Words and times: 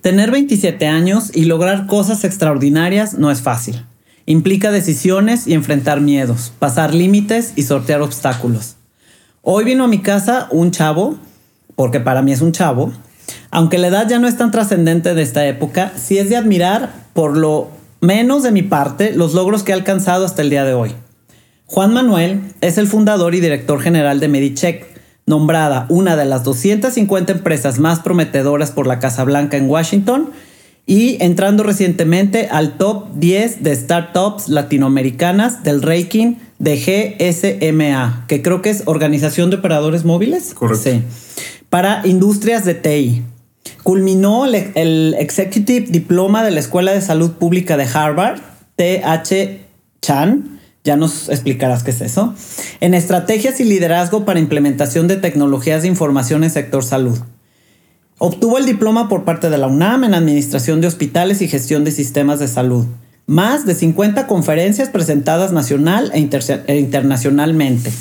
Tener 0.00 0.30
27 0.30 0.86
años 0.86 1.32
y 1.34 1.44
lograr 1.44 1.86
cosas 1.86 2.22
extraordinarias 2.22 3.14
no 3.14 3.32
es 3.32 3.40
fácil. 3.40 3.84
Implica 4.26 4.70
decisiones 4.70 5.48
y 5.48 5.54
enfrentar 5.54 6.00
miedos, 6.00 6.52
pasar 6.58 6.94
límites 6.94 7.52
y 7.56 7.62
sortear 7.62 8.02
obstáculos. 8.02 8.76
Hoy 9.42 9.64
vino 9.64 9.84
a 9.84 9.88
mi 9.88 10.00
casa 10.00 10.46
un 10.52 10.70
chavo, 10.70 11.16
porque 11.74 11.98
para 11.98 12.22
mí 12.22 12.32
es 12.32 12.42
un 12.42 12.52
chavo, 12.52 12.92
aunque 13.50 13.78
la 13.78 13.88
edad 13.88 14.08
ya 14.08 14.20
no 14.20 14.28
es 14.28 14.36
tan 14.36 14.52
trascendente 14.52 15.14
de 15.14 15.22
esta 15.22 15.46
época, 15.46 15.92
sí 15.96 16.18
es 16.18 16.28
de 16.28 16.36
admirar, 16.36 16.92
por 17.12 17.36
lo 17.36 17.70
menos 18.00 18.44
de 18.44 18.52
mi 18.52 18.62
parte, 18.62 19.12
los 19.12 19.34
logros 19.34 19.64
que 19.64 19.72
ha 19.72 19.76
alcanzado 19.76 20.24
hasta 20.24 20.42
el 20.42 20.50
día 20.50 20.64
de 20.64 20.74
hoy. 20.74 20.94
Juan 21.66 21.92
Manuel 21.92 22.40
es 22.60 22.78
el 22.78 22.86
fundador 22.86 23.34
y 23.34 23.40
director 23.40 23.80
general 23.80 24.20
de 24.20 24.28
Medicheck, 24.28 24.97
nombrada 25.28 25.86
una 25.88 26.16
de 26.16 26.24
las 26.24 26.42
250 26.42 27.32
empresas 27.32 27.78
más 27.78 28.00
prometedoras 28.00 28.72
por 28.72 28.86
la 28.86 28.98
Casa 28.98 29.24
Blanca 29.24 29.56
en 29.56 29.68
Washington 29.68 30.30
y 30.86 31.22
entrando 31.22 31.62
recientemente 31.62 32.48
al 32.50 32.78
top 32.78 33.08
10 33.14 33.62
de 33.62 33.76
startups 33.76 34.48
latinoamericanas 34.48 35.62
del 35.62 35.82
ranking 35.82 36.36
de 36.58 36.76
GSMA, 36.76 38.24
que 38.26 38.42
creo 38.42 38.62
que 38.62 38.70
es 38.70 38.82
Organización 38.86 39.50
de 39.50 39.56
Operadores 39.56 40.04
Móviles. 40.04 40.54
Correcto. 40.54 40.90
Sí. 40.90 41.02
Para 41.68 42.06
industrias 42.06 42.64
de 42.64 42.74
TI. 42.74 43.22
Culminó 43.82 44.46
el, 44.46 44.54
el 44.74 45.14
Executive 45.18 45.86
Diploma 45.90 46.42
de 46.42 46.50
la 46.50 46.60
Escuela 46.60 46.92
de 46.92 47.02
Salud 47.02 47.32
Pública 47.32 47.76
de 47.76 47.84
Harvard, 47.84 48.40
TH 48.76 49.60
Chan, 50.00 50.57
ya 50.88 50.96
nos 50.96 51.28
explicarás 51.28 51.82
qué 51.82 51.90
es 51.90 52.00
eso, 52.00 52.34
en 52.80 52.94
estrategias 52.94 53.60
y 53.60 53.64
liderazgo 53.64 54.24
para 54.24 54.40
implementación 54.40 55.06
de 55.06 55.16
tecnologías 55.16 55.82
de 55.82 55.88
información 55.88 56.44
en 56.44 56.50
sector 56.50 56.82
salud. 56.82 57.18
Obtuvo 58.16 58.56
el 58.56 58.64
diploma 58.64 59.10
por 59.10 59.24
parte 59.24 59.50
de 59.50 59.58
la 59.58 59.66
UNAM 59.66 60.04
en 60.04 60.14
Administración 60.14 60.80
de 60.80 60.86
Hospitales 60.86 61.42
y 61.42 61.48
Gestión 61.48 61.84
de 61.84 61.90
Sistemas 61.90 62.38
de 62.38 62.48
Salud. 62.48 62.86
Más 63.26 63.66
de 63.66 63.74
50 63.74 64.26
conferencias 64.26 64.88
presentadas 64.88 65.52
nacional 65.52 66.10
e, 66.14 66.26
e 66.66 66.78
internacionalmente. 66.78 67.92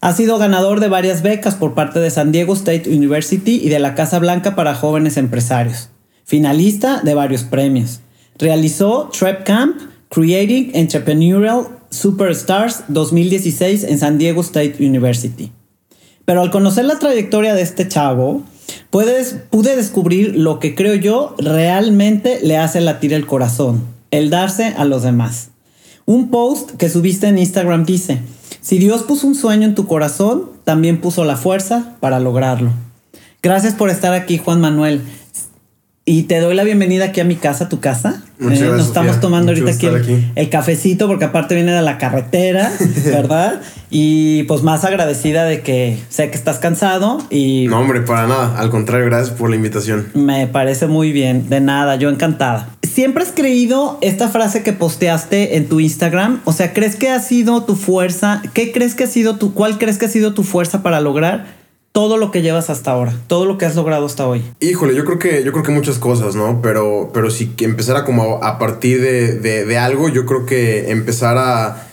Ha 0.00 0.12
sido 0.12 0.38
ganador 0.38 0.78
de 0.78 0.88
varias 0.88 1.22
becas 1.22 1.56
por 1.56 1.74
parte 1.74 1.98
de 1.98 2.10
San 2.10 2.30
Diego 2.30 2.54
State 2.54 2.88
University 2.88 3.60
y 3.64 3.68
de 3.68 3.80
la 3.80 3.96
Casa 3.96 4.20
Blanca 4.20 4.54
para 4.54 4.76
jóvenes 4.76 5.16
empresarios. 5.16 5.90
Finalista 6.24 7.00
de 7.02 7.14
varios 7.14 7.42
premios. 7.42 8.00
Realizó 8.38 9.10
Trep 9.12 9.42
Camp, 9.42 9.76
Creating 10.08 10.70
Entrepreneurial 10.74 11.81
Superstars 11.92 12.84
2016 12.88 13.84
en 13.84 13.98
San 13.98 14.16
Diego 14.16 14.40
State 14.40 14.76
University. 14.80 15.52
Pero 16.24 16.40
al 16.40 16.50
conocer 16.50 16.86
la 16.86 16.98
trayectoria 16.98 17.54
de 17.54 17.60
este 17.60 17.86
chavo, 17.86 18.42
pude 18.90 19.76
descubrir 19.76 20.34
lo 20.36 20.58
que 20.58 20.74
creo 20.74 20.94
yo 20.94 21.34
realmente 21.38 22.40
le 22.42 22.56
hace 22.56 22.80
latir 22.80 23.12
el 23.12 23.26
corazón, 23.26 23.84
el 24.10 24.30
darse 24.30 24.74
a 24.76 24.86
los 24.86 25.02
demás. 25.02 25.50
Un 26.06 26.30
post 26.30 26.72
que 26.72 26.88
subiste 26.88 27.28
en 27.28 27.38
Instagram 27.38 27.84
dice, 27.84 28.20
si 28.62 28.78
Dios 28.78 29.02
puso 29.02 29.26
un 29.26 29.34
sueño 29.34 29.66
en 29.66 29.74
tu 29.74 29.86
corazón, 29.86 30.50
también 30.64 31.00
puso 31.00 31.24
la 31.24 31.36
fuerza 31.36 31.96
para 32.00 32.20
lograrlo. 32.20 32.70
Gracias 33.42 33.74
por 33.74 33.90
estar 33.90 34.14
aquí, 34.14 34.38
Juan 34.38 34.60
Manuel. 34.60 35.02
Y 36.04 36.24
te 36.24 36.40
doy 36.40 36.56
la 36.56 36.64
bienvenida 36.64 37.04
aquí 37.06 37.20
a 37.20 37.24
mi 37.24 37.36
casa, 37.36 37.66
a 37.66 37.68
tu 37.68 37.78
casa. 37.78 38.22
Muchas 38.40 38.58
Eh, 38.58 38.62
gracias, 38.64 38.70
nos 38.78 38.86
estamos 38.88 39.08
Sofía. 39.10 39.20
tomando 39.20 39.52
Mucho 39.52 39.62
ahorita 39.62 39.76
aquí 39.76 39.86
el, 39.86 40.02
aquí. 40.16 40.26
el 40.34 40.48
cafecito, 40.50 41.06
porque 41.06 41.26
aparte 41.26 41.54
viene 41.54 41.70
de 41.70 41.80
la 41.82 41.96
carretera, 41.96 42.72
¿verdad? 43.04 43.60
y 43.88 44.42
pues 44.44 44.64
más 44.64 44.84
agradecida 44.84 45.44
de 45.44 45.60
que 45.60 45.96
sé 46.08 46.28
que 46.30 46.36
estás 46.36 46.58
cansado 46.58 47.18
y 47.30 47.66
No, 47.68 47.78
hombre, 47.78 48.00
para 48.00 48.26
nada. 48.26 48.58
Al 48.58 48.70
contrario, 48.70 49.06
gracias 49.06 49.30
por 49.36 49.48
la 49.48 49.54
invitación. 49.54 50.08
me 50.14 50.48
parece 50.48 50.88
muy 50.88 51.12
bien. 51.12 51.48
De 51.48 51.60
nada, 51.60 51.94
yo 51.94 52.08
encantada. 52.10 52.70
¿Siempre 52.82 53.22
has 53.22 53.30
creído 53.30 53.98
esta 54.00 54.28
frase 54.28 54.64
que 54.64 54.72
posteaste 54.72 55.56
en 55.56 55.68
tu 55.68 55.78
Instagram? 55.78 56.40
O 56.44 56.52
sea, 56.52 56.72
¿crees 56.72 56.96
que 56.96 57.10
ha 57.10 57.20
sido 57.20 57.62
tu 57.62 57.76
fuerza? 57.76 58.42
¿Qué 58.54 58.72
crees 58.72 58.96
que 58.96 59.04
ha 59.04 59.06
sido 59.06 59.36
tu, 59.36 59.54
cuál 59.54 59.78
crees 59.78 59.98
que 59.98 60.06
ha 60.06 60.10
sido 60.10 60.34
tu 60.34 60.42
fuerza 60.42 60.82
para 60.82 61.00
lograr 61.00 61.61
todo 61.92 62.16
lo 62.16 62.30
que 62.30 62.42
llevas 62.42 62.70
hasta 62.70 62.90
ahora? 62.90 63.14
Todo 63.26 63.44
lo 63.46 63.58
que 63.58 63.66
has 63.66 63.76
logrado 63.76 64.06
hasta 64.06 64.26
hoy. 64.26 64.42
Híjole, 64.60 64.94
yo 64.94 65.04
creo 65.04 65.18
que, 65.18 65.44
yo 65.44 65.52
creo 65.52 65.62
que 65.64 65.70
muchas 65.72 65.98
cosas, 65.98 66.34
¿no? 66.34 66.60
Pero, 66.62 67.10
pero 67.12 67.30
si 67.30 67.52
empezara 67.60 68.04
como 68.04 68.42
a, 68.42 68.48
a 68.48 68.58
partir 68.58 69.00
de, 69.02 69.34
de- 69.38 69.64
de 69.66 69.78
algo, 69.78 70.08
yo 70.08 70.24
creo 70.26 70.46
que 70.46 70.90
empezar 70.90 71.36
a, 71.38 71.88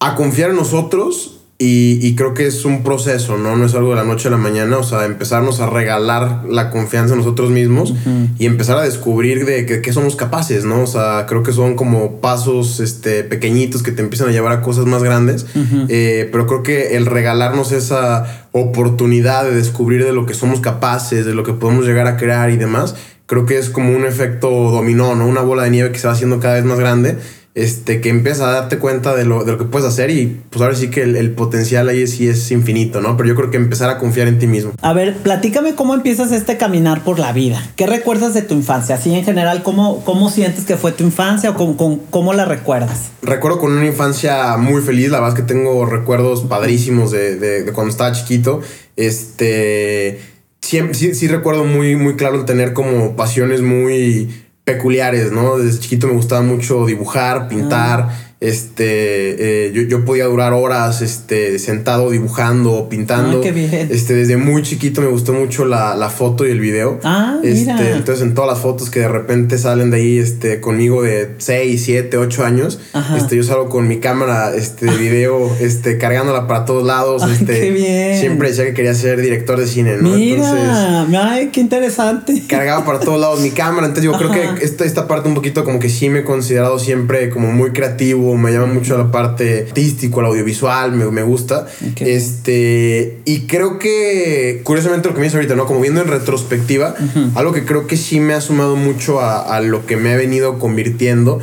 a 0.00 0.14
confiar 0.14 0.50
en 0.50 0.56
nosotros 0.56 1.31
y, 1.64 2.04
y 2.04 2.16
creo 2.16 2.34
que 2.34 2.44
es 2.48 2.64
un 2.64 2.82
proceso, 2.82 3.38
¿no? 3.38 3.54
No 3.54 3.66
es 3.66 3.74
algo 3.76 3.90
de 3.90 3.96
la 3.96 4.02
noche 4.02 4.26
a 4.26 4.32
la 4.32 4.36
mañana, 4.36 4.78
o 4.78 4.82
sea, 4.82 5.04
empezarnos 5.04 5.60
a 5.60 5.70
regalar 5.70 6.42
la 6.48 6.70
confianza 6.70 7.14
en 7.14 7.20
nosotros 7.20 7.50
mismos 7.50 7.94
y 8.36 8.46
empezar 8.46 8.78
a 8.78 8.82
descubrir 8.82 9.46
de 9.46 9.64
que, 9.64 9.80
que 9.80 9.92
somos 9.92 10.16
capaces, 10.16 10.64
¿no? 10.64 10.82
O 10.82 10.86
sea, 10.88 11.26
creo 11.28 11.44
que 11.44 11.52
son 11.52 11.76
como 11.76 12.20
pasos 12.20 12.80
este, 12.80 13.22
pequeñitos 13.22 13.84
que 13.84 13.92
te 13.92 14.02
empiezan 14.02 14.30
a 14.30 14.32
llevar 14.32 14.50
a 14.50 14.60
cosas 14.60 14.86
más 14.86 15.04
grandes, 15.04 15.46
Eh, 15.88 16.28
pero 16.32 16.48
creo 16.48 16.64
que 16.64 16.96
el 16.96 17.06
regalarnos 17.06 17.70
esa 17.70 18.48
oportunidad 18.50 19.44
de 19.44 19.54
descubrir 19.54 20.04
de 20.04 20.12
lo 20.12 20.26
que 20.26 20.34
somos 20.34 20.60
capaces, 20.60 21.24
de 21.26 21.32
lo 21.32 21.44
que 21.44 21.52
podemos 21.52 21.86
llegar 21.86 22.08
a 22.08 22.16
crear 22.16 22.50
y 22.50 22.56
demás, 22.56 22.96
creo 23.26 23.46
que 23.46 23.58
es 23.58 23.70
como 23.70 23.96
un 23.96 24.04
efecto 24.04 24.50
dominó, 24.50 25.14
¿no? 25.14 25.26
Una 25.28 25.42
bola 25.42 25.62
de 25.62 25.70
nieve 25.70 25.92
que 25.92 26.00
se 26.00 26.08
va 26.08 26.12
haciendo 26.12 26.40
cada 26.40 26.54
vez 26.54 26.64
más 26.64 26.80
grande, 26.80 27.18
este, 27.54 28.00
que 28.00 28.08
empieza 28.08 28.48
a 28.48 28.52
darte 28.52 28.78
cuenta 28.78 29.14
de 29.14 29.26
lo, 29.26 29.44
de 29.44 29.52
lo 29.52 29.58
que 29.58 29.64
puedes 29.64 29.86
hacer 29.86 30.10
y 30.10 30.40
pues 30.48 30.62
ahora 30.62 30.74
sí 30.74 30.88
que 30.88 31.02
el, 31.02 31.16
el 31.16 31.32
potencial 31.32 31.88
ahí 31.90 32.06
sí 32.06 32.26
es 32.26 32.50
infinito, 32.50 33.02
¿no? 33.02 33.16
Pero 33.18 33.28
yo 33.28 33.34
creo 33.34 33.50
que 33.50 33.58
empezar 33.58 33.90
a 33.90 33.98
confiar 33.98 34.26
en 34.28 34.38
ti 34.38 34.46
mismo. 34.46 34.72
A 34.80 34.92
ver, 34.94 35.16
platícame 35.18 35.74
cómo 35.74 35.92
empiezas 35.94 36.32
este 36.32 36.56
caminar 36.56 37.04
por 37.04 37.18
la 37.18 37.32
vida. 37.32 37.62
¿Qué 37.76 37.86
recuerdas 37.86 38.32
de 38.32 38.40
tu 38.40 38.54
infancia? 38.54 38.94
Así 38.94 39.14
en 39.14 39.22
general, 39.24 39.62
¿cómo, 39.62 40.02
cómo 40.04 40.30
sientes 40.30 40.64
que 40.64 40.76
fue 40.78 40.92
tu 40.92 41.04
infancia 41.04 41.50
o 41.50 41.54
cómo, 41.54 41.76
cómo- 41.76 42.00
cómo 42.08 42.32
la 42.32 42.46
recuerdas? 42.46 43.10
Recuerdo 43.22 43.58
con 43.58 43.72
una 43.72 43.86
infancia 43.86 44.56
muy 44.56 44.80
feliz, 44.80 45.10
la 45.10 45.20
verdad 45.20 45.36
es 45.38 45.44
que 45.44 45.52
tengo 45.52 45.84
recuerdos 45.84 46.44
padrísimos 46.44 47.10
de, 47.10 47.36
de- 47.36 47.64
de 47.64 47.72
cuando 47.72 47.90
estaba 47.90 48.12
chiquito. 48.12 48.62
Este, 48.96 50.20
siempre, 50.60 50.94
sí, 50.94 51.14
sí 51.14 51.28
recuerdo 51.28 51.64
muy, 51.64 51.96
muy 51.96 52.16
claro 52.16 52.36
el 52.36 52.44
tener 52.44 52.72
como 52.72 53.14
pasiones 53.16 53.60
muy 53.62 54.41
peculiares, 54.64 55.32
¿no? 55.32 55.58
Desde 55.58 55.80
chiquito 55.80 56.06
me 56.06 56.14
gustaba 56.14 56.42
mucho 56.42 56.86
dibujar, 56.86 57.48
pintar. 57.48 58.31
Este, 58.42 59.66
eh, 59.66 59.72
yo, 59.72 59.82
yo 59.82 60.04
podía 60.04 60.24
durar 60.24 60.52
horas 60.52 61.00
este, 61.00 61.60
sentado 61.60 62.10
dibujando, 62.10 62.88
pintando. 62.88 63.36
Ay, 63.36 63.42
qué 63.44 63.52
bien. 63.52 63.88
Este, 63.88 64.14
desde 64.14 64.36
muy 64.36 64.62
chiquito 64.62 65.00
me 65.00 65.06
gustó 65.06 65.32
mucho 65.32 65.64
la, 65.64 65.94
la 65.94 66.10
foto 66.10 66.44
y 66.44 66.50
el 66.50 66.58
video. 66.58 66.98
Ah, 67.04 67.38
este, 67.44 67.72
mira. 67.72 67.96
Entonces 67.96 68.24
en 68.24 68.34
todas 68.34 68.50
las 68.50 68.58
fotos 68.58 68.90
que 68.90 68.98
de 68.98 69.06
repente 69.06 69.58
salen 69.58 69.92
de 69.92 69.98
ahí 69.98 70.18
este, 70.18 70.60
conmigo 70.60 71.02
de 71.02 71.30
6, 71.38 71.82
7, 71.84 72.16
8 72.16 72.44
años, 72.44 72.80
Ajá. 72.92 73.16
este, 73.16 73.36
yo 73.36 73.44
salgo 73.44 73.68
con 73.68 73.86
mi 73.86 73.98
cámara 74.00 74.52
este, 74.56 74.86
de 74.86 74.96
video 74.96 75.48
este, 75.60 75.96
cargándola 75.96 76.48
para 76.48 76.64
todos 76.64 76.84
lados. 76.84 77.22
Ay, 77.22 77.34
este, 77.38 77.60
qué 77.60 77.70
bien. 77.70 78.18
Siempre 78.18 78.48
decía 78.48 78.64
que 78.64 78.74
quería 78.74 78.94
ser 78.94 79.20
director 79.20 79.56
de 79.56 79.68
cine, 79.68 79.98
¿no? 80.00 80.16
Entonces 80.16 81.08
Mira, 81.08 81.30
ay, 81.30 81.50
qué 81.52 81.60
interesante. 81.60 82.42
cargaba 82.48 82.84
para 82.84 82.98
todos 82.98 83.20
lados 83.20 83.40
mi 83.40 83.50
cámara. 83.50 83.86
Entonces 83.86 84.10
yo 84.10 84.18
creo 84.18 84.32
que 84.32 84.64
esta, 84.64 84.84
esta 84.84 85.06
parte 85.06 85.28
un 85.28 85.36
poquito 85.36 85.62
como 85.62 85.78
que 85.78 85.88
sí 85.88 86.08
me 86.08 86.20
he 86.20 86.24
considerado 86.24 86.80
siempre 86.80 87.30
como 87.30 87.52
muy 87.52 87.70
creativo, 87.70 88.31
me 88.36 88.52
llama 88.52 88.66
mucho 88.66 88.96
la 88.96 89.10
parte 89.10 89.66
artístico, 89.68 90.20
el 90.20 90.26
audiovisual, 90.26 90.92
me, 90.92 91.04
me 91.10 91.22
gusta. 91.22 91.66
Este, 92.00 93.20
y 93.24 93.40
creo 93.46 93.78
que, 93.78 94.60
curiosamente, 94.64 95.08
lo 95.08 95.14
que 95.14 95.20
me 95.20 95.26
dice 95.26 95.36
ahorita, 95.36 95.54
¿no? 95.54 95.66
Como 95.66 95.80
viendo 95.80 96.00
en 96.00 96.08
retrospectiva, 96.08 96.94
algo 97.34 97.52
que 97.52 97.64
creo 97.64 97.86
que 97.86 97.96
sí 97.96 98.20
me 98.20 98.34
ha 98.34 98.40
sumado 98.40 98.76
mucho 98.76 99.20
a, 99.20 99.60
lo 99.60 99.86
que 99.86 99.96
me 99.96 100.12
ha 100.12 100.16
venido 100.16 100.58
convirtiendo 100.58 101.40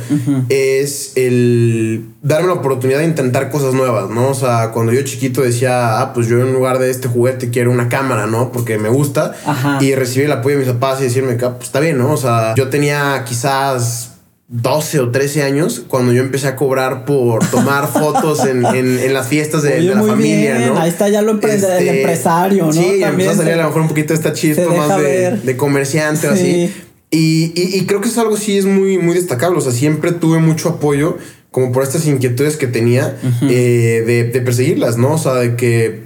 es 0.48 1.12
el 1.16 2.04
darme 2.22 2.48
la 2.48 2.54
oportunidad 2.54 2.98
de 2.98 3.06
intentar 3.06 3.50
cosas 3.50 3.74
nuevas, 3.74 4.10
¿no? 4.10 4.28
O 4.28 4.34
sea, 4.34 4.70
cuando 4.72 4.92
yo 4.92 5.02
chiquito 5.02 5.42
decía, 5.42 6.00
ah, 6.00 6.12
pues 6.12 6.26
yo 6.26 6.40
en 6.40 6.52
lugar 6.52 6.78
de 6.78 6.90
este 6.90 7.08
juguete 7.08 7.50
quiero 7.50 7.70
una 7.70 7.88
cámara, 7.88 8.26
¿no? 8.26 8.52
Porque 8.52 8.78
me 8.78 8.88
gusta. 8.88 9.34
Y 9.80 9.94
recibir 9.94 10.26
el 10.26 10.32
apoyo 10.32 10.58
de 10.58 10.64
mis 10.64 10.72
papás 10.72 11.00
y 11.00 11.04
decirme 11.04 11.36
que, 11.36 11.44
ah, 11.44 11.54
pues 11.56 11.66
está 11.66 11.80
bien, 11.80 11.98
¿no? 11.98 12.12
O 12.12 12.16
sea, 12.16 12.54
yo 12.54 12.68
tenía 12.68 13.24
quizás 13.26 14.09
12 14.52 14.98
o 14.98 15.10
13 15.12 15.44
años 15.44 15.84
cuando 15.86 16.12
yo 16.12 16.22
empecé 16.22 16.48
a 16.48 16.56
cobrar 16.56 17.04
por 17.04 17.48
tomar 17.50 17.86
fotos 17.92 18.44
en, 18.44 18.66
en, 18.66 19.14
las 19.14 19.28
fiestas 19.28 19.62
de, 19.62 19.80
la 19.80 20.02
familia, 20.02 20.58
¿no? 20.58 20.80
Ahí 20.80 20.88
está 20.88 21.08
ya 21.08 21.22
lo 21.22 21.38
el 21.40 21.50
este, 21.50 22.00
empresario, 22.00 22.66
¿no? 22.66 22.72
Sí, 22.72 23.00
empezó 23.00 23.30
a 23.30 23.34
salir 23.36 23.54
a 23.54 23.58
lo 23.58 23.64
mejor 23.68 23.82
un 23.82 23.88
poquito 23.88 24.12
esta 24.12 24.32
chispa 24.32 24.66
más 24.74 24.98
de, 24.98 25.36
de, 25.36 25.56
comerciante 25.56 26.26
o 26.26 26.32
así. 26.32 26.72
Y, 27.12 27.52
y, 27.54 27.78
y, 27.78 27.86
creo 27.86 28.00
que 28.00 28.08
es 28.08 28.18
algo 28.18 28.36
sí 28.36 28.58
es 28.58 28.66
muy, 28.66 28.98
muy 28.98 29.14
destacable. 29.14 29.58
O 29.58 29.60
sea, 29.60 29.72
siempre 29.72 30.12
tuve 30.12 30.38
mucho 30.38 30.68
apoyo 30.68 31.18
como 31.50 31.72
por 31.72 31.82
estas 31.82 32.06
inquietudes 32.06 32.56
que 32.56 32.68
tenía 32.68 33.16
eh, 33.42 34.04
de, 34.06 34.24
de, 34.24 34.40
perseguirlas, 34.40 34.98
¿no? 34.98 35.14
O 35.14 35.18
sea, 35.18 35.34
de 35.34 35.56
que 35.56 36.04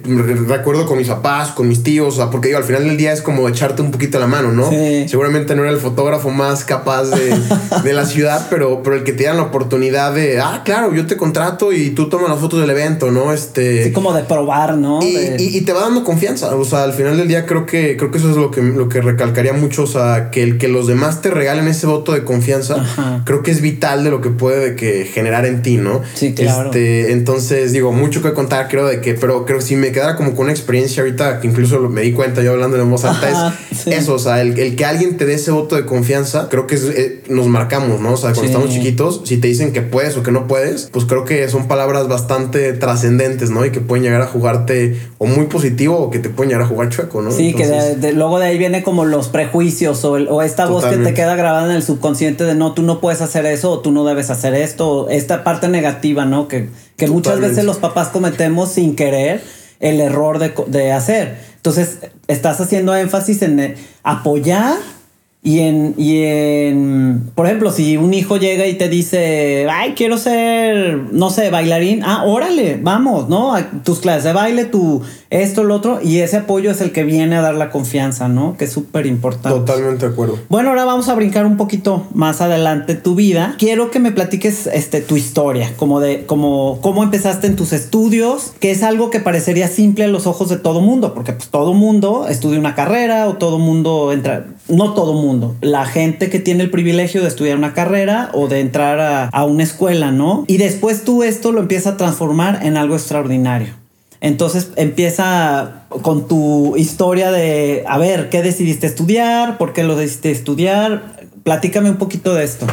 recuerdo 0.49 0.87
con 0.87 0.96
mis 0.96 1.08
papás, 1.08 1.50
con 1.50 1.69
mis 1.69 1.82
tíos, 1.82 2.14
o 2.14 2.17
sea, 2.17 2.31
porque 2.31 2.49
digo, 2.49 2.58
al 2.58 2.64
final 2.64 2.85
del 2.85 2.96
día 2.96 3.12
es 3.12 3.20
como 3.20 3.46
echarte 3.46 3.82
un 3.82 3.91
poquito 3.91 4.19
la 4.19 4.26
mano, 4.26 4.52
¿no? 4.52 4.70
Seguramente 5.06 5.55
no 5.55 5.62
era 5.62 5.70
el 5.70 5.76
fotógrafo 5.76 6.31
más 6.31 6.64
capaz 6.64 7.05
de, 7.11 7.37
de, 7.82 7.93
la 7.93 8.06
ciudad, 8.06 8.46
pero, 8.50 8.82
pero 8.82 8.96
el 8.96 9.05
que 9.05 9.12
te 9.12 9.25
dan 9.25 9.37
la 9.37 9.43
oportunidad 9.43 10.14
de, 10.14 10.41
ah, 10.41 10.62
claro, 10.64 10.94
yo 10.94 11.06
te 11.06 11.19
contrato 11.19 11.75
y 11.75 11.91
tú 11.91 12.08
tomas 12.08 12.31
las 12.31 12.38
fotos 12.38 12.62
del 12.62 12.70
evento, 12.70 13.11
¿no? 13.11 13.35
Este... 13.35 13.85
Sí, 13.85 13.93
como 13.93 14.14
de 14.14 14.23
probar, 14.23 14.79
¿no? 14.79 15.02
Y, 15.02 15.35
y, 15.38 15.61
te 15.61 15.75
va 15.75 15.82
dando 15.82 16.05
confianza, 16.05 16.55
o 16.56 16.64
sea, 16.64 16.85
al 16.85 16.94
final 16.94 17.19
del 17.19 17.29
día 17.29 17.44
creo 17.44 17.67
que, 17.67 17.99
creo 17.99 18.11
que 18.11 18.17
eso 18.17 18.31
es 18.31 18.37
lo 18.37 18.50
que, 18.50 18.62
lo 18.62 18.88
que 18.88 19.02
recalcaría 19.02 19.52
mucho, 19.52 19.82
o 19.82 19.87
sea, 19.87 20.31
que 20.31 20.43
el 20.43 20.56
que 20.56 20.69
los 20.69 20.87
demás 20.87 21.20
te 21.20 21.31
regalen 21.31 21.69
ese 21.69 21.87
voto 21.87 22.12
de 22.12 22.25
confianza, 22.25 23.23
creo 23.25 23.43
que 23.43 23.50
es 23.50 23.61
vital 23.61 24.05
de 24.05 24.11
lo 24.11 24.23
que 24.23 24.31
puede 24.31 24.75
que 24.75 25.05
generar 25.05 25.33
en 25.42 25.62
ti, 25.62 25.76
¿no? 25.76 26.02
Sí, 26.14 26.34
claro. 26.34 26.66
Este, 26.66 27.12
entonces, 27.12 27.72
digo, 27.72 27.92
mucho 27.92 28.22
que 28.22 28.32
contar, 28.32 28.69
creo, 28.69 28.86
de 28.86 29.00
que, 29.00 29.14
pero 29.14 29.44
creo 29.44 29.58
que 29.58 29.64
si 29.64 29.76
me 29.76 29.92
quedara 29.92 30.16
como 30.16 30.34
con 30.34 30.44
una 30.44 30.52
experiencia 30.52 31.02
ahorita, 31.02 31.40
que 31.40 31.48
incluso 31.48 31.81
me 31.88 32.02
di 32.02 32.12
cuenta 32.12 32.42
yo 32.42 32.52
hablando 32.52 32.81
en 32.81 32.90
voz 32.90 33.04
alta, 33.04 33.54
es 33.70 33.86
eso, 33.86 34.14
o 34.14 34.19
sea, 34.19 34.40
el, 34.40 34.58
el, 34.58 34.76
que 34.76 34.84
alguien 34.84 35.16
te 35.16 35.26
dé 35.26 35.34
ese 35.34 35.50
voto 35.50 35.76
de 35.76 35.84
confianza, 35.84 36.48
creo 36.48 36.66
que 36.66 36.76
eh, 36.76 37.22
nos 37.28 37.46
marcamos, 37.46 38.00
¿no? 38.00 38.12
O 38.12 38.16
sea, 38.16 38.32
cuando 38.32 38.46
estamos 38.46 38.70
chiquitos, 38.70 39.22
si 39.25 39.38
te 39.38 39.48
dicen 39.48 39.72
que 39.72 39.82
puedes 39.82 40.16
o 40.16 40.22
que 40.22 40.31
no 40.31 40.46
puedes, 40.46 40.88
pues 40.92 41.04
creo 41.04 41.25
que 41.25 41.48
son 41.48 41.66
palabras 41.69 42.08
bastante 42.08 42.72
trascendentes, 42.72 43.50
¿no? 43.50 43.64
Y 43.64 43.70
que 43.70 43.81
pueden 43.81 44.04
llegar 44.04 44.22
a 44.22 44.26
jugarte 44.26 44.96
o 45.19 45.26
muy 45.26 45.46
positivo 45.46 45.98
o 45.98 46.10
que 46.10 46.19
te 46.19 46.28
pueden 46.28 46.50
llegar 46.50 46.66
a 46.66 46.69
jugar 46.69 46.90
chueco, 46.90 47.22
¿no? 47.22 47.31
Sí, 47.31 47.54
que 47.54 47.66
de, 47.66 48.12
luego 48.12 48.38
de 48.38 48.46
ahí 48.46 48.58
viene 48.58 48.82
como 48.82 49.04
los 49.04 49.28
prejuicios 49.28 50.04
o, 50.04 50.12
o 50.12 50.42
esta 50.42 50.66
voz 50.66 50.84
que 50.84 50.96
te 50.98 51.14
queda 51.14 51.34
grabada 51.36 51.70
en 51.70 51.76
el 51.76 51.82
subconsciente 51.82 52.44
de 52.44 52.54
no, 52.54 52.72
tú 52.72 52.82
no 52.82 53.00
puedes 53.00 53.20
hacer 53.20 53.46
eso 53.46 53.70
o 53.70 53.81
tú 53.81 53.92
no 53.92 54.04
debes 54.04 54.31
hacer 54.31 54.54
esto, 54.54 55.08
esta 55.25 55.43
parte 55.43 55.69
negativa, 55.69 56.25
¿no? 56.25 56.49
Que, 56.49 56.69
que 56.97 57.06
muchas 57.06 57.41
veces 57.41 57.65
los 57.65 57.79
papás 57.79 58.09
cometemos 58.09 58.71
sin 58.73 58.94
querer 58.94 59.43
el 59.81 60.00
error 60.00 60.38
de, 60.38 60.55
de 60.67 60.93
hacer. 60.93 61.38
Entonces, 61.56 61.99
estás 62.29 62.61
haciendo 62.61 62.94
énfasis 62.94 63.43
en 63.43 63.59
eh, 63.59 63.75
apoyar 64.03 64.76
y 65.46 65.61
en, 65.61 65.94
y 65.99 66.23
en, 66.23 67.31
por 67.35 67.44
ejemplo, 67.44 67.70
si 67.70 67.99
un 67.99 68.14
hijo 68.14 68.38
llega 68.38 68.67
y 68.67 68.75
te 68.75 68.88
dice, 68.88 69.67
ay, 69.70 69.93
quiero 69.94 70.17
ser, 70.17 71.12
no 71.12 71.29
sé, 71.29 71.50
bailarín, 71.50 72.02
ah, 72.02 72.25
órale, 72.25 72.81
vamos, 72.82 73.29
¿no? 73.29 73.55
tus 73.85 74.00
clases 74.00 74.25
de 74.25 74.32
baile, 74.32 74.64
tu 74.64 75.02
esto, 75.35 75.64
lo 75.64 75.75
otro, 75.75 75.99
y 76.00 76.20
ese 76.20 76.37
apoyo 76.37 76.70
es 76.70 76.81
el 76.81 76.93
que 76.93 77.02
viene 77.02 77.35
a 77.37 77.41
dar 77.41 77.56
la 77.56 77.70
confianza, 77.70 78.29
¿no? 78.29 78.56
Que 78.56 78.67
es 78.67 78.73
súper 78.73 79.05
importante. 79.05 79.58
Totalmente 79.58 80.06
de 80.06 80.12
acuerdo. 80.12 80.38
Bueno, 80.49 80.69
ahora 80.69 80.85
vamos 80.85 81.08
a 81.08 81.14
brincar 81.17 81.44
un 81.44 81.56
poquito 81.56 82.06
más 82.14 82.41
adelante 82.41 82.94
tu 82.94 83.17
vida. 83.17 83.56
Quiero 83.58 83.91
que 83.91 83.99
me 83.99 84.12
platiques 84.12 84.69
este, 84.69 85.00
tu 85.00 85.17
historia, 85.17 85.73
como 85.76 85.99
de 85.99 86.25
como, 86.25 86.79
cómo 86.82 87.02
empezaste 87.02 87.49
en 87.49 87.56
tus 87.56 87.73
estudios, 87.73 88.52
que 88.61 88.70
es 88.70 88.85
algo 88.85 89.11
que 89.11 89.19
parecería 89.19 89.67
simple 89.67 90.05
a 90.05 90.08
los 90.08 90.29
ojos 90.29 90.50
de 90.50 90.56
todo 90.56 90.81
mundo, 90.81 91.14
porque 91.14 91.32
pues 91.32 91.49
todo 91.49 91.75
mundo 91.75 92.26
estudia 92.29 92.61
una 92.61 92.76
carrera 92.76 93.29
o 93.29 93.35
todo 93.35 93.58
mundo 93.58 94.12
entra, 94.12 94.46
no 94.69 94.94
todo 94.94 95.14
mundo, 95.14 95.33
la 95.60 95.86
gente 95.86 96.31
que 96.31 96.40
tiene 96.40 96.62
el 96.62 96.70
privilegio 96.70 97.22
de 97.22 97.28
estudiar 97.28 97.56
una 97.56 97.75
carrera 97.75 98.31
o 98.32 98.48
de 98.48 98.60
entrar 98.60 99.00
a, 99.00 99.26
a 99.26 99.44
una 99.44 99.62
escuela, 99.62 100.10
¿no? 100.10 100.44
Y 100.46 100.56
después 100.56 101.04
tú 101.04 101.22
esto 101.22 101.52
lo 101.52 101.60
empiezas 101.60 101.94
a 101.94 101.96
transformar 101.96 102.60
en 102.64 102.76
algo 102.76 102.94
extraordinario. 102.94 103.75
Entonces 104.20 104.70
empieza 104.76 105.82
con 105.90 106.28
tu 106.28 106.76
historia 106.76 107.31
de, 107.31 107.84
a 107.86 107.98
ver, 107.98 108.31
¿qué 108.31 108.42
decidiste 108.42 108.86
estudiar? 108.86 109.58
¿Por 109.58 109.75
qué 109.75 109.84
lo 109.84 109.96
decidiste 109.96 110.31
estudiar? 110.31 111.16
Platícame 111.42 111.90
un 111.90 111.96
poquito 111.96 112.34
de 112.34 112.44
esto. 112.44 112.66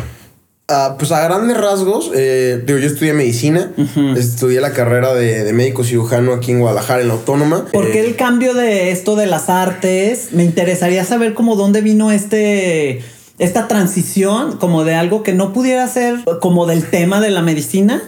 Ah, 0.73 0.95
pues 0.97 1.11
a 1.11 1.21
grandes 1.21 1.57
rasgos, 1.57 2.11
eh, 2.15 2.63
digo, 2.65 2.79
yo 2.79 2.87
estudié 2.87 3.11
medicina, 3.11 3.73
estudié 4.15 4.61
la 4.61 4.71
carrera 4.71 5.13
de, 5.13 5.51
médico 5.51 5.83
cirujano 5.83 6.31
aquí 6.31 6.51
en 6.51 6.61
Guadalajara, 6.61 7.01
en 7.01 7.09
la 7.09 7.15
Autónoma. 7.15 7.65
¿Por 7.73 7.91
qué 7.91 7.99
eh, 7.99 8.05
el 8.07 8.15
cambio 8.15 8.53
de 8.53 8.91
esto 8.91 9.17
de 9.17 9.25
las 9.25 9.49
artes? 9.49 10.29
Me 10.31 10.45
interesaría 10.45 11.03
saber 11.03 11.33
cómo 11.33 11.57
dónde 11.57 11.81
vino 11.81 12.09
este, 12.09 13.03
esta 13.37 13.67
transición, 13.67 14.57
como 14.57 14.85
de 14.85 14.95
algo 14.95 15.23
que 15.23 15.33
no 15.33 15.51
pudiera 15.51 15.85
ser 15.89 16.19
como 16.39 16.65
del 16.65 16.85
tema 16.85 17.19
de 17.19 17.31
la 17.31 17.41
medicina 17.41 18.01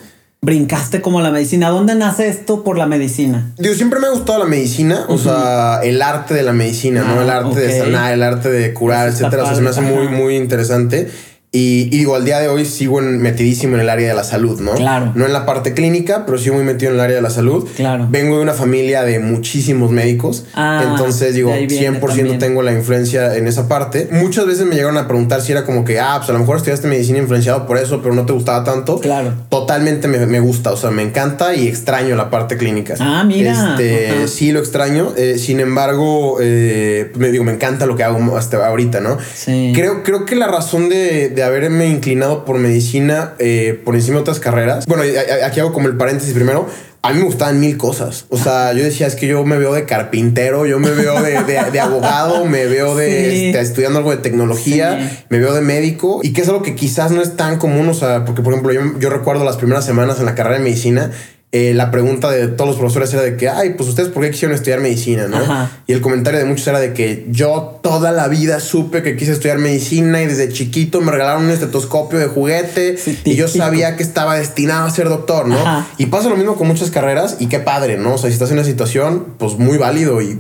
brincaste 0.44 1.02
como 1.02 1.22
la 1.22 1.32
medicina. 1.32 1.70
¿Dónde 1.70 1.96
nace 1.96 2.28
esto 2.28 2.64
por 2.64 2.78
la 2.78 2.86
medicina? 2.86 3.54
Digo, 3.58 3.74
siempre 3.76 4.00
me 4.00 4.08
ha 4.08 4.10
gustado 4.10 4.40
la 4.40 4.46
medicina, 4.46 5.06
o 5.08 5.18
sea, 5.18 5.80
el 5.84 6.02
arte 6.02 6.34
de 6.34 6.44
la 6.44 6.52
medicina, 6.52 7.02
¿no? 7.04 7.22
El 7.22 7.30
ah, 7.30 7.38
arte 7.38 7.62
de 7.62 7.80
sanar, 7.80 8.14
el 8.14 8.22
arte 8.22 8.50
de 8.50 8.74
curar, 8.74 9.08
etcétera. 9.08 9.44
O 9.44 9.46
sea, 9.46 9.56
se 9.56 9.62
me 9.62 9.70
hace 9.70 9.82
muy, 9.82 10.10
muy 10.10 10.36
interesante. 10.36 11.10
Y, 11.56 11.86
digo, 11.90 12.16
al 12.16 12.26
día 12.26 12.40
de 12.40 12.48
hoy 12.48 12.66
sigo 12.66 13.00
metidísimo 13.00 13.76
en 13.76 13.82
el 13.82 13.90
área 13.90 14.08
de 14.08 14.16
la 14.16 14.24
salud, 14.24 14.60
¿no? 14.60 14.72
Claro. 14.72 15.12
No 15.14 15.28
en 15.28 15.34
la 15.34 15.46
parte 15.46 15.76
clínica, 15.76 16.26
pero 16.26 16.40
sigo 16.40 16.56
muy 16.56 16.64
metido 16.64 16.90
en 16.90 16.96
el 16.96 17.02
área 17.02 17.18
de 17.18 17.22
la 17.22 17.30
salud. 17.30 17.70
Claro. 17.76 18.08
Vengo 18.10 18.38
de 18.38 18.42
una 18.42 18.54
familia 18.54 19.04
de 19.04 19.20
muchísimos 19.20 19.92
médicos. 19.92 20.46
Ah, 20.56 20.84
entonces, 20.90 21.36
digo, 21.36 21.52
100% 21.54 22.40
tengo 22.40 22.64
la 22.64 22.74
influencia 22.74 23.36
en 23.38 23.48
esa 23.48 23.68
parte. 23.68 24.10
Muchas 24.12 24.48
veces 24.48 24.66
me 24.66 24.74
llegaron 24.74 24.98
a 24.98 25.08
preguntar 25.08 25.44
si 25.44 25.52
era 25.52 25.64
como 25.64 25.86
que, 25.86 26.00
ah, 26.00 26.16
pues 26.18 26.28
a 26.32 26.34
lo 26.34 26.40
mejor 26.40 26.58
estudiaste 26.58 26.88
medicina 26.88 27.20
influenciado 27.20 27.68
por 27.68 27.78
eso, 27.78 28.02
pero 28.02 28.16
no 28.16 28.26
te 28.26 28.34
gustaba 28.34 28.64
tanto. 28.64 29.00
Claro. 29.00 29.36
Totalmente 29.50 30.08
me, 30.08 30.40
gusta, 30.40 30.72
o 30.72 30.78
sea, 30.78 30.90
me 30.90 31.04
encanta 31.04 31.54
y 31.54 31.68
extraño 31.68 32.16
la 32.16 32.32
parte 32.32 32.58
clínica. 32.58 32.96
Ah, 33.00 33.24
mira. 33.24 33.52
Este, 33.52 34.28
sí 34.28 34.52
lo 34.52 34.60
extraño. 34.60 35.14
Eh, 35.18 35.38
sin 35.38 35.60
embargo, 35.60 36.40
eh, 36.42 37.12
me 37.14 37.30
digo, 37.30 37.44
me 37.44 37.54
encanta 37.54 37.86
lo 37.86 37.96
que 37.96 38.04
hago 38.04 38.36
hasta 38.36 38.66
ahorita, 38.66 39.02
¿no? 39.02 39.20
Sí. 39.36 39.72
Creo, 39.76 40.02
creo 40.02 40.26
que 40.26 40.36
la 40.36 40.48
razón 40.48 40.90
de, 40.90 41.30
de 41.30 41.43
haberme 41.44 41.88
inclinado 41.88 42.46
por 42.46 42.58
medicina 42.58 43.34
eh, 43.40 43.80
por 43.84 43.96
encima 43.96 44.16
de 44.16 44.22
otras 44.22 44.40
carreras. 44.40 44.86
Bueno, 44.86 45.04
aquí 45.46 45.60
hago 45.60 45.74
como 45.74 45.88
el 45.88 45.98
paréntesis 45.98 46.34
primero. 46.34 46.68
A 47.02 47.12
mí 47.12 47.20
me 47.20 47.26
gustaban 47.26 47.60
mil 47.60 47.78
cosas. 47.78 48.26
O 48.30 48.38
sea, 48.38 48.72
yo 48.72 48.82
decía, 48.82 49.08
es 49.08 49.16
que 49.16 49.28
yo 49.28 49.44
me 49.44 49.58
veo 49.58 49.74
de 49.74 49.84
carpintero, 49.86 50.66
yo 50.66 50.80
me 50.80 50.92
veo 50.92 51.22
de, 51.22 51.80
abogado, 51.80 52.46
me 52.46 52.66
veo 52.66 52.96
de 52.96 53.48
este, 53.48 53.60
estudiando 53.60 54.00
algo 54.00 54.12
de 54.12 54.18
tecnología, 54.18 55.26
me 55.28 55.38
veo 55.38 55.54
de 55.54 55.60
médico 55.60 56.22
y 56.24 56.32
que 56.32 56.42
es 56.42 56.48
algo 56.48 56.62
que 56.62 56.76
quizás 56.76 57.12
no 57.12 57.22
es 57.22 57.36
tan 57.36 57.58
común. 57.58 57.90
O 57.90 57.94
sea, 57.94 58.24
porque 58.24 58.42
por 58.42 58.54
ejemplo, 58.54 58.72
yo, 58.72 59.00
yo 59.00 59.10
recuerdo 59.10 59.44
las 59.44 59.58
primeras 59.58 59.86
semanas 59.86 60.20
en 60.20 60.26
la 60.26 60.36
carrera 60.36 60.60
de 60.60 60.64
medicina 60.64 61.12
eh, 61.56 61.76
la 61.76 61.92
pregunta 61.92 62.32
de 62.32 62.48
todos 62.48 62.72
los 62.72 62.78
profesores 62.78 63.14
era 63.14 63.22
de 63.22 63.38
que, 63.38 63.48
ay, 63.48 63.76
pues 63.78 63.88
ustedes 63.88 64.10
por 64.10 64.24
qué 64.24 64.32
quisieron 64.32 64.56
estudiar 64.56 64.80
medicina, 64.80 65.28
¿no? 65.28 65.70
Y 65.86 65.94
el 65.94 66.02
comentario 66.02 66.40
de 66.40 66.46
muchos 66.46 66.66
era 66.66 66.80
de 66.80 66.94
que 66.94 67.28
yo 67.30 67.80
toda 67.84 68.12
la 68.12 68.28
vida 68.28 68.60
supe 68.60 69.04
que 69.04 69.16
quise 69.16 69.34
estudiar 69.34 69.60
medicina 69.60 70.24
y 70.24 70.26
desde 70.26 70.52
chiquito 70.52 71.00
me 71.00 71.12
regalaron 71.12 71.44
un 71.44 71.52
estetoscopio 71.52 72.18
de 72.18 72.26
juguete 72.26 72.98
y 73.24 73.36
yo 73.36 73.48
sabía 73.48 73.96
que 73.98 74.02
estaba 74.02 74.36
destinado 74.36 74.88
a 74.88 74.90
ser 74.90 75.10
doctor, 75.10 75.48
¿no? 75.48 75.86
Y 76.00 76.08
pasa 76.08 76.28
lo 76.28 76.38
mismo 76.38 76.56
con 76.56 76.68
muchas 76.68 76.90
carreras 76.90 77.38
y 77.40 77.46
qué 77.46 77.60
padre, 77.60 78.00
¿no? 78.00 78.16
O 78.16 78.18
sea, 78.18 78.32
si 78.32 78.34
estás 78.34 78.50
en 78.50 78.58
una 78.58 78.66
situación, 78.66 79.36
pues 79.38 79.60
muy 79.60 79.78
válido 79.78 80.24
y 80.24 80.40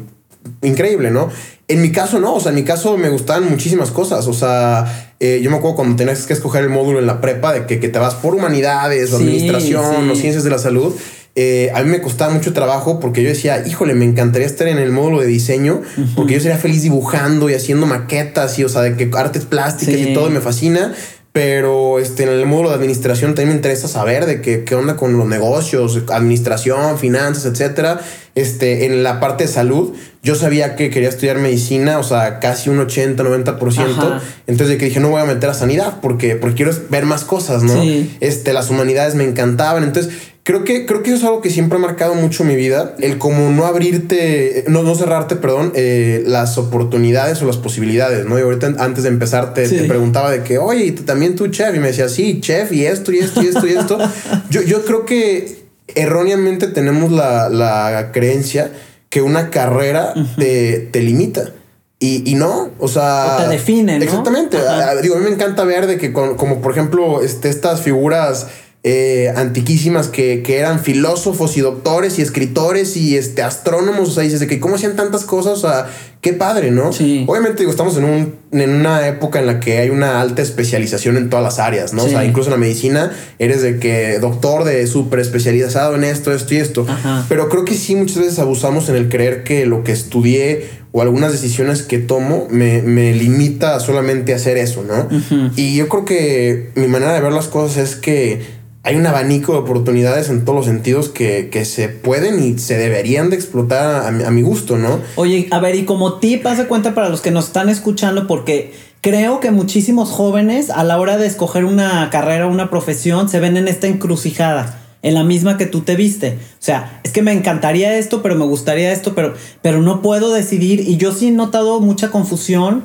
increíble, 0.63 1.11
¿no? 1.11 1.29
En 1.67 1.81
mi 1.83 1.91
caso 1.91 2.19
no, 2.19 2.33
o 2.33 2.39
sea, 2.39 2.49
en 2.49 2.55
mi 2.55 2.63
caso 2.63 2.97
me 2.97 3.09
gustaban 3.09 3.47
muchísimas 3.49 3.91
cosas, 3.91 4.25
o 4.27 4.33
sea, 4.33 5.12
eh, 5.25 5.39
yo 5.41 5.49
me 5.49 5.55
acuerdo 5.55 5.77
cuando 5.77 5.95
tenías 5.95 6.25
que 6.25 6.33
escoger 6.33 6.63
el 6.63 6.69
módulo 6.69 6.99
en 6.99 7.05
la 7.05 7.21
prepa 7.21 7.53
de 7.53 7.65
que, 7.65 7.87
te 7.87 7.97
vas 7.97 8.13
por 8.15 8.35
humanidades 8.35 9.13
o 9.13 9.15
administración 9.15 10.09
o 10.09 10.15
ciencias 10.17 10.43
de 10.43 10.49
la 10.49 10.57
salud. 10.57 10.93
Eh, 11.35 11.71
a 11.73 11.81
mí 11.81 11.89
me 11.89 12.01
costaba 12.01 12.33
mucho 12.33 12.51
trabajo 12.51 12.99
porque 12.99 13.23
yo 13.23 13.29
decía, 13.29 13.65
híjole, 13.65 13.93
me 13.93 14.03
encantaría 14.03 14.45
estar 14.45 14.67
en 14.67 14.79
el 14.79 14.91
módulo 14.91 15.21
de 15.21 15.27
diseño 15.27 15.81
porque 16.17 16.33
yo 16.33 16.41
sería 16.41 16.57
feliz 16.57 16.81
dibujando 16.81 17.49
y 17.49 17.53
haciendo 17.53 17.85
maquetas 17.85 18.59
y, 18.59 18.65
o 18.65 18.69
sea, 18.69 18.81
de 18.81 18.97
que 18.97 19.09
artes 19.17 19.45
plásticas 19.45 19.95
y 19.95 20.13
todo, 20.13 20.27
y 20.27 20.31
me 20.31 20.41
fascina 20.41 20.93
pero 21.33 21.97
este, 21.97 22.23
en 22.23 22.29
el 22.29 22.45
módulo 22.45 22.69
de 22.69 22.75
administración 22.75 23.31
también 23.31 23.49
me 23.49 23.55
interesa 23.55 23.87
saber 23.87 24.27
de 24.27 24.39
qué, 24.41 24.63
qué 24.63 24.75
onda 24.75 24.95
con 24.95 25.17
los 25.17 25.27
negocios, 25.27 25.99
administración, 26.09 26.99
finanzas, 26.99 27.45
etcétera. 27.45 27.99
Este, 28.35 28.85
en 28.85 29.03
la 29.03 29.19
parte 29.19 29.45
de 29.45 29.49
salud, 29.49 29.93
yo 30.21 30.35
sabía 30.35 30.75
que 30.75 30.91
quería 30.91 31.09
estudiar 31.09 31.39
medicina, 31.39 31.97
o 31.97 32.03
sea, 32.03 32.39
casi 32.39 32.69
un 32.69 32.79
80, 32.79 33.23
90%. 33.23 34.21
Entonces 34.45 34.67
de 34.69 34.77
que 34.77 34.85
dije, 34.85 34.99
no 34.99 35.09
voy 35.09 35.21
a 35.21 35.25
meter 35.25 35.49
a 35.49 35.55
sanidad 35.55 35.99
porque, 36.01 36.35
porque 36.35 36.57
quiero 36.57 36.71
ver 36.89 37.05
más 37.05 37.23
cosas, 37.23 37.63
¿no? 37.63 37.81
Este, 38.19 38.53
las 38.53 38.69
humanidades 38.69 39.15
me 39.15 39.23
encantaban. 39.23 39.83
Entonces, 39.83 40.13
Creo 40.43 40.65
que, 40.65 40.85
creo 40.85 41.03
que 41.03 41.11
eso 41.11 41.19
es 41.19 41.23
algo 41.23 41.41
que 41.41 41.49
siempre 41.49 41.77
ha 41.77 41.81
marcado 41.81 42.15
mucho 42.15 42.43
mi 42.43 42.55
vida. 42.57 42.95
El 42.99 43.17
como 43.17 43.49
no 43.49 43.65
abrirte, 43.65 44.65
no, 44.67 44.83
no 44.83 44.93
cerrarte, 44.93 45.37
perdón, 45.37 45.71
eh, 45.73 46.21
las 46.27 46.57
oportunidades 46.57 47.41
o 47.41 47.45
las 47.45 47.55
posibilidades, 47.55 48.25
¿no? 48.25 48.37
Y 48.37 48.41
ahorita 48.41 48.73
antes 48.79 49.03
de 49.03 49.09
empezar 49.09 49.53
te, 49.53 49.67
preguntaba 49.85 50.31
de 50.31 50.43
que, 50.43 50.57
oye, 50.57 50.91
también 50.91 51.37
tú 51.37 51.47
chef? 51.47 51.73
Y 51.73 51.79
me 51.79 51.87
decía, 51.87 52.09
sí, 52.09 52.41
chef, 52.41 52.73
y 52.73 52.85
esto, 52.85 53.13
y 53.13 53.19
esto, 53.19 53.41
y 53.41 53.47
esto, 53.47 53.67
y 53.67 53.71
esto. 53.71 53.97
yo, 54.49 54.61
yo 54.61 54.83
creo 54.83 55.05
que 55.05 55.63
erróneamente 55.95 56.67
tenemos 56.67 57.11
la, 57.11 57.47
la 57.47 58.11
creencia 58.11 58.71
que 59.09 59.21
una 59.21 59.49
carrera 59.49 60.13
te, 60.37 60.89
te, 60.91 61.01
limita. 61.01 61.51
Y, 61.99 62.29
y, 62.29 62.35
no, 62.35 62.71
o 62.79 62.87
sea... 62.87 63.37
O 63.39 63.43
te 63.43 63.49
define, 63.49 63.97
¿no? 63.97 64.03
Exactamente. 64.03 64.57
Digo, 65.01 65.15
a 65.15 65.19
mí 65.19 65.23
me 65.23 65.29
encanta 65.35 65.63
ver 65.63 65.87
de 65.87 65.97
que 65.97 66.11
como, 66.11 66.61
por 66.61 66.71
ejemplo 66.71 67.21
este, 67.21 67.47
estas 67.47 67.81
figuras 67.81 68.47
eh, 68.85 69.31
antiquísimas 69.37 70.09
que, 70.09 70.43
eran 70.45 70.81
filósofos 70.81 71.55
y 71.55 71.61
doctores 71.61 72.19
y 72.19 72.21
escritores 72.21 72.97
y 72.97 73.15
este, 73.15 73.41
astrónomos. 73.41 74.09
O 74.09 74.11
sea, 74.11 74.23
dices 74.23 74.41
de 74.41 74.47
que 74.47 74.59
cómo 74.59 74.75
hacían 74.75 74.97
tantas 74.97 75.23
cosas. 75.23 75.53
O 75.53 75.61
sea, 75.61 75.89
qué 76.19 76.33
padre, 76.33 76.69
¿no? 76.69 76.91
Sí. 76.91 77.23
Obviamente, 77.25 77.59
digo, 77.59 77.71
estamos 77.71 77.95
en, 77.95 78.03
un, 78.03 78.35
en 78.51 78.69
una 78.71 79.07
época 79.07 79.39
en 79.39 79.45
la 79.45 79.61
que 79.61 79.77
hay 79.77 79.89
una 79.89 80.19
alta 80.19 80.41
especialización 80.41 81.15
en 81.15 81.29
todas 81.29 81.43
las 81.43 81.59
áreas, 81.59 81.93
¿no? 81.93 82.03
O 82.03 82.09
sea, 82.09 82.25
incluso 82.25 82.49
en 82.49 82.55
la 82.55 82.57
medicina 82.57 83.13
eres 83.39 83.61
de 83.61 83.79
que 83.79 84.19
doctor 84.19 84.65
de 84.65 84.85
súper 84.85 85.19
especializado 85.19 85.95
en 85.95 86.03
esto, 86.03 86.33
esto 86.33 86.53
y 86.53 86.57
esto. 86.57 86.85
Pero 87.29 87.47
creo 87.47 87.63
que 87.63 87.75
sí, 87.75 87.95
muchas 87.95 88.17
veces 88.17 88.39
abusamos 88.39 88.89
en 88.89 88.97
el 88.97 89.07
creer 89.07 89.45
que 89.45 89.65
lo 89.65 89.85
que 89.85 89.93
estudié 89.93 90.83
o 90.91 91.01
algunas 91.01 91.31
decisiones 91.31 91.83
que 91.83 91.99
tomo 91.99 92.47
me, 92.51 92.81
me 92.81 93.13
limita 93.13 93.79
solamente 93.79 94.33
a 94.33 94.35
hacer 94.35 94.57
eso, 94.57 94.83
¿no? 94.83 95.07
Y 95.55 95.77
yo 95.77 95.87
creo 95.87 96.03
que 96.03 96.71
mi 96.75 96.87
manera 96.87 97.13
de 97.13 97.21
ver 97.21 97.31
las 97.31 97.47
cosas 97.47 97.77
es 97.77 97.95
que 97.95 98.62
hay 98.85 98.97
un 98.97 99.07
abanico 99.07 99.53
de 99.53 99.59
oportunidades 99.59 100.29
en 100.29 100.43
todos 100.43 100.57
los 100.57 100.65
sentidos 100.65 101.07
que, 101.07 101.49
se 101.63 101.87
pueden 101.87 102.43
y 102.43 102.59
se 102.59 102.77
deberían 102.77 103.29
de 103.29 103.37
explotar 103.37 104.05
a, 104.05 104.31
mi 104.31 104.41
gusto, 104.41 104.77
¿no? 104.77 104.99
Oye, 105.15 105.47
a 105.51 105.59
ver, 105.59 105.75
y 105.75 105.85
como 105.85 106.19
tip, 106.19 106.45
hace 106.45 106.65
cuenta 106.65 106.93
para 106.93 107.07
los 107.07 107.21
que 107.21 107.31
nos 107.31 107.45
están 107.45 107.69
escuchando, 107.69 108.27
porque 108.27 108.73
creo 108.99 109.39
que 109.39 109.51
muchísimos 109.51 110.09
jóvenes 110.09 110.69
a 110.69 110.83
la 110.83 110.99
hora 110.99 111.17
de 111.17 111.27
escoger 111.27 111.63
una 111.63 112.09
carrera 112.09 112.45
una 112.47 112.69
profesión 112.69 113.29
se 113.29 113.39
ven 113.39 113.55
en 113.55 113.69
esta 113.69 113.87
encrucijada. 113.87 114.79
En 115.01 115.15
la 115.15 115.25
misma 115.25 115.57
que 115.57 115.65
tú 115.65 115.81
te 115.81 115.97
viste. 115.97 116.37
O 116.53 116.63
sea, 116.63 117.01
es 117.03 117.11
que 117.11 117.21
me 117.21 117.33
encantaría 117.33 117.97
esto, 117.97 118.21
pero 118.21 118.35
me 118.35 118.45
gustaría 118.45 118.93
esto, 118.93 119.13
pero, 119.13 119.33
pero 119.61 119.81
no 119.81 120.01
puedo 120.01 120.31
decidir. 120.31 120.79
Y 120.79 120.95
yo 120.95 121.11
sí 121.11 121.27
he 121.27 121.31
notado 121.31 121.81
mucha 121.81 122.09
confusión 122.09 122.83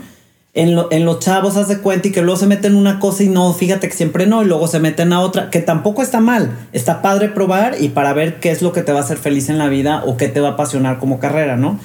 en, 0.55 1.05
los 1.05 1.19
chavos 1.21 1.57
hace 1.57 1.79
cuenta 1.79 2.09
y 2.09 2.13
que 2.13 2.23
luego 2.23 2.39
se 2.39 2.47
meten 2.47 2.73
en 2.73 2.79
una 2.79 2.99
cosa 2.99 3.23
y 3.23 3.29
no, 3.29 3.53
fíjate 3.53 3.89
que 3.89 3.95
siempre 3.95 4.27
no, 4.27 4.43
y 4.43 4.47
luego 4.47 4.67
se 4.67 4.81
meten 4.81 5.13
a 5.13 5.21
otra, 5.21 5.51
que 5.51 5.61
tampoco 5.61 6.03
está 6.03 6.21
mal. 6.21 6.57
Está 6.73 7.03
padre 7.03 7.29
probar 7.29 7.77
y 7.81 7.91
para 7.91 8.13
ver 8.13 8.41
qué 8.41 8.51
es 8.51 8.63
lo 8.63 8.73
que 8.73 8.83
te 8.83 8.93
va 8.93 8.99
a 9.01 9.03
hacer 9.03 9.19
feliz 9.19 9.49
en 9.49 9.59
la 9.59 9.69
vida 9.69 10.03
o 10.07 10.17
qué 10.17 10.29
te 10.29 10.41
va 10.41 10.49
a 10.49 10.53
apasionar 10.53 10.99
como 10.99 11.21
carrera, 11.21 11.57
¿no? 11.57 11.79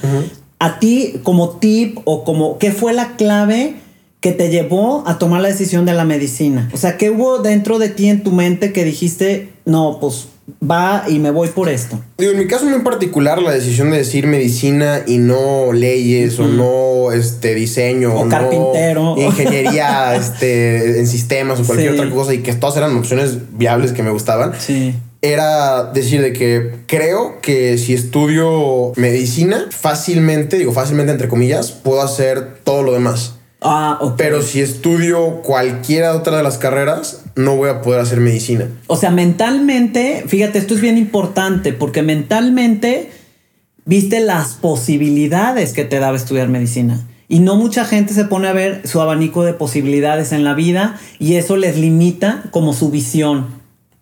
A 0.60 0.79
ti, 0.79 1.20
como 1.24 1.50
tip 1.58 2.00
o 2.05 2.24
como, 2.24 2.58
¿qué 2.58 2.72
fue 2.72 2.93
la 2.93 3.15
clave 3.15 3.75
que 4.22 4.32
te 4.32 4.50
llevó 4.50 5.03
a 5.05 5.20
tomar 5.20 5.41
la 5.41 5.50
decisión 5.50 5.86
de 5.86 5.93
la 5.93 6.05
medicina? 6.05 6.70
O 6.74 6.77
sea, 6.77 6.98
¿qué 6.98 7.10
hubo 7.12 7.39
dentro 7.39 7.77
de 7.77 7.89
ti 7.89 8.08
en 8.08 8.24
tu 8.24 8.32
mente 8.32 8.72
que 8.72 8.86
dijiste, 8.86 9.50
no, 9.65 10.00
pues 10.00 10.29
va 10.62 11.05
y 11.07 11.19
me 11.19 11.31
voy 11.31 11.50
por 11.50 11.69
esto. 11.69 12.00
Digo, 12.17 12.31
en 12.31 12.39
mi 12.39 12.47
caso 12.47 12.65
muy 12.65 12.73
en 12.73 12.83
particular, 12.83 13.41
la 13.41 13.51
decisión 13.51 13.91
de 13.91 13.97
decir 13.97 14.27
medicina 14.27 15.03
y 15.07 15.17
no 15.17 15.73
leyes 15.73 16.39
o 16.39 16.47
no 16.47 17.12
este 17.12 17.55
diseño 17.55 18.13
o 18.15 18.27
carpintero, 18.27 19.15
ingeniería 19.17 20.15
este, 20.15 21.00
en 21.00 21.07
sistemas 21.07 21.59
o 21.59 21.63
cualquier 21.63 21.93
otra 21.93 22.09
cosa 22.09 22.33
y 22.33 22.39
que 22.39 22.53
todas 22.53 22.77
eran 22.77 22.95
opciones 22.97 23.57
viables 23.57 23.91
que 23.91 24.03
me 24.03 24.12
gustaban. 24.12 24.53
Sí. 24.59 24.95
Era 25.21 25.85
decir 25.85 26.21
de 26.21 26.33
que 26.33 26.71
creo 26.85 27.39
que 27.41 27.77
si 27.77 27.93
estudio 27.93 28.91
medicina, 28.97 29.67
fácilmente, 29.71 30.57
digo 30.57 30.73
fácilmente 30.73 31.13
entre 31.13 31.29
comillas, 31.29 31.71
puedo 31.71 32.01
hacer 32.01 32.55
todo 32.65 32.83
lo 32.83 32.91
demás. 32.91 33.35
Ah, 33.63 34.00
Pero 34.17 34.41
si 34.41 34.62
estudio 34.62 35.41
cualquiera 35.41 36.15
otra 36.15 36.38
de 36.38 36.43
las 36.43 36.58
carreras, 36.58 37.24
no 37.36 37.55
voy 37.55 37.70
a 37.70 37.82
poder 37.82 38.01
hacer 38.01 38.20
medicina. 38.20 38.67
O 38.88 38.98
sea, 38.98 39.10
mentalmente, 39.10 40.25
fíjate, 40.27 40.60
esto 40.60 40.74
es 40.74 40.82
bien 40.82 40.98
importante 40.98 41.74
porque 41.74 42.01
mentalmente 42.01 43.10
viste 43.86 44.20
las 44.20 44.53
posibilidades 44.55 45.74
que 45.74 45.86
te 45.86 46.00
daba 46.00 46.17
estudiar 46.17 46.50
medicina. 46.50 47.05
Y 47.27 47.39
no 47.39 47.55
mucha 47.55 47.86
gente 47.86 48.13
se 48.13 48.25
pone 48.25 48.48
a 48.48 48.53
ver 48.53 48.88
su 48.88 49.01
abanico 49.01 49.43
de 49.43 49.53
posibilidades 49.53 50.34
en 50.34 50.43
la 50.43 50.53
vida 50.53 51.00
y 51.20 51.36
eso 51.36 51.58
les 51.58 51.77
limita 51.77 52.43
como 52.51 52.74
su 52.74 52.91
visión, 52.91 53.48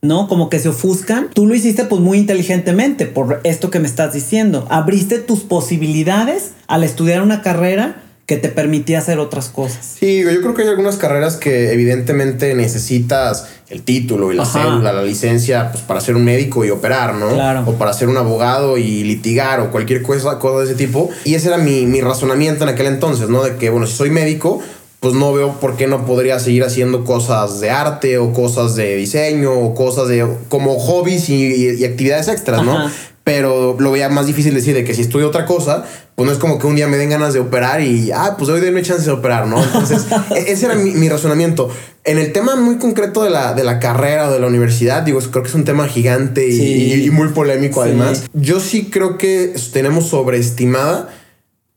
¿no? 0.02 0.28
Como 0.28 0.50
que 0.50 0.60
se 0.60 0.70
ofuscan. 0.70 1.30
Tú 1.34 1.46
lo 1.46 1.56
hiciste 1.56 1.86
pues 1.86 2.02
muy 2.02 2.18
inteligentemente 2.18 3.06
por 3.06 3.40
esto 3.44 3.70
que 3.70 3.80
me 3.80 3.88
estás 3.88 4.14
diciendo. 4.14 4.68
Abriste 4.70 5.20
tus 5.20 5.42
posibilidades 5.42 6.52
al 6.68 6.84
estudiar 6.84 7.22
una 7.22 7.42
carrera 7.42 8.01
que 8.32 8.38
te 8.38 8.48
permitía 8.48 9.00
hacer 9.00 9.20
otras 9.20 9.50
cosas. 9.50 9.98
Sí, 10.00 10.24
yo 10.24 10.40
creo 10.40 10.54
que 10.54 10.62
hay 10.62 10.70
algunas 10.70 10.96
carreras 10.96 11.36
que 11.36 11.74
evidentemente 11.74 12.56
necesitas 12.56 13.48
el 13.68 13.82
título 13.82 14.32
y 14.32 14.38
la 14.38 14.46
cédula, 14.46 14.94
la 14.94 15.04
licencia, 15.04 15.70
pues 15.70 15.84
para 15.84 16.00
ser 16.00 16.16
un 16.16 16.24
médico 16.24 16.64
y 16.64 16.70
operar, 16.70 17.16
¿no? 17.16 17.34
Claro. 17.34 17.66
O 17.66 17.74
para 17.74 17.92
ser 17.92 18.08
un 18.08 18.16
abogado 18.16 18.78
y 18.78 19.04
litigar 19.04 19.60
o 19.60 19.70
cualquier 19.70 20.02
cosa, 20.02 20.40
cosa 20.40 20.60
de 20.60 20.66
ese 20.68 20.76
tipo. 20.76 21.10
Y 21.26 21.36
ese 21.36 21.50
era 21.50 21.58
mi, 21.58 21.86
mi 21.86 22.00
razonamiento 22.00 22.64
en 22.64 22.70
aquel 22.70 22.86
entonces, 22.86 23.28
¿no? 23.28 23.44
De 23.44 23.58
que, 23.58 23.70
bueno, 23.70 23.86
si 23.86 23.98
soy 23.98 24.12
médico, 24.12 24.62
pues 25.02 25.14
no 25.14 25.34
veo 25.34 25.60
por 25.60 25.76
qué 25.76 25.88
no 25.88 26.06
podría 26.06 26.40
seguir 26.40 26.64
haciendo 26.64 27.04
cosas 27.04 27.60
de 27.60 27.70
arte 27.70 28.18
o 28.18 28.32
cosas 28.32 28.76
de 28.78 28.96
diseño 28.96 29.52
o 29.52 29.76
cosas 29.76 30.08
de 30.08 30.26
como 30.48 30.80
hobbies 30.80 31.28
y, 31.28 31.84
actividades 31.84 32.30
extras, 32.30 32.64
¿no? 32.64 32.90
Pero 33.24 33.76
lo 33.80 33.92
veía 33.92 34.10
más 34.10 34.26
difícil 34.26 34.54
decir 34.54 34.74
de 34.74 34.84
que 34.84 34.96
si 34.96 35.02
estudio 35.02 35.28
otra 35.28 35.46
cosa, 35.46 35.86
pues 36.16 36.26
no 36.26 36.34
es 36.34 36.40
como 36.40 36.58
que 36.58 36.66
un 36.66 36.76
día 36.76 36.88
me 36.88 36.98
den 36.98 37.10
ganas 37.10 37.34
de 37.34 37.40
operar 37.40 37.82
y, 37.82 38.12
ah, 38.12 38.36
pues 38.38 38.50
hoy 38.50 38.60
denme 38.62 38.82
chance 38.82 39.06
de 39.06 39.12
operar, 39.12 39.48
¿no? 39.48 39.64
Entonces, 39.64 40.06
e-, 40.36 40.52
ese 40.52 40.66
era 40.66 40.76
mi, 40.76 41.08
razonamiento. 41.08 41.70
En 42.04 42.18
el 42.18 42.34
tema 42.34 42.56
muy 42.56 42.78
concreto 42.78 43.24
de 43.24 43.30
la, 43.30 43.54
de 43.54 43.64
la 43.64 43.80
carrera 43.80 44.30
o 44.30 44.32
de 44.32 44.40
la 44.40 44.48
universidad, 44.48 45.04
digo, 45.04 45.20
creo 45.20 45.44
que 45.44 45.50
es 45.50 45.56
un 45.56 45.66
tema 45.66 45.88
gigante 45.88 46.50
y, 46.50 47.10
muy 47.12 47.30
polémico 47.30 47.84
además. 47.84 48.24
Yo 48.34 48.60
sí 48.60 48.90
creo 48.90 49.18
que 49.20 49.54
tenemos 49.72 50.08
sobreestimada 50.08 51.10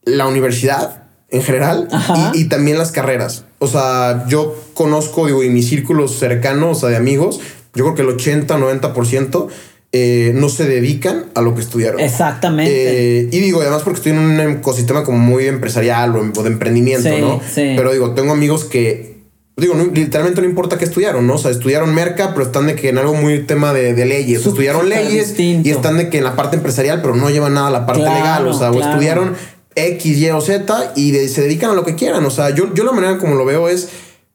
la 0.05 0.27
universidad 0.27 1.03
en 1.29 1.43
general 1.43 1.89
y, 2.35 2.41
y, 2.41 2.45
también 2.45 2.79
las 2.79 2.91
carreras. 2.91 3.45
O 3.59 3.67
sea, 3.67 4.25
yo 4.29 4.57
conozco, 4.73 5.27
digo, 5.27 5.43
y 5.43 5.51
mi 5.51 5.63
círculo 5.63 6.09
cercano, 6.09 6.71
o 6.71 6.75
sea, 6.75 6.89
de 6.89 6.97
amigos, 6.97 7.41
yo 7.75 7.85
creo 7.85 7.95
que 7.95 8.03
el 8.03 8.09
80 8.09 8.55
o 8.55 8.59
90% 8.59 9.49
eh, 9.97 10.33
no 10.35 10.49
se 10.49 10.65
dedican 10.65 11.27
a 11.37 11.41
lo 11.41 11.55
que 11.55 11.61
estudiaron. 11.61 12.01
Exactamente. 12.01 13.21
Eh, 13.21 13.29
y 13.31 13.39
digo, 13.39 13.61
además 13.61 13.83
porque 13.85 13.99
estoy 13.99 14.11
en 14.11 14.19
un 14.19 14.41
ecosistema 14.41 15.05
como 15.05 15.19
muy 15.19 15.47
empresarial 15.47 16.17
o, 16.17 16.43
de 16.43 16.49
emprendimiento, 16.49 17.09
¿no? 17.17 17.41
Pero 17.55 17.93
digo, 17.93 18.11
tengo 18.11 18.33
amigos 18.33 18.65
que, 18.65 19.19
digo, 19.57 19.77
literalmente 19.95 20.41
no 20.41 20.49
importa 20.49 20.79
qué 20.79 20.85
estudiaron, 20.85 21.29
¿no? 21.29 21.35
O 21.35 21.39
sea, 21.39 21.53
estudiaron 21.53 21.95
merca, 21.95 22.33
pero 22.33 22.45
están 22.45 22.67
de 22.67 22.75
que 22.75 22.89
en 22.89 22.99
algo 22.99 23.15
muy 23.15 23.45
tema 23.45 23.73
de, 23.73 23.95
leyes. 24.05 24.45
estudiaron 24.45 24.89
leyes 24.89 25.39
y 25.39 25.71
están 25.71 25.97
de 25.97 26.09
que 26.09 26.19
en 26.19 26.25
la 26.25 26.35
parte 26.35 26.57
empresarial, 26.57 27.01
pero 27.01 27.15
no 27.15 27.31
llevan 27.31 27.55
nada 27.55 27.69
a 27.69 27.71
la 27.71 27.87
parte 27.87 28.03
legal. 28.03 28.49
O 28.49 28.53
sea, 28.53 28.73
o 28.73 28.81
estudiaron 28.81 29.37
X, 29.77 30.19
Y 30.19 30.29
o 30.31 30.41
Z 30.41 30.93
y 30.97 31.13
se 31.29 31.43
dedican 31.43 31.71
a 31.71 31.75
lo 31.75 31.85
que 31.85 31.95
quieran. 31.95 32.25
O 32.25 32.31
sea, 32.33 32.51
yo, 32.51 32.75
yo 32.75 32.83
la 32.83 32.91
manera 32.91 33.19
como 33.19 33.37
lo 33.37 33.45
veo 33.45 33.69
es 33.69 33.91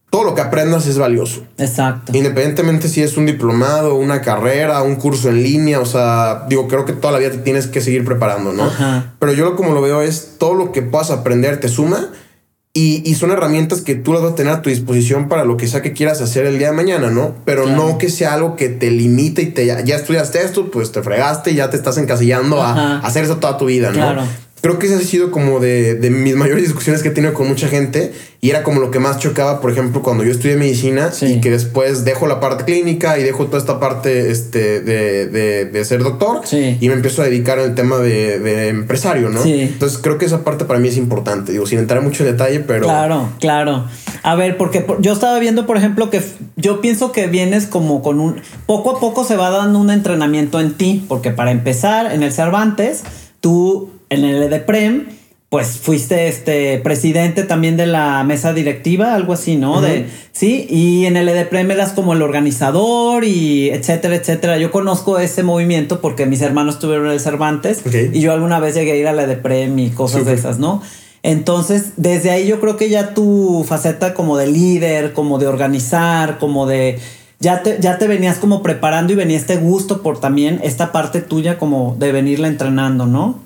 todo 0.10 0.24
lo 0.24 0.36
que 0.36 0.42
aprendas 0.42 0.88
es 0.88 0.98
valioso. 0.98 1.44
Exacto. 1.58 2.12
Independientemente 2.16 2.88
si 2.88 3.01
es 3.04 3.16
un 3.18 3.25
diplomado, 3.25 3.96
una 3.96 4.22
carrera, 4.22 4.82
un 4.82 4.96
curso 4.96 5.30
en 5.30 5.44
línea, 5.44 5.80
o 5.80 5.86
sea, 5.86 6.46
digo, 6.50 6.68
creo 6.68 6.86
que 6.86 6.94
toda 6.94 7.13
la 7.13 7.20
vida 7.20 7.32
te 7.32 7.38
tienes 7.38 7.68
que 7.68 7.82
seguir 7.82 8.04
preparando, 8.04 8.51
¿no? 8.51 8.70
Pero 9.20 9.34
yo 9.34 9.56
como 9.56 9.74
lo 9.74 9.82
veo 9.82 10.01
es 10.01 10.36
todo 10.39 10.56
lo 10.56 10.72
que 10.72 10.82
puedas 10.82 11.12
aprender 11.12 11.60
te 11.60 11.68
suma 11.68 12.10
y, 12.72 13.16
son 13.16 13.32
herramientas 13.32 13.82
que 13.82 13.96
tú 13.96 14.13
las 14.13 14.22
vas 14.22 14.34
a 14.34 14.36
tener 14.36 14.54
a 14.54 14.62
tu 14.62 14.70
disposición 14.70 15.28
para 15.28 15.44
lo 15.44 15.58
que 15.58 15.68
sea 15.68 15.82
que 15.82 15.92
quieras 15.92 16.22
hacer 16.22 16.46
el 16.46 16.60
día 16.60 16.70
de 16.70 16.78
mañana, 16.78 17.10
¿no? 17.10 17.36
Pero 17.44 17.66
no 17.68 17.98
que 17.98 18.10
sea 18.10 18.34
algo 18.34 18.56
que 18.56 18.70
te 18.70 18.89
limite 18.89 19.42
y 19.42 19.48
te 19.48 19.66
ya, 19.66 19.75
estudiaste 19.75 20.42
esto, 20.42 20.72
pues 20.72 20.92
te 20.92 21.01
fregaste 21.04 21.51
y 21.51 21.56
ya 21.56 21.70
te 21.70 21.75
estás 21.75 21.98
encasillando 21.98 22.62
a 22.62 23.00
hacer 23.00 23.25
eso 23.25 23.38
toda 23.38 23.58
tu 23.58 23.66
vida, 23.66 23.92
¿no? 23.92 24.24
Creo 24.62 24.80
que 24.80 24.88
ese 24.88 24.96
ha 24.96 25.00
sido 25.00 25.32
como 25.32 25.60
de, 25.60 25.96
de, 25.96 26.10
mis 26.10 26.36
mayores 26.36 26.63
discusiones 26.63 27.01
que 27.01 27.10
he 27.10 27.12
tenido 27.12 27.34
con 27.34 27.48
mucha 27.48 27.68
gente 27.68 28.13
y 28.42 28.50
era 28.50 28.63
como 28.63 28.80
lo 28.80 28.92
que 28.92 29.00
más 29.00 29.20
chocaba, 29.20 29.62
por 29.62 29.72
ejemplo, 29.72 30.01
cuando 30.01 30.24
yo 30.24 30.32
estudié 30.32 30.56
medicina 30.56 31.12
y 31.22 31.42
que 31.42 31.51
después 31.51 32.06
dejo 32.06 32.28
la 32.28 32.39
parte 32.39 32.63
clínica 32.63 33.20
y 33.20 33.24
dejo 33.24 33.48
toda 33.48 33.58
esta 33.58 33.80
parte 33.80 34.32
este, 34.32 34.82
de, 34.82 35.28
de, 35.28 35.66
de 35.66 35.86
ser 35.86 36.04
doctor 36.04 36.42
y 36.51 36.88
me 36.88 36.94
empiezo 36.94 37.22
a 37.22 37.25
dedicar 37.25 37.60
al 37.60 37.75
tema 37.75 37.98
de, 37.98 38.70
empresario, 38.70 39.30
¿no? 39.30 39.44
Entonces 39.44 39.98
creo 39.98 40.18
que 40.18 40.25
esa 40.25 40.44
parte 40.44 40.66
para 40.66 40.80
mí 40.80 40.88
es 40.88 40.98
importante, 40.98 41.51
digo, 41.51 41.66
sin 41.66 41.80
entrar 41.80 42.01
mucho 42.01 42.24
en 42.24 42.32
detalle, 42.32 42.60
pero... 42.62 42.86
Claro, 42.86 43.30
claro. 43.39 43.86
A 44.24 44.36
ver, 44.36 44.58
porque 44.58 44.86
yo 45.00 45.13
estaba 45.13 45.39
viendo, 45.39 45.66
por 45.66 45.78
ejemplo, 45.78 46.10
que 46.10 46.22
yo 46.56 46.82
pienso 46.82 47.12
que 47.12 47.28
vienes 47.28 47.68
como 47.68 48.01
con 48.01 48.20
un... 48.20 48.42
Poco 48.66 48.98
a 48.98 49.00
poco 49.00 49.24
se 49.24 49.36
va 49.36 49.50
dando 49.50 49.80
un 49.80 49.89
entrenamiento 49.89 50.60
en 50.60 50.74
ti, 50.74 51.06
porque 51.08 51.32
para 51.32 51.51
empezar, 51.51 52.12
en 52.13 52.24
el 52.24 52.32
Cervantes, 52.32 53.04
tú 53.42 53.89
en 54.10 54.25
el 54.25 54.44
EDEPREM, 54.44 55.08
pues 55.50 55.80
fuiste 55.82 56.28
este 56.28 56.78
presidente 56.78 57.44
también 57.44 57.75
de 57.75 57.88
la 57.88 58.24
mesa 58.24 58.54
directiva, 58.54 59.16
algo 59.16 59.34
así, 59.34 59.56
¿no? 59.56 59.82
De 59.82 60.06
sí, 60.32 60.68
y 60.70 61.06
en 61.08 61.18
el 61.18 61.28
EDEPREM 61.28 61.72
eras 61.72 61.94
como 61.94 62.13
el 62.13 62.22
organizador 62.22 63.24
y 63.24 63.72
etcétera, 63.72 64.16
etcétera. 64.16 64.58
Yo 64.60 64.70
conozco 64.70 65.18
ese 65.18 65.42
movimiento 65.42 66.01
porque 66.01 66.28
mis 66.28 66.42
hermanos 66.42 66.75
estuvieron 66.75 67.08
en 67.08 67.13
el 67.13 67.20
Cervantes 67.20 67.82
y 68.13 68.20
yo 68.20 68.32
alguna 68.32 68.60
vez 68.60 68.75
llegué 68.75 68.92
a 68.92 68.96
ir 68.96 69.08
a 69.08 69.13
la 69.13 69.24
EDEPREM 69.24 69.80
y 69.80 69.89
cosas 69.89 70.25
de 70.25 70.34
esas, 70.34 70.60
¿no? 70.60 70.84
Entonces, 71.24 71.94
desde 71.98 72.30
ahí 72.30 72.48
yo 72.48 72.60
creo 72.60 72.78
que 72.78 72.89
ya 72.89 73.13
tu 73.13 73.66
faceta 73.68 74.13
como 74.13 74.38
de 74.38 74.48
líder, 74.48 75.13
como 75.13 75.39
de 75.39 75.48
organizar, 75.48 76.38
como 76.38 76.68
de 76.68 77.00
ya 77.39 77.63
te, 77.63 77.78
ya 77.80 77.98
te 77.98 78.08
venías 78.08 78.38
como 78.38 78.62
preparando 78.62 79.13
y 79.13 79.16
venía 79.16 79.38
este 79.38 79.58
gusto 79.58 80.01
por 80.01 80.20
también 80.20 80.60
esta 80.63 80.92
parte 80.92 81.22
tuya 81.22 81.58
como 81.58 81.96
de 81.98 82.12
venirla 82.12 82.48
entrenando, 82.48 83.06
¿no? 83.06 83.39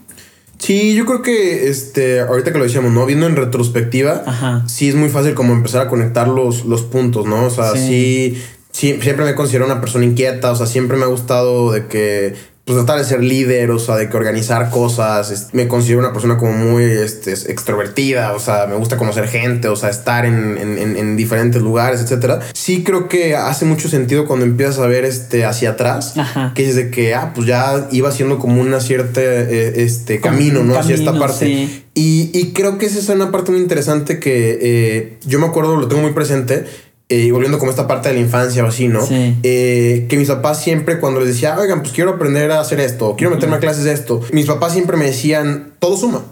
Sí, 0.63 0.95
yo 0.95 1.05
creo 1.05 1.21
que 1.21 1.67
este, 1.67 2.21
ahorita 2.21 2.53
que 2.53 2.57
lo 2.57 2.63
decíamos, 2.63 2.93
¿no? 2.93 3.05
Viendo 3.05 3.27
en 3.27 3.35
retrospectiva, 3.35 4.63
sí 4.65 4.87
es 4.87 4.95
muy 4.95 5.09
fácil 5.09 5.33
como 5.33 5.51
empezar 5.51 5.81
a 5.81 5.89
conectar 5.89 6.29
los, 6.29 6.63
los 6.63 6.83
puntos, 6.83 7.25
¿no? 7.25 7.47
O 7.47 7.49
sea, 7.49 7.73
sí. 7.73 8.41
sí, 8.71 8.97
siempre 9.01 9.25
me 9.25 9.35
considero 9.35 9.65
una 9.65 9.81
persona 9.81 10.05
inquieta, 10.05 10.53
o 10.53 10.55
sea, 10.55 10.65
siempre 10.65 10.95
me 10.95 11.03
ha 11.03 11.07
gustado 11.07 11.73
de 11.73 11.87
que 11.87 12.35
pues 12.65 12.77
tratar 12.77 12.99
de 12.99 13.03
ser 13.03 13.21
líder, 13.21 13.71
o 13.71 13.79
sea, 13.79 13.97
de 13.97 14.09
que 14.09 14.15
organizar 14.15 14.69
cosas. 14.69 15.49
Me 15.51 15.67
considero 15.67 15.99
una 15.99 16.13
persona 16.13 16.37
como 16.37 16.53
muy 16.53 16.83
este, 16.83 17.33
extrovertida, 17.33 18.31
o 18.33 18.39
sea, 18.39 18.67
me 18.67 18.75
gusta 18.75 18.97
conocer 18.97 19.27
gente, 19.27 19.67
o 19.67 19.75
sea, 19.75 19.89
estar 19.89 20.25
en, 20.25 20.57
en, 20.57 20.97
en 20.97 21.17
diferentes 21.17 21.61
lugares, 21.61 21.99
etcétera. 22.01 22.39
Sí 22.53 22.83
creo 22.83 23.09
que 23.09 23.35
hace 23.35 23.65
mucho 23.65 23.89
sentido 23.89 24.25
cuando 24.25 24.45
empiezas 24.45 24.79
a 24.79 24.87
ver 24.87 25.03
este 25.03 25.43
hacia 25.43 25.71
atrás, 25.71 26.13
que 26.55 26.69
es 26.69 26.75
de 26.75 26.89
que, 26.89 27.13
ah, 27.13 27.33
pues 27.35 27.47
ya 27.47 27.89
iba 27.91 28.07
haciendo 28.07 28.39
como 28.39 28.61
una 28.61 28.79
cierta 28.79 29.21
eh, 29.21 29.83
este, 29.83 30.21
camino, 30.21 30.63
¿no? 30.63 30.77
hacia 30.77 30.95
esta 30.95 31.19
parte. 31.19 31.83
Y, 31.95 32.31
y, 32.33 32.53
creo 32.53 32.77
que 32.77 32.87
esa 32.87 32.97
es 32.97 33.09
una 33.09 33.29
parte 33.31 33.51
muy 33.51 33.59
interesante 33.59 34.19
que 34.19 34.57
eh, 34.61 35.17
yo 35.25 35.37
me 35.37 35.45
acuerdo, 35.45 35.75
lo 35.75 35.87
tengo 35.87 36.01
muy 36.01 36.13
presente 36.13 36.65
y 37.09 37.31
volviendo 37.31 37.59
como 37.59 37.69
esta 37.69 37.87
parte 37.87 38.09
de 38.09 38.15
la 38.15 38.21
infancia 38.21 38.63
o 38.63 38.67
así, 38.67 38.87
¿no? 38.87 39.01
Eh, 39.43 40.05
que 40.09 40.17
mis 40.17 40.27
papás 40.27 40.63
siempre 40.63 40.99
cuando 40.99 41.19
les 41.19 41.29
decía, 41.29 41.57
oigan, 41.59 41.81
pues 41.81 41.93
quiero 41.93 42.11
aprender 42.11 42.51
a 42.51 42.59
hacer 42.59 42.79
esto, 42.79 43.15
quiero 43.17 43.35
meterme 43.35 43.57
a 43.57 43.59
clases 43.59 43.83
de 43.83 43.93
esto, 43.93 44.21
mis 44.31 44.45
papás 44.45 44.73
siempre 44.73 44.97
me 44.97 45.05
decían, 45.05 45.73
todo 45.79 45.97
suma. 45.97 46.23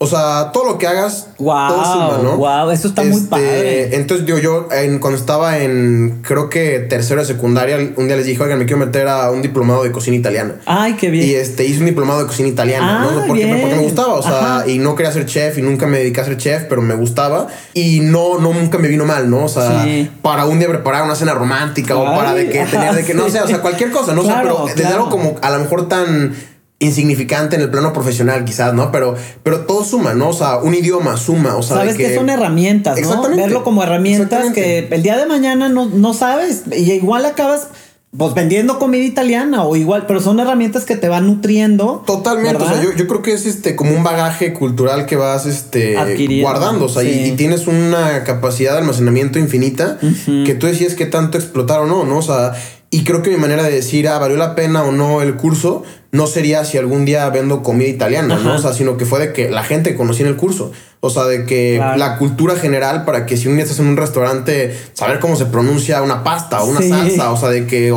O 0.00 0.06
sea, 0.06 0.52
todo 0.52 0.64
lo 0.64 0.78
que 0.78 0.86
hagas, 0.86 1.26
wow, 1.38 1.68
todo 1.70 1.84
suma, 1.84 2.20
¿no? 2.22 2.36
Wow, 2.36 2.70
eso 2.70 2.86
está 2.86 3.02
muy 3.02 3.16
este, 3.16 3.28
padre. 3.28 3.96
Entonces, 3.96 4.26
digo, 4.26 4.38
yo 4.38 4.68
cuando 5.00 5.18
estaba 5.18 5.58
en, 5.58 6.20
creo 6.22 6.48
que 6.48 6.78
tercero 6.78 7.20
de 7.20 7.26
secundaria, 7.26 7.78
un 7.96 8.06
día 8.06 8.14
les 8.14 8.24
dije, 8.24 8.40
oigan, 8.40 8.60
me 8.60 8.66
quiero 8.66 8.78
meter 8.78 9.08
a 9.08 9.32
un 9.32 9.42
diplomado 9.42 9.82
de 9.82 9.90
cocina 9.90 10.16
italiana. 10.16 10.54
Ay, 10.66 10.94
qué 10.94 11.10
bien. 11.10 11.26
Y 11.26 11.34
este, 11.34 11.64
hice 11.64 11.80
un 11.80 11.86
diplomado 11.86 12.20
de 12.20 12.26
cocina 12.26 12.48
italiana, 12.48 13.00
¿no? 13.00 13.08
Ah, 13.08 13.24
porque, 13.26 13.44
porque, 13.48 13.74
me 13.74 13.82
gustaba, 13.82 14.14
o 14.14 14.22
sea, 14.22 14.64
y 14.68 14.78
no 14.78 14.94
quería 14.94 15.10
ser 15.10 15.26
chef 15.26 15.58
y 15.58 15.62
nunca 15.62 15.88
me 15.88 15.98
dediqué 15.98 16.20
a 16.20 16.24
ser 16.26 16.36
chef, 16.36 16.62
pero 16.68 16.80
me 16.80 16.94
gustaba. 16.94 17.48
Y 17.74 17.98
no, 17.98 18.38
no, 18.38 18.54
nunca 18.54 18.78
me 18.78 18.86
vino 18.86 19.04
mal, 19.04 19.28
¿no? 19.28 19.46
O 19.46 19.48
sea, 19.48 19.84
para 20.22 20.46
un 20.46 20.60
día 20.60 20.68
preparar 20.68 21.02
una 21.02 21.16
cena 21.16 21.34
romántica 21.34 21.96
o 21.96 22.04
para 22.04 22.34
de 22.34 22.48
que 22.48 22.64
tener 22.66 22.94
de 22.94 23.04
que, 23.04 23.14
no 23.14 23.28
sé, 23.28 23.40
o 23.40 23.48
sea, 23.48 23.60
cualquier 23.60 23.90
cosa, 23.90 24.14
¿no? 24.14 24.22
sé, 24.22 24.32
pero 24.42 24.64
desde 24.66 24.86
algo 24.86 25.10
como 25.10 25.34
a 25.42 25.50
lo 25.50 25.58
mejor 25.58 25.88
tan 25.88 26.36
insignificante 26.80 27.56
en 27.56 27.62
el 27.62 27.70
plano 27.70 27.92
profesional, 27.92 28.44
quizás, 28.44 28.72
¿no? 28.72 28.92
Pero, 28.92 29.16
pero 29.42 29.66
todo 29.66 29.84
suma, 29.84 30.14
¿no? 30.14 30.28
O 30.28 30.32
sea, 30.32 30.58
un 30.58 30.74
idioma 30.74 31.16
suma, 31.16 31.56
o 31.56 31.62
sea, 31.62 31.78
sabes 31.78 31.96
que, 31.96 32.14
son 32.14 32.30
herramientas, 32.30 33.00
¿no? 33.00 33.22
Verlo 33.34 33.64
como 33.64 33.82
herramientas 33.82 34.52
que 34.52 34.88
el 34.90 35.02
día 35.02 35.16
de 35.16 35.26
mañana 35.26 35.68
no, 35.68 35.86
no 35.86 36.14
sabes 36.14 36.64
y 36.70 36.92
igual 36.92 37.26
acabas 37.26 37.68
pues 38.16 38.32
vendiendo 38.32 38.78
comida 38.78 39.04
italiana 39.04 39.64
o 39.64 39.76
igual, 39.76 40.06
pero 40.06 40.20
son 40.20 40.40
herramientas 40.40 40.86
que 40.86 40.96
te 40.96 41.08
van 41.08 41.26
nutriendo. 41.26 42.02
Totalmente. 42.06 42.62
O 42.62 42.66
sea, 42.66 42.82
yo, 42.82 43.06
creo 43.06 43.20
que 43.20 43.32
es 43.32 43.44
este 43.44 43.76
como 43.76 43.94
un 43.94 44.02
bagaje 44.02 44.54
cultural 44.54 45.04
que 45.04 45.16
vas 45.16 45.44
este 45.44 45.94
guardando. 46.40 46.86
O 46.86 46.88
sea, 46.88 47.02
y, 47.02 47.32
tienes 47.32 47.66
una 47.66 48.24
capacidad 48.24 48.72
de 48.72 48.78
almacenamiento 48.78 49.38
infinita 49.38 49.98
que 50.24 50.54
tú 50.54 50.66
decías 50.66 50.94
que 50.94 51.04
tanto 51.04 51.36
explotar 51.36 51.80
o 51.80 51.86
no, 51.86 52.04
¿no? 52.04 52.18
O 52.18 52.22
sea, 52.22 52.54
y 52.90 53.04
creo 53.04 53.22
que 53.22 53.30
mi 53.30 53.36
manera 53.36 53.62
de 53.62 53.70
decir, 53.70 54.08
ah, 54.08 54.18
valió 54.18 54.36
la 54.36 54.54
pena 54.54 54.82
o 54.82 54.92
no 54.92 55.20
el 55.20 55.36
curso, 55.36 55.82
no 56.10 56.26
sería 56.26 56.64
si 56.64 56.78
algún 56.78 57.04
día 57.04 57.28
vendo 57.28 57.62
comida 57.62 57.88
italiana, 57.88 58.38
¿no? 58.42 58.54
O 58.54 58.58
sea, 58.58 58.72
sino 58.72 58.96
que 58.96 59.04
fue 59.04 59.18
de 59.18 59.32
que 59.34 59.50
la 59.50 59.62
gente 59.62 59.94
conocía 59.94 60.24
en 60.24 60.32
el 60.32 60.38
curso. 60.38 60.72
O 61.00 61.10
sea, 61.10 61.24
de 61.24 61.44
que 61.44 61.78
la 61.96 62.16
cultura 62.16 62.56
general 62.56 63.04
para 63.04 63.26
que 63.26 63.36
si 63.36 63.46
un 63.46 63.54
día 63.54 63.64
estás 63.64 63.78
en 63.78 63.86
un 63.88 63.96
restaurante, 63.96 64.74
saber 64.94 65.20
cómo 65.20 65.36
se 65.36 65.46
pronuncia 65.46 66.02
una 66.02 66.24
pasta 66.24 66.62
o 66.62 66.66
una 66.66 66.80
salsa, 66.80 67.30
o 67.30 67.36
sea, 67.36 67.50
de 67.50 67.66
que 67.66 67.94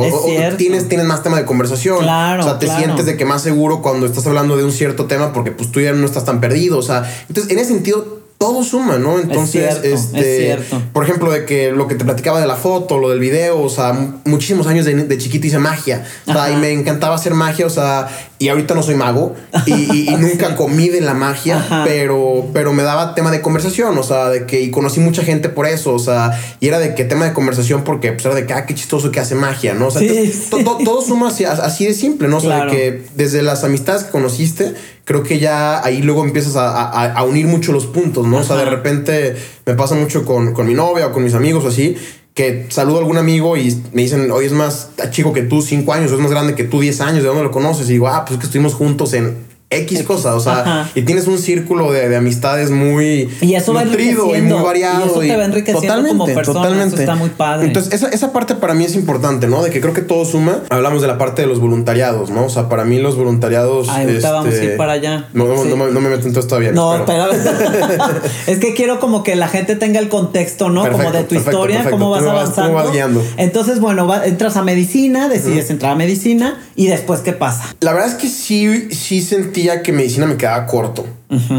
tienes, 0.58 0.88
tienes 0.88 1.06
más 1.06 1.22
tema 1.22 1.38
de 1.38 1.46
conversación. 1.46 2.00
Claro, 2.00 2.42
o 2.42 2.44
sea, 2.44 2.58
te 2.58 2.68
sientes 2.68 3.06
de 3.06 3.16
que 3.16 3.24
más 3.24 3.42
seguro 3.42 3.80
cuando 3.80 4.04
estás 4.04 4.26
hablando 4.26 4.58
de 4.58 4.64
un 4.64 4.72
cierto 4.72 5.06
tema 5.06 5.32
porque 5.32 5.52
pues 5.52 5.72
tú 5.72 5.80
ya 5.80 5.92
no 5.92 6.04
estás 6.04 6.26
tan 6.26 6.40
perdido. 6.40 6.78
O 6.78 6.82
sea, 6.82 7.10
entonces 7.28 7.50
en 7.50 7.58
ese 7.58 7.72
sentido 7.72 8.20
todo 8.42 8.64
suma, 8.64 8.98
¿no? 8.98 9.20
Entonces, 9.20 9.78
este, 9.84 10.58
por 10.92 11.04
ejemplo, 11.04 11.30
de 11.30 11.44
que 11.44 11.70
lo 11.70 11.86
que 11.86 11.94
te 11.94 12.04
platicaba 12.04 12.40
de 12.40 12.48
la 12.48 12.56
foto, 12.56 12.98
lo 12.98 13.08
del 13.08 13.20
video, 13.20 13.60
o 13.60 13.68
sea, 13.68 13.92
muchísimos 14.24 14.66
años 14.66 14.84
de, 14.84 14.94
de 14.94 15.18
chiquito 15.18 15.46
hice 15.46 15.60
magia, 15.60 16.04
o 16.26 16.32
sea, 16.32 16.50
y 16.50 16.56
me 16.56 16.72
encantaba 16.72 17.14
hacer 17.14 17.34
magia, 17.34 17.66
o 17.66 17.70
sea, 17.70 18.08
y 18.42 18.48
ahorita 18.48 18.74
no 18.74 18.82
soy 18.82 18.96
mago 18.96 19.36
y, 19.66 20.10
nunca 20.18 20.56
comí 20.56 20.88
de 20.88 21.00
la 21.00 21.14
magia, 21.14 21.84
pero, 21.84 22.48
pero 22.52 22.72
me 22.72 22.82
daba 22.82 23.14
tema 23.14 23.30
de 23.30 23.40
conversación, 23.40 23.96
o 23.96 24.02
sea, 24.02 24.30
de 24.30 24.46
que, 24.46 24.60
y 24.60 24.72
conocí 24.72 24.98
mucha 24.98 25.22
gente 25.22 25.48
por 25.48 25.66
eso, 25.66 25.94
o 25.94 25.98
sea, 26.00 26.32
y 26.58 26.66
era 26.66 26.80
de 26.80 26.96
que 26.96 27.04
tema 27.04 27.24
de 27.24 27.34
conversación 27.34 27.84
porque, 27.84 28.10
pues, 28.10 28.24
era 28.24 28.34
de 28.34 28.44
que, 28.44 28.52
ah, 28.52 28.66
qué 28.66 28.74
chistoso 28.74 29.12
que 29.12 29.20
hace 29.20 29.36
magia, 29.36 29.74
¿no? 29.74 29.86
O 29.86 29.90
sea, 29.92 30.02
todo 30.50 31.02
suma 31.02 31.28
así, 31.28 31.44
así, 31.44 31.86
de 31.86 31.94
simple, 31.94 32.26
¿no? 32.26 32.38
O 32.38 32.40
sea, 32.40 32.64
de 32.64 32.72
que 32.72 33.04
desde 33.14 33.42
las 33.42 33.62
amistades 33.62 34.02
que 34.02 34.10
conociste, 34.10 34.74
creo 35.04 35.22
que 35.22 35.38
ya 35.38 35.84
ahí 35.84 36.02
luego 36.02 36.24
empiezas 36.24 36.56
a, 36.56 36.88
a, 36.88 37.22
unir 37.22 37.46
mucho 37.46 37.70
los 37.70 37.86
puntos, 37.86 38.26
¿no? 38.26 38.38
O 38.38 38.42
sea, 38.42 38.56
de 38.56 38.64
repente 38.64 39.36
me 39.66 39.74
pasa 39.74 39.94
mucho 39.94 40.24
con, 40.24 40.52
con 40.52 40.66
mi 40.66 40.74
novia 40.74 41.06
o 41.06 41.12
con 41.12 41.22
mis 41.22 41.34
amigos 41.34 41.64
así, 41.64 41.96
que 42.34 42.66
saludo 42.70 42.96
a 42.96 43.00
algún 43.00 43.18
amigo 43.18 43.56
y 43.56 43.82
me 43.92 44.02
dicen, 44.02 44.30
hoy 44.30 44.46
es 44.46 44.52
más 44.52 44.90
chico 45.10 45.32
que 45.32 45.42
tú, 45.42 45.60
cinco 45.60 45.92
años, 45.92 46.10
o 46.10 46.14
es 46.14 46.20
más 46.20 46.30
grande 46.30 46.54
que 46.54 46.64
tú, 46.64 46.80
diez 46.80 47.00
años, 47.00 47.22
¿de 47.22 47.28
dónde 47.28 47.42
lo 47.42 47.50
conoces? 47.50 47.88
Y 47.90 47.94
digo, 47.94 48.08
ah, 48.08 48.24
pues 48.24 48.32
es 48.32 48.38
que 48.38 48.46
estuvimos 48.46 48.74
juntos 48.74 49.12
en 49.12 49.51
X 49.72 50.02
cosa, 50.04 50.34
o 50.34 50.40
sea, 50.40 50.90
y 50.94 51.02
tienes 51.02 51.26
un 51.26 51.38
círculo 51.38 51.92
de, 51.92 52.12
amistades 52.16 52.70
muy 52.70 53.30
y 53.40 53.54
eso 53.54 53.72
nutrido 53.72 54.36
y 54.36 54.42
muy 54.42 54.62
variado. 54.62 55.06
Y 55.06 55.08
eso 55.08 55.20
te 55.20 55.36
va 55.36 55.44
enriqueciendo 55.44 55.80
totalmente, 55.80 56.18
como 56.18 56.34
persona, 56.34 56.60
totalmente. 56.60 56.94
Eso 56.94 57.02
está 57.02 57.14
muy 57.14 57.30
padre. 57.30 57.66
Entonces, 57.68 57.94
esa, 57.94 58.08
esa, 58.08 58.32
parte 58.32 58.54
para 58.54 58.74
mí 58.74 58.84
es 58.84 58.94
importante, 58.94 59.48
¿no? 59.48 59.62
De 59.62 59.70
que 59.70 59.80
creo 59.80 59.94
que 59.94 60.02
todo 60.02 60.24
suma. 60.24 60.60
Hablamos 60.70 61.02
de 61.02 61.08
la 61.08 61.18
parte 61.18 61.42
de 61.42 61.48
los 61.48 61.60
voluntariados, 61.60 62.30
¿no? 62.30 62.46
O 62.46 62.50
sea, 62.50 62.68
para 62.68 62.84
mí 62.84 62.98
los 62.98 63.16
voluntariados... 63.16 63.88
Ay, 63.88 64.08
este, 64.08 64.28
vamos 64.28 64.54
a 64.54 64.64
ir 64.64 64.76
para 64.76 64.92
allá. 64.92 65.28
No, 65.32 65.46
no, 65.46 65.64
no, 65.64 66.00
me, 66.00 66.08
meto 66.08 66.26
en 66.26 66.34
todo 66.34 66.46
todavía. 66.46 66.72
No, 66.72 66.94
espera. 66.94 67.28
es 68.46 68.58
que 68.58 68.74
quiero 68.74 69.00
como 69.00 69.22
que 69.22 69.36
la 69.36 69.48
gente 69.48 69.76
tenga 69.76 70.00
el 70.00 70.08
contexto, 70.08 70.68
¿no? 70.68 70.90
como 70.90 71.10
de 71.12 71.24
tu 71.24 71.34
historia, 71.34 71.86
cómo 71.90 72.10
vas 72.10 72.24
avanzando. 72.24 72.74
Vas, 72.74 72.92
guiando. 72.92 73.22
Entonces, 73.36 73.80
bueno, 73.80 74.12
entras 74.22 74.56
a 74.56 74.62
medicina, 74.62 75.28
decides 75.28 75.70
entrar 75.70 75.92
a 75.92 75.96
medicina 75.96 76.60
y 76.76 76.86
después, 76.86 77.20
¿qué 77.20 77.32
pasa? 77.32 77.74
La 77.80 77.92
verdad 77.92 78.08
es 78.10 78.14
que 78.14 78.28
sí, 78.28 78.88
sí 78.90 79.22
sentí 79.22 79.61
que 79.82 79.92
medicina 79.92 80.26
me 80.26 80.36
quedaba 80.36 80.66
corto. 80.66 81.06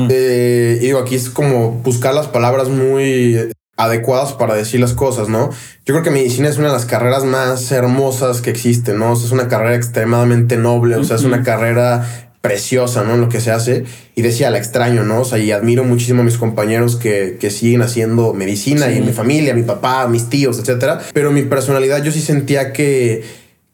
Eh, 0.09 0.77
y 0.81 0.85
digo, 0.85 0.99
aquí 0.99 1.15
es 1.15 1.29
como 1.29 1.71
buscar 1.71 2.13
las 2.13 2.27
palabras 2.27 2.69
muy 2.69 3.49
adecuadas 3.75 4.33
para 4.33 4.53
decir 4.53 4.79
las 4.79 4.93
cosas, 4.93 5.29
¿no? 5.29 5.49
Yo 5.85 5.93
creo 5.93 6.03
que 6.03 6.11
medicina 6.11 6.47
es 6.47 6.57
una 6.57 6.67
de 6.67 6.73
las 6.73 6.85
carreras 6.85 7.23
más 7.23 7.71
hermosas 7.71 8.41
que 8.41 8.51
existen, 8.51 8.99
¿no? 8.99 9.13
es 9.13 9.31
una 9.31 9.47
carrera 9.47 9.75
extremadamente 9.75 10.57
noble, 10.57 10.95
o 10.95 11.03
sea, 11.03 11.15
es 11.15 11.23
una 11.23 11.41
carrera 11.41 12.05
preciosa, 12.43 13.05
¿no? 13.05 13.15
En 13.15 13.21
lo 13.21 13.29
que 13.29 13.39
se 13.39 13.51
hace. 13.51 13.85
Y 14.15 14.21
decía, 14.21 14.49
la 14.49 14.57
extraño, 14.57 15.03
¿no? 15.03 15.21
O 15.21 15.25
sea, 15.25 15.37
y 15.39 15.51
admiro 15.51 15.85
muchísimo 15.85 16.21
a 16.21 16.25
mis 16.25 16.37
compañeros 16.37 16.97
que, 16.97 17.37
que 17.39 17.49
siguen 17.49 17.81
haciendo 17.81 18.33
medicina 18.33 18.91
y 18.91 18.97
en 18.97 19.05
mi 19.05 19.13
familia, 19.13 19.53
mi 19.53 19.63
papá, 19.63 20.09
mis 20.09 20.27
tíos, 20.27 20.59
etcétera. 20.59 20.99
Pero 21.13 21.31
mi 21.31 21.43
personalidad 21.43 22.03
yo 22.03 22.11
sí 22.11 22.19
sentía 22.19 22.73
que, 22.73 23.23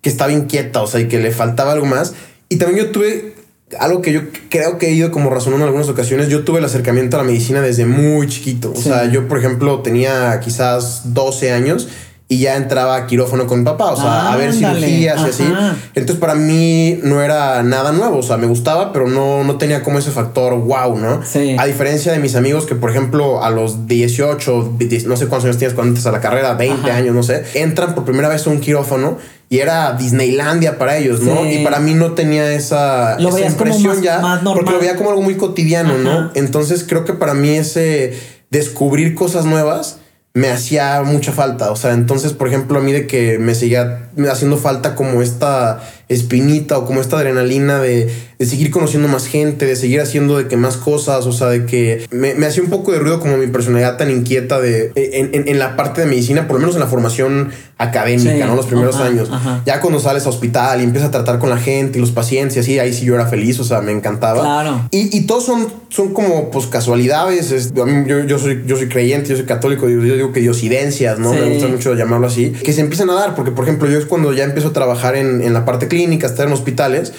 que 0.01 0.09
estaba 0.09 0.31
inquieta, 0.31 0.83
o 0.83 0.87
sea, 0.87 0.99
y 0.99 1.07
que 1.07 1.17
le 1.17 1.31
faltaba 1.31 1.71
algo 1.71 1.87
más. 1.87 2.13
Y 2.47 2.57
también 2.57 2.85
yo 2.85 2.91
tuve 2.91 3.33
algo 3.77 4.01
que 4.01 4.11
yo 4.11 4.21
creo 4.49 4.77
que 4.77 4.87
he 4.87 4.91
ido 4.91 5.11
como 5.11 5.29
razonando 5.29 5.65
en 5.65 5.67
algunas 5.67 5.89
ocasiones, 5.89 6.29
yo 6.29 6.43
tuve 6.43 6.59
el 6.59 6.65
acercamiento 6.65 7.17
a 7.17 7.21
la 7.21 7.25
medicina 7.25 7.61
desde 7.61 7.85
muy 7.85 8.27
chiquito. 8.27 8.71
O 8.71 8.81
sea, 8.81 9.05
yo, 9.11 9.27
por 9.27 9.37
ejemplo, 9.37 9.81
tenía 9.81 10.39
quizás 10.39 11.13
12 11.13 11.51
años 11.51 11.87
y 12.31 12.37
ya 12.37 12.55
entraba 12.57 12.95
a 12.95 13.07
quirófano 13.07 13.47
con 13.47 13.59
mi 13.59 13.65
papá, 13.65 13.85
o 13.91 13.95
sea, 13.95 14.31
a 14.31 14.35
ver 14.37 14.49
Ándale, 14.51 14.79
cirugías 14.85 15.19
y 15.21 15.29
así. 15.29 15.51
Entonces 15.95 16.17
para 16.17 16.35
mí 16.35 16.99
no 17.01 17.23
era 17.23 17.63
nada 17.63 17.91
nuevo, 17.91 18.17
o 18.19 18.21
sea, 18.23 18.37
me 18.37 18.45
gustaba, 18.45 18.93
pero 18.93 19.07
no, 19.07 19.43
no 19.43 19.57
tenía 19.57 19.81
como 19.81 19.97
ese 19.97 20.11
factor 20.11 20.53
wow, 20.53 20.95
¿no? 20.95 21.21
Sí. 21.25 21.55
A 21.57 21.65
diferencia 21.65 22.11
de 22.11 22.19
mis 22.19 22.35
amigos 22.35 22.67
que, 22.67 22.75
por 22.75 22.91
ejemplo, 22.91 23.43
a 23.43 23.49
los 23.49 23.87
18, 23.87 24.73
10, 24.77 25.07
no 25.07 25.17
sé 25.17 25.25
cuántos 25.25 25.45
años 25.45 25.57
tienes 25.57 25.73
cuando 25.73 25.89
entras 25.89 26.05
a 26.05 26.11
la 26.11 26.21
carrera, 26.21 26.53
20 26.53 26.89
Ajá. 26.91 26.97
años, 26.99 27.15
no 27.15 27.23
sé, 27.23 27.43
entran 27.55 27.95
por 27.95 28.05
primera 28.05 28.29
vez 28.29 28.45
a 28.45 28.51
un 28.51 28.59
quirófano 28.59 29.17
y 29.49 29.57
era 29.57 29.93
Disneylandia 29.93 30.77
para 30.77 30.97
ellos, 30.97 31.21
¿no? 31.21 31.41
Sí. 31.45 31.53
Y 31.61 31.63
para 31.63 31.79
mí 31.79 31.95
no 31.95 32.11
tenía 32.11 32.53
esa, 32.53 33.17
Lo 33.19 33.29
esa 33.29 33.37
veías 33.37 33.53
como 33.55 33.65
impresión 33.73 33.95
más- 33.95 34.03
ya, 34.03 34.19
más 34.19 34.41
porque 34.43 34.69
lo 34.71 34.79
veía 34.79 34.95
como 34.97 35.09
algo 35.09 35.23
muy 35.23 35.33
cotidiano, 35.35 35.97
¿no? 35.97 36.29
Entonces 36.35 36.85
creo 36.87 37.05
que 37.05 37.13
para 37.13 37.33
mí 37.33 37.49
ese 37.57 38.13
descubrir 38.51 39.15
cosas 39.15 39.45
nuevas 39.45 39.98
me 40.33 40.49
hacía 40.49 41.01
mucha 41.03 41.31
falta. 41.31 41.71
O 41.71 41.75
sea, 41.75 41.93
entonces, 41.93 42.33
por 42.33 42.47
ejemplo, 42.47 42.79
a 42.79 42.81
mí 42.81 42.91
de 42.91 43.07
que 43.07 43.39
me 43.39 43.55
seguía 43.55 44.09
haciendo 44.31 44.57
falta 44.57 44.95
como 44.95 45.21
esta 45.21 45.81
espinita 46.07 46.77
o 46.77 46.85
como 46.85 47.01
esta 47.01 47.17
adrenalina 47.17 47.79
de, 47.79 48.11
de 48.39 48.45
seguir 48.45 48.71
conociendo 48.71 49.09
más 49.09 49.27
gente, 49.27 49.65
de 49.65 49.75
seguir 49.75 49.99
haciendo 49.99 50.37
de 50.37 50.47
que 50.47 50.55
más 50.55 50.77
cosas, 50.77 51.25
o 51.25 51.33
sea, 51.33 51.47
de 51.47 51.65
que 51.65 52.05
me, 52.09 52.35
me 52.35 52.45
hacía 52.45 52.63
un 52.63 52.69
poco 52.69 52.93
de 52.93 52.99
ruido 52.99 53.19
como 53.19 53.35
mi 53.35 53.47
personalidad 53.47 53.97
tan 53.97 54.09
inquieta 54.09 54.61
de 54.61 54.93
en, 54.95 55.35
en- 55.35 55.49
en 55.49 55.59
la 55.59 55.75
parte 55.75 55.99
de 55.99 56.07
medicina, 56.07 56.47
por 56.47 56.55
lo 56.55 56.61
menos 56.61 56.75
en 56.75 56.79
la 56.79 56.87
formación 56.87 57.51
académica, 57.77 58.31
Sí. 58.31 58.39
¿no? 58.45 58.55
Los 58.55 58.65
primeros 58.67 58.95
Ajá, 58.95 59.05
años. 59.07 59.29
ajá. 59.29 59.61
Ya 59.65 59.81
cuando 59.81 59.99
sales 59.99 60.25
a 60.25 60.29
hospital 60.29 60.79
y 60.79 60.85
empiezas 60.85 61.09
a 61.09 61.11
tratar 61.11 61.37
con 61.39 61.49
la 61.49 61.57
gente 61.57 61.97
y 61.97 62.01
los 62.01 62.11
pacientes 62.11 62.55
y 62.55 62.59
así, 62.61 62.79
ahí 62.79 62.93
sí 62.93 63.03
yo 63.05 63.15
era 63.15 63.25
feliz, 63.27 63.59
o 63.59 63.65
sea, 63.65 63.81
me 63.81 63.91
encantaba. 63.91 64.41
Claro. 64.41 64.87
Y, 64.91 65.17
y 65.17 65.21
todos 65.27 65.45
son, 65.45 65.67
son 65.89 66.13
como 66.13 66.49
pues 66.49 66.67
casualidades. 66.67 67.51
es- 67.51 67.73
a 67.77 67.85
mí- 67.85 68.05
yo, 68.07 68.23
yo 68.23 68.39
soy, 68.39 68.63
yo 68.65 68.77
soy 68.77 68.87
creyente, 68.87 69.29
yo 69.31 69.35
soy 69.35 69.45
católico, 69.47 69.89
yo, 69.89 69.99
yo 70.01 70.15
digo 70.15 70.31
que 70.31 70.39
diosidencias, 70.39 71.19
¿no? 71.19 71.33
Sí. 71.33 71.39
Me 71.41 71.49
gusta 71.55 71.67
mucho 71.67 71.93
llamarlo 71.93 72.27
así. 72.27 72.51
Que 72.51 72.71
se 72.71 72.79
empiezan 72.79 73.09
a 73.09 73.15
dar, 73.15 73.35
porque 73.35 73.51
por 73.51 73.65
ejemplo, 73.65 73.89
yo 73.89 73.97
es 73.99 74.05
cuando 74.05 74.31
ya 74.31 74.45
empiezo 74.45 74.69
a 74.69 74.73
trabajar 74.73 75.15
en, 75.17 75.41
en 75.41 75.53
la 75.53 75.65
parte 75.65 75.89
clínica, 75.89 76.25
estar 76.27 76.47
en 76.47 76.53
hospitales. 76.53 77.11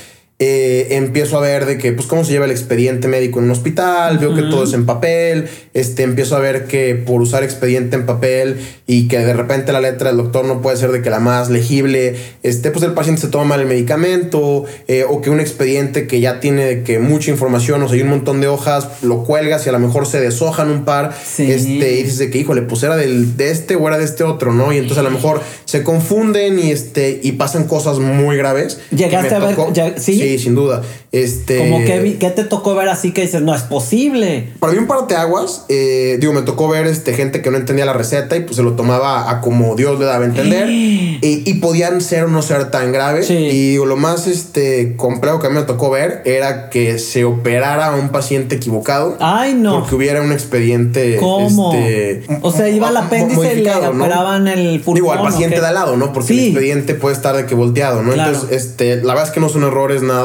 Eh, 0.42 0.96
empiezo 0.96 1.36
a 1.36 1.40
ver 1.42 1.66
de 1.66 1.76
que, 1.76 1.92
pues, 1.92 2.06
cómo 2.06 2.24
se 2.24 2.32
lleva 2.32 2.46
el 2.46 2.50
expediente 2.50 3.08
médico 3.08 3.38
en 3.40 3.44
un 3.44 3.50
hospital, 3.50 4.16
veo 4.16 4.34
que 4.34 4.40
todo 4.44 4.64
es 4.64 4.72
en 4.72 4.86
papel, 4.86 5.48
este, 5.74 6.02
empiezo 6.02 6.34
a 6.34 6.38
ver 6.40 6.64
que 6.64 6.94
por 6.94 7.20
usar 7.20 7.44
expediente 7.44 7.94
en 7.96 8.06
papel 8.06 8.56
y 8.86 9.06
que 9.06 9.18
de 9.18 9.34
repente 9.34 9.70
la 9.72 9.80
letra 9.80 10.08
del 10.08 10.16
doctor 10.16 10.46
no 10.46 10.62
puede 10.62 10.78
ser 10.78 10.92
de 10.92 11.02
que 11.02 11.10
la 11.10 11.20
más 11.20 11.50
legible, 11.50 12.16
este, 12.42 12.70
pues 12.70 12.82
el 12.86 12.92
paciente 12.94 13.20
se 13.20 13.28
toma 13.28 13.44
mal 13.44 13.60
el 13.60 13.66
medicamento, 13.66 14.64
eh, 14.88 15.04
o 15.06 15.20
que 15.20 15.28
un 15.28 15.40
expediente 15.40 16.06
que 16.06 16.20
ya 16.20 16.40
tiene 16.40 16.64
de 16.64 16.82
que 16.84 16.98
mucha 16.98 17.30
información, 17.30 17.82
o 17.82 17.88
sea, 17.88 17.96
hay 17.96 18.02
un 18.02 18.08
montón 18.08 18.40
de 18.40 18.48
hojas, 18.48 18.88
lo 19.02 19.24
cuelgas 19.24 19.66
y 19.66 19.68
a 19.68 19.72
lo 19.72 19.78
mejor 19.78 20.06
se 20.06 20.20
deshojan 20.20 20.70
un 20.70 20.86
par, 20.86 21.12
Sí. 21.22 21.52
este, 21.52 21.92
y 21.98 22.02
dices 22.02 22.16
de 22.16 22.30
que, 22.30 22.38
híjole, 22.38 22.62
pues 22.62 22.82
era 22.82 22.96
del, 22.96 23.36
de 23.36 23.50
este 23.50 23.76
o 23.76 23.86
era 23.86 23.98
de 23.98 24.04
este 24.04 24.24
otro, 24.24 24.54
¿no? 24.54 24.72
Y 24.72 24.78
entonces 24.78 24.98
a 24.98 25.02
lo 25.02 25.10
mejor 25.10 25.42
se 25.66 25.82
confunden 25.82 26.58
y, 26.58 26.70
este, 26.70 27.20
y 27.22 27.32
pasan 27.32 27.64
cosas 27.64 27.98
muy 27.98 28.38
graves. 28.38 28.80
¿Llegaste 28.90 29.34
a 29.34 29.38
ver- 29.40 29.56
ya- 29.74 29.98
sí? 29.98 30.14
Sí, 30.14 30.29
sin 30.38 30.54
duda. 30.54 30.82
Este, 31.12 31.58
Como 31.58 31.84
que, 31.84 32.16
¿qué 32.18 32.30
te 32.30 32.44
tocó 32.44 32.74
ver 32.74 32.88
así 32.88 33.12
que 33.12 33.22
dices, 33.22 33.42
no 33.42 33.54
es 33.54 33.62
posible? 33.62 34.50
para 34.60 34.72
mí 34.72 34.78
un 34.78 34.86
parteaguas, 34.86 35.64
eh, 35.68 36.18
digo, 36.20 36.32
me 36.32 36.42
tocó 36.42 36.68
ver 36.68 36.86
este, 36.86 37.14
gente 37.14 37.42
que 37.42 37.50
no 37.50 37.56
entendía 37.56 37.84
la 37.84 37.92
receta 37.92 38.36
y 38.36 38.40
pues 38.40 38.56
se 38.56 38.62
lo 38.62 38.74
tomaba 38.74 39.30
a 39.30 39.40
como 39.40 39.74
Dios 39.74 39.98
le 39.98 40.04
daba 40.04 40.24
a 40.24 40.28
entender 40.28 40.68
y, 40.70 41.18
y 41.22 41.54
podían 41.54 42.00
ser 42.00 42.24
o 42.24 42.28
no 42.28 42.42
ser 42.42 42.70
tan 42.70 42.92
graves. 42.92 43.26
Sí. 43.26 43.34
Y 43.34 43.70
digo, 43.70 43.86
lo 43.86 43.96
más 43.96 44.26
este, 44.26 44.96
complejo 44.96 45.40
que 45.40 45.48
a 45.48 45.50
mí 45.50 45.56
me 45.56 45.64
tocó 45.64 45.90
ver 45.90 46.22
era 46.24 46.70
que 46.70 46.98
se 46.98 47.24
operara 47.24 47.88
a 47.88 47.96
un 47.96 48.10
paciente 48.10 48.56
equivocado. 48.56 49.16
Ay, 49.20 49.54
no. 49.54 49.80
Porque 49.80 49.94
hubiera 49.94 50.22
un 50.22 50.32
expediente. 50.32 51.16
¿Cómo? 51.18 51.74
este, 51.74 52.38
o 52.42 52.52
sea, 52.52 52.68
iba 52.68 52.88
al 52.88 52.96
apéndice 52.96 53.54
y 53.54 53.62
le 53.62 53.74
operaban 53.74 54.48
el 54.48 54.80
pulmón. 54.80 54.94
Digo, 54.94 55.12
al 55.12 55.20
¿o 55.20 55.24
paciente 55.24 55.60
de 55.60 55.66
al 55.66 55.74
lado, 55.74 55.96
¿no? 55.96 56.12
Porque 56.12 56.32
el 56.32 56.40
expediente 56.40 56.94
puede 56.94 57.14
estar 57.14 57.36
de 57.36 57.46
que 57.46 57.54
volteado, 57.54 58.02
¿no? 58.02 58.12
Claro. 58.12 58.32
Entonces, 58.32 58.56
este, 58.56 58.96
la 58.96 59.14
verdad 59.14 59.28
es 59.28 59.30
que 59.32 59.40
no 59.40 59.48
son 59.48 59.64
errores 59.64 60.02
nada. 60.02 60.19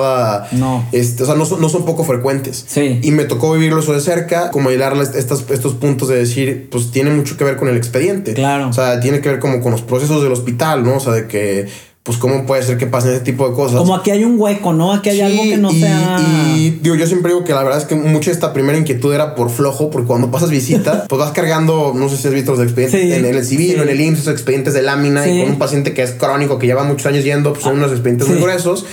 No. 0.51 0.85
Este, 0.91 1.23
o 1.23 1.25
sea, 1.25 1.35
no 1.35 1.45
son, 1.45 1.61
no 1.61 1.69
son 1.69 1.85
poco 1.85 2.03
frecuentes. 2.03 2.65
Sí. 2.67 2.99
Y 3.01 3.11
me 3.11 3.25
tocó 3.25 3.53
vivirlo 3.53 3.79
eso 3.79 3.93
de 3.93 4.01
cerca, 4.01 4.51
como 4.51 4.71
hilar 4.71 4.95
estas, 5.15 5.45
estos 5.49 5.73
puntos 5.73 6.07
de 6.09 6.15
decir, 6.17 6.67
pues 6.71 6.91
tiene 6.91 7.11
mucho 7.11 7.37
que 7.37 7.43
ver 7.43 7.57
con 7.57 7.67
el 7.67 7.77
expediente. 7.77 8.33
Claro. 8.33 8.69
O 8.69 8.73
sea, 8.73 8.99
tiene 8.99 9.21
que 9.21 9.29
ver 9.29 9.39
como 9.39 9.61
con 9.61 9.71
los 9.71 9.81
procesos 9.81 10.23
del 10.23 10.31
hospital, 10.31 10.83
¿no? 10.83 10.95
O 10.97 10.99
sea, 10.99 11.13
de 11.13 11.27
que, 11.27 11.67
pues, 12.03 12.17
cómo 12.19 12.45
puede 12.45 12.61
ser 12.61 12.77
que 12.77 12.85
pasen 12.85 13.11
ese 13.11 13.21
tipo 13.21 13.49
de 13.49 13.55
cosas. 13.55 13.77
Como 13.79 13.95
aquí 13.95 14.11
hay 14.11 14.23
un 14.23 14.39
hueco, 14.39 14.73
¿no? 14.73 14.93
Aquí 14.93 15.09
hay 15.09 15.17
Sí, 15.17 15.21
algo 15.23 15.43
que 15.43 15.57
no 15.57 15.71
y, 15.71 15.79
sea. 15.79 16.17
y, 16.55 16.69
digo, 16.83 16.95
yo 16.95 17.07
siempre 17.07 17.31
digo 17.31 17.43
que 17.43 17.53
la 17.53 17.63
verdad 17.63 17.79
es 17.79 17.85
que 17.85 17.95
mucha 17.95 18.29
de 18.29 18.33
esta 18.35 18.53
primera 18.53 18.77
inquietud 18.77 19.11
era 19.11 19.33
por 19.33 19.49
flojo, 19.49 19.89
porque 19.89 20.05
cuando 20.05 20.29
pasas 20.29 20.51
visita, 20.51 21.05
pues 21.09 21.19
vas 21.19 21.31
cargando, 21.31 21.93
no 21.95 22.07
sé 22.09 22.17
si 22.17 22.27
has 22.27 22.33
visto 22.35 22.51
los 22.51 22.61
expedientes 22.61 23.01
Sí, 23.01 23.11
en, 23.11 23.25
el 23.25 23.43
civil 23.43 23.71
sí. 23.73 23.79
o 23.79 23.83
en 23.83 23.89
el 23.89 23.99
IMSS, 24.01 24.27
expedientes 24.27 24.75
de 24.75 24.83
lámina, 24.83 25.27
y 25.27 25.41
con 25.41 25.49
un 25.53 25.57
paciente 25.57 25.93
que 25.95 26.03
es 26.03 26.11
crónico, 26.11 26.59
que 26.59 26.67
lleva 26.67 26.83
muchos 26.83 27.07
años 27.07 27.23
yendo, 27.23 27.53
pues 27.53 27.63
son 27.63 27.77
unos 27.77 27.89
expedientes 27.91 28.27
muy 28.27 28.37
gruesos. 28.39 28.85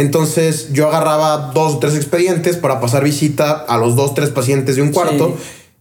Entonces 0.00 0.68
yo 0.72 0.88
agarraba 0.88 1.52
dos 1.54 1.74
o 1.74 1.78
tres 1.78 1.94
expedientes 1.94 2.56
para 2.56 2.80
pasar 2.80 3.04
visita 3.04 3.52
a 3.52 3.76
los 3.76 3.96
dos, 3.96 4.14
tres 4.14 4.30
pacientes 4.30 4.76
de 4.76 4.82
un 4.82 4.92
cuarto. 4.92 5.36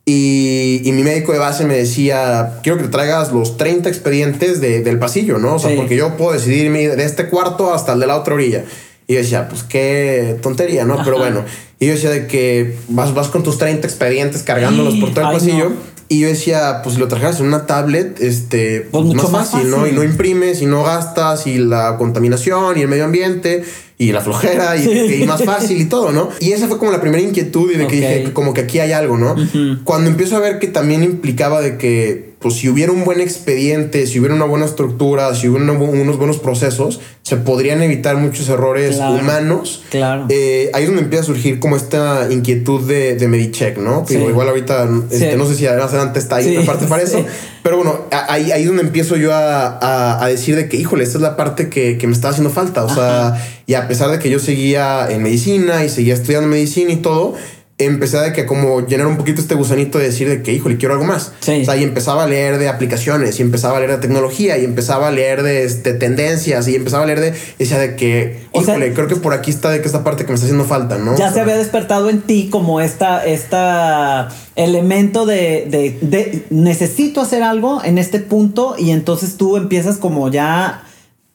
Y, 0.05 0.81
y 0.83 0.91
mi 0.91 1.03
médico 1.03 1.31
de 1.33 1.37
base 1.39 1.65
me 1.65 1.75
decía, 1.75 2.59
quiero 2.63 2.77
que 2.79 2.85
te 2.85 2.89
traigas 2.89 3.31
los 3.31 3.57
30 3.57 3.89
expedientes 3.89 4.59
de- 4.59 4.81
del 4.81 4.97
pasillo, 4.97 5.37
¿no? 5.37 5.55
O 5.55 5.59
sea, 5.59 5.69
Sí. 5.69 5.75
porque 5.77 5.95
yo 5.95 6.17
puedo 6.17 6.31
decidirme 6.33 6.87
de 6.87 7.03
este 7.05 7.27
cuarto 7.29 7.73
hasta 7.73 7.93
el 7.93 7.99
de 7.99 8.07
la 8.07 8.17
otra 8.17 8.33
orilla. 8.33 8.63
Y 9.07 9.13
yo 9.13 9.19
decía, 9.19 9.47
pues 9.47 9.63
qué 9.63 10.37
tontería, 10.41 10.83
¿no? 10.85 11.01
Pero 11.03 11.17
bueno. 11.17 11.45
Y 11.79 11.87
yo 11.87 11.93
decía 11.93 12.09
de 12.09 12.27
que 12.27 12.75
vas, 12.89 13.13
vas 13.13 13.27
con 13.29 13.43
tus 13.43 13.57
30 13.57 13.87
expedientes 13.87 14.43
cargándolos 14.43 14.95
por 14.95 15.11
todo 15.11 15.21
el 15.21 15.27
Ay, 15.27 15.33
pasillo. 15.35 15.69
no. 15.69 15.75
Y 16.11 16.21
yo 16.21 16.27
decía, 16.27 16.81
pues 16.83 16.95
si 16.95 16.99
lo 17.01 17.07
trajeras 17.07 17.39
en 17.39 17.45
una 17.45 17.67
tablet, 17.67 18.19
este, 18.19 18.81
Pues 18.81 18.89
pues, 18.91 19.05
mucho 19.05 19.23
más 19.29 19.31
más 19.31 19.49
fácil, 19.51 19.69
¿no? 19.69 19.77
fácil. 19.77 19.93
Y 19.93 19.95
no 19.95 20.03
imprimes 20.03 20.61
y 20.61 20.65
no 20.65 20.83
gastas 20.83 21.45
y 21.45 21.59
la 21.59 21.97
contaminación 21.97 22.77
y 22.79 22.81
el 22.81 22.87
medio 22.87 23.05
ambiente 23.05 23.63
y 24.01 24.13
la 24.13 24.21
flojera 24.21 24.77
y, 24.77 25.21
y 25.21 25.25
más 25.27 25.43
fácil 25.43 25.79
y 25.79 25.85
todo, 25.85 26.11
¿no? 26.13 26.29
Y 26.39 26.53
esa 26.53 26.67
fue 26.69 26.79
como 26.79 26.91
la 26.91 27.01
primera 27.01 27.21
inquietud 27.21 27.69
y 27.69 27.75
de 27.75 27.83
Ok. 27.83 27.89
que 27.89 27.95
dije, 27.97 28.33
como 28.33 28.53
que 28.53 28.61
aquí 28.61 28.79
hay 28.79 28.93
algo, 28.93 29.17
¿no? 29.17 29.35
Cuando 29.83 30.09
empiezo 30.09 30.37
a 30.37 30.39
ver 30.39 30.57
que 30.57 30.67
también 30.67 31.03
implicaba 31.03 31.61
de 31.61 31.77
que, 31.77 32.28
pues 32.39 32.55
si 32.55 32.69
hubiera 32.69 32.91
un 32.93 33.03
buen 33.03 33.19
expediente, 33.19 34.07
si 34.07 34.17
hubiera 34.19 34.33
una 34.33 34.45
buena 34.45 34.65
estructura, 34.65 35.35
si 35.35 35.49
hubiera 35.49 35.71
una 35.71 35.73
unos 35.83 36.17
buenos 36.17 36.37
procesos, 36.37 37.01
se 37.21 37.35
podrían 37.35 37.83
evitar 37.83 38.15
muchos 38.15 38.47
errores 38.47 38.95
Claro. 38.95 39.15
humanos. 39.15 39.83
Claro. 39.89 40.25
Eh, 40.29 40.71
ahí 40.73 40.83
es 40.83 40.87
donde 40.89 41.03
empieza 41.03 41.23
a 41.23 41.25
surgir 41.27 41.59
como 41.59 41.75
esta 41.75 42.27
inquietud 42.31 42.87
de, 42.87 43.15
de 43.15 43.27
Medicheck, 43.27 43.77
¿no? 43.77 44.05
Sí. 44.07 44.15
Igual 44.15 44.47
ahorita, 44.47 44.87
este, 45.11 45.31
Sí. 45.31 45.37
no 45.37 45.45
sé 45.45 45.55
si 45.55 45.65
adelante 45.67 46.17
está 46.19 46.37
ahí 46.37 46.45
Sí, 46.45 46.55
una 46.57 46.65
parte 46.65 46.85
para 46.87 47.03
eso, 47.03 47.23
pero 47.61 47.75
bueno, 47.75 48.05
ahí, 48.11 48.51
ahí 48.51 48.61
es 48.61 48.67
donde 48.67 48.83
empiezo 48.83 49.17
yo 49.17 49.33
a, 49.33 49.67
a- 49.77 50.23
a 50.23 50.27
decir 50.29 50.55
de 50.55 50.69
que, 50.69 50.77
híjole, 50.77 51.03
esta 51.03 51.17
es 51.17 51.21
la 51.21 51.35
parte 51.35 51.67
que, 51.69 51.97
que 51.97 52.07
me 52.07 52.13
está 52.13 52.29
haciendo 52.29 52.49
falta. 52.51 52.85
O 52.85 52.93
sea, 52.95 53.35
y 53.65 53.73
a 53.73 53.87
pesar 53.89 54.09
de 54.11 54.19
que 54.19 54.29
yo 54.29 54.39
seguía 54.39 55.07
en 55.11 55.21
medicina 55.23 55.83
y 55.83 55.89
seguía 55.89 56.13
estudiando 56.13 56.47
medicina 56.47 56.91
y 56.93 56.97
todo, 56.97 57.35
empecé 57.79 58.17
a 58.17 58.21
de 58.21 58.33
que 58.33 58.45
como 58.45 58.85
llenar 58.85 59.07
un 59.07 59.15
poquito 59.17 59.39
este 59.41 59.55
gusanito 59.55 59.97
de 59.97 60.05
decir 60.05 60.27
de 60.27 60.43
que, 60.43 60.53
híjole, 60.53 60.77
quiero 60.77 60.93
algo 60.93 61.05
más. 61.05 61.31
Sí. 61.39 61.61
O 61.61 61.65
sea, 61.65 61.77
y 61.77 61.83
empezaba 61.83 62.25
a 62.25 62.27
leer 62.27 62.57
de 62.57 62.67
aplicaciones 62.67 63.39
y 63.39 63.41
empezaba 63.41 63.77
a 63.77 63.79
leer 63.79 63.91
de 63.91 63.97
tecnología 63.97 64.57
y 64.57 64.65
empezaba 64.65 65.07
a 65.07 65.11
leer 65.11 65.43
de 65.43 65.63
este, 65.63 65.93
tendencias 65.93 66.67
y 66.67 66.75
empezaba 66.75 67.03
a 67.03 67.05
leer 67.07 67.21
de, 67.21 67.33
decía 67.57 67.79
de 67.79 67.95
que, 67.95 68.41
O 68.51 68.61
sea- 68.61 68.75
híjole, 68.75 68.93
creo 68.93 69.07
que 69.07 69.15
por 69.15 69.33
aquí 69.33 69.49
está 69.49 69.69
de 69.71 69.79
que 69.81 69.87
esta 69.87 70.03
parte 70.03 70.25
que 70.25 70.29
me 70.29 70.35
está 70.35 70.45
haciendo 70.45 70.65
falta, 70.65 70.97
¿no? 70.97 71.17
ya 71.17 71.25
O 71.25 71.27
se 71.29 71.33
sea, 71.35 71.43
había 71.43 71.55
despertado 71.57 72.09
en 72.09 72.21
ti 72.21 72.49
como 72.51 72.81
esta, 72.81 73.25
esta 73.25 74.27
elemento 74.57 75.25
de, 75.25 75.65
de, 75.69 75.97
de 76.01 76.43
necesito 76.49 77.21
hacer 77.21 77.43
algo 77.43 77.81
en 77.83 77.97
este 77.97 78.19
punto 78.19 78.75
y 78.77 78.91
entonces 78.91 79.37
tú 79.37 79.55
empiezas 79.55 79.97
como 79.97 80.29
ya 80.29 80.83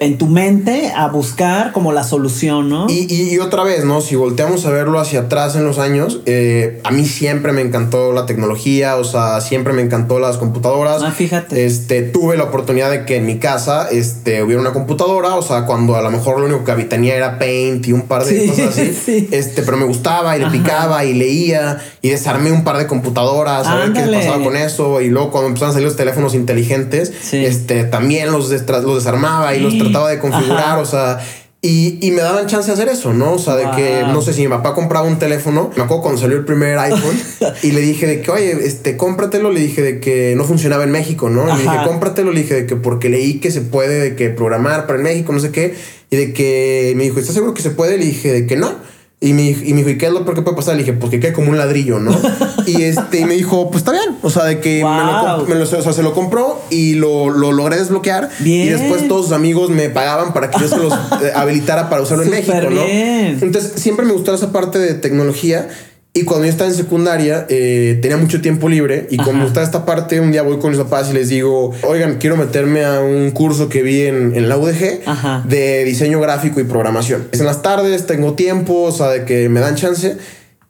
en 0.00 0.18
tu 0.18 0.26
mente 0.26 0.92
a 0.94 1.07
buscar 1.09 1.70
como 1.72 1.92
la 1.92 2.02
solución, 2.02 2.68
¿no? 2.68 2.87
Y, 2.90 3.07
y- 3.09 3.33
y 3.35 3.38
otra 3.38 3.62
vez, 3.62 3.85
¿no? 3.85 4.00
Si 4.00 4.16
volteamos 4.16 4.66
a 4.66 4.70
verlo 4.70 4.98
hacia 4.98 5.20
atrás 5.20 5.54
en 5.54 5.64
los 5.64 5.78
años, 5.78 6.20
eh, 6.26 6.80
a 6.83 6.90
mí 6.90 7.04
siempre 7.07 7.52
me 7.52 7.61
encantó 7.62 8.12
la 8.12 8.26
tecnología, 8.26 8.96
o 8.96 9.04
sea, 9.04 9.40
siempre 9.40 9.72
me 9.72 9.83
encantó 9.83 10.18
las 10.18 10.37
computadoras. 10.37 11.00
Ah, 11.02 11.12
fíjate. 11.12 11.64
Este, 11.64 12.02
tuve 12.02 12.37
la 12.37 12.42
oportunidad 12.44 12.90
de 12.90 13.04
que 13.07 13.16
en 13.16 13.24
mi 13.26 13.38
casa 13.38 13.88
este, 13.88 14.42
hubiera 14.42 14.61
una 14.61 14.72
computadora, 14.72 15.37
o 15.37 15.42
sea, 15.42 15.64
cuando 15.64 15.94
a 15.94 16.02
lo 16.02 16.11
mejor 16.11 16.40
lo 16.40 16.46
único 16.46 16.64
que 16.64 16.72
había- 16.72 16.88
tenía 16.88 17.14
era 17.14 17.38
Paint 17.38 17.87
y 17.87 17.92
un 17.92 18.02
par 18.02 18.24
de 18.24 18.40
Sí, 18.40 18.48
cosas 18.48 18.68
así. 18.70 18.92
sí. 19.07 19.28
Este, 19.30 19.62
pero 19.62 19.76
me 19.76 19.85
gustaba 19.87 20.37
y 20.37 20.40
le 20.40 20.46
Ajá. 20.46 20.52
picaba 20.52 21.04
y 21.04 21.14
leía 21.14 21.80
y 22.04 22.10
desarmé 22.10 22.52
un 22.52 22.64
par 22.64 22.76
de 22.76 22.86
computadoras, 22.86 23.66
a 23.66 23.76
ver 23.76 23.94
qué 23.94 24.00
pasaba 24.02 24.44
con 24.44 24.58
eso. 24.58 25.00
Y 25.00 25.08
luego 25.08 25.30
cuando 25.30 25.48
empezaron 25.48 25.70
a 25.70 25.72
salir 25.72 25.88
los 25.88 25.96
teléfonos 25.96 26.34
inteligentes, 26.34 27.10
Sí. 27.22 27.42
este, 27.42 27.84
también 27.84 28.30
los, 28.30 28.50
los 28.50 28.94
desarmaba 28.96 29.54
y 29.54 29.60
los 29.60 29.78
trataba 29.78 30.10
de 30.10 30.18
configurar, 30.18 30.58
Ajá. 30.58 30.78
o 30.80 30.84
sea, 30.84 31.18
y, 31.62 31.96
y 32.06 32.10
me 32.10 32.20
daban 32.20 32.46
chance 32.46 32.66
de 32.66 32.74
hacer 32.74 32.88
eso, 32.90 33.14
¿no? 33.14 33.32
O 33.32 33.38
sea, 33.38 33.56
de 33.56 33.70
que, 33.74 34.02
no 34.06 34.20
sé 34.20 34.34
si 34.34 34.42
mi 34.42 34.48
papá 34.48 34.74
compraba 34.74 35.08
un 35.08 35.18
teléfono, 35.18 35.70
me 35.76 35.82
acuerdo 35.82 36.02
cuando 36.02 36.20
salió 36.20 36.36
el 36.36 36.44
primer 36.44 36.76
iPhone 36.78 37.18
y 37.62 37.70
le 37.70 37.80
dije 37.80 38.06
de 38.06 38.20
que, 38.20 38.30
oye, 38.30 38.50
este, 38.66 38.98
cómpratelo, 38.98 39.50
le 39.50 39.60
dije 39.60 39.80
de 39.80 39.98
que 39.98 40.34
no 40.36 40.44
funcionaba 40.44 40.84
en 40.84 40.90
México, 40.90 41.30
¿no? 41.30 41.46
Le 41.46 41.62
dije, 41.62 41.76
cómpratelo, 41.86 42.32
le 42.32 42.42
dije 42.42 42.52
de 42.54 42.66
que 42.66 42.76
porque 42.76 43.08
leí 43.08 43.40
que 43.40 43.50
se 43.50 43.62
puede 43.62 43.98
de 43.98 44.14
que 44.14 44.28
programar 44.28 44.86
para 44.86 44.98
en 44.98 45.04
México, 45.04 45.32
no 45.32 45.40
sé 45.40 45.52
qué, 45.52 45.74
y 46.10 46.16
de 46.16 46.34
que 46.34 46.92
me 46.96 47.04
dijo, 47.04 47.18
¿estás 47.18 47.34
seguro 47.34 47.54
que 47.54 47.62
se 47.62 47.70
puede? 47.70 47.96
Le 47.96 48.04
dije 48.04 48.30
de 48.30 48.46
que 48.46 48.56
no. 48.56 48.92
Y 49.20 49.33
me, 49.33 49.42
y 49.50 49.72
me 49.72 49.79
dijo, 49.79 49.88
¿y 49.90 49.96
qué 49.96 50.07
es 50.07 50.12
lo 50.12 50.22
peor 50.24 50.35
que 50.37 50.42
puede 50.42 50.57
pasar? 50.57 50.74
Le 50.74 50.81
dije, 50.83 50.92
pues 50.92 51.11
que 51.11 51.18
quede 51.18 51.33
como 51.33 51.48
un 51.50 51.57
ladrillo, 51.57 51.98
¿no? 51.98 52.11
y 52.66 52.83
este, 52.83 53.20
y 53.20 53.24
me 53.24 53.35
dijo, 53.35 53.70
pues 53.70 53.79
está 53.83 53.92
bien. 53.92 54.18
O 54.22 54.29
sea, 54.29 54.44
de 54.44 54.61
que 54.61 54.83
me 54.85 54.88
lo 54.90 55.46
me 55.46 55.55
lo- 55.55 55.62
o 55.62 55.66
sea, 55.83 55.92
se 55.94 56.03
lo 56.03 56.12
compró 56.12 56.61
y 56.68 56.94
lo, 56.94 57.31
lo 57.31 57.53
logré 57.53 57.77
desbloquear. 57.79 58.29
Bien. 58.40 58.66
Y 58.66 58.70
después 58.70 59.09
todos 59.09 59.27
sus 59.27 59.33
amigos 59.35 59.70
me 59.70 59.88
pagaban 59.88 60.35
para 60.35 60.50
que 60.50 60.59
yo 60.61 60.68
se 60.68 60.77
los 60.77 60.92
eh, 60.92 61.33
habilitara 61.35 61.88
para 61.88 62.03
usarlo 62.03 62.24
en 62.24 62.31
México, 62.33 62.53
¿no? 62.55 62.68
bien. 62.68 63.38
Entonces, 63.40 63.72
siempre 63.77 64.05
me 64.05 64.12
gustó 64.12 64.35
esa 64.35 64.53
parte 64.53 64.79
de 64.79 64.92
tecnología. 64.94 65.68
Y 66.16 66.22
cuando 66.22 66.44
yo 66.46 66.53
estaba 66.53 66.70
en 66.70 66.77
secundaria, 66.77 67.44
eh, 67.48 67.98
tenía 68.00 68.16
mucho 68.16 68.40
tiempo 68.40 68.68
libre. 68.68 69.09
Y 69.11 69.16
como 69.16 69.42
gustaba 69.42 69.66
esta 69.66 69.85
parte, 69.85 70.20
un 70.20 70.31
día 70.31 70.42
voy 70.42 70.59
con 70.59 70.70
mis 70.70 70.79
papás 70.79 71.11
y 71.11 71.12
les 71.12 71.29
digo, 71.29 71.72
oigan, 71.83 72.18
quiero 72.18 72.37
meterme 72.37 72.85
a 72.85 73.00
un 73.00 73.33
curso 73.33 73.68
que 73.68 73.83
vi 73.83 74.03
en, 74.03 74.33
en 74.37 74.48
la 74.48 74.57
UDG 74.57 75.00
Ajá. 75.07 75.42
de 75.44 75.83
diseño 75.83 76.20
gráfico 76.20 76.61
y 76.61 76.64
programación. 76.64 77.27
Es 77.33 77.40
en 77.40 77.46
las 77.46 77.62
tardes, 77.62 78.07
tengo 78.07 78.35
tiempo, 78.35 78.83
o 78.83 78.92
sea, 78.92 79.09
de 79.09 79.24
que 79.24 79.48
me 79.48 79.59
dan 79.59 79.74
chance. 79.74 80.16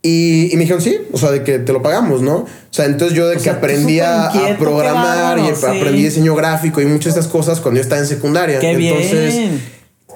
Y, 0.01 0.49
y 0.51 0.57
me 0.57 0.63
dijeron, 0.63 0.81
sí, 0.81 0.97
o 1.13 1.19
sea, 1.19 1.31
de 1.31 1.43
que 1.43 1.59
te 1.59 1.75
lo 1.75 1.83
pagamos, 1.83 2.23
¿no? 2.23 2.37
O 2.37 2.49
sea, 2.71 2.87
entonces 2.87 3.15
yo 3.15 3.27
de 3.29 3.35
O 3.37 3.39
que 3.39 3.45
sea, 3.45 3.55
aprendí 3.55 4.01
a, 4.01 4.31
programar 4.59 5.39
y 5.39 5.55
sí. 5.55 5.67
aprendí 5.67 6.05
diseño 6.05 6.35
gráfico 6.35 6.81
y 6.81 6.87
muchas 6.87 7.15
de 7.15 7.21
estas 7.21 7.31
cosas 7.31 7.61
cuando 7.61 7.79
yo 7.79 7.83
estaba 7.83 8.01
en 8.01 8.07
secundaria. 8.07 8.61
Qué 8.61 8.71
Entonces, 8.71 9.35
bien. 9.35 9.61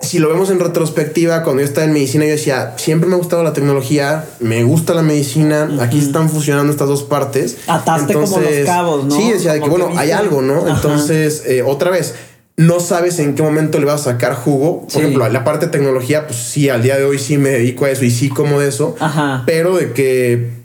Si 0.00 0.18
lo 0.18 0.28
vemos 0.28 0.50
en 0.50 0.60
retrospectiva, 0.60 1.42
cuando 1.42 1.62
yo 1.62 1.68
estaba 1.68 1.84
en 1.86 1.92
medicina, 1.92 2.24
yo 2.24 2.30
decía, 2.32 2.74
siempre 2.76 3.08
me 3.08 3.14
ha 3.16 3.18
gustado 3.18 3.42
la 3.42 3.52
tecnología, 3.52 4.24
me 4.40 4.62
gusta 4.64 4.94
la 4.94 5.02
medicina, 5.02 5.68
aquí 5.80 5.98
están 5.98 6.28
fusionando 6.30 6.72
estas 6.72 6.88
dos 6.88 7.02
partes. 7.02 7.58
Ataste 7.66 8.14
como 8.14 8.38
los 8.38 8.50
cabos, 8.64 9.04
¿no? 9.06 9.14
Sí, 9.16 9.32
decía 9.32 9.52
de 9.54 9.60
que, 9.60 9.68
bueno, 9.68 9.90
que 9.90 9.98
hay 9.98 10.10
algo, 10.12 10.40
¿no? 10.42 10.58
Ajá. 10.58 10.70
Entonces, 10.76 11.42
eh, 11.46 11.62
otra 11.62 11.90
vez, 11.90 12.14
no 12.56 12.80
sabes 12.80 13.18
en 13.20 13.34
qué 13.34 13.42
momento 13.42 13.78
le 13.78 13.86
vas 13.86 14.00
a 14.02 14.12
sacar 14.12 14.34
jugo. 14.34 14.82
Por 14.82 14.90
Sí. 14.90 14.98
ejemplo, 14.98 15.28
la 15.28 15.44
parte 15.44 15.66
de 15.66 15.72
tecnología, 15.72 16.26
pues 16.26 16.38
sí, 16.38 16.68
al 16.68 16.82
día 16.82 16.96
de 16.96 17.04
hoy 17.04 17.18
sí 17.18 17.38
me 17.38 17.50
dedico 17.50 17.84
a 17.84 17.90
eso 17.90 18.04
y 18.04 18.10
sí 18.10 18.28
como 18.28 18.58
de 18.60 18.68
eso, 18.68 18.96
Ajá. 18.98 19.44
pero 19.46 19.76
de 19.76 19.92
que 19.92 20.57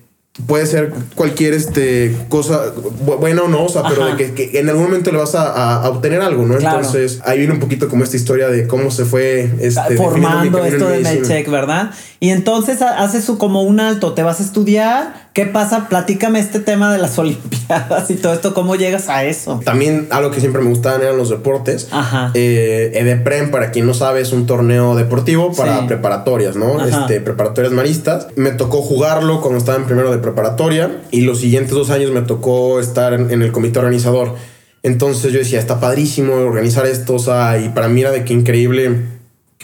puede 0.48 0.66
ser 0.66 0.92
cualquier 1.14 1.54
este 1.54 2.16
cosa 2.28 2.74
bu- 2.76 3.20
buena 3.20 3.44
o 3.44 3.48
no, 3.48 3.66
o 3.66 3.70
sea, 3.70 3.84
pero 3.88 4.04
Ajá. 4.04 4.16
de 4.16 4.34
que, 4.34 4.50
que 4.50 4.60
en 4.60 4.68
algún 4.68 4.86
momento 4.86 5.12
le 5.12 5.20
vas 5.20 5.36
a, 5.36 5.88
obtener 5.90 6.22
algo, 6.22 6.44
¿no? 6.46 6.58
Claro. 6.58 6.78
Entonces 6.78 7.20
ahí 7.24 7.38
viene 7.38 7.54
un 7.54 7.60
poquito 7.60 7.88
como 7.88 8.04
esta 8.04 8.18
historia 8.18 8.48
de 8.48 8.68
cómo 8.68 8.90
se 8.90 9.06
fue 9.06 9.52
este, 9.60 9.96
formando 9.96 10.64
esto 10.66 10.90
de. 10.90 11.00
Medcheck, 11.02 11.50
¿verdad? 11.50 11.92
Y 12.20 12.30
entonces 12.30 12.82
ha- 12.82 13.04
haces 13.04 13.24
su 13.24 13.38
como 13.38 13.62
un 13.62 13.80
alto, 13.80 14.14
te 14.14 14.24
vas 14.24 14.40
a 14.40 14.44
estudiar. 14.44 15.23
¿Qué 15.34 15.48
pasa? 15.48 15.90
Platícame 15.90 16.40
este 16.40 16.60
tema 16.60 16.94
de 16.94 17.00
las 17.00 17.18
Olimpiadas 17.18 18.12
y 18.12 18.16
todo 18.16 18.34
esto, 18.34 18.54
¿cómo 18.54 18.76
llegas 18.76 19.10
a 19.10 19.24
eso? 19.26 19.60
También 19.66 20.08
algo 20.12 20.30
que 20.30 20.40
siempre 20.40 20.62
me 20.62 20.70
gustaban 20.70 21.02
eran 21.02 21.18
los 21.18 21.30
deportes. 21.30 21.88
Ajá. 21.92 22.30
Eh, 22.36 22.92
EDEPREM, 22.94 23.50
para 23.50 23.72
quien 23.72 23.88
no 23.88 23.96
sabe, 23.96 24.22
es 24.22 24.32
un 24.32 24.46
torneo 24.46 24.96
deportivo 24.96 25.52
para 25.54 25.80
Sí. 25.80 25.86
preparatorias, 25.88 26.56
¿no? 26.56 26.80
Ajá. 26.80 27.02
Este, 27.02 27.20
preparatorias 27.20 27.74
maristas. 27.74 28.28
Me 28.36 28.52
tocó 28.52 28.82
jugarlo 28.84 29.42
cuando 29.42 29.58
estaba 29.58 29.78
en 29.80 29.86
primero 29.86 30.12
de 30.12 30.20
preparatoria 30.20 31.02
y 31.10 31.22
los 31.22 31.40
siguientes 31.40 31.72
dos 31.74 31.90
años 31.90 32.12
me 32.12 32.22
tocó 32.22 32.80
estar 32.80 33.14
en, 33.14 33.32
en 33.32 33.42
el 33.42 33.52
comité 33.52 33.80
organizador. 33.80 34.36
Entonces 34.84 35.32
yo 35.32 35.40
decía, 35.40 35.60
está 35.60 35.80
padrísimo 35.80 36.34
organizar 36.34 36.86
esto, 36.86 37.16
o 37.16 37.20
sea, 37.20 37.58
y 37.58 37.70
para 37.70 37.88
mí 37.88 38.02
era 38.02 38.12
de 38.12 38.24
que 38.26 38.34
increíble 38.34 38.98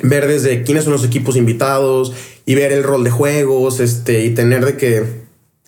ver 0.02 0.28
desde 0.28 0.64
quiénes 0.64 0.86
son 0.86 0.94
los 0.94 1.04
equipos 1.04 1.36
invitados 1.36 2.14
y 2.46 2.56
ver 2.56 2.72
el 2.72 2.84
rol 2.84 3.04
de 3.04 3.12
juegos, 3.12 3.82
este, 3.82 4.24
y 4.24 4.30
tener 4.34 4.66
de 4.66 4.78
que 4.78 5.19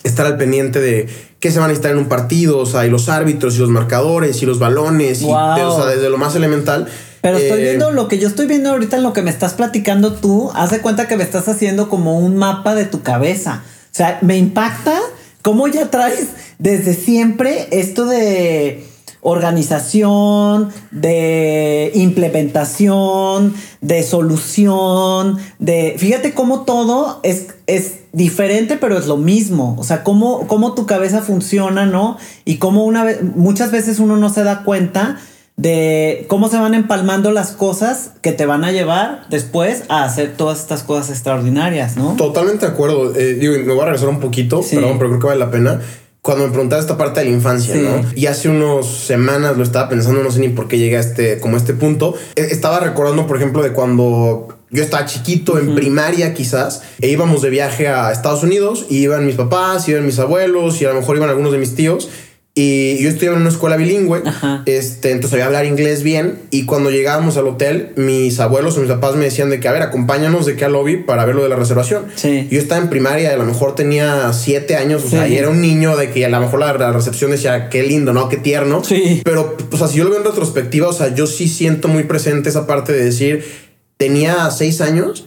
estar 0.03 0.25
al 0.25 0.37
pendiente 0.37 0.79
de 0.79 1.07
qué 1.39 1.51
se 1.51 1.59
van 1.59 1.65
a 1.65 1.67
necesitar 1.69 1.91
en 1.91 1.97
un 1.97 2.05
partido, 2.09 2.59
o 2.59 2.65
sea, 2.65 2.85
y 2.85 2.89
los 2.89 3.09
árbitros 3.09 3.55
y 3.55 3.59
los 3.59 3.69
marcadores 3.69 4.41
y 4.41 4.45
los 4.45 4.59
balones, 4.59 5.21
y 5.21 5.25
Wow. 5.25 5.67
o 5.67 5.75
sea, 5.77 5.85
desde 5.85 6.09
lo 6.09 6.17
más 6.17 6.35
elemental. 6.35 6.87
Pero 7.21 7.37
estoy 7.37 7.59
Eh, 7.59 7.63
viendo 7.63 7.91
lo 7.91 8.07
que 8.07 8.17
yo 8.17 8.27
estoy 8.27 8.47
viendo 8.47 8.71
ahorita 8.71 8.97
en 8.97 9.03
lo 9.03 9.13
que 9.13 9.21
me 9.21 9.29
estás 9.29 9.53
platicando 9.53 10.13
tú. 10.13 10.51
Haz 10.55 10.71
de 10.71 10.79
cuenta 10.81 11.07
que 11.07 11.17
me 11.17 11.23
estás 11.23 11.47
haciendo 11.47 11.87
como 11.89 12.17
un 12.19 12.35
mapa 12.35 12.73
de 12.73 12.85
tu 12.85 13.03
cabeza. 13.03 13.63
O 13.65 13.95
sea, 13.95 14.17
me 14.21 14.37
impacta 14.37 14.97
cómo 15.43 15.67
ya 15.67 15.91
traes 15.91 16.27
desde 16.57 16.93
siempre 16.95 17.67
esto 17.71 18.05
de 18.05 18.83
organización, 19.21 20.69
de 20.91 21.91
implementación, 21.95 23.53
de 23.81 24.03
solución, 24.03 25.37
de... 25.59 25.95
Fíjate 25.97 26.33
cómo 26.33 26.61
todo 26.61 27.19
es, 27.23 27.47
es 27.67 27.99
diferente, 28.13 28.77
pero 28.77 28.97
es 28.97 29.07
lo 29.07 29.17
mismo. 29.17 29.75
O 29.79 29.83
sea, 29.83 30.03
cómo, 30.03 30.47
cómo 30.47 30.73
tu 30.73 30.85
cabeza 30.85 31.21
funciona, 31.21 31.85
¿no? 31.85 32.17
Y 32.45 32.57
cómo 32.57 32.83
una 32.85 33.03
vez, 33.03 33.19
muchas 33.23 33.71
veces 33.71 33.99
uno 33.99 34.17
no 34.17 34.29
se 34.29 34.43
da 34.43 34.63
cuenta 34.63 35.19
de 35.57 36.25
cómo 36.27 36.49
se 36.49 36.57
van 36.57 36.73
empalmando 36.73 37.31
las 37.31 37.51
cosas 37.51 38.11
que 38.21 38.31
te 38.31 38.45
van 38.47 38.63
a 38.63 38.71
llevar 38.71 39.25
después 39.29 39.83
a 39.89 40.03
hacer 40.05 40.35
todas 40.35 40.59
estas 40.59 40.81
cosas 40.81 41.11
extraordinarias, 41.11 41.97
¿no? 41.97 42.15
Totalmente 42.15 42.65
de 42.65 42.71
acuerdo. 42.71 43.13
Eh, 43.15 43.35
digo, 43.35 43.53
me 43.53 43.73
voy 43.73 43.81
a 43.81 43.85
regresar 43.85 44.09
un 44.09 44.19
poquito, 44.19 44.63
Sí. 44.63 44.75
perdón, 44.77 44.97
pero 44.97 45.09
creo 45.09 45.19
que 45.19 45.27
vale 45.27 45.39
la 45.39 45.51
pena. 45.51 45.81
Cuando 46.21 46.45
me 46.45 46.51
preguntaba 46.51 46.79
esta 46.79 46.97
parte 46.97 47.19
de 47.21 47.25
la 47.27 47.31
infancia, 47.31 47.73
Sí. 47.73 47.81
¿no? 47.81 48.05
Y 48.15 48.27
hace 48.27 48.47
unos 48.47 48.85
semanas 49.05 49.57
lo 49.57 49.63
estaba 49.63 49.89
pensando, 49.89 50.21
no 50.23 50.29
sé 50.29 50.39
ni 50.39 50.49
por 50.49 50.67
qué 50.67 50.77
llegué 50.77 50.97
a 50.97 50.99
este, 50.99 51.39
como 51.39 51.55
a 51.55 51.57
este 51.57 51.73
punto. 51.73 52.13
Eh, 52.35 52.49
Estaba 52.51 52.79
recordando, 52.79 53.25
por 53.25 53.37
ejemplo, 53.37 53.63
de 53.63 53.71
cuando 53.71 54.47
yo 54.69 54.83
estaba 54.83 55.05
chiquito, 55.07 55.57
en 55.57 55.73
primaria 55.73 56.33
quizás, 56.35 56.83
e 56.99 57.09
íbamos 57.09 57.41
de 57.41 57.49
viaje 57.49 57.87
a 57.87 58.11
Estados 58.11 58.43
Unidos, 58.43 58.85
y 58.87 58.97
iban 58.99 59.25
mis 59.25 59.35
papás, 59.35 59.89
iban 59.89 60.05
mis 60.05 60.19
abuelos, 60.19 60.79
y 60.81 60.85
a 60.85 60.89
lo 60.89 60.99
mejor 60.99 61.17
iban 61.17 61.29
algunos 61.29 61.51
de 61.53 61.57
mis 61.57 61.73
tíos. 61.75 62.07
Y 62.53 63.01
yo 63.01 63.07
estudiaba 63.07 63.37
en 63.37 63.43
una 63.43 63.49
escuela 63.49 63.77
bilingüe, 63.77 64.23
Ajá. 64.25 64.63
este, 64.65 65.11
entonces 65.11 65.31
sabía 65.31 65.45
hablar 65.45 65.65
inglés 65.65 66.03
bien. 66.03 66.39
Y 66.51 66.65
cuando 66.65 66.91
llegábamos 66.91 67.37
al 67.37 67.47
hotel, 67.47 67.93
mis 67.95 68.41
abuelos 68.41 68.75
o 68.77 68.81
mis 68.81 68.89
papás 68.89 69.15
me 69.15 69.23
decían 69.23 69.49
de 69.49 69.61
que, 69.61 69.69
a 69.69 69.71
ver, 69.71 69.81
acompáñanos 69.81 70.45
de 70.45 70.57
que 70.57 70.65
al 70.65 70.73
lobby 70.73 70.97
para 70.97 71.23
ver 71.23 71.35
lo 71.35 71.43
de 71.43 71.49
la 71.49 71.55
reservación. 71.55 72.07
Sí. 72.15 72.49
Yo 72.51 72.59
estaba 72.59 72.81
en 72.81 72.89
primaria, 72.89 73.31
a 73.31 73.37
lo 73.37 73.45
mejor 73.45 73.75
tenía 73.75 74.33
siete 74.33 74.75
años, 74.75 75.05
o 75.05 75.09
sea, 75.09 75.29
y 75.29 75.37
era 75.37 75.47
un 75.47 75.61
niño 75.61 75.95
de 75.95 76.09
que 76.11 76.25
a 76.25 76.29
lo 76.29 76.41
mejor 76.41 76.59
la, 76.59 76.73
la 76.73 76.91
recepción 76.91 77.31
decía, 77.31 77.69
qué 77.69 77.83
lindo, 77.83 78.11
¿no? 78.11 78.27
Qué 78.27 78.35
tierno. 78.35 78.83
Sí. 78.83 79.21
Pero, 79.23 79.55
o 79.71 79.77
sea, 79.77 79.87
si 79.87 79.99
yo 79.99 80.03
lo 80.03 80.09
veo 80.09 80.19
en 80.19 80.25
retrospectiva, 80.25 80.89
o 80.89 80.93
sea, 80.93 81.15
yo 81.15 81.27
sí 81.27 81.47
siento 81.47 81.87
muy 81.87 82.03
presente 82.03 82.49
esa 82.49 82.67
parte 82.67 82.91
de 82.91 83.05
decir, 83.05 83.45
tenía 83.95 84.51
seis 84.51 84.81
años. 84.81 85.25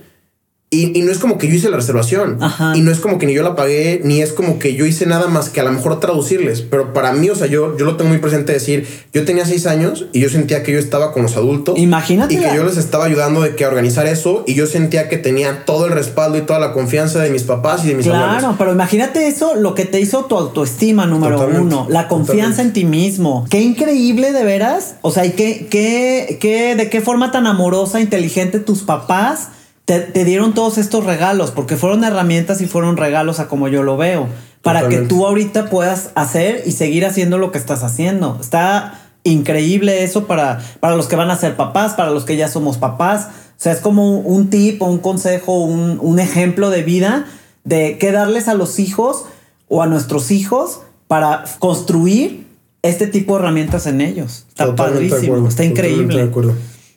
Y, 0.74 0.98
y 0.98 1.02
no 1.02 1.12
es 1.12 1.18
como 1.18 1.38
que 1.38 1.46
yo 1.48 1.54
hice 1.54 1.70
la 1.70 1.76
reservación. 1.76 2.38
Ajá. 2.42 2.72
Y 2.74 2.80
no 2.80 2.90
es 2.90 2.98
como 3.00 3.18
que 3.18 3.26
ni 3.26 3.34
yo 3.34 3.42
la 3.42 3.54
pagué, 3.54 4.00
ni 4.04 4.20
es 4.22 4.32
como 4.32 4.58
que 4.58 4.74
yo 4.74 4.84
hice 4.86 5.06
nada 5.06 5.28
más 5.28 5.48
que 5.48 5.60
a 5.60 5.64
lo 5.64 5.72
mejor 5.72 6.00
traducirles. 6.00 6.62
Pero 6.62 6.92
para 6.92 7.12
mí, 7.12 7.30
o 7.30 7.34
sea, 7.36 7.46
yo, 7.46 7.76
yo 7.76 7.84
lo 7.84 7.96
tengo 7.96 8.10
muy 8.10 8.18
presente 8.18 8.52
decir, 8.52 8.86
yo 9.12 9.24
tenía 9.24 9.44
seis 9.46 9.66
años 9.66 10.06
y 10.12 10.20
yo 10.20 10.28
sentía 10.28 10.62
que 10.62 10.72
yo 10.72 10.78
estaba 10.78 11.12
con 11.12 11.22
los 11.22 11.36
adultos. 11.36 11.78
Imagínate 11.78 12.34
Y 12.34 12.38
que 12.38 12.54
yo 12.54 12.64
les 12.64 12.76
estaba 12.76 13.04
ayudando 13.04 13.40
de 13.40 13.54
que 13.54 13.64
a 13.64 13.68
organizar 13.68 14.06
eso. 14.06 14.44
Y 14.46 14.54
yo 14.54 14.66
sentía 14.66 15.08
que 15.08 15.16
tenía 15.16 15.64
todo 15.64 15.86
el 15.86 15.92
respaldo 15.92 16.38
y 16.38 16.42
toda 16.42 16.58
la 16.58 16.72
confianza 16.72 17.20
de 17.20 17.30
mis 17.30 17.44
papás 17.44 17.84
y 17.84 17.88
de 17.88 17.94
mis 17.94 18.06
Claro, 18.06 18.24
abuelos. 18.30 18.54
pero 18.58 18.72
imagínate 18.72 19.28
eso, 19.28 19.54
lo 19.54 19.74
que 19.74 19.84
te 19.84 20.00
hizo 20.00 20.24
tu 20.24 20.36
autoestima 20.36 21.06
número 21.06 21.36
Totalmente, 21.36 21.74
uno, 21.74 21.86
la 21.88 22.08
confianza 22.08 22.62
en 22.62 22.72
ti 22.72 22.84
mismo. 22.84 23.46
Qué 23.48 23.60
increíble 23.60 24.32
de 24.32 24.44
veras. 24.44 24.96
O 25.02 25.10
sea, 25.10 25.24
y 25.24 25.30
qué, 25.32 25.66
qué, 25.70 26.38
qué, 26.40 26.74
de 26.74 26.90
qué 26.90 27.00
forma 27.00 27.30
tan 27.30 27.46
amorosa, 27.46 28.00
inteligente 28.00 28.58
tus 28.58 28.82
papás 28.82 29.48
te, 29.84 30.00
te 30.00 30.24
dieron 30.24 30.54
todos 30.54 30.78
estos 30.78 31.04
regalos, 31.04 31.50
porque 31.50 31.76
fueron 31.76 32.04
herramientas 32.04 32.60
y 32.60 32.66
fueron 32.66 32.96
regalos 32.96 33.40
a 33.40 33.48
como 33.48 33.68
yo 33.68 33.82
lo 33.82 33.96
veo, 33.96 34.28
para 34.62 34.88
que 34.88 34.98
tú 34.98 35.26
ahorita 35.26 35.68
puedas 35.68 36.10
hacer 36.14 36.62
y 36.64 36.72
seguir 36.72 37.04
haciendo 37.04 37.38
lo 37.38 37.52
que 37.52 37.58
estás 37.58 37.82
haciendo. 37.82 38.38
Está 38.40 39.00
increíble 39.24 40.04
eso 40.04 40.26
para, 40.26 40.62
para 40.80 40.96
los 40.96 41.06
que 41.06 41.16
van 41.16 41.30
a 41.30 41.36
ser 41.36 41.56
papás, 41.56 41.94
para 41.94 42.10
los 42.10 42.24
que 42.24 42.36
ya 42.36 42.48
somos 42.48 42.78
papás. 42.78 43.28
O 43.50 43.62
sea, 43.64 43.72
es 43.72 43.80
como 43.80 44.18
un, 44.18 44.50
tip 44.50 44.80
o 44.82 44.86
un 44.86 44.98
consejo, 44.98 45.58
un, 45.58 45.98
un 46.00 46.18
ejemplo 46.18 46.70
de 46.70 46.82
vida 46.82 47.26
de 47.64 47.98
qué 47.98 48.12
darles 48.12 48.48
a 48.48 48.54
los 48.54 48.78
hijos 48.78 49.24
o 49.68 49.82
a 49.82 49.86
nuestros 49.86 50.30
hijos 50.30 50.80
para 51.08 51.44
construir 51.58 52.46
este 52.82 53.06
tipo 53.06 53.34
de 53.34 53.40
herramientas 53.40 53.86
en 53.86 54.00
ellos. 54.00 54.44
Está 54.48 54.66
Totalmente 54.66 55.08
padrísimo, 55.08 55.34
acuerdo, 55.34 55.48
está 55.48 55.64
increíble. 55.64 56.16
de 56.16 56.22
acuerdo. 56.22 56.54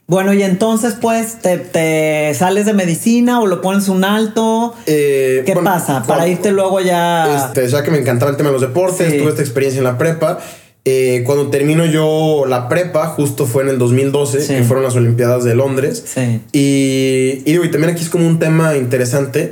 Bueno, 0.08 0.34
y 0.34 0.42
entonces 0.42 0.96
pues 1.02 1.40
te, 1.42 1.58
te 1.58 2.34
sales 2.34 2.66
de 2.66 2.74
medicina 2.74 3.42
o 3.42 3.46
lo 3.46 3.62
pones 3.62 3.90
un 3.90 4.06
alto. 4.06 4.74
Eh, 4.86 5.44
¿Qué 5.46 5.54
bueno, 5.54 5.70
pasa? 5.70 6.04
Para 6.08 6.28
irte 6.30 6.52
luego 6.52 6.80
ya... 6.80 7.48
Este, 7.48 7.68
ya 7.68 7.84
que 7.84 7.92
me 7.92 7.98
encantaba 7.98 8.32
el 8.32 8.38
tema 8.38 8.50
de 8.50 8.54
los 8.54 8.62
deportes, 8.62 9.12
Sí. 9.12 9.18
tuve 9.18 9.30
esta 9.30 9.42
experiencia 9.42 9.80
en 9.80 9.84
la 9.84 9.98
prepa. 9.98 10.40
Eh, 10.86 11.24
cuando 11.26 11.50
termino 11.50 11.86
yo 11.86 12.46
la 12.48 12.70
prepa, 12.70 13.08
justo 13.08 13.46
fue 13.46 13.64
en 13.64 13.70
el 13.70 13.78
2012, 13.80 14.40
Sí. 14.40 14.54
que 14.56 14.64
fueron 14.64 14.86
las 14.86 14.96
Olimpiadas 14.96 15.44
de 15.44 15.56
Londres. 15.56 16.02
Sí. 16.08 16.40
Y, 16.54 17.42
y 17.44 17.52
digo, 17.52 17.66
y 17.66 17.72
también 17.72 17.92
aquí 17.94 18.02
es 18.02 18.10
como 18.10 18.26
un 18.26 18.40
tema 18.40 18.78
interesante 18.78 19.52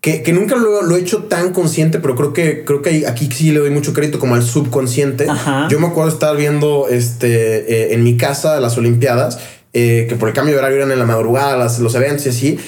que, 0.00 0.22
que 0.22 0.32
nunca 0.32 0.54
lo, 0.54 0.82
lo 0.82 0.94
he 0.96 1.00
hecho 1.00 1.24
tan 1.24 1.52
consciente, 1.52 1.98
pero 1.98 2.14
creo 2.14 2.32
que, 2.32 2.64
creo 2.64 2.80
que 2.80 3.08
aquí 3.08 3.28
sí 3.32 3.50
le 3.50 3.58
doy 3.58 3.70
mucho 3.70 3.92
crédito 3.92 4.20
como 4.20 4.36
al 4.36 4.44
subconsciente. 4.44 5.28
Ajá. 5.28 5.66
Yo 5.68 5.80
me 5.80 5.88
acuerdo 5.88 6.10
estar 6.12 6.36
viendo 6.36 6.86
este, 6.88 7.88
eh, 7.90 7.94
en 7.94 8.04
mi 8.04 8.16
casa 8.16 8.60
las 8.60 8.78
Olimpiadas, 8.78 9.40
eh, 9.78 10.06
que 10.08 10.16
por 10.16 10.28
el 10.28 10.34
cambio 10.34 10.54
de 10.54 10.58
horario 10.60 10.78
eran 10.78 10.90
en 10.90 10.98
la 10.98 11.04
madrugada, 11.04 11.56
las- 11.56 11.78
los 11.80 11.94
eventos 11.94 12.24
y 12.26 12.28
así. 12.30 12.58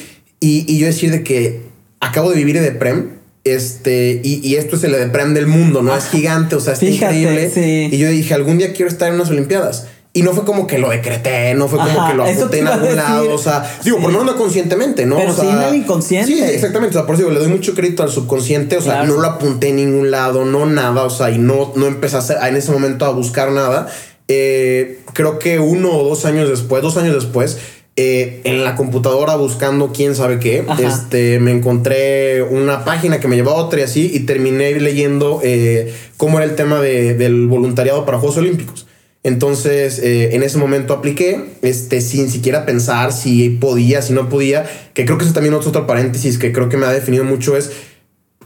Y, 0.40 0.64
y 0.72 0.78
yo 0.78 0.86
decir 0.86 1.10
de 1.10 1.22
que 1.22 1.62
acabo 2.00 2.30
de 2.30 2.36
vivir 2.36 2.56
EDEPREM. 2.58 3.16
Este, 3.44 4.20
y, 4.22 4.46
y 4.46 4.56
esto 4.56 4.76
es 4.76 4.84
el 4.84 4.94
EDEPREM 4.94 5.32
del 5.32 5.46
mundo, 5.46 5.82
¿no? 5.82 5.96
Es 5.96 6.08
gigante, 6.10 6.54
o 6.56 6.60
sea, 6.60 6.74
Fíjate, 6.76 7.16
increíble. 7.16 7.50
sí. 7.50 7.88
Y 7.90 7.96
yo 7.98 8.08
dije, 8.10 8.34
algún 8.34 8.58
día 8.58 8.72
quiero 8.74 8.90
estar 8.90 9.08
en 9.08 9.14
unas 9.14 9.30
Olimpiadas. 9.30 9.86
Y 10.12 10.22
no 10.22 10.32
fue 10.32 10.44
como 10.44 10.66
que 10.66 10.78
lo 10.78 10.88
decreté, 10.90 11.54
no 11.54 11.68
fue 11.68 11.78
como 11.78 11.90
Ajá, 12.00 12.10
que 12.10 12.16
lo 12.16 12.24
apunté 12.24 12.58
en 12.58 12.66
algún 12.66 12.96
lado. 12.96 13.32
O 13.34 13.38
sea, 13.38 13.62
digo, 13.84 13.98
por 14.00 14.10
lo 14.12 14.18
menos 14.18 14.34
no 14.34 14.38
conscientemente, 14.42 15.06
¿no? 15.06 15.16
Pero 15.16 15.30
o 15.30 15.34
sea, 15.34 15.44
sí 15.44 15.50
en 15.50 15.62
el 15.62 15.74
inconsciente. 15.76 16.26
Sí, 16.32 16.42
exactamente. 16.42 16.96
O 16.96 17.00
sea, 17.00 17.06
por 17.06 17.14
eso 17.14 17.24
digo, 17.24 17.34
le 17.34 17.40
doy 17.40 17.48
mucho 17.48 17.74
crédito 17.74 18.02
al 18.02 18.10
subconsciente. 18.10 18.76
O 18.78 18.80
sea, 18.82 18.94
Claro. 19.00 19.14
no 19.14 19.20
lo 19.22 19.28
apunté 19.28 19.68
en 19.68 19.76
ningún 19.76 20.10
lado, 20.10 20.44
no 20.44 20.66
nada. 20.66 21.04
O 21.04 21.10
sea, 21.10 21.30
y 21.30 21.38
no, 21.38 21.72
no 21.76 21.86
empecé 21.86 22.16
a 22.16 22.18
hacer, 22.20 22.36
en 22.42 22.56
ese 22.56 22.72
momento 22.72 23.04
a 23.04 23.10
buscar 23.10 23.52
nada. 23.52 23.86
Eh, 24.28 24.98
creo 25.14 25.38
que 25.38 25.58
uno 25.58 25.90
o 25.96 26.08
dos 26.08 26.24
años 26.26 26.48
después, 26.48 26.82
dos 26.82 26.96
años 26.96 27.14
después, 27.14 27.58
eh, 27.96 28.40
en 28.44 28.62
la 28.62 28.76
computadora 28.76 29.34
buscando 29.36 29.90
quién 29.92 30.14
sabe 30.14 30.38
qué, 30.38 30.64
Ajá. 30.68 30.80
este, 30.86 31.40
me 31.40 31.50
encontré 31.50 32.42
una 32.42 32.84
página 32.84 33.18
que 33.18 33.26
me 33.26 33.34
llevaba 33.36 33.58
a 33.58 33.64
otra 33.64 33.80
y 33.80 33.82
así, 33.82 34.10
y 34.14 34.20
terminé 34.20 34.78
leyendo 34.78 35.40
eh, 35.42 35.92
cómo 36.16 36.38
era 36.38 36.44
el 36.48 36.54
tema 36.54 36.80
de- 36.80 37.14
del 37.14 37.46
voluntariado 37.48 38.04
para 38.04 38.18
Juegos 38.18 38.36
Olímpicos. 38.36 38.86
Entonces, 39.24 39.98
eh, 39.98 40.36
en 40.36 40.44
ese 40.44 40.58
momento 40.58 40.94
apliqué, 40.94 41.40
este, 41.62 42.00
sin 42.00 42.30
siquiera 42.30 42.64
pensar 42.64 43.12
si 43.12 43.50
podía, 43.50 44.00
si 44.00 44.12
no 44.12 44.28
podía, 44.28 44.64
que 44.94 45.04
creo 45.04 45.18
que 45.18 45.24
eso 45.24 45.34
también 45.34 45.54
es 45.54 45.66
otro 45.66 45.86
paréntesis 45.88 46.38
que 46.38 46.52
creo 46.52 46.68
que 46.68 46.76
me 46.76 46.86
ha 46.86 46.92
definido 46.92 47.24
mucho 47.24 47.56
es, 47.56 47.72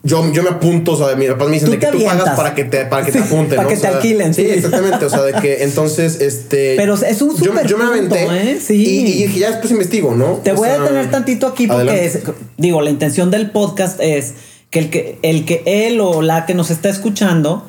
yo, 0.04 0.32
yo 0.32 0.42
me 0.42 0.50
apunto, 0.50 0.92
o 0.92 0.96
sea, 0.96 1.14
mis 1.14 1.28
papás 1.30 1.46
me 1.48 1.54
dicen 1.54 1.66
Tú 1.66 1.72
de 1.72 1.78
que 1.78 1.86
tú 1.86 2.04
pagas 2.04 2.36
para 2.36 2.54
que 2.54 2.64
te, 2.64 2.86
para 2.86 3.04
que 3.04 3.12
te 3.12 3.18
apunten, 3.20 3.56
para 3.56 3.62
¿no? 3.62 3.68
que 3.68 3.76
O 3.76 3.80
te 3.80 3.86
alquilen, 3.86 4.34
sí. 4.34 4.42
exactamente, 4.42 5.04
o 5.04 5.10
sea, 5.10 5.22
de 5.22 5.34
que 5.34 5.62
entonces, 5.62 6.20
este... 6.20 6.74
Pero 6.76 6.94
es 6.94 7.22
un 7.22 7.36
yo, 7.36 7.44
súper 7.44 7.66
yo 7.68 7.78
me 7.78 7.84
punto, 7.84 8.14
aventé 8.14 8.52
¿eh? 8.52 8.60
Sí. 8.60 8.74
y, 8.84 9.24
y 9.24 9.38
ya 9.38 9.50
después 9.50 9.70
investigo, 9.70 10.14
¿no? 10.16 10.40
Te 10.42 10.52
O 10.52 10.56
voy 10.56 10.68
sea, 10.68 10.78
a 10.78 10.82
detener 10.82 11.10
tantito 11.10 11.46
aquí 11.46 11.68
porque 11.68 12.04
es, 12.04 12.18
digo, 12.56 12.82
la 12.82 12.90
intención 12.90 13.30
del 13.30 13.50
podcast 13.50 14.00
es 14.00 14.34
que 14.70 14.80
el 14.80 14.90
que, 14.90 15.18
el 15.22 15.44
que 15.44 15.62
él 15.66 16.00
o 16.00 16.20
la 16.20 16.46
que 16.46 16.54
nos 16.54 16.70
está 16.70 16.88
escuchando 16.88 17.64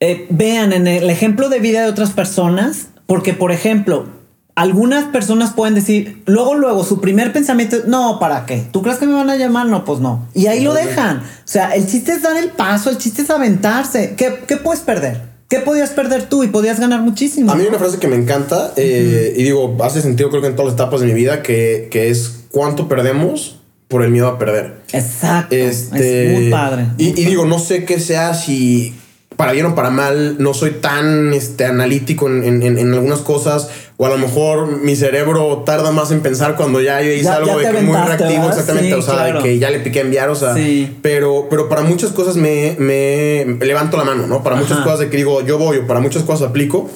eh, 0.00 0.26
vean 0.30 0.72
en 0.72 0.88
el 0.88 1.08
ejemplo 1.08 1.48
de 1.48 1.60
vida 1.60 1.82
de 1.82 1.88
otras 1.88 2.10
personas, 2.10 2.88
porque 3.06 3.32
por 3.32 3.52
ejemplo, 3.52 4.06
algunas 4.60 5.04
personas 5.04 5.52
pueden 5.52 5.74
decir, 5.74 6.22
luego, 6.26 6.54
luego, 6.54 6.84
su 6.84 7.00
primer 7.00 7.32
pensamiento 7.32 7.76
es, 7.76 7.84
no, 7.86 8.18
¿para 8.18 8.44
qué? 8.46 8.62
¿Tú 8.72 8.82
crees 8.82 8.98
que 8.98 9.06
me 9.06 9.12
van 9.12 9.30
a 9.30 9.36
llamar? 9.36 9.66
No, 9.66 9.84
pues 9.84 10.00
no. 10.00 10.26
Y 10.34 10.46
ahí 10.46 10.62
lo 10.62 10.74
dejan. 10.74 11.18
O 11.18 11.22
sea, 11.44 11.74
el 11.76 11.86
chiste 11.86 12.12
es 12.12 12.22
dar 12.22 12.36
el 12.36 12.50
paso, 12.50 12.90
el 12.90 12.98
chiste 12.98 13.22
es 13.22 13.30
aventarse. 13.30 14.14
¿Qué, 14.16 14.40
qué 14.48 14.56
puedes 14.56 14.80
perder? 14.82 15.28
¿Qué 15.48 15.60
podías 15.60 15.90
perder 15.90 16.24
tú? 16.28 16.42
Y 16.44 16.48
podías 16.48 16.78
ganar 16.80 17.00
muchísimo. 17.02 17.50
A 17.52 17.54
mí 17.54 17.62
hay 17.62 17.68
una 17.68 17.78
frase 17.78 17.98
que 17.98 18.08
me 18.08 18.16
encanta 18.16 18.72
eh, 18.76 19.32
y 19.36 19.44
digo, 19.44 19.76
hace 19.82 20.02
sentido 20.02 20.28
creo 20.30 20.42
que 20.42 20.48
en 20.48 20.56
todas 20.56 20.72
las 20.72 20.74
etapas 20.80 21.00
de 21.00 21.06
mi 21.06 21.14
vida, 21.14 21.42
que, 21.42 21.88
que 21.90 22.10
es 22.10 22.40
cuánto 22.50 22.88
perdemos 22.88 23.60
por 23.86 24.02
el 24.02 24.10
miedo 24.10 24.26
a 24.26 24.38
perder. 24.38 24.82
Exacto. 24.92 25.54
Este, 25.54 26.34
es 26.34 26.40
muy 26.40 26.50
padre. 26.50 26.86
Y, 26.98 27.08
y 27.18 27.24
digo, 27.24 27.46
no 27.46 27.58
sé 27.58 27.84
qué 27.84 27.98
sea 28.00 28.34
si 28.34 28.94
para 29.36 29.52
bien 29.52 29.66
o 29.66 29.74
para 29.76 29.90
mal, 29.90 30.36
no 30.40 30.52
soy 30.52 30.72
tan 30.72 31.32
este, 31.32 31.64
analítico 31.64 32.26
en- 32.28 32.60
en- 32.60 32.76
en 32.76 32.92
algunas 32.92 33.20
cosas, 33.20 33.68
o 34.00 34.06
a 34.06 34.08
lo 34.10 34.16
mejor 34.16 34.68
mi 34.80 34.94
cerebro 34.94 35.64
tarda 35.66 35.90
más 35.90 36.12
en 36.12 36.20
pensar 36.20 36.54
cuando 36.54 36.80
ya 36.80 37.02
hice 37.02 37.24
Ya- 37.24 37.34
algo 37.34 37.60
ya 37.60 37.72
de 37.72 37.78
que 37.78 37.82
muy 37.82 37.96
reactivo, 37.96 38.28
¿verdad? 38.30 38.48
exactamente, 38.50 38.88
Sí, 38.88 38.92
o 38.92 39.02
sea, 39.02 39.14
claro. 39.14 39.42
de 39.42 39.48
que 39.48 39.58
ya 39.58 39.70
le 39.70 39.80
piqué 39.80 40.00
enviar, 40.00 40.30
o 40.30 40.36
sea, 40.36 40.54
Sí. 40.54 40.96
pero, 41.02 41.48
pero 41.50 41.68
para 41.68 41.82
muchas 41.82 42.12
cosas 42.12 42.36
me, 42.36 42.76
me 42.78 43.44
levanto 43.66 43.96
la 43.96 44.04
mano, 44.04 44.28
¿no? 44.28 44.42
Para 44.44 44.54
muchas 44.54 44.78
cosas 44.78 45.00
de 45.00 45.10
que 45.10 45.16
digo, 45.16 45.40
yo 45.44 45.58
voy, 45.58 45.78
o 45.78 45.86
para 45.88 45.98
muchas 45.98 46.22
cosas 46.22 46.48
aplico 46.50 46.88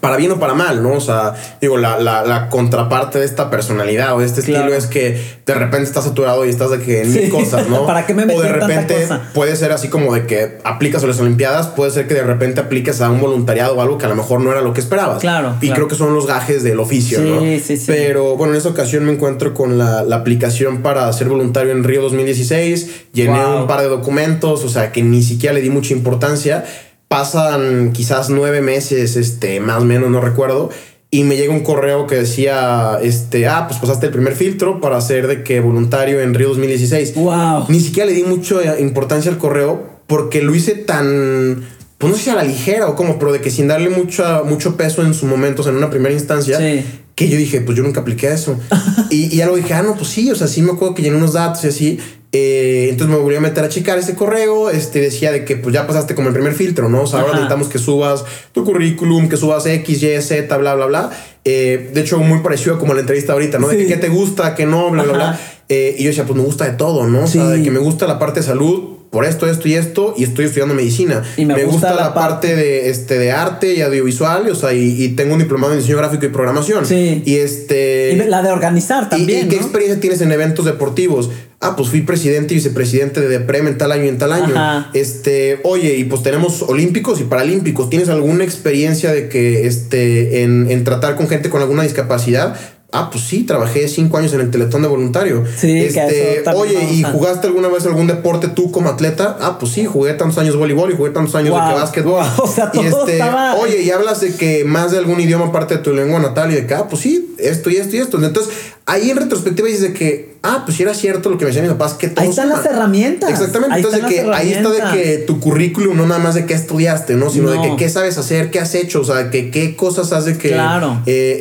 para 0.00 0.16
bien 0.16 0.32
o 0.32 0.40
para 0.40 0.52
mal, 0.52 0.82
¿no? 0.82 0.94
O 0.94 1.00
sea, 1.00 1.34
digo, 1.60 1.76
la, 1.76 2.00
la, 2.00 2.24
la 2.24 2.48
contraparte 2.48 3.20
de 3.20 3.24
esta 3.24 3.50
personalidad 3.50 4.16
o 4.16 4.18
de 4.18 4.26
este 4.26 4.42
Claro. 4.42 4.64
estilo 4.74 4.76
es 4.76 4.86
que 4.86 5.16
de 5.46 5.54
repente 5.54 5.84
estás 5.84 6.02
saturado 6.02 6.44
y 6.44 6.48
estás 6.48 6.72
de 6.72 6.80
que 6.80 7.02
en 7.02 7.12
Sí. 7.12 7.20
mil 7.20 7.28
cosas, 7.30 7.68
¿no? 7.68 7.86
¿Para 7.86 8.04
qué 8.04 8.12
me 8.12 8.24
O 8.24 8.42
de 8.42 8.48
repente 8.48 8.94
cosa? 9.02 9.22
puede 9.32 9.54
ser 9.54 9.70
así 9.70 9.86
como 9.88 10.12
de 10.12 10.26
que 10.26 10.58
aplicas 10.64 11.04
a 11.04 11.06
las 11.06 11.20
Olimpiadas, 11.20 11.68
puede 11.68 11.92
ser 11.92 12.08
que 12.08 12.14
de 12.14 12.24
repente 12.24 12.60
apliques 12.60 13.00
a 13.00 13.10
un 13.10 13.20
voluntariado 13.20 13.76
o 13.76 13.80
algo 13.80 13.96
que 13.96 14.06
a 14.06 14.08
lo 14.08 14.16
mejor 14.16 14.40
no 14.40 14.50
era 14.50 14.60
lo 14.60 14.72
que 14.72 14.80
esperabas. 14.80 15.20
Claro, 15.20 15.54
Y 15.60 15.66
claro. 15.68 15.74
creo 15.76 15.88
que 15.88 15.94
son 15.94 16.12
los 16.14 16.26
gajes 16.26 16.64
del 16.64 16.80
oficio, 16.80 17.18
Sí, 17.20 17.24
¿no? 17.24 17.40
sí, 17.64 17.76
sí. 17.76 17.84
Pero 17.86 18.36
bueno, 18.36 18.54
en 18.54 18.58
esa 18.58 18.70
ocasión 18.70 19.04
me 19.04 19.12
encuentro 19.12 19.54
con 19.54 19.78
la, 19.78 20.02
la 20.02 20.16
aplicación 20.16 20.82
para 20.82 21.12
ser 21.12 21.28
voluntario 21.28 21.70
en 21.70 21.84
Río 21.84 22.02
2016. 22.02 22.90
Llené 23.12 23.38
Wow. 23.40 23.60
un 23.60 23.66
par 23.68 23.82
de 23.82 23.86
documentos, 23.88 24.64
o 24.64 24.68
sea, 24.68 24.90
que 24.90 25.02
ni 25.04 25.22
siquiera 25.22 25.54
le 25.54 25.60
di 25.60 25.70
mucha 25.70 25.92
importancia. 25.94 26.64
Pasan 27.08 27.92
quizás 27.92 28.30
nueve 28.30 28.60
meses, 28.60 29.16
este, 29.16 29.60
más 29.60 29.82
o 29.82 29.84
menos, 29.84 30.10
no 30.10 30.20
recuerdo. 30.20 30.70
Y 31.10 31.22
me 31.22 31.36
llega 31.36 31.52
un 31.52 31.60
correo 31.60 32.06
que 32.06 32.16
decía, 32.16 32.98
este, 33.00 33.46
ah, 33.46 33.66
pues 33.68 33.78
pasaste 33.78 34.06
el 34.06 34.12
primer 34.12 34.34
filtro 34.34 34.80
para 34.80 35.00
ser 35.00 35.28
de 35.28 35.44
que 35.44 35.60
voluntario 35.60 36.20
en 36.20 36.34
Río 36.34 36.48
2016. 36.48 37.14
Wow. 37.14 37.66
Ni 37.68 37.80
siquiera 37.80 38.10
le 38.10 38.14
di 38.14 38.24
mucha 38.24 38.78
importancia 38.80 39.30
al 39.30 39.38
correo 39.38 39.96
porque 40.06 40.42
lo 40.42 40.54
hice 40.54 40.74
tan, 40.74 41.64
pues 41.98 42.10
no 42.10 42.16
sé 42.18 42.24
si 42.24 42.30
a 42.30 42.34
la 42.34 42.42
ligera 42.44 42.88
o 42.88 42.94
como, 42.94 43.18
pero 43.18 43.32
de 43.32 43.40
que 43.40 43.50
sin 43.50 43.68
darle 43.68 43.88
mucha, 43.90 44.42
mucho 44.42 44.76
peso 44.76 45.02
en 45.02 45.14
su 45.14 45.26
momento, 45.26 45.62
o 45.62 45.64
sea, 45.64 45.72
en 45.72 45.78
una 45.78 45.90
primera 45.90 46.14
instancia, 46.14 46.58
Sí. 46.58 46.84
que 47.14 47.28
yo 47.28 47.38
dije, 47.38 47.60
pues 47.62 47.76
yo 47.76 47.82
nunca 47.82 48.00
apliqué 48.00 48.32
eso. 48.32 48.58
y, 49.10 49.32
y 49.34 49.36
ya 49.36 49.46
lo 49.46 49.56
dije, 49.56 49.72
ah, 49.74 49.82
no, 49.82 49.94
pues 49.94 50.08
sí, 50.08 50.30
o 50.30 50.34
sea, 50.34 50.46
sí 50.46 50.60
me 50.62 50.72
acuerdo 50.72 50.94
que 50.94 51.02
llené 51.02 51.16
unos 51.16 51.32
datos 51.32 51.64
y 51.64 51.68
así. 51.68 51.98
Eh, 52.32 52.88
entonces 52.90 53.16
me 53.16 53.22
volví 53.22 53.36
a 53.36 53.40
meter 53.40 53.64
a 53.64 53.68
checar 53.70 53.98
ese 53.98 54.14
correo. 54.14 54.68
Este 54.68 55.00
decía 55.00 55.32
de 55.32 55.46
que 55.46 55.56
pues 55.56 55.72
ya 55.72 55.86
pasaste 55.86 56.14
como 56.14 56.28
el 56.28 56.34
primer 56.34 56.52
filtro, 56.52 56.90
¿no? 56.90 57.02
O 57.02 57.06
sea, 57.06 57.20
ahora 57.20 57.32
necesitamos 57.32 57.68
que 57.68 57.78
subas 57.78 58.24
tu 58.52 58.62
currículum, 58.64 59.28
que 59.30 59.38
subas 59.38 59.64
X, 59.64 60.02
Y, 60.02 60.20
Z, 60.20 60.54
bla, 60.58 60.74
bla, 60.74 60.84
bla. 60.86 61.10
Eh, 61.46 61.90
de 61.94 62.00
hecho, 62.02 62.18
muy 62.18 62.40
parecido 62.40 62.78
como 62.78 62.92
la 62.92 63.00
entrevista 63.00 63.32
ahorita, 63.32 63.58
¿no? 63.58 63.68
De 63.68 63.78
que 63.78 63.86
qué 63.86 63.96
te 63.96 64.08
gusta, 64.08 64.54
qué 64.54 64.66
no, 64.66 64.90
bla, 64.90 65.04
bla. 65.04 65.40
Eh, 65.70 65.94
y 65.98 66.02
yo 66.02 66.10
decía, 66.10 66.24
pues 66.26 66.36
me 66.36 66.44
gusta 66.44 66.64
de 66.66 66.72
todo, 66.72 67.06
¿no? 67.06 67.22
O 67.24 67.26
sea, 67.26 67.46
Sí. 67.46 67.52
de 67.58 67.62
que 67.62 67.70
me 67.70 67.78
gusta 67.78 68.06
la 68.06 68.18
parte 68.18 68.40
de 68.40 68.46
salud 68.46 68.95
por 69.10 69.24
esto, 69.24 69.46
esto 69.46 69.68
y 69.68 69.74
esto, 69.74 70.14
y 70.16 70.24
estoy 70.24 70.46
estudiando 70.46 70.74
medicina. 70.74 71.22
Y 71.36 71.44
me 71.44 71.64
gusta 71.64 71.94
la 71.94 72.06
la 72.06 72.14
parte 72.14 72.54
de, 72.54 72.90
este, 72.90 73.18
de 73.18 73.32
arte 73.32 73.74
y 73.74 73.80
audiovisual, 73.80 74.48
o 74.50 74.54
sea, 74.54 74.72
y, 74.72 75.02
y 75.02 75.08
tengo 75.10 75.32
un 75.32 75.38
diplomado 75.40 75.72
en 75.72 75.78
diseño 75.78 75.96
gráfico 75.98 76.26
y 76.26 76.28
programación. 76.28 76.84
Sí. 76.86 77.22
Y 77.24 77.36
este... 77.36 78.12
Y 78.12 78.28
la 78.28 78.42
de 78.42 78.50
organizar 78.50 79.04
¿Y- 79.04 79.08
también. 79.08 79.46
¿Y, 79.46 79.48
qué 79.48 79.56
experiencia 79.56 80.00
tienes 80.00 80.20
en 80.20 80.32
eventos 80.32 80.64
deportivos? 80.64 81.30
Ah, 81.60 81.74
pues 81.74 81.88
fui 81.88 82.02
presidente 82.02 82.52
y 82.52 82.58
vicepresidente 82.58 83.20
de 83.22 83.28
Deprem 83.28 83.66
en 83.66 83.78
tal 83.78 83.90
año 83.90 84.04
y 84.04 84.08
en 84.08 84.18
tal 84.18 84.32
año. 84.32 84.54
Ajá. 84.54 84.90
Este, 84.92 85.60
oye, 85.64 85.96
y 85.96 86.04
pues 86.04 86.22
tenemos 86.22 86.62
olímpicos 86.62 87.18
y 87.20 87.24
paralímpicos. 87.24 87.88
¿Tienes 87.88 88.10
alguna 88.10 88.44
experiencia 88.44 89.10
de 89.10 89.28
que 89.30 89.66
este, 89.66 90.42
en, 90.42 90.70
en 90.70 90.84
tratar 90.84 91.16
con 91.16 91.28
gente 91.28 91.48
con 91.48 91.62
alguna 91.62 91.82
discapacidad? 91.82 92.56
Ah, 92.98 93.10
pues 93.10 93.24
sí, 93.24 93.44
trabajé 93.44 93.88
cinco 93.88 94.16
años 94.18 94.32
en 94.32 94.40
el 94.40 94.50
Teletón 94.50 94.82
de 94.82 94.88
voluntario. 94.88 95.44
Sí, 95.56 95.66
que 95.68 95.86
este, 95.86 96.40
también 96.44 96.76
oye, 96.78 96.88
¿y 96.94 97.04
a- 97.04 97.10
jugaste 97.12 97.46
alguna 97.46 97.68
vez 97.68 97.84
algún 97.86 98.06
deporte 98.06 98.48
tú 98.48 98.70
como 98.70 98.88
atleta? 98.88 99.36
Ah, 99.40 99.58
pues 99.58 99.72
sí, 99.72 99.84
jugué 99.86 100.14
tantos 100.14 100.38
años 100.38 100.56
voleibol 100.56 100.90
y 100.92 100.96
jugué 100.96 101.10
tantos 101.10 101.34
años 101.34 101.54
de 101.54 101.68
que 101.68 101.74
básquetbol. 101.80 102.24
O 102.38 102.46
sea, 102.46 102.70
y 102.72 102.78
todo 102.88 103.00
este, 103.00 103.12
estaba- 103.14 103.54
oye, 103.56 103.82
y 103.82 103.90
hablas 103.90 104.20
de 104.20 104.34
que 104.34 104.64
más 104.64 104.92
de 104.92 104.98
algún 104.98 105.20
idioma 105.20 105.46
aparte 105.46 105.76
de 105.76 105.82
tu 105.82 105.92
lengua 105.92 106.18
natal 106.20 106.50
y 106.52 106.54
de 106.54 106.66
que, 106.66 106.74
ah, 106.74 106.86
pues 106.88 107.02
sí, 107.02 107.34
esto 107.38 107.70
y 107.70 107.76
esto 107.76 107.96
y 107.96 107.98
esto. 108.00 108.22
Entonces, 108.24 108.52
ahí 108.86 109.10
en 109.10 109.16
retrospectiva 109.18 109.66
dices 109.68 109.82
de 109.82 109.92
que, 109.92 110.35
ah, 110.46 110.62
pues 110.64 110.76
sí 110.76 110.82
era 110.82 110.94
cierto 110.94 111.30
lo 111.30 111.38
que 111.38 111.44
me 111.44 111.50
decían 111.50 111.64
mis 111.66 111.72
papás, 111.74 111.94
que 111.94 112.08
todo 112.08 112.22
Ahí 112.22 112.30
están 112.30 112.48
las 112.48 112.64
herramientas. 112.64 113.30
Exactamente. 113.30 113.74
Ahí 113.74 113.82
Entonces, 113.82 114.02
de 114.02 114.08
que 114.08 114.20
ahí 114.32 114.52
está 114.52 114.70
de 114.70 114.82
que 114.92 115.18
tu 115.18 115.40
currículum 115.40 115.96
no 115.96 116.06
nada 116.06 116.20
más 116.20 116.34
de 116.34 116.46
qué 116.46 116.54
estudiaste, 116.54 117.14
¿no? 117.14 117.30
Sino 117.30 117.50
de 117.50 117.60
que 117.60 117.76
qué 117.76 117.88
sabes 117.88 118.16
hacer, 118.18 118.50
qué 118.50 118.60
has 118.60 118.74
hecho, 118.74 119.00
o 119.00 119.04
sea, 119.04 119.30
que 119.30 119.50
qué 119.50 119.76
cosas 119.76 120.12
has 120.12 120.24
de 120.24 120.38
que 120.38 120.48
Claro. 120.48 121.02
eh, 121.06 121.38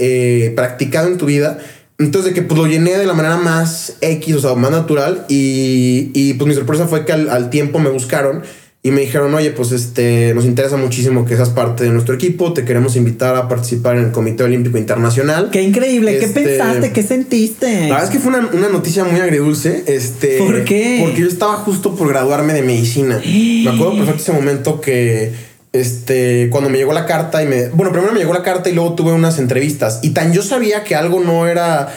eh, 0.48 0.54
practicado 0.56 1.08
en 1.08 1.18
tu 1.18 1.26
vida. 1.28 1.58
Entonces, 1.98 2.34
de 2.34 2.42
que 2.42 2.46
pues 2.46 2.60
lo 2.60 2.68
llené 2.68 2.98
de 2.98 3.06
la 3.06 3.14
manera 3.14 3.38
más 3.38 3.94
X, 4.02 4.36
o 4.36 4.40
sea, 4.42 4.56
más 4.56 4.72
natural. 4.72 5.26
Y, 5.30 6.12
y 6.14 6.34
pues 6.34 6.48
mi 6.48 6.54
sorpresa 6.54 6.88
fue 6.88 7.06
que 7.06 7.14
al, 7.14 7.30
al 7.30 7.50
tiempo 7.50 7.80
me 7.80 7.90
buscaron 7.90 8.44
y 8.86 8.92
me 8.92 9.02
dijeron, 9.02 9.34
oye, 9.34 9.50
pues 9.50 9.72
este, 9.72 10.32
nos 10.36 10.46
interesa 10.46 10.78
muchísimo 10.78 11.26
que 11.26 11.36
seas 11.36 11.50
parte 11.50 11.86
de 11.86 11.90
nuestro 11.90 12.14
equipo, 12.14 12.54
te 12.54 12.66
queremos 12.66 12.96
invitar 12.96 13.36
a 13.36 13.48
participar 13.48 13.98
en 13.98 14.04
el 14.04 14.12
Comité 14.12 14.44
Olímpico 14.44 14.78
Internacional. 14.78 15.50
Qué 15.52 15.64
increíble. 15.64 16.20
¿Qué 16.20 16.26
Este, 16.26 16.42
pensaste? 16.42 16.92
¿Qué 16.92 17.02
sentiste? 17.02 17.66
La 17.66 17.96
verdad 17.96 18.04
es 18.04 18.10
que 18.12 18.20
fue 18.20 18.30
una, 18.30 18.48
una 18.54 18.70
noticia 18.70 19.04
muy 19.04 19.20
agridulce. 19.20 19.86
Este, 19.88 20.38
¿Por 20.38 20.64
qué? 20.66 21.00
Porque 21.04 21.22
yo 21.22 21.28
estaba 21.28 21.56
justo 21.56 21.96
por 21.96 22.10
graduarme 22.10 22.54
de 22.54 22.62
medicina. 22.62 23.20
me 23.26 23.72
acuerdo 23.72 23.96
perfecto 23.98 24.22
ese 24.22 24.34
momento 24.34 24.80
que, 24.80 25.34
este, 25.74 26.50
cuando 26.52 26.70
me 26.70 26.78
llegó 26.78 26.94
la 26.94 27.08
carta 27.08 27.42
y 27.42 27.48
me. 27.48 27.70
Bueno, 27.70 27.92
primero 27.92 28.14
me 28.14 28.20
llegó 28.20 28.36
la 28.36 28.44
carta 28.44 28.70
y 28.70 28.74
luego 28.74 28.94
tuve 28.94 29.14
unas 29.14 29.40
entrevistas. 29.40 30.02
Y 30.04 30.12
tan 30.12 30.32
yo 30.32 30.44
sabía 30.44 30.84
que 30.84 30.94
algo 30.94 31.20
no 31.22 31.48
era 31.48 31.92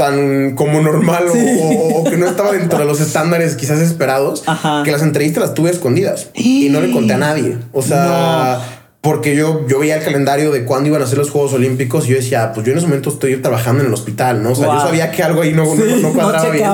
tan 0.00 0.54
como 0.56 0.80
normal 0.80 1.24
o- 1.28 1.32
o, 1.34 2.00
o 2.00 2.04
que 2.04 2.16
no 2.16 2.26
estaba 2.26 2.52
dentro 2.52 2.78
de 2.78 2.86
los 2.86 3.00
estándares 3.02 3.54
quizás 3.54 3.80
esperados, 3.80 4.44
Ajá. 4.46 4.80
que 4.82 4.90
las 4.92 5.02
entrevistas 5.02 5.42
las 5.42 5.52
tuve 5.54 5.70
escondidas 5.70 6.28
y 6.34 6.70
no 6.70 6.80
le 6.80 6.90
conté 6.90 7.12
a 7.12 7.18
nadie. 7.18 7.58
O 7.72 7.82
sea, 7.82 8.60
porque 9.02 9.36
yo, 9.36 9.66
yo 9.68 9.78
veía 9.78 9.96
el 9.98 10.02
calendario 10.04 10.50
de 10.52 10.64
cuándo 10.64 10.88
iban 10.88 11.02
a 11.02 11.06
ser 11.06 11.18
los 11.18 11.28
Juegos 11.30 11.52
Olímpicos 11.52 12.06
y 12.06 12.10
yo 12.10 12.16
decía, 12.16 12.52
pues 12.54 12.64
yo 12.64 12.72
en 12.72 12.78
ese 12.78 12.86
momento 12.86 13.10
estoy 13.10 13.36
trabajando 13.36 13.80
en 13.82 13.88
el 13.88 13.94
hospital, 13.94 14.42
¿no? 14.42 14.52
O 14.52 14.54
sea, 14.54 14.66
Wow. 14.68 14.76
yo 14.76 14.80
sabía 14.86 15.10
que 15.10 15.22
algo 15.22 15.42
ahí 15.42 15.52
no, 15.52 15.64
no- 15.66 15.84
no 15.84 15.96
no 15.98 16.12
cuadraba 16.14 16.50
bien. 16.50 16.64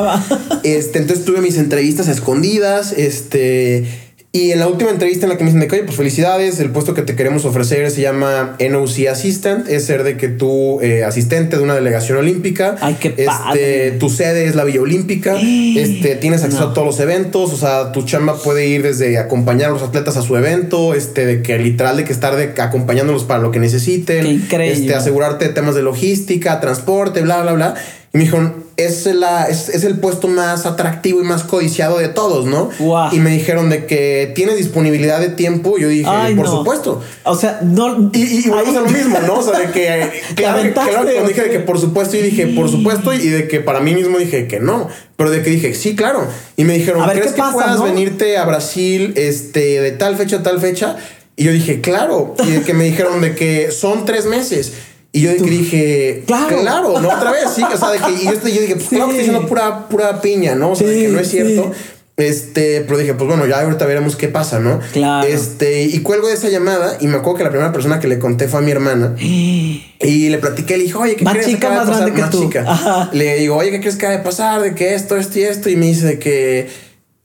Este, 0.63 0.99
entonces 1.01 1.25
tuve 1.25 1.41
mis 1.41 1.59
entrevistas 1.59 2.07
escondidas, 2.09 2.93
este, 2.93 3.89
Y 4.37 4.53
en 4.53 4.59
la 4.59 4.69
última 4.69 4.91
entrevista 4.91 5.25
en 5.25 5.31
la 5.31 5.39
que 5.39 5.45
me 5.45 5.49
dicen 5.49 5.61
de 5.61 5.67
que, 5.67 5.77
oye, 5.77 5.85
pues 5.85 5.97
felicidades, 5.97 6.61
el 6.61 6.71
puesto 6.71 6.93
que 6.93 7.01
te 7.01 7.17
queremos 7.17 7.47
ofrecer 7.47 7.91
se 7.91 8.03
llama 8.03 8.55
NOC 8.61 9.09
Assistant, 9.11 9.67
es 9.67 9.87
ser 9.87 10.05
de 10.05 10.19
que 10.19 10.29
tú 10.29 10.79
eh, 10.83 11.05
asistente 11.05 11.57
de 11.57 11.63
una 11.63 11.75
delegación 11.75 12.19
olímpica. 12.19 12.77
Ay, 12.83 12.99
qué 13.01 13.09
este, 13.09 13.25
padre. 13.25 13.91
Tu 13.93 14.11
sede 14.11 14.45
es 14.45 14.55
la 14.55 14.65
Villa 14.65 14.83
Olímpica, 14.83 15.37
este, 15.41 16.17
tienes 16.17 16.43
acceso 16.43 16.65
No. 16.65 16.71
a 16.73 16.75
todos 16.75 16.87
los 16.87 17.01
eventos, 17.01 17.51
o 17.55 17.57
sea, 17.57 17.93
tu 17.93 18.03
chamba 18.03 18.37
puede 18.37 18.67
ir 18.67 18.83
desde 18.83 19.17
acompañar 19.17 19.71
a 19.71 19.73
los 19.73 19.83
atletas 19.83 20.19
a 20.19 20.23
su 20.23 20.37
evento, 20.37 20.93
este, 20.93 21.25
de 21.25 21.41
que 21.41 21.57
literal 21.59 21.97
de 21.97 22.05
que 22.05 22.13
estar 22.13 22.37
de, 22.37 22.61
acompañándolos 22.61 23.25
para 23.25 23.41
lo 23.41 23.51
que 23.51 23.59
necesiten, 23.59 24.23
Qué 24.23 24.31
increíble. 24.33 24.81
este, 24.81 24.95
asegurarte 24.95 25.49
de 25.49 25.55
temas 25.55 25.75
de 25.75 25.81
logística, 25.83 26.61
transporte, 26.61 27.23
bla, 27.23 27.41
bla, 27.41 27.55
bla. 27.55 27.75
Y 28.13 28.19
me 28.19 28.25
dijeron, 28.25 28.66
es, 28.77 29.07
la, 29.07 29.45
es, 29.45 29.71
es 29.71 29.85
el 29.85 29.99
puesto 29.99 30.29
más 30.29 30.67
atractivo 30.67 31.21
y 31.21 31.25
más 31.25 31.45
codiciado 31.45 31.99
de 31.99 32.09
todos, 32.09 32.47
¿no? 32.47 32.69
Y 33.13 33.21
me 33.21 33.31
dijeron 33.31 33.71
de 33.71 33.87
que 33.87 34.33
tienes 34.35 34.57
disponibilidad 34.57 35.19
de 35.21 35.31
tiempo. 35.31 35.79
Yo 35.79 35.89
dije, 35.89 36.05
Ay, 36.07 36.35
por 36.35 36.45
no. 36.47 36.59
supuesto. 36.59 37.03
O 37.25 37.35
sea, 37.35 37.61
no. 37.63 38.11
Y, 38.13 38.23
y, 38.23 38.45
y 38.45 38.49
volvemos 38.49 38.77
a 38.77 38.81
lo 38.81 38.91
mismo, 38.91 39.19
¿no? 39.27 39.39
O 39.39 39.43
sea, 39.43 39.59
de 39.59 39.71
que, 39.73 40.11
claro, 40.35 40.59
aventaste, 40.59 40.91
claro 40.91 41.07
que 41.07 41.13
cuando 41.15 41.29
dije 41.31 41.43
de 41.43 41.51
que 41.51 41.61
por 41.61 41.81
supuesto, 41.81 42.17
y 42.17 42.23
dije 42.23 42.47
por 42.49 42.71
supuesto, 42.71 43.13
y 43.15 43.29
de 43.29 43.49
que 43.49 43.61
para 43.61 43.81
mí 43.81 43.95
mismo 43.95 44.19
dije 44.19 44.47
que 44.47 44.61
no, 44.61 44.89
pero 45.17 45.31
de 45.31 45.43
que 45.43 45.51
dije 45.51 45.75
sí, 45.75 45.97
claro. 45.97 46.27
Y 46.57 46.65
me 46.65 46.75
dijeron, 46.75 47.03
A 47.03 47.07
ver, 47.07 47.17
¿crees 47.17 47.31
¿qué 47.33 47.37
que 47.37 47.43
pasa, 47.43 47.55
puedas 47.55 47.79
no? 47.79 47.85
venirte 47.85 48.37
a 48.37 48.45
Brasil 48.45 49.15
este, 49.17 49.81
de 49.81 49.93
tal 49.93 50.17
fecha 50.17 50.37
a 50.37 50.43
tal 50.43 50.61
fecha? 50.61 50.97
Y 51.37 51.45
yo 51.45 51.53
dije, 51.53 51.81
claro. 51.83 52.35
Y 52.47 52.51
de 52.51 52.63
que 52.63 52.73
me 52.73 52.85
dijeron 52.85 53.21
de 53.21 53.35
que 53.35 53.71
son 53.71 54.05
tres 54.07 54.25
meses. 54.25 54.73
Y 55.13 55.21
yo 55.23 55.35
que 55.37 55.43
dije, 55.45 56.25
Claro. 56.27 56.61
claro, 56.61 57.01
no 57.01 57.09
otra 57.09 57.31
vez, 57.33 57.45
sí, 57.55 57.63
o 57.63 57.77
sea, 57.77 57.91
de 57.91 57.99
que 57.99 58.13
y 58.23 58.25
yo, 58.27 58.33
yo 58.35 58.61
dije, 58.61 58.75
pues 58.77 58.89
claro 58.89 59.07
que 59.07 59.13
estoy 59.13 59.25
diciendo 59.27 59.47
pura, 59.49 59.89
pura 59.89 60.21
piña, 60.21 60.55
¿no? 60.55 60.73
O 60.73 60.77
sea, 60.77 60.87
de 60.87 60.95
que 61.03 61.09
no 61.09 61.19
es 61.21 61.29
cierto. 61.31 61.73
sí. 61.75 61.81
Este, 62.19 62.81
pero 62.81 62.97
dije, 62.97 63.13
pues 63.13 63.29
bueno, 63.29 63.45
ya 63.47 63.61
ahorita 63.61 63.85
veremos 63.85 64.17
qué 64.17 64.29
pasa, 64.29 64.59
¿no? 64.59 64.81
Claro. 64.95 65.27
Este, 65.29 65.83
y 65.85 65.99
cuelgo 66.01 66.29
de 66.29 66.33
esa 66.35 66.49
llamada 66.49 66.97
y 66.99 67.09
me 67.09 67.17
acuerdo 67.19 67.37
que 67.37 67.45
la 67.45 67.51
primera 67.51 67.73
persona 67.73 68.01
que 68.01 68.09
le 68.09 68.19
conté 68.19 68.49
fue 68.49 68.61
a 68.61 68.63
mi 68.63 68.71
hermana. 68.71 69.15
Y 69.21 70.29
le 70.31 70.39
platiqué, 70.39 70.79
le 70.79 70.85
dije, 70.85 70.97
oye, 70.97 71.15
¿qué 71.17 71.25
Más 71.25 71.35
crees 71.35 71.47
que 71.49 71.53
chica, 71.55 71.69
de 71.69 71.77
más 71.77 71.87
pasar? 71.87 72.01
grande 72.03 72.17
que 72.17 72.23
Más 72.23 72.31
tú. 72.31 72.43
chica. 72.43 72.65
Ajá. 72.67 73.11
Le 73.13 73.37
digo, 73.37 73.57
oye, 73.57 73.71
¿qué 73.71 73.81
crees 73.81 73.97
que 73.97 74.07
acaba 74.07 74.19
de 74.19 74.25
pasar? 74.25 74.63
De 74.63 74.75
que 74.75 74.95
esto, 74.95 75.17
esto 75.19 75.39
y 75.39 75.43
esto. 75.43 75.69
Y 75.69 75.77
me 75.77 75.87
dice 75.89 76.07
de 76.07 76.19
que, 76.19 76.69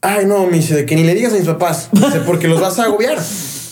ay, 0.01 0.25
no, 0.25 0.45
me 0.47 0.57
dice 0.57 0.75
de 0.75 0.85
que 0.85 0.95
ni 0.97 1.03
le 1.05 1.15
digas 1.15 1.31
a 1.31 1.37
mis 1.37 1.45
papás, 1.45 1.87
Dice, 1.93 2.19
porque 2.25 2.49
los 2.49 2.59
vas 2.59 2.77
a 2.79 2.83
agobiar. 2.83 3.17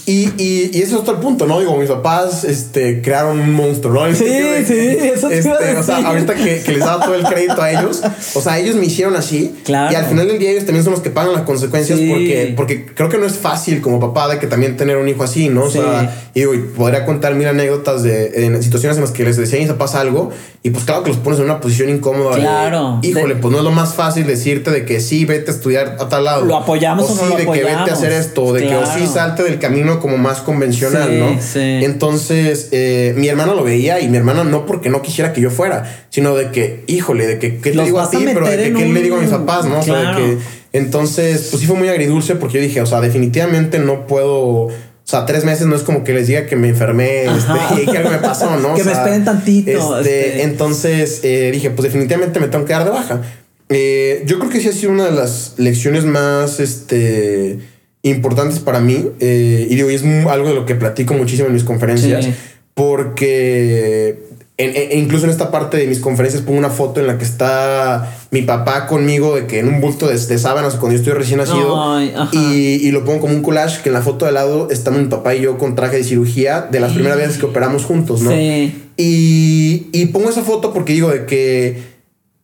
Y, 0.09 0.23
y, 0.41 0.71
y 0.73 0.81
ese 0.81 0.95
es 0.95 1.01
todo 1.03 1.11
el 1.11 1.19
punto, 1.21 1.45
¿no? 1.45 1.59
Digo, 1.59 1.77
mis 1.77 1.87
papás 1.89 2.43
este, 2.43 2.99
crearon 3.01 3.39
un 3.39 3.53
monstruo, 3.53 3.93
¿no? 4.07 4.15
Sí, 4.15 4.23
de 4.25 4.65
sí, 4.65 4.73
eso 5.07 5.27
te 5.27 5.37
este, 5.37 5.51
a 5.51 5.79
O 5.79 5.83
sea, 5.83 5.97
ahorita 5.97 6.33
que, 6.33 6.61
que 6.63 6.71
les 6.71 6.79
daba 6.79 7.05
todo 7.05 7.13
el 7.13 7.23
crédito 7.25 7.61
a 7.61 7.71
ellos, 7.71 8.01
o 8.33 8.41
sea, 8.41 8.57
ellos 8.57 8.75
me 8.75 8.85
hicieron 8.87 9.15
así. 9.15 9.53
Claro. 9.65 9.91
Y 9.93 9.95
al 9.95 10.05
final 10.05 10.27
del 10.27 10.39
día 10.39 10.49
ellos 10.49 10.65
también 10.65 10.83
son 10.83 10.93
los 10.93 11.01
que 11.03 11.11
pagan 11.11 11.33
las 11.33 11.43
consecuencias 11.43 11.99
Sí. 11.99 12.09
porque, 12.09 12.53
porque 12.57 12.85
creo 12.95 13.09
que 13.09 13.17
no 13.19 13.25
es 13.27 13.33
fácil 13.37 13.81
como 13.81 13.99
papá 13.99 14.27
de 14.29 14.39
que 14.39 14.47
también 14.47 14.77
tener 14.77 14.97
un 14.97 15.07
hijo 15.07 15.23
así, 15.23 15.47
¿no? 15.49 15.65
O 15.65 15.69
Sí. 15.69 15.77
sea, 15.79 16.11
y 16.33 16.39
digo, 16.39 16.55
y 16.55 16.57
podría 16.59 17.05
contar 17.05 17.35
mil 17.35 17.47
anécdotas 17.47 18.01
de 18.01 18.45
en 18.45 18.63
situaciones 18.63 18.97
en 18.97 19.03
las 19.03 19.11
que 19.11 19.23
les 19.23 19.37
decía 19.37 19.57
a 19.57 19.61
mis 19.61 19.69
papás 19.69 19.93
algo 19.93 20.31
y 20.63 20.71
pues 20.71 20.85
claro 20.85 21.03
que 21.03 21.09
los 21.09 21.19
pones 21.19 21.37
en 21.39 21.45
una 21.45 21.59
posición 21.61 21.89
incómoda. 21.89 22.35
de, 22.35 22.41
Claro. 22.41 22.99
Híjole, 23.03 23.35
De- 23.35 23.41
pues 23.41 23.51
no 23.51 23.59
es 23.59 23.63
lo 23.63 23.71
más 23.71 23.93
fácil 23.93 24.25
decirte 24.25 24.71
de 24.71 24.85
que 24.85 24.99
sí, 25.01 25.25
vete 25.25 25.51
a 25.51 25.53
estudiar 25.53 25.97
a 25.99 26.09
tal 26.09 26.25
lado. 26.25 26.45
¿Lo 26.45 26.55
apoyamos 26.57 27.05
o 27.09 27.15
no 27.15 27.21
sí, 27.21 27.29
lo 27.29 27.37
de 27.37 27.43
que 27.45 27.63
vete 27.63 27.91
a 27.91 27.93
hacer 27.93 28.11
esto, 28.11 28.43
o 28.43 28.53
de 28.53 28.65
que 28.67 28.75
o 28.75 28.85
sí 28.85 28.93
Claro. 28.97 29.13
salte 29.13 29.43
del 29.43 29.59
camino 29.59 29.98
como 29.99 30.17
más 30.17 30.39
convencional, 30.39 31.09
Sí, 31.09 31.17
¿no? 31.17 31.41
sí. 31.41 31.85
Entonces, 31.85 32.69
eh, 32.71 33.13
mi 33.17 33.27
hermana 33.27 33.53
lo 33.53 33.63
veía 33.63 33.99
y 33.99 34.07
mi 34.09 34.17
hermana 34.17 34.43
no 34.43 34.65
porque 34.65 34.89
no 34.89 35.01
quisiera 35.01 35.33
que 35.33 35.41
yo 35.41 35.49
fuera, 35.51 36.05
sino 36.09 36.35
de 36.35 36.51
que, 36.51 36.83
híjole, 36.87 37.27
de 37.27 37.39
que, 37.39 37.57
¿qué 37.57 37.71
te 37.71 37.75
Los 37.77 37.85
digo 37.85 37.99
a 37.99 38.09
ti? 38.09 38.17
Pero 38.25 38.45
de 38.47 38.57
que, 38.57 38.63
¿qué 38.73 38.79
le 38.79 38.85
un- 38.87 39.03
digo 39.03 39.17
a 39.17 39.21
mis 39.21 39.29
papás, 39.29 39.65
no? 39.65 39.79
O 39.79 39.83
sea, 39.83 40.11
de 40.11 40.15
que, 40.17 40.37
entonces, 40.73 41.47
pues 41.49 41.61
sí 41.61 41.67
fue 41.67 41.75
muy 41.75 41.89
agridulce 41.89 42.35
porque 42.35 42.55
yo 42.57 42.61
dije, 42.61 42.81
o 42.81 42.85
sea, 42.85 43.01
definitivamente 43.01 43.79
no 43.79 44.07
puedo. 44.07 44.67
O 44.67 45.11
sea, 45.11 45.25
tres 45.25 45.43
meses 45.43 45.65
no 45.65 45.75
es 45.75 45.81
como 45.81 46.03
que 46.03 46.13
les 46.13 46.27
diga 46.27 46.45
que 46.45 46.55
me 46.55 46.69
enfermé 46.69 47.23
este, 47.25 47.51
y 47.83 47.85
que 47.87 47.97
algo 47.97 48.11
me 48.11 48.19
pasó, 48.19 48.55
¿no? 48.57 48.69
O 48.73 48.75
Que 48.75 48.83
me 48.83 48.91
esperen 48.91 49.25
tantito, 49.25 49.97
este, 49.99 50.27
este. 50.27 50.43
Entonces 50.43 51.21
eh, 51.23 51.49
dije, 51.51 51.71
pues 51.71 51.85
definitivamente 51.91 52.39
me 52.39 52.47
tengo 52.47 52.65
que 52.65 52.73
dar 52.73 52.83
de 52.85 52.91
baja. 52.91 53.21
Eh, 53.69 54.23
yo 54.27 54.37
creo 54.39 54.51
que 54.51 54.59
sí 54.61 54.67
ha 54.67 54.71
sido 54.71 54.91
una 54.91 55.05
de 55.05 55.11
las 55.11 55.53
lecciones 55.57 56.03
más 56.05 56.59
este, 56.59 57.57
importantes 58.03 58.59
para 58.59 58.79
mí. 58.79 59.05
eh, 59.19 59.67
y 59.69 59.75
digo, 59.75 59.89
y 59.91 59.95
es 59.95 60.03
algo 60.27 60.49
de 60.49 60.55
lo 60.55 60.65
que 60.65 60.75
platico 60.75 61.13
muchísimo 61.13 61.47
en 61.47 61.53
mis 61.53 61.63
conferencias. 61.63 62.25
Sí. 62.25 62.33
Porque 62.73 64.23
en- 64.57 64.75
en- 64.75 64.99
incluso 64.99 65.25
en 65.25 65.31
esta 65.31 65.51
parte 65.51 65.77
de 65.77 65.87
mis 65.87 65.99
conferencias 65.99 66.41
pongo 66.43 66.57
una 66.59 66.69
foto 66.69 66.99
en 66.99 67.07
la 67.07 67.17
que 67.17 67.23
está 67.23 68.17
mi 68.31 68.41
papá 68.41 68.87
conmigo 68.87 69.35
de 69.35 69.47
que 69.47 69.59
en 69.59 69.67
un 69.69 69.79
bulto 69.81 70.07
de, 70.07 70.17
de 70.17 70.37
sábanas 70.37 70.75
cuando 70.75 70.91
yo 70.95 70.99
estoy 70.99 71.13
recién 71.13 71.37
nacido 71.39 71.93
Ay, 71.93 72.13
y, 72.33 72.87
y 72.87 72.91
lo 72.91 73.05
pongo 73.05 73.21
como 73.21 73.33
un 73.33 73.41
collage 73.41 73.81
que 73.81 73.89
en 73.89 73.93
la 73.93 74.01
foto 74.01 74.25
de 74.25 74.31
lado 74.33 74.67
está 74.69 74.91
mi 74.91 75.05
papá 75.05 75.33
y 75.35 75.41
yo 75.41 75.57
con 75.57 75.75
traje 75.75 75.97
de 75.97 76.03
cirugía 76.03 76.67
de 76.69 76.79
las 76.81 76.91
primeras 76.93 77.17
veces 77.17 77.37
que 77.37 77.45
operamos 77.45 77.85
juntos, 77.85 78.21
¿no? 78.21 78.31
Sí. 78.31 78.83
Y, 78.97 79.87
y 79.93 80.07
pongo 80.07 80.29
esa 80.29 80.41
foto 80.43 80.73
porque 80.73 80.91
digo 80.93 81.09
de 81.09 81.25
que 81.25 81.81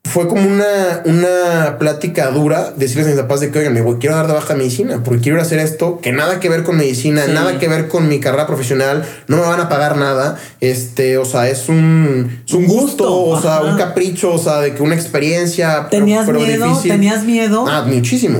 fue 0.08 0.28
como 0.28 0.48
una, 0.48 1.02
una 1.06 1.78
plática 1.80 2.30
dura 2.30 2.72
decirles 2.78 3.08
a 3.08 3.10
mis 3.10 3.20
papás 3.20 3.40
de 3.40 3.50
que, 3.50 3.58
oigan, 3.60 3.74
me 3.74 3.82
voy, 3.82 3.98
quiero 4.00 4.16
dar 4.16 4.28
de 4.28 4.34
baja 4.34 4.54
medicina 4.54 5.02
porque 5.04 5.20
quiero 5.22 5.38
ir 5.38 5.42
a 5.42 5.46
hacer 5.46 5.58
esto 5.60 6.00
que 6.00 6.12
nada 6.12 6.40
que 6.40 6.48
ver 6.48 6.62
con 6.64 6.78
medicina, 6.78 7.24
Sí. 7.26 7.32
nada 7.32 7.58
que 7.58 7.68
ver 7.68 7.88
con 7.88 8.08
mi 8.08 8.20
carrera 8.20 8.46
profesional, 8.46 9.04
no 9.28 9.38
me 9.38 9.44
van 9.44 9.60
a 9.60 9.68
pagar 9.68 9.98
nada. 9.98 10.38
Este, 10.62 11.18
o 11.18 11.26
sea, 11.26 11.50
es 11.50 11.70
un, 11.70 12.42
es 12.48 12.54
un 12.54 12.66
gusto, 12.68 13.10
gusto, 13.10 13.24
o 13.26 13.42
sea, 13.42 13.62
un 13.62 13.78
capricho, 13.78 14.32
o 14.32 14.38
sea, 14.38 14.62
de 14.62 14.76
que 14.76 14.84
una 14.84 14.94
experiencia. 14.96 15.88
pero- 15.90 16.04
¿Tenías 16.06 16.26
pero 16.28 16.40
miedo? 16.40 16.68
difícil. 16.68 16.92
¿Tenías 16.92 17.24
miedo? 17.24 17.66
Ah, 17.68 17.84
muchísimo, 17.88 18.40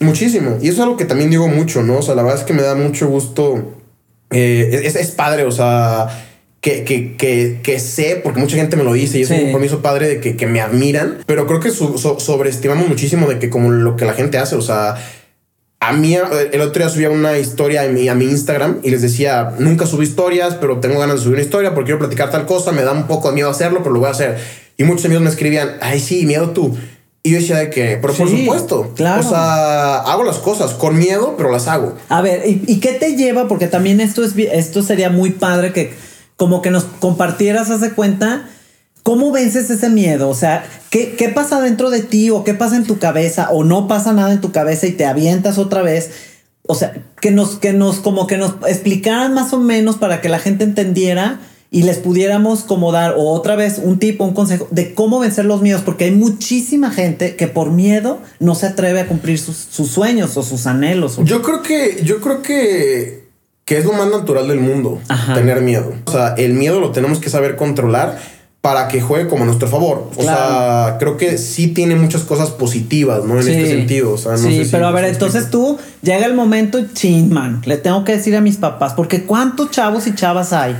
muchísimo. 0.00 0.58
Y 0.60 0.66
eso 0.68 0.74
es 0.78 0.80
algo 0.82 0.96
que 0.96 1.04
también 1.04 1.30
digo 1.30 1.46
mucho, 1.48 1.82
¿no? 1.84 1.98
O 1.98 2.02
sea, 2.02 2.14
la 2.16 2.22
verdad 2.22 2.40
es 2.40 2.44
que 2.44 2.52
me 2.54 2.62
da 2.62 2.74
mucho 2.74 3.06
gusto. 3.06 3.72
eh, 4.30 4.80
es, 4.84 4.96
es 4.96 5.12
padre, 5.12 5.44
o 5.44 5.52
sea, 5.52 6.08
que, 6.64 6.82
que, 6.82 7.14
que, 7.16 7.60
que 7.62 7.78
sé, 7.78 8.18
porque 8.24 8.40
mucha 8.40 8.56
gente 8.56 8.74
me 8.76 8.84
lo 8.84 8.94
dice 8.94 9.18
y 9.18 9.22
es 9.22 9.28
Sí. 9.28 9.34
un 9.34 9.40
compromiso 9.42 9.82
padre 9.82 10.08
de 10.08 10.20
que, 10.20 10.34
que 10.34 10.46
me 10.46 10.62
admiran, 10.62 11.18
pero 11.26 11.46
creo 11.46 11.60
que 11.60 11.70
su- 11.70 11.98
so- 11.98 12.18
sobreestimamos 12.18 12.88
muchísimo 12.88 13.28
de 13.28 13.38
que 13.38 13.50
como 13.50 13.70
lo 13.70 13.96
que 13.96 14.06
la 14.06 14.14
gente 14.14 14.38
hace, 14.38 14.56
o 14.56 14.62
sea... 14.62 14.96
A 15.80 15.92
mí, 15.92 16.14
el 16.14 16.60
otro 16.62 16.82
día 16.82 16.88
subía 16.88 17.10
una 17.10 17.36
historia 17.36 17.82
a 17.82 17.88
mi, 17.88 18.08
a 18.08 18.14
mi 18.14 18.24
Instagram 18.24 18.78
y 18.82 18.90
les 18.90 19.02
decía, 19.02 19.52
nunca 19.58 19.84
subí 19.84 20.04
historias, 20.06 20.54
pero 20.54 20.80
tengo 20.80 20.98
ganas 20.98 21.16
de 21.16 21.22
subir 21.24 21.34
una 21.34 21.42
historia 21.44 21.74
porque 21.74 21.88
quiero 21.88 21.98
platicar 21.98 22.30
tal 22.30 22.46
cosa, 22.46 22.72
me 22.72 22.80
da 22.82 22.92
un 22.92 23.06
poco 23.06 23.28
de 23.28 23.34
miedo 23.34 23.50
hacerlo, 23.50 23.80
pero 23.82 23.92
lo 23.92 24.00
voy 24.00 24.08
a 24.08 24.12
hacer. 24.12 24.38
Y 24.78 24.84
muchos 24.84 25.04
amigos 25.04 25.22
me 25.24 25.28
escribían, 25.28 25.72
ay, 25.82 26.00
sí, 26.00 26.24
miedo 26.24 26.50
tú. 26.52 26.74
Y 27.22 27.32
yo 27.32 27.36
decía 27.38 27.56
de 27.58 27.68
que, 27.68 27.98
pero 28.00 28.14
por 28.14 28.30
Sí, 28.30 28.38
supuesto, 28.46 28.92
claro. 28.96 29.20
o 29.20 29.28
sea, 29.28 29.96
hago 29.98 30.24
las 30.24 30.38
cosas 30.38 30.70
con 30.72 30.96
miedo, 30.96 31.34
pero 31.36 31.50
las 31.50 31.68
hago. 31.68 31.94
A 32.08 32.22
ver, 32.22 32.44
¿y, 32.48 32.62
y 32.66 32.80
qué 32.80 32.92
te 32.94 33.14
lleva? 33.14 33.46
Porque 33.46 33.66
también 33.66 34.00
esto, 34.00 34.24
es, 34.24 34.32
esto 34.38 34.82
sería 34.82 35.10
muy 35.10 35.32
padre 35.32 35.74
que 35.74 35.92
como 36.36 36.62
que 36.62 36.70
nos 36.70 36.84
compartieras, 36.84 37.70
hace 37.70 37.92
cuenta, 37.92 38.48
¿cómo 39.02 39.30
vences 39.32 39.70
ese 39.70 39.88
miedo? 39.90 40.28
O 40.28 40.34
sea, 40.34 40.64
¿qué, 40.90 41.14
¿qué 41.16 41.28
pasa 41.28 41.60
dentro 41.60 41.90
de 41.90 42.02
ti 42.02 42.30
o 42.30 42.42
qué 42.44 42.54
pasa 42.54 42.76
en 42.76 42.84
tu 42.84 42.98
cabeza 42.98 43.50
o 43.50 43.64
no 43.64 43.86
pasa 43.88 44.12
nada 44.12 44.32
en 44.32 44.40
tu 44.40 44.50
cabeza 44.52 44.86
y 44.86 44.92
te 44.92 45.04
avientas 45.06 45.58
otra 45.58 45.82
vez? 45.82 46.10
O 46.66 46.74
sea, 46.74 46.94
que 47.20 47.30
nos, 47.30 47.56
que 47.56 47.72
nos, 47.72 47.96
como 47.96 48.26
que 48.26 48.38
nos 48.38 48.54
explicaran 48.66 49.34
más 49.34 49.52
o 49.52 49.58
menos 49.58 49.96
para 49.96 50.20
que 50.20 50.28
la 50.30 50.38
gente 50.38 50.64
entendiera 50.64 51.38
y 51.70 51.82
les 51.82 51.98
pudiéramos 51.98 52.60
como 52.62 52.90
dar 52.92 53.14
o 53.18 53.30
otra 53.32 53.56
vez 53.56 53.78
un 53.82 53.98
tipo, 53.98 54.24
un 54.24 54.32
consejo 54.32 54.68
de 54.70 54.94
cómo 54.94 55.18
vencer 55.18 55.44
los 55.44 55.60
miedos, 55.60 55.82
porque 55.82 56.04
hay 56.04 56.12
muchísima 56.12 56.90
gente 56.90 57.34
que 57.36 57.48
por 57.48 57.70
miedo 57.72 58.20
no 58.38 58.54
se 58.54 58.66
atreve 58.66 59.00
a 59.00 59.08
cumplir 59.08 59.38
sus, 59.38 59.56
sus 59.56 59.90
sueños 59.90 60.36
o 60.36 60.42
sus 60.44 60.66
anhelos. 60.66 61.18
o- 61.18 61.24
Yo 61.24 61.42
creo 61.42 61.62
que, 61.62 62.00
yo 62.04 62.20
creo 62.20 62.42
que, 62.42 63.23
que 63.64 63.78
es 63.78 63.84
lo 63.84 63.92
más 63.94 64.08
natural 64.10 64.46
del 64.48 64.60
mundo, 64.60 65.00
Ajá. 65.08 65.34
tener 65.34 65.60
miedo. 65.62 65.92
O 66.04 66.10
sea, 66.12 66.34
el 66.36 66.52
miedo 66.54 66.80
lo 66.80 66.90
tenemos 66.90 67.18
que 67.18 67.30
saber 67.30 67.56
controlar 67.56 68.18
para 68.60 68.88
que 68.88 69.00
juegue 69.00 69.28
como 69.28 69.42
a 69.44 69.46
nuestro 69.46 69.68
favor. 69.68 70.10
O 70.16 70.22
sea, 70.22 70.96
creo 70.98 71.16
que 71.18 71.36
sí 71.36 71.68
tiene 71.68 71.96
muchas 71.96 72.22
cosas 72.22 72.50
positivas, 72.50 73.24
¿no? 73.24 73.36
En 73.38 73.42
Sí. 73.42 73.50
este 73.52 73.66
sentido. 73.68 74.12
O 74.12 74.18
sea, 74.18 74.32
no 74.32 74.38
sí, 74.38 74.56
sé 74.56 74.64
si- 74.64 74.70
pero 74.70 74.86
a 74.86 74.90
ver, 74.90 75.04
entonces 75.04 75.50
tú 75.50 75.78
llega 76.02 76.24
el 76.24 76.32
momento 76.34 76.78
y 76.78 76.90
chin, 76.94 77.30
man, 77.32 77.60
le 77.66 77.76
tengo 77.76 78.04
que 78.04 78.12
decir 78.12 78.34
a 78.36 78.40
mis 78.40 78.56
papás, 78.56 78.94
porque 78.94 79.24
cuántos 79.24 79.70
chavos 79.70 80.06
y 80.06 80.14
chavas 80.14 80.52
hay 80.54 80.76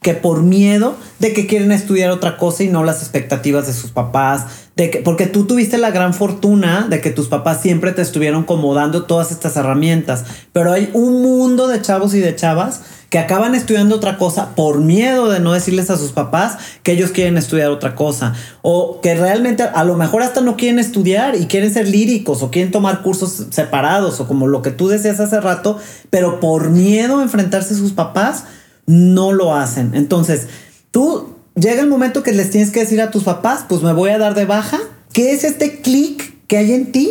que 0.00 0.14
por 0.14 0.42
miedo 0.42 0.96
de 1.18 1.32
que 1.32 1.46
quieren 1.46 1.72
estudiar 1.72 2.10
otra 2.10 2.36
cosa 2.36 2.62
y 2.62 2.68
no 2.68 2.84
las 2.84 3.02
expectativas 3.02 3.66
de 3.66 3.72
sus 3.72 3.90
papás, 3.90 4.46
de 4.76 4.90
que 4.90 4.98
porque 5.00 5.26
tú 5.26 5.44
tuviste 5.44 5.76
la 5.76 5.90
gran 5.90 6.14
fortuna 6.14 6.86
de 6.88 7.00
que 7.00 7.10
tus 7.10 7.26
papás 7.26 7.60
siempre 7.60 7.92
te 7.92 8.02
estuvieron 8.02 8.44
como 8.44 8.74
dando 8.74 9.06
todas 9.06 9.32
estas 9.32 9.56
herramientas, 9.56 10.24
pero 10.52 10.72
hay 10.72 10.90
un 10.92 11.22
mundo 11.22 11.66
de 11.66 11.82
chavos 11.82 12.14
y 12.14 12.20
de 12.20 12.36
chavas 12.36 12.82
que 13.10 13.18
acaban 13.18 13.54
estudiando 13.54 13.96
otra 13.96 14.18
cosa 14.18 14.54
por 14.54 14.80
miedo 14.80 15.30
de 15.30 15.40
no 15.40 15.52
decirles 15.52 15.88
a 15.90 15.96
sus 15.96 16.12
papás 16.12 16.58
que 16.82 16.92
ellos 16.92 17.10
quieren 17.10 17.38
estudiar 17.38 17.70
otra 17.70 17.94
cosa 17.94 18.34
o 18.60 19.00
que 19.00 19.14
realmente 19.14 19.62
a 19.62 19.82
lo 19.84 19.96
mejor 19.96 20.22
hasta 20.22 20.42
no 20.42 20.56
quieren 20.56 20.78
estudiar 20.78 21.34
y 21.34 21.46
quieren 21.46 21.72
ser 21.72 21.88
líricos 21.88 22.42
o 22.42 22.50
quieren 22.50 22.70
tomar 22.70 23.02
cursos 23.02 23.46
separados 23.50 24.20
o 24.20 24.28
como 24.28 24.46
lo 24.46 24.60
que 24.60 24.70
tú 24.70 24.88
decías 24.88 25.20
hace 25.20 25.40
rato, 25.40 25.78
pero 26.10 26.38
por 26.38 26.70
miedo 26.70 27.18
a 27.18 27.22
enfrentarse 27.22 27.74
a 27.74 27.78
sus 27.78 27.92
papás 27.92 28.44
no 28.88 29.32
lo 29.32 29.54
hacen. 29.54 29.92
Entonces, 29.94 30.48
tú 30.90 31.34
llega 31.54 31.80
el 31.80 31.88
momento 31.88 32.22
que 32.24 32.32
les 32.32 32.50
tienes 32.50 32.70
que 32.70 32.80
decir 32.80 33.00
a 33.00 33.10
tus 33.12 33.22
papás, 33.22 33.64
pues 33.68 33.82
me 33.82 33.92
voy 33.92 34.10
a 34.10 34.18
dar 34.18 34.34
de 34.34 34.44
baja. 34.46 34.80
¿Qué 35.12 35.30
es 35.32 35.44
este 35.44 35.80
clic 35.80 36.34
que 36.48 36.56
hay 36.56 36.72
en 36.72 36.90
ti 36.90 37.10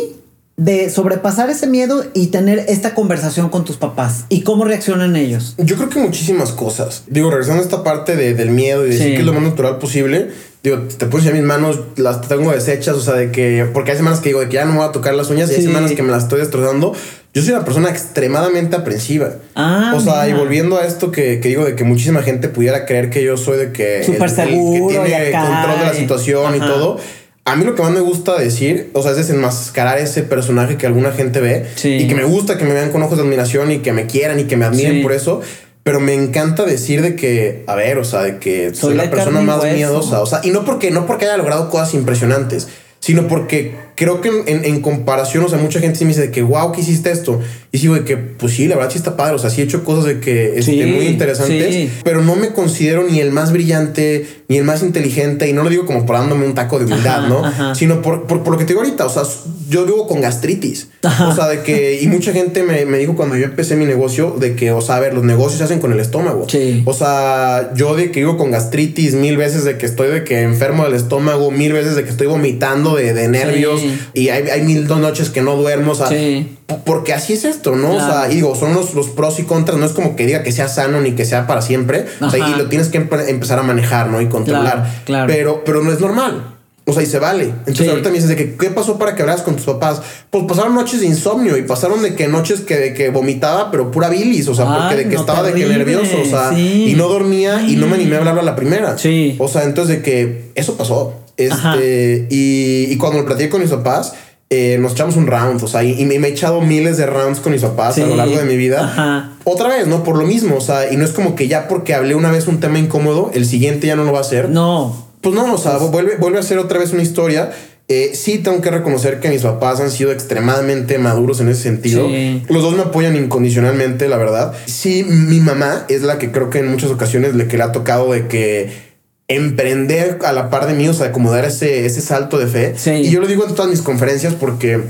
de 0.56 0.90
sobrepasar 0.90 1.50
ese 1.50 1.68
miedo 1.68 2.04
y 2.14 2.26
tener 2.28 2.58
esta 2.68 2.94
conversación 2.94 3.48
con 3.48 3.64
tus 3.64 3.76
papás? 3.76 4.24
¿Y 4.28 4.40
cómo 4.42 4.64
reaccionan 4.64 5.14
ellos? 5.16 5.54
Yo 5.58 5.76
creo 5.76 5.88
que 5.88 6.00
muchísimas 6.00 6.50
cosas. 6.50 7.04
Digo, 7.06 7.30
regresando 7.30 7.62
a 7.62 7.64
esta 7.64 7.84
parte 7.84 8.16
de- 8.16 8.34
del 8.34 8.50
miedo 8.50 8.84
y 8.84 8.90
decir 8.90 9.06
Sí. 9.06 9.12
que 9.12 9.20
es 9.20 9.24
lo 9.26 9.32
más 9.32 9.42
natural 9.44 9.78
posible. 9.78 10.30
Digo, 10.64 10.78
te 10.98 11.06
puse 11.06 11.28
en 11.28 11.36
mis 11.36 11.44
manos, 11.44 11.78
las 11.96 12.20
tengo 12.22 12.50
deshechas, 12.50 12.96
o 12.96 13.00
sea, 13.00 13.14
de 13.14 13.30
que, 13.30 13.64
porque 13.72 13.92
hay 13.92 13.96
semanas 13.96 14.18
que 14.18 14.30
digo 14.30 14.40
de 14.40 14.48
que 14.48 14.54
ya 14.54 14.64
no 14.64 14.72
me 14.72 14.78
voy 14.78 14.88
a 14.88 14.92
tocar 14.92 15.14
las 15.14 15.30
uñas 15.30 15.48
y 15.52 15.54
hay 15.54 15.62
semanas 15.62 15.92
que 15.92 16.02
me 16.02 16.10
las 16.10 16.24
estoy 16.24 16.40
destrozando. 16.40 16.94
Yo 17.38 17.44
soy 17.44 17.54
una 17.54 17.64
persona 17.64 17.88
extremadamente 17.88 18.74
aprensiva. 18.74 19.36
Ah, 19.54 19.92
o 19.94 20.00
sea, 20.00 20.28
y 20.28 20.32
volviendo 20.32 20.76
a 20.76 20.84
esto 20.84 21.12
que, 21.12 21.38
que 21.38 21.48
digo 21.50 21.64
de 21.64 21.76
que 21.76 21.84
muchísima 21.84 22.20
gente 22.22 22.48
pudiera 22.48 22.84
creer 22.84 23.10
que 23.10 23.22
yo 23.22 23.36
soy 23.36 23.58
de 23.58 23.70
que, 23.70 24.02
Súper 24.02 24.28
seguro 24.28 24.88
que 24.88 24.98
tiene 25.08 25.30
control 25.30 25.78
de 25.78 25.84
la 25.86 25.94
situación 25.94 26.56
y 26.56 26.58
todo. 26.58 26.98
A 27.44 27.54
mí 27.54 27.64
lo 27.64 27.76
que 27.76 27.82
más 27.82 27.92
me 27.92 28.00
gusta 28.00 28.36
decir, 28.36 28.90
o 28.92 29.02
sea, 29.02 29.12
es 29.12 29.18
desenmascarar 29.18 29.98
ese 29.98 30.24
personaje 30.24 30.76
que 30.78 30.86
alguna 30.88 31.12
gente 31.12 31.40
ve 31.40 31.64
Sí. 31.76 31.90
y 31.90 32.08
que 32.08 32.16
me 32.16 32.24
gusta 32.24 32.58
que 32.58 32.64
me 32.64 32.74
vean 32.74 32.90
con 32.90 33.04
ojos 33.04 33.16
de 33.18 33.22
admiración 33.22 33.70
y 33.70 33.78
que 33.78 33.92
me 33.92 34.06
quieran 34.06 34.40
y 34.40 34.44
que 34.44 34.56
me 34.56 34.64
admiren 34.64 34.94
Sí. 34.94 35.02
por 35.02 35.12
eso. 35.12 35.40
Pero 35.84 36.00
me 36.00 36.14
encanta 36.14 36.64
decir 36.64 37.02
de 37.02 37.14
que, 37.14 37.62
a 37.68 37.76
ver, 37.76 37.98
o 37.98 38.04
sea, 38.04 38.22
de 38.22 38.38
que 38.38 38.74
soy, 38.74 38.90
Soy 38.90 38.94
la 38.96 39.08
persona 39.10 39.42
más 39.42 39.62
miedosa. 39.62 40.20
O 40.22 40.26
sea, 40.26 40.40
y 40.42 40.50
no 40.50 40.64
porque, 40.64 40.90
no 40.90 41.06
porque 41.06 41.26
haya 41.26 41.36
logrado 41.36 41.70
cosas 41.70 41.94
impresionantes, 41.94 42.66
sino 42.98 43.28
porque 43.28 43.76
creo 43.98 44.20
que 44.20 44.28
en, 44.46 44.64
en- 44.64 44.80
comparación, 44.80 45.44
o 45.44 45.48
sea, 45.48 45.58
mucha 45.58 45.80
gente 45.80 45.98
sí 45.98 46.04
me 46.04 46.10
dice 46.10 46.20
de 46.22 46.30
que, 46.30 46.40
wow, 46.42 46.70
¿qué 46.70 46.82
hiciste 46.82 47.10
esto? 47.10 47.40
Y 47.72 47.78
sigo 47.78 47.94
de 47.94 48.04
que, 48.04 48.16
pues 48.16 48.54
sí, 48.54 48.68
la 48.68 48.76
verdad 48.76 48.90
sí 48.92 48.98
está 48.98 49.16
padre. 49.16 49.34
O 49.34 49.38
sea, 49.38 49.50
sí 49.50 49.60
he 49.60 49.64
hecho 49.64 49.82
cosas 49.84 50.04
de 50.04 50.20
que, 50.20 50.58
este, 50.58 50.62
Sí, 50.72 50.82
muy 50.86 51.06
interesantes, 51.06 51.74
sí. 51.74 51.90
pero 52.04 52.22
no 52.22 52.36
me 52.36 52.50
considero 52.52 53.02
ni 53.02 53.18
el 53.20 53.32
más 53.32 53.52
brillante, 53.52 54.26
ni 54.48 54.56
el 54.56 54.64
más 54.64 54.82
inteligente. 54.82 55.48
Y 55.48 55.52
no 55.52 55.64
lo 55.64 55.68
digo 55.70 55.84
como 55.84 56.06
por 56.06 56.16
dándome 56.16 56.46
un 56.46 56.54
taco 56.54 56.78
de 56.78 56.84
humildad, 56.86 57.18
Ajá, 57.24 57.28
¿no? 57.28 57.44
ajá. 57.44 57.74
Sino 57.74 58.00
por, 58.00 58.26
por, 58.26 58.42
por 58.44 58.52
lo 58.52 58.58
que 58.58 58.64
te 58.64 58.68
digo 58.72 58.80
ahorita. 58.82 59.04
O 59.04 59.10
sea, 59.10 59.24
yo 59.68 59.84
vivo 59.84 60.06
con 60.06 60.20
gastritis. 60.20 60.88
Ajá. 61.02 61.28
O 61.28 61.34
sea, 61.34 61.48
de 61.48 61.62
que, 61.62 62.00
y 62.00 62.06
mucha 62.06 62.32
gente 62.32 62.62
me, 62.62 62.86
me 62.86 62.98
dijo 62.98 63.16
cuando 63.16 63.36
yo 63.36 63.44
empecé 63.44 63.76
mi 63.76 63.84
negocio, 63.84 64.36
de 64.38 64.54
que, 64.54 64.70
o 64.70 64.80
sea, 64.80 64.96
a 64.96 65.00
ver, 65.00 65.12
los 65.12 65.24
negocios 65.24 65.58
se 65.58 65.64
hacen 65.64 65.80
con 65.80 65.92
el 65.92 66.00
estómago. 66.00 66.46
Sí. 66.48 66.82
O 66.86 66.94
sea, 66.94 67.72
yo 67.74 67.94
de 67.96 68.10
que 68.12 68.20
vivo 68.20 68.36
con 68.38 68.50
gastritis 68.50 69.14
mil 69.14 69.36
veces, 69.36 69.64
de 69.64 69.76
que 69.76 69.84
estoy 69.86 70.08
de 70.08 70.24
que 70.24 70.40
enfermo 70.42 70.84
del 70.84 70.94
estómago, 70.94 71.50
mil 71.50 71.72
veces 71.74 71.96
de 71.96 72.04
que 72.04 72.10
estoy 72.10 72.28
vomitando 72.28 72.94
de, 72.96 73.12
de 73.12 73.28
nervios 73.28 73.82
Sí. 73.88 74.00
y 74.14 74.28
hay, 74.28 74.48
hay 74.48 74.62
mil 74.62 74.86
dos 74.86 74.98
noches 75.00 75.30
que 75.30 75.40
no 75.42 75.56
duermo, 75.56 75.92
o 75.92 75.94
sea, 75.94 76.08
Sí. 76.08 76.56
porque 76.84 77.12
así 77.12 77.32
es 77.32 77.44
esto, 77.44 77.74
¿no? 77.76 77.90
O 77.90 77.96
Claro. 77.96 78.12
sea, 78.12 78.32
y 78.32 78.36
digo, 78.36 78.54
son 78.54 78.74
los, 78.74 78.94
los 78.94 79.08
pros 79.08 79.38
y 79.40 79.44
contras, 79.44 79.78
no 79.78 79.86
es 79.86 79.92
como 79.92 80.16
que 80.16 80.26
diga 80.26 80.42
que 80.42 80.52
sea 80.52 80.68
sano 80.68 81.00
ni 81.00 81.12
que 81.12 81.24
sea 81.24 81.46
para 81.46 81.62
siempre, 81.62 82.06
o 82.20 82.30
sea, 82.30 82.48
y 82.48 82.54
lo 82.56 82.66
tienes 82.68 82.88
que 82.88 83.00
empe- 83.00 83.28
empezar 83.28 83.58
a 83.58 83.62
manejar, 83.62 84.08
¿no? 84.08 84.20
Y 84.20 84.26
controlar. 84.26 84.74
Claro, 84.74 84.88
claro. 85.04 85.26
Pero, 85.26 85.62
pero 85.64 85.82
no 85.82 85.92
es 85.92 86.00
normal. 86.00 86.54
O 86.90 86.92
sea, 86.94 87.02
y 87.02 87.06
se 87.06 87.18
vale. 87.18 87.44
Entonces 87.44 87.84
Sí. 87.84 87.88
ahorita 87.90 88.08
me 88.08 88.14
dices 88.14 88.30
de 88.30 88.36
que, 88.36 88.54
¿qué 88.56 88.70
pasó 88.70 88.98
para 88.98 89.14
que 89.14 89.20
hablas 89.20 89.42
con 89.42 89.56
tus 89.56 89.66
papás? 89.66 90.00
Pues 90.30 90.44
pasaron 90.48 90.74
noches 90.74 91.00
de 91.00 91.06
insomnio 91.06 91.58
y 91.58 91.62
pasaron 91.62 92.00
de 92.00 92.14
que 92.14 92.28
noches 92.28 92.60
que, 92.60 92.76
de 92.78 92.94
que 92.94 93.10
vomitaba, 93.10 93.70
pero 93.70 93.90
pura 93.90 94.08
bilis, 94.08 94.48
o 94.48 94.54
sea, 94.54 94.64
porque 94.64 94.96
de 94.96 95.02
que 95.10 95.16
no, 95.16 95.20
estaba 95.20 95.42
de 95.42 95.52
que 95.52 95.66
nervioso, 95.66 96.16
o 96.22 96.24
sea, 96.24 96.48
sí. 96.54 96.86
y 96.88 96.94
no 96.94 97.08
dormía 97.08 97.60
y 97.68 97.76
no 97.76 97.88
me 97.88 97.96
animé 97.96 98.16
a 98.16 98.20
hablarlo 98.20 98.40
a 98.40 98.44
la 98.44 98.56
primera. 98.56 98.96
Sí. 98.96 99.36
O 99.38 99.48
sea, 99.48 99.64
entonces 99.64 99.96
de 99.98 100.02
que 100.02 100.50
eso 100.54 100.78
pasó. 100.78 101.12
Este, 101.38 102.26
y, 102.30 102.86
y 102.90 102.96
cuando 102.98 103.20
lo 103.20 103.24
platiqué 103.26 103.48
con 103.48 103.60
mis 103.62 103.70
papás, 103.70 104.12
eh, 104.50 104.76
nos 104.80 104.92
echamos 104.92 105.16
un 105.16 105.26
round, 105.26 105.62
o 105.62 105.68
sea, 105.68 105.84
y, 105.84 105.92
y 106.00 106.04
me 106.04 106.14
he 106.14 106.30
echado 106.30 106.60
miles 106.60 106.96
de 106.96 107.06
rounds 107.06 107.40
con 107.40 107.52
mis 107.52 107.62
papás 107.62 107.94
Sí. 107.94 108.00
a 108.02 108.06
lo 108.06 108.16
largo 108.16 108.36
de 108.36 108.44
mi 108.44 108.56
vida. 108.56 108.82
Ajá. 108.84 109.32
Otra 109.44 109.68
vez, 109.68 109.86
¿no? 109.86 110.02
Por 110.04 110.16
lo 110.18 110.26
mismo, 110.26 110.56
o 110.56 110.60
sea, 110.60 110.92
y 110.92 110.96
no 110.96 111.04
es 111.04 111.12
como 111.12 111.34
que 111.34 111.48
ya 111.48 111.68
porque 111.68 111.94
hablé 111.94 112.14
una 112.14 112.30
vez 112.30 112.46
un 112.48 112.58
tema 112.60 112.78
incómodo, 112.78 113.30
el 113.34 113.46
siguiente 113.46 113.86
ya 113.86 113.94
no 113.96 114.04
lo 114.04 114.12
va 114.12 114.18
a 114.18 114.22
hacer. 114.22 114.48
No. 114.50 115.06
Pues 115.20 115.34
no, 115.34 115.52
o 115.54 115.58
sea, 115.58 115.76
vuelve, 115.78 116.16
vuelve 116.16 116.38
a 116.38 116.42
ser 116.42 116.58
otra 116.58 116.78
vez 116.78 116.92
una 116.92 117.02
historia. 117.02 117.50
Eh, 117.90 118.12
sí 118.14 118.38
tengo 118.38 118.60
que 118.60 118.70
reconocer 118.70 119.18
que 119.18 119.30
mis 119.30 119.40
papás 119.42 119.80
han 119.80 119.90
sido 119.90 120.12
extremadamente 120.12 120.98
maduros 120.98 121.40
en 121.40 121.48
ese 121.48 121.62
sentido. 121.62 122.06
Sí. 122.06 122.42
Los 122.48 122.62
dos 122.62 122.74
me 122.74 122.82
apoyan 122.82 123.16
incondicionalmente, 123.16 124.08
la 124.08 124.16
verdad. 124.18 124.52
Sí, 124.66 125.04
mi 125.08 125.40
mamá 125.40 125.86
es 125.88 126.02
la 126.02 126.18
que 126.18 126.30
creo 126.30 126.50
que 126.50 126.58
en 126.58 126.68
muchas 126.70 126.90
ocasiones 126.90 127.34
le, 127.34 127.48
que 127.48 127.56
le 127.56 127.62
ha 127.64 127.72
tocado 127.72 128.12
de 128.12 128.28
que 128.28 128.87
emprender 129.28 130.18
a 130.24 130.32
la 130.32 130.48
par 130.48 130.66
de 130.66 130.72
mí, 130.72 130.88
o 130.88 130.94
sea, 130.94 131.12
como 131.12 131.30
dar 131.30 131.44
ese, 131.44 131.84
ese 131.84 132.00
salto 132.00 132.38
de 132.38 132.46
fe. 132.46 132.74
Sí. 132.76 132.90
Y 132.90 133.10
yo 133.10 133.20
lo 133.20 133.26
digo 133.26 133.46
en 133.46 133.54
todas 133.54 133.70
mis 133.70 133.82
conferencias 133.82 134.34
porque 134.34 134.80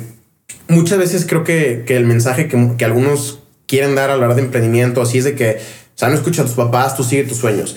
muchas 0.69 0.99
veces 0.99 1.27
creo 1.29 1.45
que, 1.45 1.83
que 1.87 1.97
el 1.97 2.05
mensaje 2.05 2.49
que, 2.49 2.73
que 2.79 2.85
algunos 2.85 3.41
quieren 3.67 3.95
dar 3.97 4.11
a 4.11 4.17
la 4.17 4.27
hora 4.27 4.35
de 4.37 4.43
emprendimiento 4.43 5.03
así 5.03 5.19
es 5.19 5.25
de 5.25 5.35
que, 5.35 5.59
o 5.59 5.99
sea, 5.99 6.09
no 6.09 6.15
escucha 6.15 6.43
a 6.43 6.45
tus 6.45 6.55
papás, 6.55 6.97
tú 6.97 7.03
sigue 7.03 7.25
tus 7.25 7.39
sueños. 7.39 7.77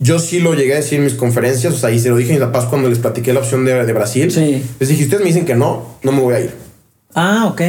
Yo 0.00 0.18
sí 0.18 0.40
lo 0.40 0.54
llegué 0.54 0.74
a 0.74 0.76
decir 0.76 0.98
en 0.98 1.04
mis 1.04 1.14
conferencias, 1.14 1.74
o 1.74 1.76
sea, 1.76 1.90
y 1.90 1.98
se 1.98 2.08
lo 2.08 2.16
dije 2.16 2.32
a 2.32 2.36
mis 2.36 2.44
papás 2.44 2.66
cuando 2.66 2.88
les 2.88 3.00
platiqué 3.00 3.32
la 3.32 3.40
opción 3.40 3.64
de, 3.64 3.84
de 3.84 3.92
Brasil. 3.92 4.30
Sí. 4.30 4.64
Les 4.80 4.88
dije, 4.88 5.04
ustedes 5.04 5.22
me 5.22 5.28
dicen 5.28 5.44
que 5.44 5.56
no, 5.56 5.98
no 6.02 6.12
me 6.12 6.20
voy 6.20 6.34
a 6.34 6.40
ir. 6.40 6.67
Ah, 7.14 7.46
ok. 7.50 7.62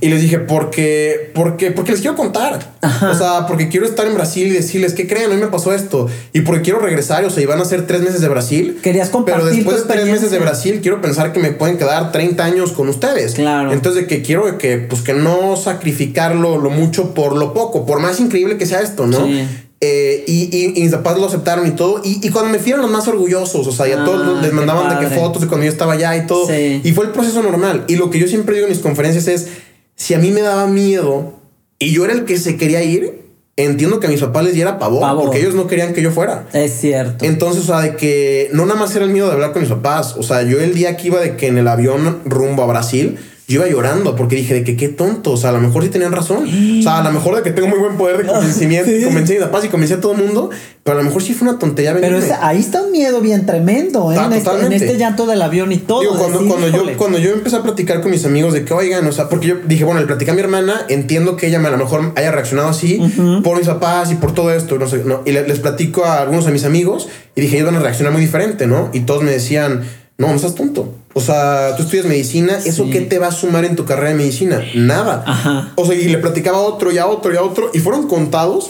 Y 0.00 0.08
les 0.08 0.22
dije, 0.22 0.38
porque, 0.38 1.30
porque, 1.34 1.70
porque 1.70 1.92
les 1.92 2.00
quiero 2.00 2.16
contar. 2.16 2.74
Ajá. 2.80 3.10
O 3.10 3.14
sea, 3.14 3.46
porque 3.46 3.68
quiero 3.68 3.84
estar 3.84 4.06
en 4.06 4.14
Brasil 4.14 4.46
y 4.46 4.50
decirles, 4.50 4.94
¿qué 4.94 5.06
creen? 5.06 5.30
A 5.30 5.34
mí 5.34 5.40
me 5.40 5.48
pasó 5.48 5.74
esto. 5.74 6.08
Y 6.32 6.40
porque 6.40 6.62
quiero 6.62 6.80
regresar, 6.80 7.24
o 7.24 7.30
sea, 7.30 7.42
y 7.42 7.46
van 7.46 7.60
a 7.60 7.64
ser 7.66 7.86
tres 7.86 8.00
meses 8.00 8.20
de 8.22 8.28
Brasil. 8.28 8.78
Querías 8.82 9.10
compartir 9.10 9.44
Pero 9.44 9.54
después 9.54 9.82
tu 9.82 9.88
de 9.88 9.94
tres 9.94 10.06
meses 10.06 10.30
de. 10.30 10.38
Brasil, 10.38 10.80
quiero 10.80 11.00
pensar 11.00 11.32
que 11.32 11.40
me 11.40 11.50
pueden 11.52 11.76
quedar 11.76 12.10
30 12.10 12.44
años 12.44 12.72
con 12.72 12.88
ustedes. 12.88 13.34
Claro. 13.34 13.72
Entonces, 13.72 14.02
de 14.02 14.08
que 14.08 14.22
quiero 14.22 14.58
que, 14.58 14.78
pues, 14.78 15.02
que 15.02 15.12
no 15.12 15.56
sacrificarlo 15.56 16.58
lo 16.58 16.70
mucho 16.70 17.14
por 17.14 17.36
lo 17.36 17.52
poco, 17.52 17.84
por 17.84 18.00
más 18.00 18.18
increíble 18.20 18.56
que 18.56 18.66
sea 18.66 18.80
esto, 18.80 19.06
¿no? 19.06 19.26
Sí. 19.26 19.46
Eh, 19.80 20.24
y, 20.26 20.48
y- 20.56 20.72
y 20.78 20.82
mis 20.84 20.92
papás 20.92 21.18
lo 21.18 21.26
aceptaron 21.26 21.66
y 21.66 21.72
todo. 21.72 22.00
Y, 22.02 22.26
y 22.26 22.30
cuando 22.30 22.50
me 22.50 22.58
fueron 22.58 22.80
los 22.82 22.90
más 22.90 23.06
orgullosos, 23.08 23.66
o 23.66 23.72
sea, 23.72 23.86
y 23.88 23.92
a 23.92 24.02
Ah, 24.02 24.04
todos 24.06 24.40
les 24.40 24.50
qué 24.50 24.56
mandaban 24.56 24.88
de 24.88 24.98
que 25.00 25.06
padre. 25.06 25.20
fotos 25.20 25.42
de 25.42 25.48
cuando 25.48 25.66
yo 25.66 25.72
estaba 25.72 25.92
allá 25.92 26.16
y 26.16 26.26
todo. 26.26 26.46
Sí. 26.46 26.80
Y 26.82 26.92
fue 26.92 27.04
el 27.04 27.10
proceso 27.12 27.42
normal. 27.42 27.84
Y 27.88 27.96
lo 27.96 28.08
que 28.10 28.18
yo 28.18 28.26
siempre 28.26 28.54
digo 28.54 28.66
en 28.66 28.72
mis 28.72 28.80
conferencias 28.82 29.28
es, 29.28 29.48
si 29.94 30.14
a 30.14 30.18
mí 30.18 30.30
me 30.30 30.40
daba 30.40 30.66
miedo 30.66 31.34
y 31.78 31.92
yo 31.92 32.04
era 32.06 32.14
el 32.14 32.24
que 32.24 32.38
se 32.38 32.56
quería 32.56 32.82
ir, 32.82 33.20
entiendo 33.58 34.00
que 34.00 34.06
a 34.06 34.10
mis 34.10 34.20
papás 34.20 34.44
les 34.44 34.54
diera 34.54 34.78
pavor, 34.78 35.00
Pavor. 35.00 35.24
porque 35.24 35.40
ellos 35.40 35.54
no 35.54 35.66
querían 35.66 35.92
que 35.94 36.00
yo 36.02 36.10
fuera. 36.10 36.46
Es 36.54 36.72
cierto. 36.80 37.24
Entonces, 37.26 37.64
o 37.64 37.66
sea, 37.66 37.80
de 37.80 37.96
que 37.96 38.48
no 38.54 38.64
nada 38.66 38.80
más 38.80 38.94
era 38.96 39.04
el 39.04 39.10
miedo 39.10 39.26
de 39.28 39.34
hablar 39.34 39.52
con 39.52 39.60
mis 39.62 39.70
papás. 39.70 40.14
O 40.18 40.22
sea, 40.22 40.42
yo 40.42 40.58
el 40.60 40.74
día 40.74 40.96
que 40.96 41.08
iba 41.08 41.20
de 41.20 41.36
que 41.36 41.48
en 41.48 41.58
el 41.58 41.68
avión 41.68 42.20
rumbo 42.24 42.62
a 42.62 42.66
Brasil, 42.66 43.18
yo 43.48 43.60
iba 43.60 43.68
llorando 43.70 44.16
porque 44.16 44.34
dije 44.34 44.54
de 44.54 44.64
que 44.64 44.76
qué 44.76 44.88
tonto. 44.88 45.30
O 45.32 45.36
sea, 45.36 45.50
a 45.50 45.52
lo 45.52 45.60
mejor 45.60 45.82
sí 45.84 45.88
tenían 45.88 46.10
razón. 46.12 46.44
O 46.78 46.82
sea, 46.82 46.98
a 46.98 47.04
lo 47.04 47.12
mejor 47.12 47.36
de 47.36 47.42
que 47.42 47.50
tengo 47.52 47.68
muy 47.68 47.78
buen 47.78 47.96
poder 47.96 48.18
de 48.18 48.26
convencimiento. 48.32 48.90
Sí. 48.90 49.04
Convencí 49.04 49.36
a 49.36 49.40
papás 49.42 49.64
y 49.64 49.68
convencí 49.68 49.94
a 49.94 50.00
todo 50.00 50.12
el 50.12 50.18
mundo. 50.24 50.50
Pero 50.82 50.98
a 50.98 51.02
lo 51.02 51.06
mejor 51.08 51.22
sí 51.22 51.32
fue 51.34 51.48
una 51.48 51.58
tontería. 51.58 51.94
Pero 51.94 52.16
venirme. 52.16 52.36
ahí 52.40 52.58
está 52.58 52.82
un 52.82 52.92
miedo 52.92 53.20
bien 53.20 53.46
tremendo, 53.46 54.12
¿eh? 54.12 54.16
Ah, 54.18 54.26
en, 54.26 54.32
este, 54.32 54.50
en 54.66 54.72
este 54.72 54.96
llanto 54.98 55.26
del 55.26 55.42
avión 55.42 55.70
y 55.72 55.78
todo. 55.78 56.00
Digo, 56.00 56.16
cuando, 56.16 56.38
decir, 56.38 56.48
cuando, 56.52 56.68
yo, 56.68 56.96
cuando 56.98 57.18
yo 57.18 57.30
empecé 57.32 57.56
a 57.56 57.62
platicar 57.62 58.00
con 58.00 58.10
mis 58.10 58.24
amigos 58.24 58.52
de 58.52 58.64
que, 58.64 58.72
oigan, 58.74 59.06
o 59.06 59.12
sea, 59.12 59.28
porque 59.28 59.46
yo 59.48 59.54
dije, 59.66 59.84
bueno, 59.84 60.00
le 60.00 60.06
platicé 60.06 60.30
a 60.30 60.34
mi 60.34 60.40
hermana, 60.40 60.82
entiendo 60.88 61.36
que 61.36 61.46
ella 61.48 61.58
me 61.60 61.68
a 61.68 61.70
lo 61.72 61.78
mejor 61.78 62.12
haya 62.16 62.30
reaccionado 62.32 62.68
así 62.68 63.00
por 63.44 63.58
mis 63.58 63.66
papás 63.68 64.10
y 64.12 64.16
por 64.16 64.32
todo 64.34 64.52
esto, 64.52 64.78
no 64.78 64.88
sé, 64.88 65.02
no. 65.04 65.22
Y 65.24 65.32
le- 65.32 65.46
les 65.46 65.60
platico 65.60 66.04
a 66.04 66.20
algunos 66.22 66.46
de 66.46 66.52
mis 66.52 66.64
amigos 66.64 67.08
y 67.36 67.40
dije, 67.40 67.56
ellos 67.56 67.66
van 67.66 67.76
a 67.76 67.80
reaccionar 67.80 68.12
muy 68.12 68.20
diferente, 68.22 68.66
¿no? 68.66 68.90
Y 68.92 69.00
todos 69.00 69.22
me 69.22 69.30
decían, 69.30 69.82
no, 70.18 70.32
no 70.32 70.38
seas 70.38 70.54
tonto. 70.54 70.94
O 71.18 71.20
sea, 71.22 71.74
tú 71.76 71.84
estudias 71.84 72.04
medicina, 72.04 72.58
¿eso 72.62 72.84
Sí. 72.84 72.90
qué 72.90 73.00
te 73.00 73.18
va 73.18 73.28
a 73.28 73.32
sumar 73.32 73.64
en 73.64 73.74
tu 73.74 73.86
carrera 73.86 74.10
de 74.10 74.16
medicina? 74.16 74.62
Nada. 74.74 75.24
Ajá. 75.26 75.72
O 75.76 75.86
sea, 75.86 75.94
y 75.94 76.04
le 76.08 76.18
platicaba 76.18 76.58
a 76.58 76.60
otro 76.60 76.92
y 76.92 76.98
a 76.98 77.06
otro 77.06 77.32
y 77.32 77.36
a 77.38 77.42
otro, 77.42 77.70
y 77.72 77.78
fueron 77.78 78.06
contados 78.06 78.68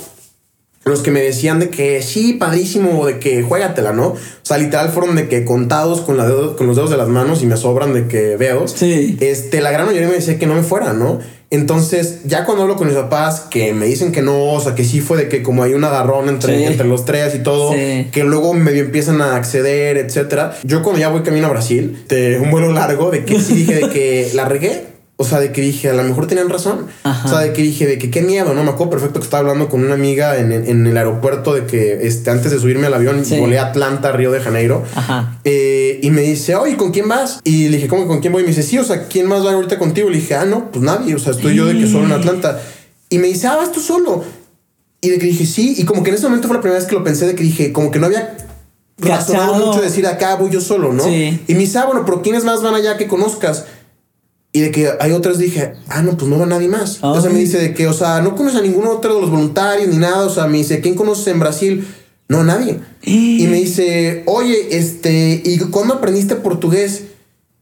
los 0.84 1.00
que 1.00 1.10
me 1.10 1.20
decían 1.20 1.58
de 1.58 1.68
que 1.70 2.00
sí, 2.02 2.34
padrísimo, 2.34 3.04
de 3.04 3.18
que 3.18 3.42
juégatela, 3.42 3.92
¿no? 3.92 4.10
O 4.10 4.16
sea, 4.44 4.58
literal 4.58 4.90
fueron 4.90 5.16
de 5.16 5.26
que 5.28 5.44
contados 5.44 6.02
con, 6.02 6.16
la 6.16 6.24
dedo- 6.28 6.54
con 6.56 6.68
los 6.68 6.76
dedos 6.76 6.90
de 6.90 6.96
las 6.96 7.08
manos 7.08 7.42
y 7.42 7.46
me 7.46 7.56
sobran 7.56 7.92
de 7.92 8.06
que 8.06 8.36
dedos. 8.36 8.70
Sí. 8.76 9.16
Este, 9.20 9.60
la 9.60 9.72
gran 9.72 9.86
mayoría 9.86 10.06
me 10.06 10.14
decía 10.14 10.38
que 10.38 10.46
no 10.46 10.54
me 10.54 10.62
fuera, 10.62 10.92
¿no? 10.92 11.18
Entonces, 11.56 12.20
ya 12.24 12.44
cuando 12.44 12.62
hablo 12.64 12.76
con 12.76 12.86
mis 12.86 12.96
papás, 12.96 13.40
que 13.50 13.72
me 13.72 13.86
dicen 13.86 14.12
que 14.12 14.20
no, 14.20 14.52
o 14.52 14.60
sea, 14.60 14.74
que 14.74 14.84
sí 14.84 15.00
fue 15.00 15.16
de 15.16 15.28
que 15.28 15.42
como 15.42 15.62
hay 15.62 15.72
un 15.72 15.84
agarrón 15.84 16.28
entre, 16.28 16.58
Sí. 16.58 16.64
entre 16.64 16.86
los 16.86 17.04
tres 17.06 17.34
y 17.34 17.38
todo, 17.38 17.72
Sí. 17.72 18.08
que 18.12 18.24
luego 18.24 18.52
medio 18.52 18.82
empiezan 18.84 19.20
a 19.22 19.36
acceder, 19.36 19.96
etcétera. 19.96 20.54
Yo 20.64 20.82
cuando 20.82 21.00
ya 21.00 21.08
voy 21.08 21.22
camino 21.22 21.46
a 21.46 21.50
Brasil, 21.50 22.04
de 22.08 22.38
un 22.38 22.50
vuelo 22.50 22.72
largo, 22.72 23.10
de 23.10 23.24
que 23.24 23.40
sí 23.40 23.54
dije 23.54 23.74
de 23.74 23.88
que 23.88 24.30
la 24.34 24.44
regué. 24.44 24.95
O 25.18 25.24
sea, 25.24 25.40
de 25.40 25.50
que 25.50 25.62
dije, 25.62 25.88
a 25.88 25.94
lo 25.94 26.02
mejor 26.02 26.26
tenían 26.26 26.50
razón. 26.50 26.88
Ajá. 27.02 27.26
O 27.26 27.30
sea, 27.30 27.38
de 27.40 27.54
que 27.54 27.62
dije, 27.62 27.86
de 27.86 27.96
que 27.98 28.10
qué 28.10 28.20
miedo, 28.20 28.52
¿no? 28.52 28.62
Me 28.64 28.70
acuerdo 28.70 28.90
perfecto 28.90 29.18
que 29.18 29.24
estaba 29.24 29.40
hablando 29.40 29.70
con 29.70 29.82
una 29.82 29.94
amiga 29.94 30.36
en, 30.36 30.52
en- 30.52 30.86
el 30.86 30.94
aeropuerto 30.96 31.54
de 31.54 31.64
que 31.64 32.06
este, 32.06 32.28
antes 32.30 32.50
de 32.52 32.58
subirme 32.58 32.86
al 32.86 32.92
avión 32.92 33.24
Sí. 33.24 33.38
volé 33.40 33.58
a 33.58 33.68
Atlanta, 33.68 34.12
Río 34.12 34.30
de 34.30 34.40
Janeiro. 34.40 34.82
Ajá. 34.94 35.38
Eh, 35.44 36.00
y 36.02 36.10
me 36.10 36.20
dice, 36.20 36.54
oye, 36.54 36.76
¿con 36.76 36.90
quién 36.92 37.08
vas? 37.08 37.40
Y 37.44 37.68
le 37.70 37.76
dije, 37.76 37.88
¿cómo 37.88 38.02
que 38.02 38.08
con 38.08 38.20
quién 38.20 38.30
voy? 38.34 38.42
Y 38.42 38.44
me 38.44 38.50
dice, 38.50 38.62
sí, 38.62 38.76
o 38.78 38.84
sea, 38.84 39.08
¿quién 39.08 39.26
más 39.26 39.42
va 39.42 39.52
ahorita 39.52 39.78
contigo? 39.78 40.10
Le 40.10 40.16
dije, 40.18 40.34
ah, 40.34 40.44
no, 40.44 40.70
pues 40.70 40.84
nadie, 40.84 41.14
o 41.14 41.18
sea, 41.18 41.32
estoy 41.32 41.54
yo 41.56 41.64
de 41.64 41.78
que 41.78 41.86
solo 41.86 42.04
en 42.04 42.12
Atlanta. 42.12 42.60
Y 43.08 43.16
me 43.18 43.28
dice, 43.28 43.46
ah, 43.46 43.56
vas 43.56 43.72
tú 43.72 43.80
solo. 43.80 44.22
Y 45.00 45.08
de 45.08 45.18
que 45.18 45.24
dije, 45.26 45.46
sí, 45.46 45.76
y 45.78 45.84
como 45.84 46.02
que 46.02 46.10
en 46.10 46.16
ese 46.16 46.24
momento 46.26 46.46
fue 46.48 46.56
la 46.56 46.60
primera 46.60 46.78
vez 46.78 46.86
que 46.88 46.94
lo 46.94 47.02
pensé, 47.04 47.26
de 47.26 47.34
que 47.34 47.42
dije, 47.42 47.72
como 47.72 47.90
que 47.90 47.98
no 47.98 48.06
había 48.06 48.36
razonado 48.98 49.54
mucho 49.54 49.80
decir, 49.80 50.06
acá 50.06 50.36
voy 50.36 50.50
yo 50.50 50.60
solo, 50.60 50.92
¿no? 50.92 51.04
Sí. 51.04 51.40
Y 51.46 51.52
me 51.54 51.60
dice, 51.60 51.78
ah, 51.78 51.86
bueno, 51.86 52.02
pero 52.04 52.20
¿quiénes 52.22 52.44
más 52.44 52.62
van 52.62 52.74
allá 52.74 52.96
que 52.96 53.06
conozcas? 53.06 53.64
Y 54.56 54.60
de 54.62 54.70
que 54.70 54.88
hay 55.00 55.12
otras 55.12 55.38
dije, 55.38 55.74
ah, 55.88 56.00
no, 56.02 56.16
pues 56.16 56.30
no 56.30 56.38
va 56.38 56.46
nadie 56.46 56.68
más. 56.68 56.98
O 57.02 57.20
sea, 57.20 57.28
Ay. 57.28 57.34
me 57.34 57.40
dice 57.40 57.58
de 57.58 57.74
que, 57.74 57.86
o 57.88 57.92
sea, 57.92 58.20
no 58.22 58.34
conoces 58.34 58.58
a 58.58 58.62
ninguno 58.62 58.90
otro 58.90 59.14
de 59.14 59.20
los 59.20 59.30
voluntarios 59.30 59.88
ni 59.88 59.98
nada. 59.98 60.24
O 60.24 60.30
sea, 60.30 60.46
me 60.46 60.56
dice, 60.58 60.80
¿quién 60.80 60.94
conoces 60.94 61.26
en 61.26 61.40
Brasil? 61.40 61.86
No, 62.28 62.42
nadie. 62.42 62.80
y 63.02 63.46
me 63.50 63.56
dice, 63.58 64.22
oye, 64.26 64.68
este, 64.78 65.42
¿y 65.44 65.58
cuándo 65.70 65.94
aprendiste 65.94 66.36
portugués? 66.36 67.02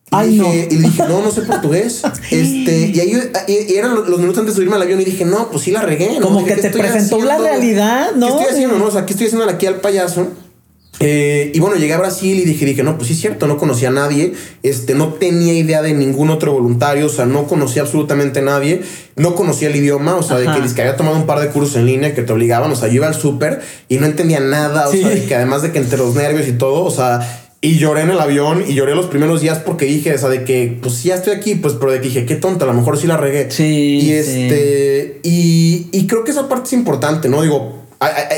Y, 0.07 0.17
Ay, 0.17 0.29
dije, 0.31 0.43
no. 0.43 0.55
y 0.55 0.79
le 0.79 0.89
dije, 0.89 1.03
no, 1.09 1.23
no 1.23 1.31
sé 1.33 1.43
portugués. 1.43 2.03
este, 2.31 2.93
y 2.95 3.01
ahí 3.01 3.21
y- 3.49 3.73
y 3.73 3.77
eran 3.77 3.95
los 3.95 4.19
minutos 4.21 4.39
antes 4.39 4.55
de 4.55 4.59
subirme 4.59 4.77
al 4.77 4.83
avión 4.83 5.01
y 5.01 5.05
dije, 5.05 5.25
no, 5.25 5.51
pues 5.51 5.65
sí 5.65 5.73
la 5.73 5.83
regué. 5.83 6.21
¿no? 6.21 6.27
Como 6.29 6.39
Dije, 6.41 6.55
que 6.55 6.61
¿qué 6.63 6.69
te 6.71 6.79
presentó 6.79 7.21
la 7.25 7.39
realidad, 7.39 8.13
¿no? 8.15 8.27
¿Qué 8.29 8.33
estoy 8.43 8.53
haciendo? 8.55 8.79
No, 8.79 8.87
o 8.87 8.91
sea, 8.93 9.05
¿qué 9.05 9.15
estoy 9.15 9.27
haciendo 9.27 9.49
aquí 9.51 9.67
al 9.67 9.81
payaso? 9.81 10.29
Eh, 11.01 11.51
y 11.53 11.59
bueno, 11.59 11.77
llegué 11.77 11.93
a 11.93 11.99
Brasil 11.99 12.39
y 12.39 12.45
dije, 12.45 12.65
dije, 12.65 12.83
no, 12.85 12.97
pues 12.97 13.09
sí 13.09 13.15
es 13.15 13.21
cierto, 13.21 13.47
no 13.49 13.57
conocía 13.59 13.89
a 13.89 13.93
nadie, 13.93 14.33
este, 14.63 14.95
no 14.95 15.15
tenía 15.15 15.53
idea 15.53 15.83
de 15.83 15.93
ningún 15.93 16.31
otro 16.31 16.53
voluntario, 16.53 17.07
o 17.07 17.09
sea, 17.09 17.27
no 17.27 17.47
conocía 17.49 17.83
absolutamente 17.83 18.39
a 18.39 18.43
nadie, 18.43 18.83
no 19.17 19.35
conocía 19.35 19.69
el 19.69 19.77
idioma, 19.77 20.15
o 20.15 20.23
sea, 20.23 20.39
de 20.39 20.45
que, 20.47 20.81
había 20.83 20.97
tomado 20.97 21.17
un 21.17 21.27
par 21.27 21.41
de 21.41 21.49
cursos 21.49 21.77
en 21.77 21.87
línea 21.87 22.15
que 22.15 22.23
te 22.23 22.33
obligaban, 22.33 22.71
o 22.71 22.77
sea, 22.77 22.89
yo 22.89 22.95
iba 22.95 23.09
al 23.09 23.15
súper 23.15 23.61
y 23.89 23.99
no 23.99 24.07
entendía 24.07 24.39
nada, 24.41 24.89
o 24.89 24.93
Sí. 24.93 24.99
sea, 25.01 25.09
de 25.11 25.25
que 25.25 25.35
además 25.35 25.63
de 25.63 25.73
que 25.73 25.79
entre 25.79 25.99
los 25.99 26.15
nervios 26.15 26.47
y 26.47 26.53
todo, 26.53 26.85
o 26.85 26.91
sea, 26.91 27.41
y 27.61 27.79
lloré 27.79 28.03
en 28.03 28.11
el 28.11 28.21
avión 28.21 28.63
y 28.69 28.75
lloré 28.75 28.95
los 28.95 29.07
primeros 29.07 29.41
días 29.41 29.59
porque 29.59 29.87
dije, 29.87 30.15
o 30.15 30.19
sea, 30.19 30.29
de 30.29 30.45
que, 30.45 30.79
pues 30.81 31.03
ya 31.03 31.15
estoy 31.17 31.33
aquí, 31.35 31.55
pues, 31.57 31.75
pero 31.75 31.93
de 31.93 31.99
que 32.01 32.09
dije, 32.09 32.25
qué 32.27 32.37
tonta, 32.37 32.67
a 32.67 32.69
lo 32.69 32.75
mejor 32.75 32.99
sí 32.99 33.07
la 33.07 33.17
regué. 33.17 33.51
Sí, 33.51 33.99
Y 33.99 34.01
sí. 34.03 34.13
este, 34.13 35.21
y, 35.23 35.87
y 35.91 36.07
creo 36.07 36.25
que 36.25 36.31
esa 36.31 36.49
parte 36.49 36.67
es 36.69 36.73
importante, 36.75 37.29
¿no? 37.31 37.41
Digo, 37.43 37.84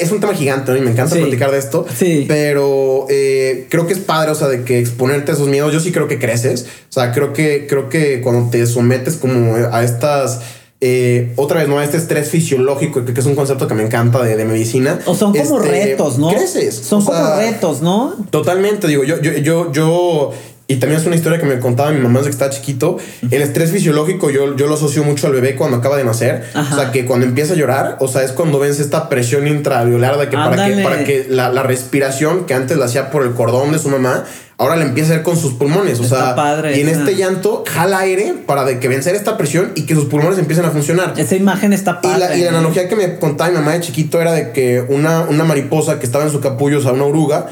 es 0.01 0.11
un 0.12 0.21
tema 0.21 0.35
gigante, 0.35 0.73
¿no? 0.73 0.79
Y 0.79 0.81
me 0.81 0.91
encanta 0.91 1.14
Sí. 1.14 1.21
platicar 1.23 1.51
de 1.51 1.59
esto. 1.59 1.87
Sí. 1.97 2.25
Pero 2.29 3.07
eh, 3.09 3.67
creo 3.71 3.87
que 3.87 3.93
es 3.95 3.99
padre, 3.99 4.31
o 4.33 4.35
sea, 4.35 4.49
de 4.49 4.64
que 4.64 4.79
exponerte 4.79 5.31
a 5.31 5.35
esos 5.35 5.49
miedos, 5.49 5.73
yo 5.73 5.81
sí 5.81 5.93
creo 5.93 6.09
que 6.09 6.19
creces. 6.19 6.67
O 6.89 6.93
sea, 6.93 7.12
creo 7.12 7.33
que, 7.33 7.67
creo 7.69 7.89
que 7.89 8.21
cuando 8.21 8.51
te 8.51 8.67
sometes 8.67 9.17
como 9.17 9.55
a 9.57 9.83
estas. 9.85 10.41
eh, 10.83 11.33
otra 11.37 11.61
vez, 11.61 11.69
¿no? 11.69 11.79
A 11.79 11.85
este 11.85 11.97
estrés 11.97 12.29
fisiológico, 12.29 13.03
que, 13.07 13.14
que 13.14 13.21
es 13.21 13.27
un 13.27 13.35
concepto 13.35 13.67
que 13.67 13.73
me 13.75 13.83
encanta 13.83 14.23
de, 14.23 14.37
de 14.37 14.45
medicina. 14.45 14.99
O 15.07 15.14
son 15.14 15.33
como 15.33 15.59
este, 15.59 15.71
retos, 15.71 16.19
¿no? 16.19 16.29
Creces. 16.29 16.75
Son 16.75 17.01
O 17.03 17.05
como 17.07 17.17
sea, 17.19 17.37
retos, 17.39 17.81
¿no? 17.81 18.14
Totalmente, 18.31 18.87
digo, 18.87 19.03
yo, 19.03 19.19
yo, 19.23 19.33
yo, 19.39 19.73
yo, 19.73 20.33
y 20.69 20.77
también 20.77 21.01
es 21.01 21.07
una 21.07 21.14
historia 21.14 21.39
que 21.39 21.47
me 21.47 21.61
contaba 21.61 21.93
mi 21.93 22.01
mamá 22.01 22.19
desde 22.19 22.31
que 22.31 22.35
estaba 22.35 22.51
chiquito. 22.51 22.97
El 23.31 23.41
estrés 23.43 23.71
fisiológico 23.71 24.31
yo, 24.31 24.57
yo 24.57 24.67
lo 24.67 24.75
asocio 24.75 25.05
mucho 25.05 25.29
al 25.29 25.33
bebé 25.33 25.55
cuando 25.55 25.77
acaba 25.77 25.97
de 25.97 26.03
nacer. 26.05 26.45
Ajá. 26.55 26.75
O 26.75 26.79
sea, 26.81 26.91
que 26.91 27.05
cuando 27.07 27.25
empieza 27.25 27.53
a 27.53 27.57
llorar, 27.57 27.97
o 28.01 28.09
sea, 28.09 28.23
es 28.25 28.33
cuando 28.33 28.59
vence 28.59 28.83
esta 28.83 29.09
presión 29.09 29.47
intraviular 29.47 30.19
de 30.19 30.29
que 30.29 30.37
para 30.37 30.67
que, 30.67 30.83
para 30.83 31.05
que 31.05 31.27
la, 31.31 31.51
la 31.51 31.62
respiración 31.62 32.47
que 32.47 32.55
antes 32.55 32.77
la 32.79 32.87
hacía 32.87 33.11
por 33.11 33.23
el 33.23 33.33
cordón 33.35 33.71
de 33.71 33.79
su 33.79 33.89
mamá, 33.91 34.25
ahora 34.59 34.75
la 34.75 34.85
empieza 34.87 35.11
a 35.11 35.12
hacer 35.14 35.23
con 35.23 35.37
sus 35.37 35.53
pulmones. 35.53 36.01
O 36.01 36.03
Está 36.03 36.17
sea, 36.25 36.35
padre 36.35 36.77
y 36.77 36.81
en 36.81 36.89
esa. 36.89 37.01
este 37.01 37.14
llanto 37.14 37.62
jala 37.69 38.01
aire 38.01 38.35
para 38.47 38.64
de 38.64 38.81
que 38.81 38.89
vencer 38.89 39.14
esta 39.14 39.37
presión 39.37 39.71
y 39.77 39.83
que 39.87 39.95
sus 39.95 40.07
pulmones 40.07 40.37
empiecen 40.41 40.64
a 40.64 40.71
funcionar. 40.71 41.14
Esa 41.17 41.37
imagen 41.37 41.73
está 41.75 42.01
Y 42.03 42.07
padre. 42.09 42.19
la, 42.19 42.37
y 42.37 42.41
la 42.43 42.49
analogía 42.51 42.89
que 42.89 42.97
me 42.97 43.19
contaba 43.21 43.51
mi 43.51 43.57
mamá 43.57 43.75
de 43.75 43.83
chiquito 43.83 44.21
era 44.21 44.33
de 44.33 44.51
que 44.51 44.85
una, 44.89 45.21
una 45.29 45.45
mariposa 45.45 46.01
que 46.01 46.07
estaba 46.07 46.25
en 46.25 46.31
su 46.33 46.41
capullo, 46.41 46.79
o 46.79 46.83
sea, 46.83 46.91
una 46.93 47.05
oruga, 47.05 47.47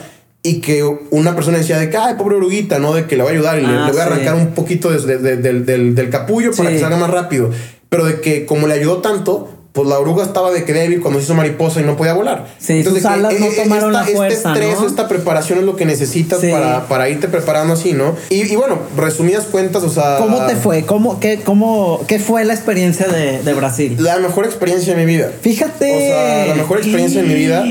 y 0.47 0.61
que 0.61 0.85
una 1.11 1.35
persona 1.35 1.59
decía 1.59 1.79
de 1.79 1.89
que, 1.91 1.97
ay, 1.97 2.15
pobre 2.19 2.37
oruguita, 2.37 2.79
¿no? 2.79 2.93
De 2.93 3.07
que 3.07 3.17
le 3.17 3.23
voy 3.23 3.33
a 3.33 3.35
ayudar 3.35 3.59
y 3.59 3.63
le- 3.63 3.69
Ah, 3.69 3.87
le, 3.87 3.93
voy 3.93 4.01
a 4.01 4.05
sí. 4.05 4.11
arrancar 4.13 4.35
un 4.37 4.49
poquito 4.49 4.91
de- 4.91 4.99
de- 5.01 5.19
de- 5.19 5.37
del, 5.39 5.65
del- 5.67 5.95
del 5.95 6.11
capullo 6.11 6.53
para 6.55 6.69
que 6.71 6.79
salga 6.79 6.97
más 6.99 7.11
rápido. 7.11 7.51
Pero 7.89 8.05
de 8.05 8.21
que 8.21 8.45
como 8.45 8.67
le 8.67 8.75
ayudó 8.75 8.99
tanto, 8.99 9.49
pues 9.73 9.89
la 9.89 9.99
oruga 9.99 10.23
estaba 10.23 10.53
de 10.53 10.63
que 10.65 10.73
débil 10.73 11.01
cuando 11.01 11.19
se 11.19 11.25
hizo 11.25 11.35
mariposa 11.35 11.81
y 11.81 11.85
no 11.85 11.97
podía 11.97 12.13
volar. 12.13 12.47
Sí, 12.59 12.85
sus 12.85 12.95
de 12.95 13.01
que, 13.01 13.09
alas 13.09 13.35
no 13.41 13.47
tomaron 13.49 13.93
la 13.93 14.05
fuerza, 14.05 14.27
Este 14.29 14.49
estrés, 14.51 14.81
¿no? 14.81 14.87
esta 14.87 15.09
preparación 15.09 15.59
es 15.59 15.65
lo 15.65 15.75
que 15.75 15.85
necesitas 15.85 16.41
Sí. 16.41 16.49
para, 16.51 16.87
para 16.87 17.09
irte 17.09 17.27
preparando 17.27 17.73
así, 17.75 17.93
¿no? 17.93 18.15
Y, 18.31 18.43
y 18.43 18.55
bueno, 18.55 18.79
resumidas 18.97 19.47
cuentas, 19.47 19.83
o 19.83 19.89
sea... 19.91 20.19
¿Cómo 20.19 20.47
te 20.47 20.55
fue? 20.55 20.83
¿Cómo, 20.85 21.19
qué, 21.19 21.41
cómo, 21.45 22.05
¿Qué 22.07 22.21
fue 22.21 22.45
la 22.45 22.55
experiencia 22.55 23.09
de, 23.09 23.43
de 23.43 23.53
Brasil? 23.55 23.97
La 23.99 24.19
mejor 24.19 24.45
experiencia 24.45 24.95
de 24.95 25.05
mi 25.05 25.11
vida. 25.13 25.33
Fíjate. 25.41 25.93
O 25.93 25.99
sea, 25.99 26.47
la 26.47 26.55
mejor 26.55 26.79
experiencia 26.79 27.23
de 27.23 27.27
mi 27.29 27.35
vida. 27.35 27.65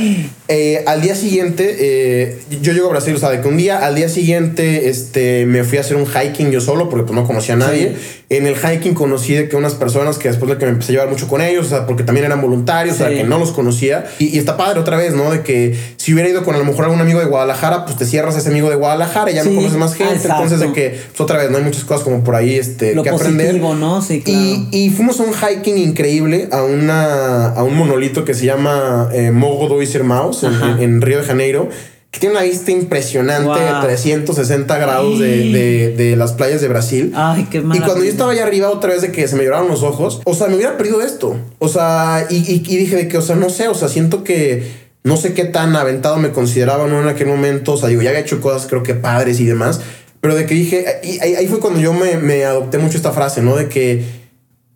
Eh, 0.50 0.84
al 0.88 1.02
día 1.02 1.16
siguiente, 1.16 1.78
eh, 1.80 2.38
yo 2.62 2.74
llego 2.74 2.88
a 2.88 2.90
Brasil, 2.92 3.16
o 3.16 3.18
sea, 3.18 3.30
de 3.30 3.40
que 3.40 3.48
un 3.48 3.56
día 3.56 3.86
al 3.86 3.96
día 3.96 4.10
siguiente 4.10 4.90
este, 4.90 5.46
me 5.46 5.64
fui 5.64 5.78
a 5.78 5.82
hacer 5.82 5.96
un 5.96 6.06
hiking 6.06 6.52
yo 6.52 6.60
solo 6.60 6.90
porque 6.90 7.06
pues 7.06 7.16
no 7.16 7.26
conocía 7.26 7.56
a 7.56 7.58
nadie. 7.58 7.96
En 8.30 8.46
el 8.48 8.56
hiking 8.56 8.94
conocí 8.94 9.34
de 9.34 9.48
que 9.48 9.56
unas 9.56 9.76
personas 9.76 10.18
que 10.18 10.28
después 10.28 10.52
de 10.52 10.58
que 10.58 10.66
me 10.66 10.72
empecé 10.72 10.92
a 10.92 10.94
llevar 10.96 11.10
mucho 11.10 11.28
con 11.28 11.40
ellos, 11.42 11.68
o 11.68 11.70
sea, 11.70 11.86
porque 11.86 12.04
también 12.04 12.26
eran 12.26 12.42
voluntarios, 12.42 12.96
o 12.96 12.98
Sí. 12.98 13.04
sea, 13.04 13.16
que 13.16 13.24
no 13.24 13.38
los 13.40 13.52
conocía. 13.52 14.06
Y, 14.20 14.36
y 14.36 14.38
está 14.40 14.58
padre 14.58 14.80
otra 14.82 14.98
vez, 14.98 15.14
¿no? 15.14 15.32
De 15.32 15.42
que 15.44 15.78
si 15.98 16.14
hubiera 16.14 16.30
ido 16.30 16.44
con 16.44 16.56
a 16.56 16.58
lo 16.58 16.66
mejor 16.66 16.86
algún 16.86 17.00
amigo 17.00 17.20
de 17.20 17.26
Guadalajara, 17.26 17.86
pues 17.86 17.96
te 17.98 18.06
cierras 18.06 18.36
a 18.36 18.40
ese 18.40 18.50
amigo 18.50 18.70
de 18.70 18.76
Guadalajara 18.76 19.32
y 19.32 19.36
ya 19.36 19.44
Sí, 19.44 19.50
no 19.50 19.56
conoces 19.58 19.78
más 19.78 19.94
gente. 19.96 20.16
exacto. 20.16 20.44
Entonces, 20.44 20.60
de 20.68 20.74
que, 20.74 20.90
pues 20.90 21.22
otra 21.22 21.38
vez, 21.38 21.52
no 21.52 21.58
hay 21.58 21.64
muchas 21.64 21.84
cosas 21.86 22.04
como 22.04 22.24
por 22.24 22.36
ahí 22.36 22.56
este, 22.56 22.96
Lo 22.96 23.04
que 23.04 23.10
aprender. 23.12 23.48
positivo, 23.48 23.76
¿no? 23.76 24.02
Sí, 24.02 24.22
claro. 24.22 24.40
Y, 24.42 24.68
y 24.72 24.90
fuimos 24.90 25.20
a 25.20 25.24
un 25.24 25.34
hiking 25.34 25.78
increíble 25.78 26.50
a, 26.52 26.64
una, 26.64 27.50
a 27.50 27.64
un 27.64 27.78
monolito 27.78 28.26
que 28.26 28.34
se 28.34 28.46
llama 28.46 29.10
eh, 29.14 29.32
Mogo 29.32 29.68
do 29.70 29.80
Mouse 30.04 30.33
en, 30.44 30.54
en- 30.54 30.80
en 30.82 31.02
Río 31.02 31.20
de 31.20 31.24
Janeiro, 31.26 31.70
que 32.10 32.20
tiene 32.20 32.36
una 32.36 32.44
vista 32.44 32.72
impresionante 32.72 33.48
Wow. 33.48 33.56
de 33.82 33.88
360 33.88 34.78
grados 34.78 35.20
de, 35.20 35.52
de- 35.52 35.96
de 35.96 36.16
las 36.16 36.34
playas 36.34 36.62
de 36.62 36.68
Brasil. 36.68 37.12
Ay, 37.16 37.48
qué 37.52 37.58
Y 37.58 37.62
cuando 37.80 38.04
yo 38.04 38.10
estaba 38.10 38.32
allá 38.32 38.44
arriba, 38.44 38.70
otra 38.70 38.92
vez 38.94 39.02
de 39.02 39.12
que 39.12 39.28
se 39.28 39.36
me 39.36 39.44
lloraron 39.44 39.68
los 39.68 39.84
ojos, 39.84 40.22
o 40.24 40.34
sea, 40.34 40.48
me 40.48 40.56
hubiera 40.56 40.78
perdido 40.78 41.02
esto. 41.02 41.36
O 41.60 41.68
sea, 41.68 42.26
y, 42.30 42.38
y- 42.38 42.64
y 42.68 42.78
dije 42.78 42.96
de 42.96 43.08
que, 43.08 43.18
o 43.18 43.22
sea, 43.22 43.36
no 43.36 43.50
sé, 43.50 43.68
o 43.68 43.74
sea, 43.76 43.88
siento 43.90 44.24
que 44.24 44.84
no 45.04 45.18
sé 45.18 45.34
qué 45.34 45.44
tan 45.46 45.76
aventado 45.76 46.18
me 46.18 46.30
consideraba 46.32 46.88
¿no? 46.88 47.02
en 47.02 47.08
aquel 47.10 47.28
momento. 47.28 47.74
O 47.74 47.78
sea, 47.78 47.90
digo, 47.90 48.02
ya 48.04 48.10
había 48.12 48.22
hecho 48.22 48.40
cosas, 48.42 48.68
creo 48.70 48.84
que 48.84 48.94
padres 48.94 49.40
y 49.40 49.46
demás, 49.46 49.82
pero 50.22 50.36
de 50.36 50.46
que 50.46 50.54
dije, 50.54 50.86
y 51.04 51.20
ahí, 51.20 51.36
ahí 51.36 51.48
fue 51.48 51.60
cuando 51.60 51.80
yo 51.82 51.94
me, 51.94 52.16
me 52.18 52.46
adopté 52.46 52.78
mucho 52.78 52.96
esta 52.96 53.12
frase, 53.12 53.42
¿no? 53.42 53.56
De 53.58 53.68
que, 53.68 54.06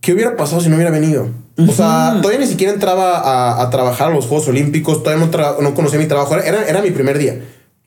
¿qué 0.01 0.11
hubiera 0.11 0.35
pasado 0.35 0.59
si 0.59 0.69
no 0.69 0.75
hubiera 0.75 0.91
venido? 0.91 1.29
O 1.57 1.71
sea, 1.71 2.19
todavía 2.21 2.39
ni 2.39 2.47
siquiera 2.47 2.71
entraba 2.71 3.17
a, 3.17 3.63
a 3.63 3.69
trabajar 3.69 4.11
a 4.11 4.13
los 4.13 4.25
Juegos 4.25 4.47
Olímpicos, 4.47 5.01
todavía 5.01 5.25
no, 5.25 5.61
no 5.61 5.73
conocía 5.73 5.97
mi 5.97 6.05
trabajo, 6.05 6.37
era, 6.37 6.67
era 6.67 6.81
mi 6.81 6.91
primer 6.91 7.17
día. 7.17 7.41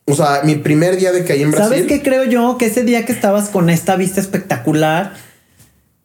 O 0.06 0.14
sea, 0.14 0.40
mi 0.42 0.56
primer 0.56 0.96
día 0.96 1.12
de 1.12 1.24
que 1.24 1.34
ahí 1.34 1.42
en 1.42 1.52
Brasil. 1.52 1.68
¿Sabes 1.68 1.86
qué 1.86 2.02
creo 2.02 2.24
yo? 2.24 2.58
Que 2.58 2.66
ese 2.66 2.82
día 2.82 3.04
que 3.04 3.12
estabas 3.12 3.48
con 3.48 3.70
esta 3.70 3.94
vista 3.94 4.20
espectacular, 4.20 5.14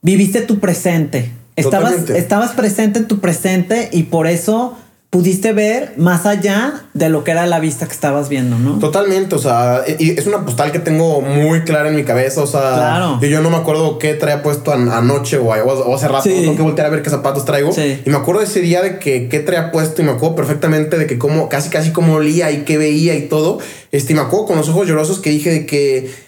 viviste 0.03 0.41
tu 0.41 0.59
presente. 0.59 1.32
Estabas, 1.55 1.91
Totalmente. 1.91 2.20
estabas 2.20 2.51
presente 2.51 2.99
en 2.99 3.07
tu 3.07 3.20
presente 3.20 3.89
y 3.91 4.03
por 4.03 4.28
eso 4.28 4.78
pudiste 5.16 5.53
ver 5.53 5.93
más 5.95 6.26
allá 6.26 6.84
de 6.93 7.07
lo 7.07 7.24
que 7.24 7.32
era 7.32 7.45
la 7.45 7.61
vista 7.61 7.86
que 7.88 7.93
estabas 7.93 8.28
viendo, 8.28 8.59
¿no? 8.59 8.80
Totalmente, 8.80 9.34
o 9.36 9.39
sea, 9.39 9.86
y 9.97 10.11
es 10.20 10.28
una 10.28 10.43
postal 10.43 10.74
que 10.74 10.80
tengo 10.80 11.22
muy 11.22 11.61
clara 11.61 11.88
en 11.88 11.95
mi 11.95 12.03
cabeza, 12.03 12.41
o 12.41 12.47
sea, 12.47 12.59
Claro. 12.74 13.20
yo, 13.22 13.28
yo 13.30 13.39
no 13.41 13.49
me 13.49 13.55
acuerdo 13.55 13.97
qué 13.97 14.13
traía 14.16 14.43
puesto 14.43 14.74
an- 14.74 14.89
anoche 14.91 15.38
o, 15.38 15.45
o 15.45 15.95
hace 15.95 16.09
rato, 16.09 16.24
Sí. 16.24 16.36
tengo 16.41 16.57
que 16.57 16.63
voltear 16.63 16.88
a 16.88 16.89
ver 16.89 17.01
qué 17.01 17.09
zapatos 17.09 17.45
traigo, 17.45 17.72
Sí. 17.72 18.01
y 18.05 18.09
me 18.09 18.18
acuerdo 18.18 18.41
ese 18.41 18.59
día 18.59 18.82
de 18.82 18.99
que 18.99 19.30
qué 19.30 19.39
traía 19.39 19.72
puesto 19.72 20.01
y 20.01 20.05
me 20.05 20.11
acuerdo 20.11 20.36
perfectamente 20.36 20.97
de 20.97 21.07
que 21.07 21.18
cómo, 21.18 21.47
casi 21.47 21.70
casi 21.70 21.91
cómo 21.91 22.16
olía 22.16 22.51
y 22.51 22.66
qué 22.66 22.78
veía 22.78 23.16
y 23.16 23.30
todo, 23.30 23.59
este, 23.93 24.11
y 24.11 24.16
me 24.18 24.22
acuerdo 24.22 24.47
con 24.47 24.57
los 24.57 24.68
ojos 24.68 24.86
llorosos 24.86 25.20
que 25.20 25.30
dije 25.30 25.49
de 25.49 25.66
que... 25.66 26.25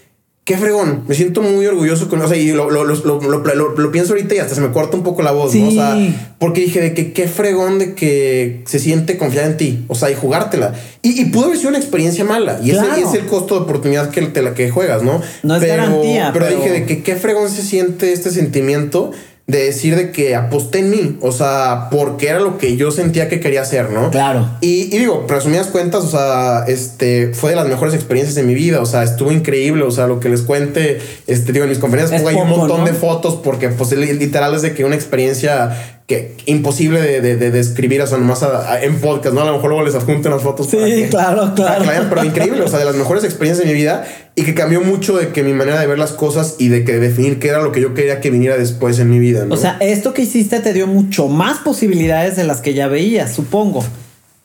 Qué 0.47 0.57
fregón, 0.57 1.03
me 1.09 1.13
siento 1.13 1.41
muy 1.41 1.65
orgulloso 1.65 2.07
con, 2.07 2.21
o 2.21 2.27
sea, 2.29 2.37
y 2.37 2.53
lo, 2.53 2.69
lo, 2.71 2.85
lo, 2.85 2.95
lo- 2.95 3.91
pienso 3.91 4.13
ahorita 4.13 4.33
y 4.33 4.37
hasta 4.37 4.55
se 4.55 4.61
me 4.61 4.71
corta 4.71 4.95
un 4.95 5.03
poco 5.03 5.21
la 5.21 5.31
voz, 5.33 5.53
¿no? 5.53 5.67
O 5.67 5.71
sea, 5.71 5.97
porque 6.39 6.61
dije 6.61 6.79
de 6.79 6.93
que 6.93 7.11
qué 7.11 7.27
fregón 7.27 7.79
de 7.79 7.95
que 7.95 8.61
se 8.65 8.79
siente 8.79 9.17
confiar 9.17 9.43
en 9.43 9.57
ti, 9.57 9.83
o 9.89 9.95
sea, 9.95 10.09
y 10.09 10.15
jugártela. 10.15 10.73
Y, 11.01 11.21
y 11.21 11.25
pudo 11.25 11.47
haber 11.47 11.57
sido 11.57 11.67
una 11.71 11.79
experiencia 11.79 12.23
mala. 12.23 12.61
Y 12.63 12.69
Claro. 12.71 12.93
ese 12.93 13.01
es 13.01 13.13
el 13.15 13.25
costo 13.25 13.55
de 13.55 13.61
oportunidad 13.63 14.09
que 14.09 14.21
te 14.21 14.41
la 14.41 14.53
que 14.53 14.69
juegas, 14.69 15.03
¿no? 15.03 15.21
No 15.43 15.55
es 15.57 15.61
garantía, 15.65 16.29
Pero, 16.31 16.45
pero- 16.45 16.57
dije 16.61 16.71
de 16.71 16.85
que 16.85 17.03
qué 17.03 17.17
fregón 17.17 17.49
se 17.49 17.61
siente 17.61 18.13
este 18.13 18.31
sentimiento 18.31 19.11
de 19.47 19.59
decir 19.63 19.95
de 19.95 20.11
que 20.11 20.35
aposté 20.35 20.79
en 20.79 20.89
mí, 20.89 21.17
o 21.21 21.31
sea, 21.31 21.87
porque 21.89 22.27
era 22.27 22.39
lo 22.41 22.57
que 22.57 22.75
yo 22.75 22.91
sentía 22.91 23.29
que 23.29 23.39
quería 23.39 23.61
hacer, 23.61 23.91
¿no? 23.91 24.11
Claro. 24.11 24.45
Y, 24.59 24.93
y 24.93 24.99
digo, 24.99 25.25
resumidas 25.27 25.67
cuentas, 25.67 26.03
o 26.03 26.09
sea, 26.09 26.65
este 26.67 27.31
fue 27.33 27.51
de 27.51 27.55
las 27.55 27.65
mejores 27.67 27.93
experiencias 27.93 28.35
de 28.35 28.43
mi 28.43 28.53
vida, 28.55 28.81
o 28.81 28.85
sea, 28.85 29.03
estuvo 29.03 29.31
increíble, 29.31 29.83
o 29.83 29.91
sea, 29.91 30.05
lo 30.07 30.19
que 30.19 30.27
les 30.27 30.41
cuente, 30.41 30.99
este, 31.27 31.53
digo, 31.53 31.63
en 31.63 31.69
mis 31.69 31.79
conferencias 31.79 32.21
pongo 32.21 32.29
ahí 32.29 32.35
un 32.35 32.49
montón 32.49 32.79
¿no? 32.81 32.85
de 32.85 32.91
fotos 32.91 33.35
porque, 33.41 33.69
pues, 33.69 33.93
li- 33.93 34.11
literal 34.13 34.53
es 34.53 34.63
de 34.63 34.73
que 34.73 34.83
una 34.83 34.95
experiencia 34.95 35.96
que 36.07 36.37
imposible 36.45 37.01
de, 37.01 37.19
de, 37.19 37.35
de 37.35 37.51
describir, 37.51 38.01
o 38.01 38.07
sea, 38.07 38.17
nomás 38.17 38.41
a- 38.41 38.71
a- 38.71 38.81
en 38.81 38.95
podcast, 39.01 39.35
¿no? 39.35 39.41
A 39.41 39.45
lo 39.45 39.51
mejor 39.53 39.71
luego 39.71 39.85
les 39.85 39.93
adjunto 39.93 40.29
unas 40.29 40.41
fotos. 40.41 40.67
para 40.67 40.85
Sí, 40.85 40.91
que- 40.93 41.09
claro, 41.09 41.41
para 41.41 41.49
que 41.53 41.55
claro. 41.61 41.83
la 41.85 41.91
vean, 41.91 42.05
pero 42.09 42.23
increíble, 42.23 42.61
o 42.61 42.67
sea, 42.69 42.79
de 42.79 42.85
las 42.85 42.95
mejores 42.95 43.25
experiencias 43.25 43.67
de 43.67 43.73
mi 43.73 43.77
vida 43.77 44.07
y 44.33 44.43
que 44.43 44.53
cambió 44.55 44.79
mucho 44.79 45.17
de 45.17 45.29
que 45.33 45.43
mi 45.43 45.51
manera 45.51 45.81
de 45.81 45.85
ver 45.87 45.99
las 45.99 46.11
cosas 46.13 46.55
y 46.59 46.69
de 46.69 46.85
que 46.85 46.97
definir 46.99 47.39
qué 47.39 47.49
era 47.49 47.61
lo 47.61 47.73
que 47.73 47.81
yo 47.81 47.93
quería 47.93 48.21
que 48.21 48.31
viniera 48.31 48.55
después 48.57 48.97
en 48.99 49.09
mi 49.09 49.19
vida, 49.19 49.43
¿no? 49.45 49.53
O 49.53 49.57
sea, 49.57 49.75
esto 49.81 50.13
que 50.13 50.21
hiciste 50.21 50.61
te 50.61 50.71
dio 50.71 50.87
mucho 50.87 51.27
más 51.27 51.57
posibilidades 51.59 52.37
de 52.37 52.45
las 52.45 52.61
que 52.61 52.73
ya 52.73 52.87
veías, 52.87 53.33
supongo. 53.35 53.83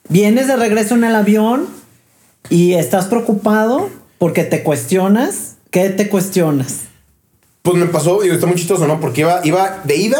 Vienes 0.08 0.48
de 0.48 0.56
regreso 0.56 0.96
en 0.96 1.04
el 1.04 1.14
avión 1.14 1.66
y 2.50 2.72
estás 2.74 3.04
preocupado 3.04 3.88
porque 4.18 4.42
te 4.42 4.64
cuestionas. 4.64 5.54
¿Qué 5.70 5.88
te 5.90 6.08
cuestionas? 6.08 6.80
Pues 7.62 7.76
me 7.76 7.86
pasó, 7.86 8.20
digo, 8.20 8.34
está 8.34 8.46
muy 8.48 8.56
chistoso, 8.56 8.86
¿no? 8.88 8.98
Porque 9.00 9.20
iba, 9.20 9.40
iba 9.44 9.80
de 9.84 9.96
ida, 9.96 10.18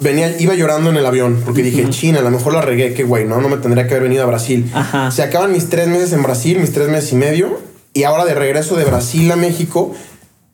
venía, 0.00 0.34
iba 0.40 0.54
llorando 0.54 0.90
en 0.90 0.96
el 0.96 1.06
avión, 1.06 1.40
porque 1.44 1.62
dije, 1.62 1.88
China, 1.90 2.18
a 2.18 2.22
lo 2.22 2.30
mejor 2.30 2.52
la 2.52 2.60
regué, 2.60 2.92
qué 2.94 3.04
güey, 3.04 3.24
¿no? 3.24 3.40
No 3.40 3.48
me 3.48 3.56
tendría 3.56 3.86
que 3.86 3.94
haber 3.94 4.04
venido 4.04 4.22
a 4.22 4.26
Brasil. 4.26 4.70
Ajá. 4.74 5.10
Se 5.10 5.22
acaban 5.22 5.52
mis 5.52 5.68
tres 5.68 5.88
meses 5.88 6.12
en 6.12 6.22
Brasil, 6.22 6.58
mis 6.58 6.72
tres 6.72 6.88
meses 6.88 7.12
y 7.12 7.16
medio, 7.16 7.60
y 7.92 8.02
ahora 8.04 8.24
de 8.24 8.34
regreso 8.34 8.76
de 8.76 8.84
Brasil 8.84 9.30
a 9.32 9.36
México, 9.36 9.94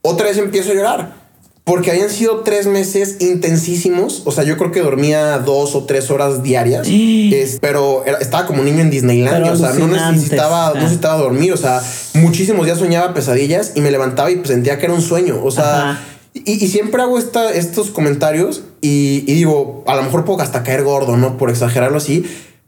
otra 0.03 0.27
vez 0.27 0.39
empiezo 0.39 0.71
a 0.71 0.75
llorar. 0.75 1.23
porque 1.65 1.93
habían 1.93 2.11
sido 2.11 2.41
tres 2.41 2.67
meses 2.67 3.19
intensísimos. 3.21 4.23
O 4.25 4.33
sea, 4.33 4.43
yo 4.43 4.57
creo 4.57 4.73
que 4.73 4.81
dormía 4.81 5.39
dos 5.39 5.77
o 5.77 5.85
tres 5.85 6.11
horas 6.11 6.43
diarias. 6.43 6.89
Es- 6.91 7.59
pero 7.61 8.03
era- 8.05 8.19
estaba 8.19 8.47
como 8.47 8.61
un 8.61 8.65
niño 8.67 8.81
en 8.81 8.91
Disneylandia. 8.91 9.53
Pero 9.53 9.55
O 9.55 9.57
sea, 9.57 9.73
no 9.79 9.87
necesitaba, 9.87 10.71
no 10.71 10.81
Ah. 10.81 10.83
necesitaba 10.83 11.19
dormir. 11.23 11.53
O 11.53 11.57
sea, 11.57 11.81
muchísimos 12.15 12.67
días 12.67 12.79
soñaba 12.79 13.15
pesadillas 13.15 13.73
y 13.77 13.81
me 13.81 13.93
levantaba 13.93 14.31
y 14.33 14.37
pues, 14.37 14.49
sentía 14.49 14.79
que 14.79 14.87
era 14.87 14.95
un 14.95 15.03
sueño. 15.03 15.41
O 15.43 15.53
sea, 15.53 15.91
Ajá. 15.93 16.01
Y, 16.45 16.65
y 16.65 16.69
siempre 16.69 17.03
hago 17.03 17.19
esta, 17.19 17.53
estos 17.53 17.91
comentarios 17.91 18.65
y, 18.81 19.25
y 19.27 19.35
digo, 19.35 19.85
a 19.87 19.97
lo 19.97 20.03
mejor 20.03 20.25
puedo 20.25 20.41
hasta 20.41 20.63
caer 20.63 20.83
gordo, 20.83 21.17
¿no? 21.17 21.37
Por 21.37 21.51
exagerarlo 21.51 21.99
así. 21.99 22.25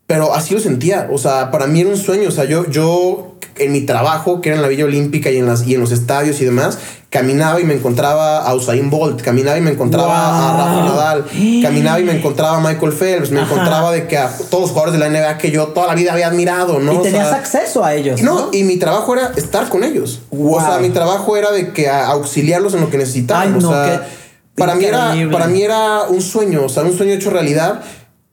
Pero 0.06 0.34
así 0.34 0.52
lo 0.52 0.60
sentía. 0.60 1.08
O 1.10 1.18
sea, 1.18 1.50
para 1.50 1.66
mí 1.66 1.80
era 1.80 1.88
un 1.88 1.96
sueño. 1.96 2.28
O 2.28 2.32
sea, 2.32 2.44
yo, 2.44 2.68
yo 2.70 3.33
en 3.56 3.72
mi 3.72 3.82
trabajo, 3.82 4.40
que 4.40 4.48
era 4.50 4.56
en 4.56 4.62
la 4.62 4.68
Villa 4.68 4.84
Olímpica 4.84 5.30
y 5.30 5.38
en, 5.38 5.46
las, 5.46 5.66
y 5.66 5.74
en 5.74 5.80
los 5.80 5.92
estadios 5.92 6.40
y 6.40 6.44
demás, 6.44 6.78
caminaba 7.10 7.60
y 7.60 7.64
me 7.64 7.74
encontraba 7.74 8.38
a 8.38 8.54
Usain 8.54 8.90
Bolt, 8.90 9.22
caminaba 9.22 9.56
y 9.56 9.60
me 9.60 9.70
encontraba 9.70 10.52
a. 10.52 10.56
Rafa 10.56 10.84
Nadal, 10.84 11.24
caminaba 11.62 12.00
y 12.00 12.04
me 12.04 12.12
encontraba 12.18 12.56
a 12.56 12.60
Michael 12.60 12.92
Phelps, 12.92 13.30
me 13.30 13.40
Ajá. 13.40 13.52
encontraba 13.52 13.92
de 13.92 14.08
que 14.08 14.18
a 14.18 14.28
todos 14.50 14.62
los 14.62 14.70
jugadores 14.70 14.92
de 14.92 14.98
la 14.98 15.08
NBA 15.08 15.38
que 15.38 15.50
yo 15.52 15.68
toda 15.68 15.86
la 15.86 15.94
vida 15.94 16.12
había 16.12 16.26
admirado, 16.26 16.80
¿no? 16.80 16.92
y 16.92 16.96
O 16.96 17.02
tenías 17.02 17.28
sea, 17.28 17.38
acceso 17.38 17.84
a 17.84 17.94
ellos. 17.94 18.20
no, 18.22 18.34
No, 18.34 18.48
y 18.52 18.64
mi 18.64 18.78
trabajo 18.78 19.14
era 19.14 19.32
estar 19.36 19.68
con 19.68 19.84
ellos. 19.84 20.20
Wow. 20.30 20.56
O 20.56 20.60
sea, 20.60 20.78
mi 20.78 20.90
trabajo 20.90 21.36
era 21.36 21.52
de 21.52 21.72
que 21.72 21.88
auxiliarlos 21.88 22.74
en 22.74 22.80
lo 22.80 22.90
que 22.90 22.98
necesitaban. 22.98 23.54
Ay, 23.54 23.60
no, 23.60 23.70
o 23.70 23.72
sea, 23.72 24.08
para 24.56 24.74
mí, 24.74 24.84
era, 24.84 25.14
para 25.32 25.46
mí 25.48 25.62
era 25.62 26.02
un 26.08 26.20
sueño, 26.20 26.64
o 26.64 26.68
sea, 26.68 26.82
un 26.84 26.96
sueño 26.96 27.12
hecho 27.12 27.30
realidad. 27.30 27.80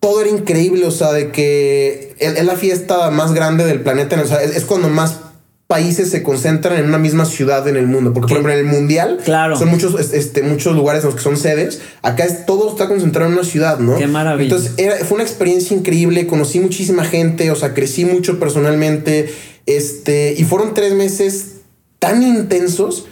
Todo 0.01 0.19
era 0.19 0.29
increíble, 0.31 0.85
o 0.85 0.91
sea, 0.91 1.13
de 1.13 1.31
que 1.31 2.15
es, 2.19 2.43
la 2.43 2.55
fiesta 2.57 3.09
más 3.11 3.33
grande 3.33 3.63
del 3.65 3.79
planeta. 3.81 4.19
O 4.21 4.27
sea, 4.27 4.41
es, 4.41 4.55
es 4.57 4.65
cuando 4.65 4.89
más 4.89 5.19
países 5.67 6.09
se 6.09 6.21
concentran 6.21 6.77
en 6.77 6.85
una 6.85 6.97
misma 6.97 7.23
ciudad 7.23 7.65
en 7.69 7.77
el 7.77 7.87
mundo. 7.87 8.11
Porque, 8.11 8.33
por 8.33 8.49
ejemplo, 8.49 8.51
en 8.51 8.59
el 8.59 8.65
mundial 8.65 9.19
Claro. 9.23 9.55
son 9.57 9.69
muchos, 9.69 9.97
es- 9.97 10.11
este, 10.13 10.41
muchos 10.41 10.75
lugares 10.75 11.03
en 11.03 11.07
los 11.11 11.15
que 11.15 11.21
son 11.21 11.37
sedes. 11.37 11.79
Acá 12.01 12.25
es, 12.25 12.45
todo 12.45 12.71
está 12.71 12.89
concentrado 12.89 13.27
en 13.31 13.37
una 13.37 13.45
ciudad, 13.45 13.79
¿no? 13.79 13.95
Qué 13.97 14.07
maravilla. 14.07 14.49
Entonces, 14.49 14.73
era- 14.77 14.97
fue 15.05 15.15
una 15.15 15.23
experiencia 15.23 15.77
increíble, 15.77 16.27
conocí 16.27 16.59
muchísima 16.59 17.05
gente, 17.05 17.51
o 17.51 17.55
sea, 17.55 17.73
crecí 17.73 18.03
mucho 18.03 18.37
personalmente, 18.39 19.31
este, 19.67 20.33
y 20.37 20.43
fueron 20.43 20.73
tres 20.73 20.93
meses 20.93 21.57
tan 21.99 22.21
intensos 22.23 23.05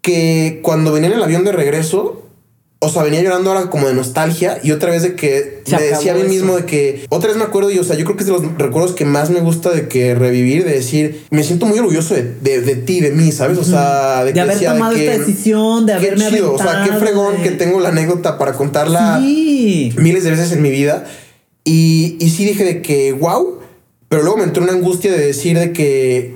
que 0.00 0.60
cuando 0.62 0.92
venía 0.92 1.08
en 1.10 1.16
el 1.16 1.22
avión 1.22 1.44
de 1.44 1.52
regreso, 1.52 2.22
o 2.84 2.88
sea, 2.88 3.02
venía 3.02 3.22
llorando 3.22 3.50
ahora 3.50 3.70
como 3.70 3.88
de 3.88 3.94
nostalgia 3.94 4.58
y 4.62 4.70
otra 4.72 4.90
vez 4.90 5.02
de 5.02 5.14
que 5.14 5.62
Se 5.66 5.76
me 5.76 5.82
decía 5.82 6.12
a 6.12 6.14
mí 6.16 6.22
mismo 6.24 6.56
de 6.56 6.64
que 6.66 7.06
otra 7.08 7.28
vez 7.28 7.36
me 7.36 7.44
acuerdo 7.44 7.70
y 7.70 7.78
o 7.78 7.84
sea, 7.84 7.96
yo 7.96 8.04
creo 8.04 8.16
que 8.16 8.22
es 8.22 8.26
de 8.26 8.32
los 8.32 8.58
recuerdos 8.58 8.92
que 8.92 9.04
más 9.04 9.30
me 9.30 9.40
gusta 9.40 9.70
de 9.70 9.88
que 9.88 10.14
revivir, 10.14 10.64
de 10.64 10.72
decir, 10.74 11.24
me 11.30 11.42
siento 11.42 11.66
muy 11.66 11.78
orgulloso 11.78 12.14
de, 12.14 12.22
de, 12.40 12.60
de 12.60 12.76
ti, 12.76 13.00
de 13.00 13.10
mí, 13.10 13.32
¿sabes? 13.32 13.58
O 13.58 13.64
sea, 13.64 14.20
de, 14.20 14.26
de 14.26 14.32
que 14.34 14.40
haber 14.40 14.54
decía 14.54 14.72
tomado 14.72 14.94
que, 14.94 15.06
esta 15.06 15.18
decisión, 15.18 15.86
de 15.86 15.92
qué 15.92 15.98
haberme 16.08 16.28
chido, 16.30 16.52
o 16.54 16.58
sea, 16.58 16.66
qué 16.66 16.72
aventado, 16.90 17.00
fregón 17.00 17.36
de- 17.36 17.42
que 17.42 17.50
tengo 17.52 17.80
la 17.80 17.88
anécdota 17.88 18.38
para 18.38 18.52
contarla 18.52 19.18
Sí. 19.20 19.92
miles 19.96 20.24
de 20.24 20.30
veces 20.30 20.52
en 20.52 20.62
mi 20.62 20.70
vida. 20.70 21.04
Y, 21.64 22.16
y 22.20 22.30
sí 22.30 22.44
dije 22.44 22.64
de 22.64 22.82
que, 22.82 23.12
wow, 23.12 23.58
pero 24.08 24.22
luego 24.22 24.36
me 24.36 24.44
entró 24.44 24.62
una 24.62 24.72
angustia 24.72 25.10
de 25.10 25.18
decir 25.26 25.58
de 25.58 25.72
que, 25.72 26.33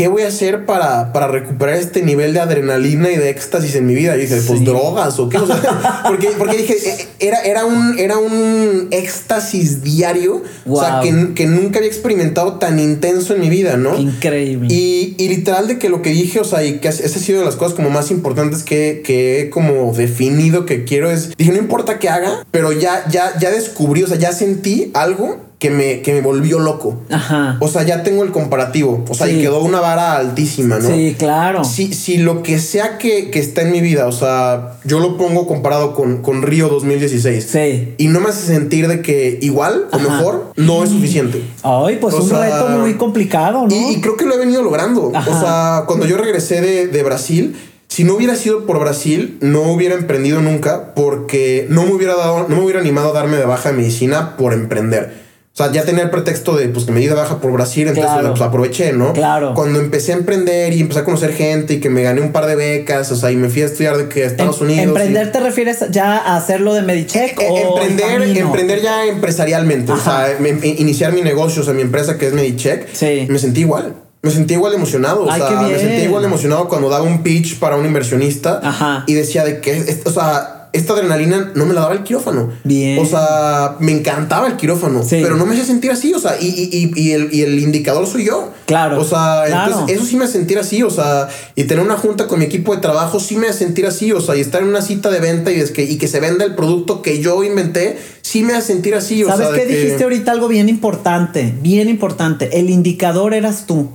¿qué 0.00 0.08
voy 0.08 0.22
a 0.22 0.28
hacer 0.28 0.64
para, 0.64 1.12
para 1.12 1.28
recuperar 1.28 1.74
este 1.74 2.00
nivel 2.00 2.32
de 2.32 2.40
adrenalina 2.40 3.10
y 3.10 3.16
de 3.16 3.28
éxtasis 3.28 3.74
en 3.74 3.84
mi 3.84 3.94
vida? 3.94 4.16
Y 4.16 4.22
dije, 4.22 4.40
pues 4.46 4.64
drogas 4.64 5.18
o 5.18 5.28
qué. 5.28 5.36
O 5.36 5.46
sea, 5.46 6.02
porque, 6.08 6.30
porque 6.38 6.56
dije, 6.56 6.72
eh, 6.72 7.06
era, 7.18 7.42
era, 7.42 7.66
un, 7.66 7.98
era 7.98 8.16
un 8.16 8.88
éxtasis 8.92 9.82
diario, 9.82 10.42
o 10.66 10.80
sea, 10.80 11.00
que, 11.02 11.34
que 11.34 11.44
nunca 11.44 11.80
había 11.80 11.90
experimentado 11.90 12.54
tan 12.54 12.78
intenso 12.78 13.34
en 13.34 13.42
mi 13.42 13.50
vida, 13.50 13.76
¿no? 13.76 13.98
Increíble. 13.98 14.68
Y, 14.70 15.16
y 15.18 15.28
literal 15.28 15.68
de 15.68 15.78
que 15.78 15.90
lo 15.90 16.00
que 16.00 16.12
dije, 16.12 16.40
o 16.40 16.44
sea, 16.44 16.64
y 16.64 16.78
que 16.78 16.88
esa 16.88 17.04
ha 17.04 17.20
sido 17.20 17.40
de 17.40 17.44
las 17.44 17.56
cosas 17.56 17.74
como 17.74 17.90
más 17.90 18.10
importantes 18.10 18.62
que, 18.62 19.02
que 19.04 19.40
he 19.42 19.50
como 19.50 19.92
definido 19.92 20.64
que 20.64 20.86
quiero 20.86 21.10
es, 21.10 21.36
dije, 21.36 21.52
no 21.52 21.58
importa 21.58 21.98
qué 21.98 22.08
haga, 22.08 22.46
pero 22.50 22.72
ya, 22.72 23.04
ya, 23.10 23.38
ya 23.38 23.50
descubrí, 23.50 24.02
o 24.02 24.06
sea, 24.06 24.16
ya 24.16 24.32
sentí 24.32 24.90
algo 24.94 25.49
que 25.60 25.68
me, 25.70 26.00
que 26.00 26.14
me 26.14 26.22
volvió 26.22 26.58
loco. 26.58 27.02
Ajá. 27.10 27.58
O 27.60 27.68
sea, 27.68 27.82
ya 27.82 28.02
tengo 28.02 28.24
el 28.24 28.32
comparativo, 28.32 29.04
o 29.08 29.14
sea, 29.14 29.26
Sí. 29.26 29.34
y 29.34 29.42
quedó 29.42 29.60
una 29.62 29.78
vara 29.78 30.16
altísima, 30.16 30.78
¿no? 30.78 30.88
Sí, 30.88 31.14
claro. 31.18 31.64
Si, 31.64 31.92
si 31.92 32.16
lo 32.16 32.42
que 32.42 32.58
sea 32.58 32.96
que, 32.96 33.30
que 33.30 33.38
está 33.40 33.60
en 33.60 33.70
mi 33.70 33.82
vida, 33.82 34.06
o 34.06 34.12
sea, 34.12 34.78
yo 34.84 35.00
lo 35.00 35.18
pongo 35.18 35.46
comparado 35.46 35.94
con, 35.94 36.22
con 36.22 36.40
Río 36.42 36.68
2016. 36.68 37.44
Sí. 37.44 37.94
Y 37.98 38.08
no 38.08 38.20
me 38.20 38.30
hace 38.30 38.46
sentir 38.46 38.88
de 38.88 39.02
que 39.02 39.38
igual 39.42 39.86
o 39.92 39.98
mejor 39.98 40.52
no 40.56 40.82
es 40.82 40.88
suficiente. 40.88 41.42
Ay, 41.62 41.98
pues 42.00 42.14
O 42.14 42.22
un 42.22 42.28
sea, 42.30 42.40
reto 42.40 42.68
muy 42.78 42.94
complicado, 42.94 43.66
¿no? 43.68 43.74
Y, 43.76 43.96
y 43.96 44.00
creo 44.00 44.16
que 44.16 44.24
lo 44.24 44.34
he 44.34 44.38
venido 44.38 44.62
logrando. 44.62 45.12
Ajá. 45.14 45.30
O 45.30 45.40
sea, 45.40 45.84
cuando 45.86 46.06
yo 46.06 46.16
regresé 46.16 46.62
de, 46.62 46.86
de 46.86 47.02
Brasil, 47.02 47.54
si 47.86 48.04
no 48.04 48.14
hubiera 48.14 48.34
sido 48.34 48.64
por 48.64 48.78
Brasil, 48.80 49.36
no 49.42 49.62
hubiera 49.70 49.94
emprendido 49.94 50.40
nunca 50.40 50.94
porque 50.94 51.66
no 51.68 51.84
me 51.84 51.92
hubiera 51.92 52.14
dado, 52.16 52.46
no 52.48 52.56
me 52.56 52.62
hubiera 52.62 52.80
animado 52.80 53.10
a 53.10 53.12
darme 53.12 53.36
de 53.36 53.44
baja 53.44 53.72
de 53.72 53.76
medicina 53.76 54.38
por 54.38 54.54
emprender. 54.54 55.28
O 55.52 55.56
sea, 55.62 55.72
ya 55.72 55.82
tenía 55.84 56.04
el 56.04 56.10
pretexto 56.10 56.56
de 56.56 56.68
pues 56.68 56.84
que 56.86 56.92
me 56.92 57.00
di 57.00 57.08
de 57.08 57.14
baja 57.14 57.40
por 57.40 57.50
Brasil, 57.52 57.88
entonces 57.88 58.10
Claro. 58.12 58.30
pues, 58.30 58.40
aproveché, 58.40 58.92
¿no? 58.92 59.12
Claro. 59.12 59.52
Cuando 59.54 59.80
empecé 59.80 60.12
a 60.12 60.16
emprender 60.16 60.72
y 60.72 60.80
empecé 60.80 61.00
a 61.00 61.04
conocer 61.04 61.32
gente 61.34 61.74
y 61.74 61.80
que 61.80 61.90
me 61.90 62.02
gané 62.04 62.20
un 62.20 62.30
par 62.30 62.46
de 62.46 62.54
becas, 62.54 63.10
o 63.10 63.16
sea, 63.16 63.32
y 63.32 63.36
me 63.36 63.48
fui 63.50 63.62
a 63.62 63.66
estudiar 63.66 63.96
de 63.98 64.08
que 64.08 64.24
Estados 64.24 64.58
Em- 64.60 64.66
Unidos. 64.68 64.84
¿Emprender 64.84 65.26
y- 65.26 65.32
te 65.32 65.40
refieres 65.40 65.84
ya 65.90 66.16
a 66.18 66.36
hacerlo 66.36 66.72
de 66.72 66.82
Medicheck 66.82 67.38
Eh, 67.40 67.48
o 67.50 67.78
el 67.80 67.88
emprender, 67.90 68.36
emprender 68.38 68.80
ya 68.80 69.06
empresarialmente, 69.06 69.90
Ajá. 69.92 70.00
o 70.00 70.26
sea, 70.28 70.36
me- 70.40 70.52
me- 70.52 70.66
iniciar 70.68 71.12
mi 71.12 71.22
negocio, 71.22 71.62
o 71.62 71.64
sea, 71.64 71.74
mi 71.74 71.82
empresa 71.82 72.16
que 72.16 72.28
es 72.28 72.32
Medicheck, 72.32 72.86
Sí. 72.92 73.26
me 73.28 73.38
sentí 73.38 73.60
igual. 73.62 73.94
Me 74.22 74.30
sentí 74.30 74.54
igual 74.54 74.74
emocionado, 74.74 75.24
o 75.24 75.30
Ay, 75.30 75.40
sea, 75.40 75.62
me 75.62 75.78
sentí 75.78 76.02
igual 76.02 76.24
emocionado 76.24 76.68
cuando 76.68 76.90
daba 76.90 77.04
un 77.04 77.22
pitch 77.22 77.58
para 77.58 77.76
un 77.76 77.86
inversionista 77.86 78.60
Ajá. 78.62 79.04
y 79.06 79.14
decía 79.14 79.44
de 79.44 79.60
que, 79.60 79.98
o 80.04 80.10
sea, 80.10 80.59
esta 80.72 80.92
adrenalina 80.92 81.52
no 81.54 81.66
me 81.66 81.74
la 81.74 81.80
daba 81.82 81.92
el 81.94 82.02
quirófano. 82.04 82.50
Bien. 82.64 82.98
O 82.98 83.04
sea, 83.06 83.76
me 83.80 83.92
encantaba 83.92 84.46
el 84.46 84.56
quirófano, 84.56 85.02
Sí. 85.02 85.18
pero 85.22 85.36
no 85.36 85.46
me 85.46 85.52
hacía 85.54 85.64
sentir 85.64 85.90
así, 85.90 86.12
o 86.14 86.18
sea, 86.18 86.40
y, 86.40 86.46
y- 86.46 86.92
y- 86.94 87.00
y 87.08 87.12
el, 87.12 87.32
y 87.34 87.42
el 87.42 87.58
indicador 87.58 88.06
soy 88.06 88.26
yo. 88.26 88.50
Claro, 88.66 89.00
O 89.00 89.04
sea, 89.04 89.42
claro. 89.46 89.72
entonces 89.72 89.96
eso 89.96 90.06
sí 90.06 90.16
me 90.16 90.24
hace 90.24 90.34
sentir 90.34 90.58
así, 90.58 90.82
o 90.82 90.90
sea, 90.90 91.28
y 91.56 91.64
tener 91.64 91.84
una 91.84 91.96
junta 91.96 92.28
con 92.28 92.38
mi 92.38 92.44
equipo 92.44 92.74
de 92.74 92.80
trabajo 92.80 93.18
sí 93.18 93.36
me 93.36 93.48
hace 93.48 93.64
sentir 93.64 93.84
así, 93.86 94.12
o 94.12 94.20
sea, 94.20 94.36
y 94.36 94.40
estar 94.40 94.62
en 94.62 94.68
una 94.68 94.80
cita 94.82 95.10
de 95.10 95.18
venta 95.20 95.50
y, 95.50 95.56
es 95.60 95.72
que, 95.72 95.82
y 95.84 95.98
que 95.98 96.06
se 96.06 96.20
venda 96.20 96.44
el 96.44 96.54
producto 96.54 97.02
que 97.02 97.20
yo 97.20 97.42
inventé, 97.42 97.98
sí 98.22 98.42
me 98.44 98.52
hace 98.54 98.68
sentir 98.74 98.94
así, 98.94 99.24
o 99.24 99.28
¿Sabes 99.28 99.48
sea, 99.48 99.56
qué 99.56 99.66
que- 99.66 99.76
dijiste 99.76 100.04
ahorita? 100.04 100.30
Algo 100.30 100.46
bien 100.46 100.68
importante, 100.68 101.52
bien 101.62 101.88
importante. 101.88 102.58
El 102.60 102.70
indicador 102.70 103.34
eras 103.34 103.64
tú. 103.66 103.88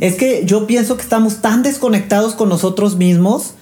Es 0.00 0.16
que 0.16 0.42
yo 0.44 0.66
pienso 0.66 0.96
que 0.96 1.02
estamos 1.02 1.40
tan 1.42 1.62
desconectados 1.62 2.34
con 2.34 2.48
nosotros 2.48 2.96
mismos 2.96 3.52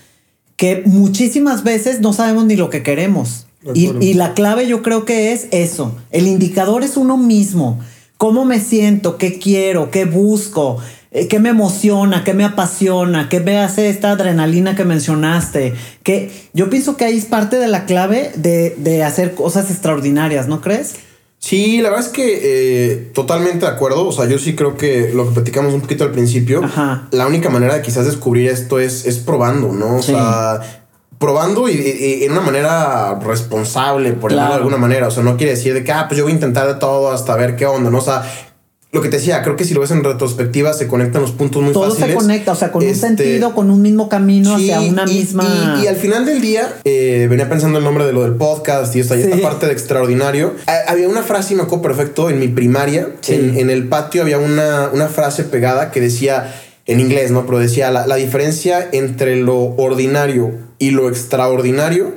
que 0.58 0.82
muchísimas 0.84 1.62
veces 1.62 2.00
no 2.00 2.12
sabemos 2.12 2.44
ni 2.44 2.56
lo 2.56 2.68
que 2.68 2.82
queremos. 2.82 3.46
Y, 3.74 3.90
y 4.04 4.14
la 4.14 4.34
clave 4.34 4.66
yo 4.66 4.82
creo 4.82 5.04
que 5.04 5.32
es 5.32 5.46
eso. 5.52 5.94
El 6.10 6.26
indicador 6.26 6.82
es 6.82 6.96
uno 6.96 7.16
mismo. 7.16 7.78
¿Cómo 8.16 8.44
me 8.44 8.60
siento? 8.60 9.18
¿Qué 9.18 9.38
quiero? 9.38 9.92
¿Qué 9.92 10.04
busco? 10.04 10.78
Eh, 11.12 11.28
¿Qué 11.28 11.38
me 11.38 11.50
emociona? 11.50 12.24
¿Qué 12.24 12.34
me 12.34 12.44
apasiona? 12.44 13.28
¿Qué 13.28 13.38
me 13.38 13.58
hace 13.58 13.88
esta 13.88 14.10
adrenalina 14.10 14.74
que 14.74 14.84
mencionaste? 14.84 15.74
Que 16.02 16.30
yo 16.54 16.68
pienso 16.68 16.96
que 16.96 17.04
ahí 17.04 17.16
es 17.16 17.26
parte 17.26 17.56
de 17.56 17.68
la 17.68 17.86
clave 17.86 18.32
de, 18.34 18.74
de 18.78 19.04
hacer 19.04 19.36
cosas 19.36 19.70
extraordinarias, 19.70 20.48
¿no 20.48 20.60
crees? 20.60 20.96
Sí, 21.40 21.80
la 21.80 21.90
verdad 21.90 22.06
es 22.06 22.12
que 22.12 22.40
eh, 22.42 23.10
totalmente 23.14 23.60
de 23.66 23.72
acuerdo. 23.72 24.06
O 24.08 24.12
sea, 24.12 24.26
yo 24.26 24.38
sí 24.38 24.54
creo 24.56 24.76
que 24.76 25.12
lo 25.14 25.26
que 25.28 25.34
platicamos 25.34 25.72
un 25.72 25.80
poquito 25.80 26.04
al 26.04 26.10
principio, 26.10 26.62
Ajá. 26.64 27.08
la 27.12 27.26
única 27.26 27.48
manera 27.48 27.74
de 27.74 27.82
quizás 27.82 28.06
descubrir 28.06 28.50
esto 28.50 28.80
es, 28.80 29.06
es 29.06 29.18
probando, 29.18 29.72
¿no? 29.72 29.96
O 29.96 30.02
Sí. 30.02 30.12
sea, 30.12 30.84
probando 31.18 31.68
y, 31.68 31.72
y- 31.72 32.14
y 32.20 32.24
en 32.24 32.32
una 32.32 32.40
manera 32.42 33.18
responsable, 33.20 34.12
por 34.12 34.30
Claro. 34.32 34.50
de 34.50 34.54
alguna 34.56 34.76
manera. 34.76 35.08
O 35.08 35.10
sea, 35.10 35.22
no 35.22 35.36
quiere 35.36 35.52
decir 35.52 35.74
de 35.74 35.84
que, 35.84 35.92
ah, 35.92 36.06
pues 36.08 36.18
yo 36.18 36.24
voy 36.24 36.32
a 36.32 36.34
intentar 36.34 36.66
de 36.66 36.74
todo 36.74 37.10
hasta 37.12 37.34
ver 37.36 37.56
qué 37.56 37.66
onda, 37.66 37.90
¿no? 37.90 37.98
O 37.98 38.02
sea, 38.02 38.22
lo 38.90 39.02
que 39.02 39.10
te 39.10 39.18
decía, 39.18 39.42
creo 39.42 39.54
que 39.54 39.64
si 39.64 39.74
lo 39.74 39.80
ves 39.82 39.90
en 39.90 40.02
retrospectiva 40.02 40.72
se 40.72 40.86
conectan 40.86 41.20
los 41.20 41.32
puntos 41.32 41.62
muy 41.62 41.74
Todo 41.74 41.90
fáciles. 41.90 42.08
se 42.10 42.14
conecta, 42.14 42.52
o 42.52 42.54
sea, 42.54 42.72
con 42.72 42.82
un 42.82 42.88
Este, 42.88 43.06
sentido, 43.08 43.54
con 43.54 43.70
un 43.70 43.82
mismo 43.82 44.08
camino 44.08 44.56
Sí, 44.56 44.70
hacia 44.70 44.80
una 44.90 45.04
y- 45.06 45.14
misma. 45.14 45.76
Y, 45.80 45.84
y 45.84 45.86
al 45.88 45.96
final 45.96 46.24
del 46.24 46.40
día, 46.40 46.72
eh, 46.84 47.26
venía 47.28 47.50
pensando 47.50 47.78
el 47.78 47.84
nombre 47.84 48.06
de 48.06 48.14
lo 48.14 48.22
del 48.22 48.32
podcast 48.36 48.96
y 48.96 49.00
esta, 49.00 49.14
y 49.16 49.20
esta 49.22 49.36
Sí. 49.36 49.42
parte 49.42 49.66
de 49.66 49.72
extraordinario. 49.72 50.54
Ha- 50.66 50.90
había 50.90 51.06
una 51.08 51.22
frase, 51.22 51.52
y 51.52 51.56
me 51.58 51.64
acuerdo 51.64 51.82
perfecto, 51.82 52.30
en 52.30 52.38
mi 52.40 52.48
primaria, 52.48 53.08
Sí. 53.20 53.34
en, 53.34 53.58
en 53.58 53.68
el 53.68 53.88
patio 53.88 54.22
había 54.22 54.38
una, 54.38 54.88
una 54.92 55.08
frase 55.08 55.44
pegada 55.44 55.90
que 55.90 56.00
decía, 56.00 56.54
en 56.86 57.00
inglés, 57.00 57.30
¿no? 57.30 57.44
Pero 57.44 57.58
decía, 57.58 57.90
la, 57.90 58.06
la 58.06 58.16
diferencia 58.16 58.88
entre 58.92 59.36
lo 59.36 59.74
ordinario 59.76 60.52
y 60.78 60.92
lo 60.92 61.10
extraordinario 61.10 62.14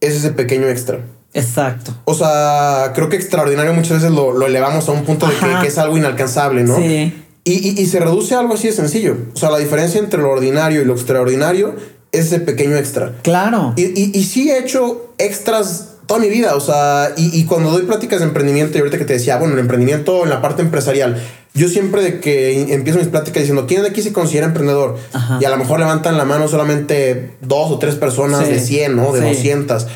es 0.00 0.14
ese 0.14 0.30
pequeño 0.30 0.66
extra. 0.68 1.00
Exacto. 1.36 1.92
O 2.04 2.14
sea, 2.14 2.92
creo 2.94 3.08
que 3.08 3.16
extraordinario 3.16 3.72
muchas 3.74 3.98
veces 4.02 4.10
lo, 4.10 4.32
lo 4.32 4.46
elevamos 4.46 4.88
a 4.88 4.92
un 4.92 5.04
punto 5.04 5.26
de 5.26 5.34
que, 5.34 5.44
Ajá. 5.44 5.60
que 5.62 5.68
es 5.68 5.78
algo 5.78 5.96
inalcanzable, 5.96 6.64
¿no? 6.64 6.76
Sí. 6.76 7.12
Y, 7.44 7.52
y- 7.68 7.80
y 7.80 7.86
se 7.86 8.00
reduce 8.00 8.34
a 8.34 8.40
algo 8.40 8.54
así 8.54 8.66
de 8.68 8.72
sencillo. 8.72 9.16
O 9.34 9.36
sea, 9.36 9.50
la 9.50 9.58
diferencia 9.58 10.00
entre 10.00 10.20
lo 10.20 10.30
ordinario 10.30 10.82
y 10.82 10.84
lo 10.84 10.94
extraordinario 10.94 11.76
es 12.10 12.26
ese 12.26 12.40
pequeño 12.40 12.76
extra. 12.76 13.12
Claro. 13.22 13.72
Y, 13.76 13.82
y, 13.84 14.10
y 14.14 14.24
sí 14.24 14.50
he 14.50 14.58
hecho 14.58 15.12
extras 15.18 15.90
toda 16.06 16.18
mi 16.20 16.28
vida. 16.28 16.56
O 16.56 16.60
sea, 16.60 17.12
y, 17.16 17.38
y 17.38 17.44
cuando 17.44 17.70
doy 17.70 17.82
pláticas 17.82 18.20
de 18.20 18.26
emprendimiento, 18.26 18.76
y 18.76 18.80
ahorita 18.80 18.98
que 18.98 19.04
te 19.04 19.12
decía, 19.12 19.36
bueno, 19.36 19.54
el 19.54 19.60
emprendimiento 19.60 20.24
en 20.24 20.30
la 20.30 20.40
parte 20.42 20.62
empresarial, 20.62 21.20
yo 21.54 21.68
siempre 21.68 22.02
de 22.02 22.20
que 22.20 22.72
empiezo 22.74 22.98
mis 22.98 23.08
pláticas 23.08 23.42
diciendo, 23.42 23.66
¿quién 23.66 23.82
de 23.82 23.88
aquí 23.88 24.02
se 24.02 24.12
considera 24.12 24.46
emprendedor? 24.46 24.96
Y 25.40 25.44
a 25.44 25.50
lo 25.50 25.56
mejor 25.56 25.78
levantan 25.78 26.16
la 26.16 26.24
mano 26.24 26.48
solamente 26.48 27.36
dos 27.42 27.70
o 27.70 27.78
tres 27.78 27.94
personas 27.94 28.48
de 28.48 28.58
100, 28.58 28.96
¿no? 28.96 29.12
De 29.12 29.20
200. 29.20 29.86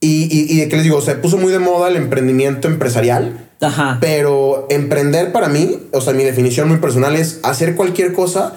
Y, 0.00 0.28
y, 0.30 0.60
de 0.60 0.68
que 0.68 0.76
les 0.76 0.84
digo, 0.84 1.00
se 1.00 1.16
puso 1.16 1.38
muy 1.38 1.50
de 1.50 1.58
moda 1.58 1.88
el 1.88 1.96
emprendimiento 1.96 2.68
empresarial. 2.68 3.48
Ajá. 3.60 3.98
Pero 4.00 4.66
emprender 4.70 5.32
para 5.32 5.48
mí, 5.48 5.80
o 5.92 6.00
sea, 6.00 6.12
mi 6.12 6.22
definición 6.22 6.68
muy 6.68 6.78
personal 6.78 7.16
es 7.16 7.40
hacer 7.42 7.74
cualquier 7.74 8.12
cosa 8.12 8.54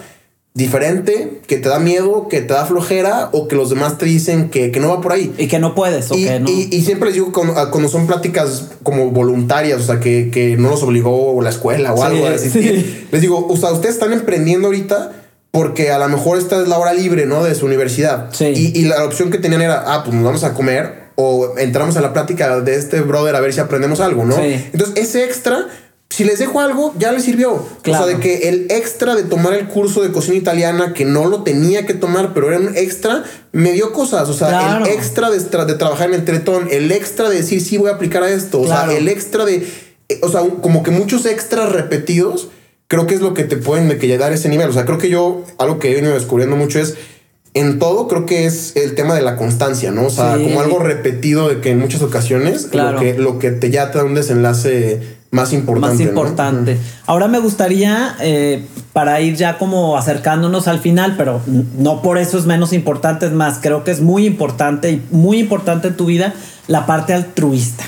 diferente, 0.54 1.40
que 1.46 1.56
te 1.56 1.68
da 1.68 1.78
miedo, 1.78 2.28
que 2.28 2.42
te 2.42 2.52
da 2.52 2.66
flojera 2.66 3.30
o 3.32 3.48
que 3.48 3.56
los 3.56 3.70
demás 3.70 3.96
te 3.96 4.04
dicen 4.04 4.50
que, 4.50 4.70
no 4.78 4.90
va 4.90 5.00
por 5.00 5.12
ahí. 5.12 5.32
Y 5.38 5.48
que 5.48 5.58
no 5.58 5.74
puedes, 5.74 6.10
y, 6.12 6.28
Y, 6.28 6.82
siempre 6.82 7.06
les 7.06 7.14
digo 7.14 7.32
cuando, 7.32 7.54
cuando, 7.70 7.88
son 7.88 8.06
pláticas 8.06 8.72
como 8.82 9.10
voluntarias, 9.10 9.80
o 9.80 9.84
sea, 9.84 10.00
que, 10.00 10.30
que 10.30 10.56
no 10.58 10.68
los 10.68 10.82
obligó 10.82 11.40
la 11.42 11.50
escuela 11.50 11.94
o 11.94 12.02
algo 12.02 12.26
así. 12.26 13.06
Les 13.10 13.20
digo, 13.20 13.46
o 13.48 13.56
sea, 13.56 13.72
ustedes 13.72 13.94
están 13.94 14.12
emprendiendo 14.12 14.68
ahorita 14.68 15.12
porque 15.50 15.90
a 15.90 15.98
lo 15.98 16.08
mejor 16.08 16.38
esta 16.38 16.60
es 16.60 16.68
la 16.68 16.78
hora 16.78 16.92
libre, 16.92 17.26
¿no? 17.26 17.42
De 17.42 17.54
su 17.54 17.66
universidad. 17.66 18.30
Y, 18.40 18.78
y 18.78 18.84
la 18.84 19.04
opción 19.04 19.30
que 19.30 19.38
tenían 19.38 19.62
era, 19.62 19.84
ah, 19.86 20.02
pues 20.04 20.14
nos 20.14 20.24
vamos 20.24 20.44
a 20.44 20.52
comer 20.54 21.01
o 21.16 21.58
entramos 21.58 21.96
a 21.96 22.00
la 22.00 22.12
plática 22.12 22.60
de 22.60 22.76
este 22.76 23.00
brother 23.00 23.36
a 23.36 23.40
ver 23.40 23.52
si 23.52 23.60
aprendemos 23.60 24.00
algo, 24.00 24.24
¿no? 24.24 24.36
Entonces, 24.38 24.96
ese 24.96 25.24
extra 25.24 25.68
si 26.12 26.24
les 26.24 26.38
dejo 26.38 26.60
algo, 26.60 26.92
ya 26.98 27.10
les 27.10 27.24
sirvió. 27.24 27.52
O 27.54 27.66
sea, 27.84 28.04
de 28.04 28.18
que 28.18 28.50
el 28.50 28.66
extra 28.70 29.14
de 29.14 29.22
tomar 29.22 29.54
el 29.54 29.66
curso 29.66 30.02
de 30.02 30.12
cocina 30.12 30.36
italiana, 30.36 30.92
que 30.92 31.06
no 31.06 31.24
lo 31.24 31.42
tenía 31.42 31.86
que 31.86 31.94
tomar, 31.94 32.34
pero 32.34 32.48
era 32.48 32.58
un 32.58 32.76
extra, 32.76 33.24
me 33.52 33.72
dio 33.72 33.94
cosas. 33.94 34.28
O 34.28 34.34
sea, 34.34 34.76
el 34.76 34.88
extra 34.88 35.30
de, 35.30 35.38
de, 35.38 35.74
trabajar 35.74 36.08
en 36.08 36.14
el 36.16 36.24
teletón, 36.26 36.68
el 36.70 36.92
extra 36.92 37.30
de 37.30 37.36
decir, 37.36 37.62
sí, 37.62 37.78
voy 37.78 37.88
a 37.88 37.94
aplicar 37.94 38.22
a 38.22 38.30
esto. 38.30 38.60
O 38.60 38.66
sea, 38.66 38.92
el 38.92 39.08
extra 39.08 39.46
de. 39.46 39.66
Eh, 40.10 40.20
o 40.22 40.28
sea, 40.28 40.42
como 40.60 40.82
que 40.82 40.90
muchos 40.90 41.24
extras 41.24 41.72
repetidos, 41.72 42.48
creo 42.88 43.06
que 43.06 43.14
es 43.14 43.22
lo 43.22 43.32
que 43.32 43.44
te 43.44 43.56
pueden 43.56 43.88
de 43.88 43.96
que 43.96 44.18
dar 44.18 44.34
ese 44.34 44.50
nivel. 44.50 44.68
O 44.68 44.72
sea, 44.74 44.84
creo 44.84 44.98
que 44.98 45.08
yo, 45.08 45.46
algo 45.56 45.78
que 45.78 45.92
he 45.92 45.94
venido 45.94 46.12
descubriendo 46.12 46.56
mucho 46.56 46.78
es. 46.78 46.94
En 47.54 47.78
todo 47.78 48.08
creo 48.08 48.24
que 48.24 48.46
es 48.46 48.74
el 48.76 48.94
tema 48.94 49.14
de 49.14 49.20
la 49.20 49.36
constancia, 49.36 49.90
¿no? 49.90 50.06
O 50.06 50.10
sea, 50.10 50.38
como 50.38 50.60
algo 50.60 50.78
repetido 50.78 51.48
de 51.48 51.60
que 51.60 51.70
en 51.70 51.80
muchas 51.80 52.00
ocasiones 52.00 52.70
lo, 52.72 52.98
que, 52.98 53.14
lo 53.14 53.38
que 53.38 53.50
te 53.50 53.70
ya 53.70 53.90
te 53.90 53.98
da 53.98 54.04
un 54.04 54.14
desenlace 54.14 55.18
más 55.32 55.52
importante. 55.52 55.96
Más 55.96 56.00
importante. 56.00 56.78
Ahora 57.06 57.28
me 57.28 57.38
gustaría, 57.38 58.16
eh, 58.20 58.64
para 58.92 59.20
ir 59.20 59.34
ya 59.34 59.58
como 59.58 59.98
acercándonos 59.98 60.68
al 60.68 60.78
final, 60.78 61.14
pero 61.16 61.40
no 61.78 62.00
por 62.02 62.18
eso 62.18 62.38
es 62.38 62.46
menos 62.46 62.72
importante, 62.72 63.26
es 63.26 63.32
más, 63.32 63.58
creo 63.60 63.84
que 63.84 63.90
es 63.90 64.00
muy 64.00 64.26
importante 64.26 64.90
y 64.90 65.02
muy 65.10 65.38
importante 65.38 65.88
en 65.88 65.96
tu 65.96 66.06
vida 66.06 66.34
la 66.68 66.86
parte 66.86 67.12
altruista. 67.12 67.84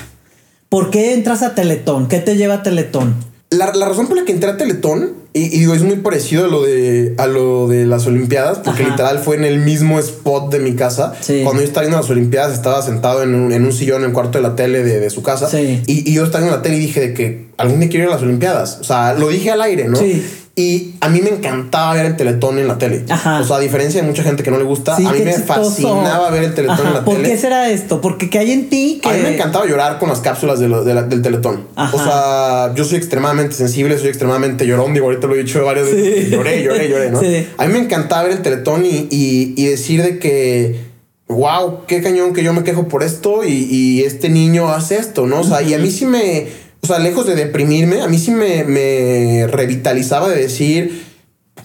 ¿Por 0.68 0.90
qué 0.90 1.14
entras 1.14 1.42
a 1.42 1.54
Teletón? 1.54 2.08
¿Qué 2.08 2.18
te 2.18 2.36
lleva 2.36 2.54
a 2.54 2.62
Teletón? 2.62 3.14
La, 3.57 3.72
razón 3.72 4.07
por 4.07 4.16
la 4.16 4.24
que 4.24 4.32
entré 4.32 4.50
a 4.50 4.57
Teletón, 4.57 5.14
y, 5.32 5.48
digo, 5.48 5.74
es 5.74 5.82
muy 5.82 5.96
parecido 5.96 6.44
a 6.44 6.48
lo 6.48 6.62
de, 6.62 7.14
a 7.18 7.26
lo 7.26 7.66
de 7.66 7.86
las 7.86 8.07
Olimpiadas, 8.07 8.59
porque 8.59 8.84
literal 8.84 9.18
fue 9.18 9.36
en 9.36 9.44
el 9.44 9.59
mismo 9.59 9.98
spot 9.98 10.52
de 10.52 10.61
mi 10.61 10.74
casa. 10.74 11.14
Cuando 11.42 11.62
yo 11.62 11.68
estaba 11.68 11.82
viendo 11.82 11.96
las 11.96 12.11
Olimpiadas, 12.11 12.52
estaba 12.52 12.82
sentado 12.82 13.22
en 13.22 13.34
un, 13.34 13.52
en 13.52 13.64
un 13.64 13.72
sillón 13.72 14.02
en 14.02 14.09
el 14.09 14.12
cuarto 14.12 14.38
de 14.38 14.42
la 14.42 14.55
tele 14.57 14.82
de, 14.82 15.11
su 15.11 15.22
casa. 15.22 15.48
Y, 15.61 15.82
y, 15.86 16.14
yo 16.14 16.24
estaba 16.24 16.44
en 16.44 16.50
la 16.50 16.62
tele 16.62 16.76
y 16.76 16.80
dije 16.80 17.00
de 17.00 17.14
que 17.14 17.46
algún 17.57 17.80
día 17.80 17.88
quiero 17.88 18.05
ir 18.05 18.11
a 18.11 18.14
las 18.14 18.22
Olimpiadas. 18.22 18.78
O 18.80 18.84
sea, 18.84 19.14
lo 19.14 19.28
dije 19.28 19.50
al 19.50 19.62
aire, 19.62 19.88
¿no? 19.88 19.96
Sí. 19.96 20.24
Y 20.57 20.94
a 21.00 21.09
mí 21.09 21.20
me 21.20 21.30
encantaba 21.30 21.94
ver 21.94 22.07
el 22.07 22.16
Teletón 22.16 22.61
en 22.61 22.68
la 22.68 22.78
tele. 22.78 23.05
Ajá. 23.09 23.40
O 23.40 23.44
sea, 23.44 23.57
a 23.57 23.61
diferencia 23.61 24.00
de 24.00 24.07
mucha 24.07 24.22
gente 24.22 24.44
que 24.44 24.52
no 24.52 24.59
le 24.59 24.62
gusta, 24.62 24.94
a 24.94 24.98
mí 25.00 25.20
me 25.24 25.32
fascinaba 25.32 26.30
ver 26.30 26.44
el 26.44 26.55
Teletón 26.55 26.86
en 26.86 26.94
la 26.94 27.05
tele. 27.05 27.16
¿Por 27.16 27.22
qué 27.22 27.36
será 27.36 27.70
esto? 27.70 28.00
Porque 28.00 28.30
¿qué 28.30 28.38
hay 28.38 28.52
en 28.52 28.68
ti 28.68 29.00
que... 29.02 29.09
A 29.09 29.12
mí 29.14 29.22
me 29.22 29.34
encantaba 29.34 29.66
llorar 29.66 29.98
con 29.98 30.09
las 30.09 30.20
cápsulas 30.20 30.61
de 30.61 30.68
del 30.68 31.22
Teletón. 31.22 31.66
O 31.76 31.98
sea, 31.98 32.72
yo 32.74 32.84
soy 32.84 32.98
extremadamente 32.98 33.55
sensible, 33.57 33.98
soy 33.98 34.09
extremadamente 34.09 34.64
llorón. 34.64 34.94
Digo, 34.94 35.07
ahorita 35.07 35.26
lo 35.26 35.34
he 35.34 35.38
dicho 35.38 35.64
varias 35.64 35.86
veces. 35.86 36.30
Lloré, 36.30 36.62
lloré, 36.62 36.88
lloré, 36.88 37.11
¿no? 37.11 37.20
A 37.59 37.66
mí 37.66 37.72
me 37.72 37.80
encantaba 37.80 38.22
ver 38.22 38.32
el 38.32 38.42
Teletón 38.42 38.86
y, 38.86 39.09
y, 39.11 39.66
decir 39.66 40.02
de 40.02 40.18
que... 40.18 40.94
Wow, 41.26 41.86
qué 41.86 42.02
cañón 42.02 42.34
que 42.34 42.44
yo 42.44 42.52
me 42.52 42.62
quejo 42.64 42.86
por 42.86 43.02
esto 43.02 43.44
y, 43.44 43.48
y 43.48 44.02
este 44.02 44.28
niño 44.28 44.68
hace 44.68 44.96
esto, 44.96 45.26
¿no? 45.26 45.40
O 45.40 45.44
sea, 45.44 45.62
y 45.62 45.72
a 45.72 45.78
mí 45.78 45.90
sí 45.90 46.05
me, 46.05 46.46
o 46.85 46.87
sea, 46.87 46.99
lejos 46.99 47.26
de 47.26 47.35
deprimirme, 47.35 48.03
a 48.03 48.09
mí 48.09 48.18
sí 48.18 48.30
me, 48.30 49.47
revitalizaba 49.47 50.28
de 50.28 50.37
decir 50.37 51.03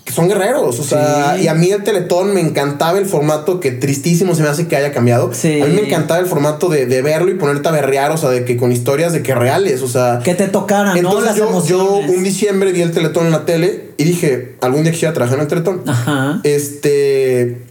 que 0.06 0.14
son 0.14 0.30
guerreros. 0.30 0.80
O 0.80 0.84
sea, 0.84 1.38
y 1.38 1.50
a 1.50 1.54
mí 1.54 1.70
el 1.72 1.84
Teletón 1.84 2.34
me 2.34 2.40
encantaba 2.40 2.98
el 2.98 3.06
formato 3.06 3.60
que 3.60 3.72
tristísimo 3.72 4.34
se 4.34 4.44
me 4.44 4.48
hace 4.48 4.70
que 4.70 4.78
haya 4.78 4.94
cambiado. 4.94 5.30
A 5.30 5.66
mí 5.68 5.74
me 5.74 5.88
encantaba 5.88 6.22
el 6.22 6.26
formato 6.26 6.70
de, 6.70 6.86
verlo 7.02 7.30
y 7.32 7.34
ponerte 7.34 7.68
a 7.68 7.72
berrear, 7.72 8.12
o 8.12 8.18
sea, 8.18 8.30
de 8.30 8.46
que 8.46 8.56
con 8.56 8.72
historias 8.72 9.12
de 9.12 9.22
que 9.22 9.36
reales, 9.36 9.82
o 9.82 9.90
sea. 9.90 10.22
Que 10.24 10.36
te 10.36 10.48
tocaran, 10.48 10.96
entonces 10.96 11.36
yo, 11.36 11.66
yo 11.66 11.96
un 11.98 12.24
diciembre 12.24 12.72
vi 12.72 12.82
el 12.82 12.92
Teletón 12.92 13.26
en 13.26 13.34
la 13.34 13.44
tele 13.44 13.90
y 13.98 14.06
dije, 14.06 14.56
algún 14.62 14.84
día 14.84 14.94
quisiera 14.94 15.14
trabajar 15.14 15.38
en 15.38 15.42
el 15.42 15.50
Teletón. 15.50 15.84
Ajá. 15.86 16.40
Este 16.46 17.69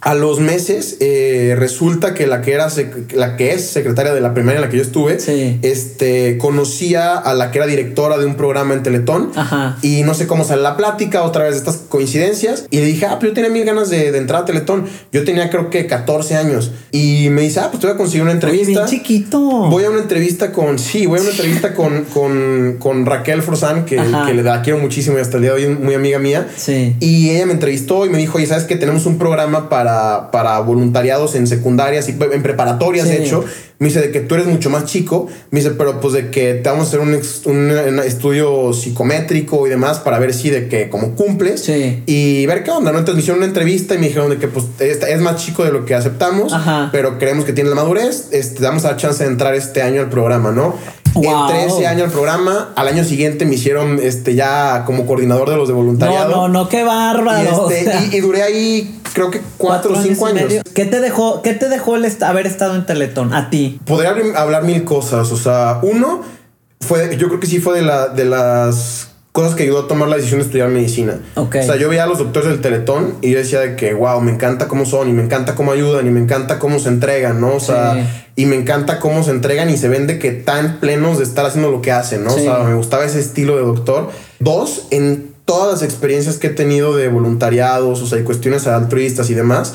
a 0.00 0.14
los 0.14 0.40
meses 0.40 0.96
eh, 1.00 1.54
resulta 1.58 2.14
que 2.14 2.26
la 2.26 2.40
que 2.42 2.52
era 2.52 2.68
la 3.14 3.36
que 3.36 3.52
es 3.52 3.66
secretaria 3.66 4.14
de 4.14 4.20
la 4.20 4.34
primaria 4.34 4.58
en 4.58 4.64
la 4.64 4.70
que 4.70 4.76
yo 4.76 4.82
estuve, 4.82 5.18
este 5.62 6.38
conocía 6.38 7.16
a 7.16 7.34
la 7.34 7.50
que 7.50 7.58
era 7.58 7.66
directora 7.66 8.18
de 8.18 8.26
un 8.26 8.36
programa 8.36 8.74
en 8.74 8.82
Teletón 8.82 9.32
y 9.82 10.02
no 10.02 10.14
sé 10.14 10.26
cómo 10.26 10.44
sale 10.44 10.62
la 10.62 10.76
plática 10.76 11.22
otra 11.22 11.44
vez 11.44 11.52
de 11.52 11.58
estas 11.58 11.76
coincidencias 11.88 12.66
y 12.70 12.78
le 12.78 12.86
dije, 12.86 13.06
ah, 13.06 13.16
pero 13.18 13.30
yo 13.30 13.34
tenía 13.34 13.50
mil 13.50 13.64
ganas 13.64 13.90
de, 13.90 14.16
entrar 14.16 14.42
a 14.42 14.44
Teletón. 14.44 14.86
Yo 15.12 15.24
tenía 15.24 15.50
creo 15.50 15.70
que 15.70 15.86
14 15.86 16.36
años 16.36 16.72
y 16.92 17.28
me 17.30 17.42
dice, 17.42 17.60
ah, 17.60 17.68
pues 17.70 17.80
te 17.80 17.86
voy 17.86 17.94
a 17.94 17.98
conseguir 17.98 18.22
una 18.22 18.32
entrevista. 18.32 18.66
bien 18.66 18.86
chiquito. 18.86 19.40
Voy 19.40 19.84
a 19.84 19.90
una 19.90 20.00
entrevista 20.00 20.52
con, 20.52 20.78
sí, 20.78 21.06
voy 21.06 21.18
a 21.18 21.22
una 21.22 21.30
entrevista 21.30 21.74
con, 21.74 22.04
con, 22.14 22.76
con 22.78 23.06
Raquel 23.06 23.42
Forzán, 23.42 23.84
que, 23.84 23.96
que, 23.96 24.34
le 24.34 24.42
da 24.42 24.62
quiero 24.62 24.78
muchísimo 24.78 25.18
y 25.18 25.20
hasta 25.20 25.36
el 25.36 25.42
día 25.42 25.54
de 25.54 25.66
hoy 25.66 25.74
muy 25.74 25.94
amiga 25.94 26.18
mía. 26.18 26.48
Sí. 26.56 26.96
Y 27.00 27.30
ella 27.30 27.46
me 27.46 27.52
entrevistó 27.52 28.06
y 28.06 28.10
me 28.10 28.18
dijo, 28.18 28.38
oye, 28.38 28.46
¿sabes 28.46 28.64
que 28.64 28.76
tenemos 28.76 29.06
un 29.06 29.18
programa 29.18 29.68
para 29.68 29.87
para, 30.32 30.58
voluntariados 30.60 31.34
en 31.34 31.46
secundarias 31.46 32.08
y 32.08 32.16
en 32.32 32.42
preparatorias, 32.42 33.08
de 33.08 33.22
hecho. 33.22 33.44
Me 33.80 33.86
dice 33.86 34.00
de 34.00 34.10
que 34.10 34.18
tú 34.20 34.34
eres 34.34 34.48
mucho 34.48 34.70
más 34.70 34.86
chico. 34.86 35.28
Me 35.52 35.60
dice, 35.60 35.70
pero 35.72 36.00
pues 36.00 36.12
de 36.12 36.30
que 36.30 36.54
te 36.54 36.68
vamos 36.68 36.86
a 36.86 36.88
hacer 36.88 37.00
un, 37.00 37.20
un, 37.44 38.00
estudio 38.00 38.72
psicométrico 38.72 39.68
y 39.68 39.70
demás 39.70 40.00
para 40.00 40.18
ver 40.18 40.34
si 40.34 40.50
de 40.50 40.68
que 40.68 40.88
como 40.88 41.14
cumples 41.14 41.68
y 41.68 42.44
ver 42.46 42.64
qué 42.64 42.72
onda. 42.72 42.90
¿no? 42.90 42.98
Entonces 42.98 43.14
me 43.14 43.20
hicieron 43.20 43.38
una 43.38 43.46
entrevista 43.46 43.94
y 43.94 43.98
me 43.98 44.08
dijeron 44.08 44.30
de 44.30 44.38
que 44.38 44.48
pues 44.48 44.66
es, 44.80 45.20
más 45.20 45.36
chico 45.36 45.64
de 45.64 45.70
lo 45.70 45.84
que 45.84 45.94
aceptamos, 45.94 46.52
pero 46.90 47.18
creemos 47.18 47.44
que 47.44 47.52
tiene 47.52 47.70
la 47.70 47.76
madurez. 47.76 48.28
Este, 48.32 48.60
damos 48.62 48.82
la 48.82 48.96
chance 48.96 49.22
de 49.22 49.30
entrar 49.30 49.54
este 49.54 49.80
año 49.80 50.00
al 50.00 50.08
programa, 50.08 50.50
¿no? 50.50 50.74
Entré 51.14 51.64
ese 51.64 51.86
año 51.86 52.04
al 52.04 52.10
programa. 52.10 52.72
Al 52.76 52.88
año 52.88 53.04
siguiente 53.04 53.44
me 53.44 53.54
hicieron 53.54 53.98
este, 54.02 54.34
ya 54.34 54.84
como 54.84 55.06
coordinador 55.06 55.50
de 55.50 55.56
los 55.56 55.68
de 55.68 55.74
voluntariado. 55.74 56.30
No, 56.30 56.48
no, 56.48 56.64
no, 56.64 56.68
qué 56.68 56.84
bárbaro. 56.84 57.68
Y, 57.70 57.74
este, 57.74 58.16
y, 58.16 58.20
duré 58.20 58.42
ahí, 58.42 58.97
creo 59.12 59.30
que 59.30 59.40
cuatro, 59.56 59.92
o 59.94 60.02
cinco 60.02 60.26
años. 60.26 60.52
¿Qué 60.74 60.84
te 60.84 61.00
dejó, 61.00 61.42
qué 61.42 61.54
te 61.54 61.68
dejó 61.68 61.96
el 61.96 62.06
haber 62.22 62.46
estado 62.46 62.74
en 62.74 62.86
Teletón 62.86 63.32
a 63.32 63.50
ti? 63.50 63.80
Podría 63.84 64.14
hablar 64.36 64.64
mil 64.64 64.84
cosas. 64.84 65.30
O 65.32 65.36
sea, 65.36 65.80
uno 65.82 66.22
fue, 66.80 67.16
yo 67.16 67.28
creo 67.28 67.40
que 67.40 67.46
sí 67.46 67.60
fue 67.60 67.76
de, 67.76 67.82
la, 67.82 68.08
de 68.08 68.24
las 68.24 69.08
cosas 69.32 69.54
que 69.54 69.62
ayudó 69.62 69.84
a 69.84 69.86
tomar 69.86 70.08
la 70.08 70.16
decisión 70.16 70.40
de 70.40 70.46
estudiar 70.46 70.68
medicina. 70.68 71.20
O 71.36 71.48
sea, 71.52 71.76
yo 71.76 71.88
veía 71.88 72.04
a 72.04 72.06
los 72.06 72.18
doctores 72.18 72.48
del 72.48 72.60
Teletón 72.60 73.18
y 73.20 73.30
yo 73.30 73.38
decía 73.38 73.60
de 73.60 73.76
que, 73.76 73.94
wow, 73.94 74.20
me 74.20 74.32
encanta 74.32 74.66
cómo 74.66 74.84
son 74.84 75.08
y 75.08 75.12
me 75.12 75.22
encanta 75.22 75.54
cómo 75.54 75.70
ayudan 75.70 76.06
y 76.06 76.10
me 76.10 76.20
encanta 76.20 76.58
cómo 76.58 76.78
se 76.78 76.88
entregan, 76.88 77.40
¿no? 77.40 77.54
O 77.54 77.60
sea, 77.60 78.24
y 78.34 78.46
me 78.46 78.56
encanta 78.56 78.98
cómo 78.98 79.22
se 79.22 79.30
entregan 79.30 79.70
y 79.70 79.76
se 79.76 79.88
ven 79.88 80.06
de 80.06 80.18
que 80.18 80.32
tan 80.32 80.80
plenos 80.80 81.18
de 81.18 81.24
estar 81.24 81.46
haciendo 81.46 81.70
lo 81.70 81.82
que 81.82 81.92
hacen, 81.92 82.24
¿no? 82.24 82.34
O 82.34 82.38
sea, 82.38 82.58
me 82.64 82.74
gustaba 82.74 83.04
ese 83.04 83.20
estilo 83.20 83.56
de 83.56 83.62
doctor. 83.62 84.10
Dos, 84.40 84.88
en 84.90 85.34
todas 85.48 85.72
las 85.72 85.82
experiencias 85.82 86.36
que 86.36 86.48
he 86.48 86.50
tenido 86.50 86.94
de 86.94 87.08
voluntariados, 87.08 88.02
o 88.02 88.06
sea, 88.06 88.18
y 88.18 88.22
cuestiones 88.22 88.66
altruistas 88.66 89.30
y 89.30 89.34
demás, 89.34 89.72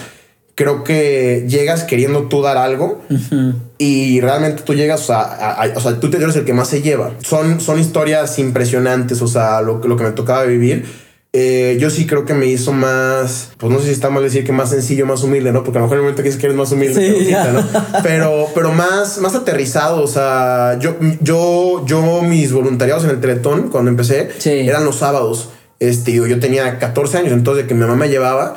creo 0.53 0.83
que 0.83 1.47
llegas 1.49 1.83
queriendo 1.83 2.27
tú 2.27 2.43
dar 2.43 2.57
algo 2.57 3.01
y 3.79 4.21
realmente 4.21 4.61
tú 4.61 4.75
llegas 4.75 5.09
a, 5.09 5.59
o 5.75 5.81
sea, 5.81 5.99
tú 5.99 6.11
te 6.11 6.17
eres 6.17 6.35
el 6.35 6.45
que 6.45 6.53
más 6.53 6.67
se 6.67 6.83
lleva. 6.83 7.13
Son, 7.23 7.59
son 7.59 7.79
historias 7.79 8.37
impresionantes, 8.37 9.23
o 9.23 9.27
sea, 9.27 9.61
lo, 9.61 9.79
lo 9.79 9.97
que 9.97 10.03
me 10.03 10.11
tocaba 10.11 10.43
vivir. 10.43 10.85
Eh, 11.35 11.77
yo 11.79 11.89
sí 11.89 12.05
creo 12.05 12.23
que 12.23 12.35
me 12.35 12.45
hizo 12.45 12.71
más, 12.71 13.53
pues 13.57 13.73
no 13.73 13.79
sé 13.79 13.85
si 13.85 13.93
está 13.93 14.11
mal 14.11 14.21
decir 14.21 14.43
que 14.43 14.51
más 14.51 14.69
sencillo, 14.69 15.07
más 15.07 15.23
humilde, 15.23 15.51
¿no? 15.51 15.63
Porque 15.63 15.79
a 15.79 15.81
lo 15.81 15.87
mejor 15.87 15.97
en 15.97 16.01
el 16.01 16.03
momento 16.03 16.21
que 16.21 16.29
dices 16.29 16.39
que 16.39 16.45
eres 16.45 16.55
más 16.55 16.71
humilde, 16.71 17.35
pero, 18.03 18.47
pero 18.53 18.71
más, 18.71 19.17
más 19.17 19.33
aterrizado, 19.33 20.03
o 20.03 20.07
sea, 20.07 20.77
yo, 20.79 20.95
yo, 21.21 21.83
yo 21.87 22.21
mis 22.21 22.53
voluntariados 22.53 23.05
en 23.05 23.09
el 23.09 23.19
Teletón, 23.19 23.69
cuando 23.69 23.89
empecé, 23.89 24.29
eran 24.45 24.85
los 24.85 24.97
sábados. 24.97 25.49
Este, 25.89 26.13
yo, 26.13 26.39
tenía 26.39 26.79
14 26.79 27.17
años, 27.17 27.33
entonces 27.33 27.63
de 27.63 27.67
que 27.67 27.73
mi 27.73 27.81
mamá 27.81 27.95
me 27.95 28.07
llevaba. 28.07 28.55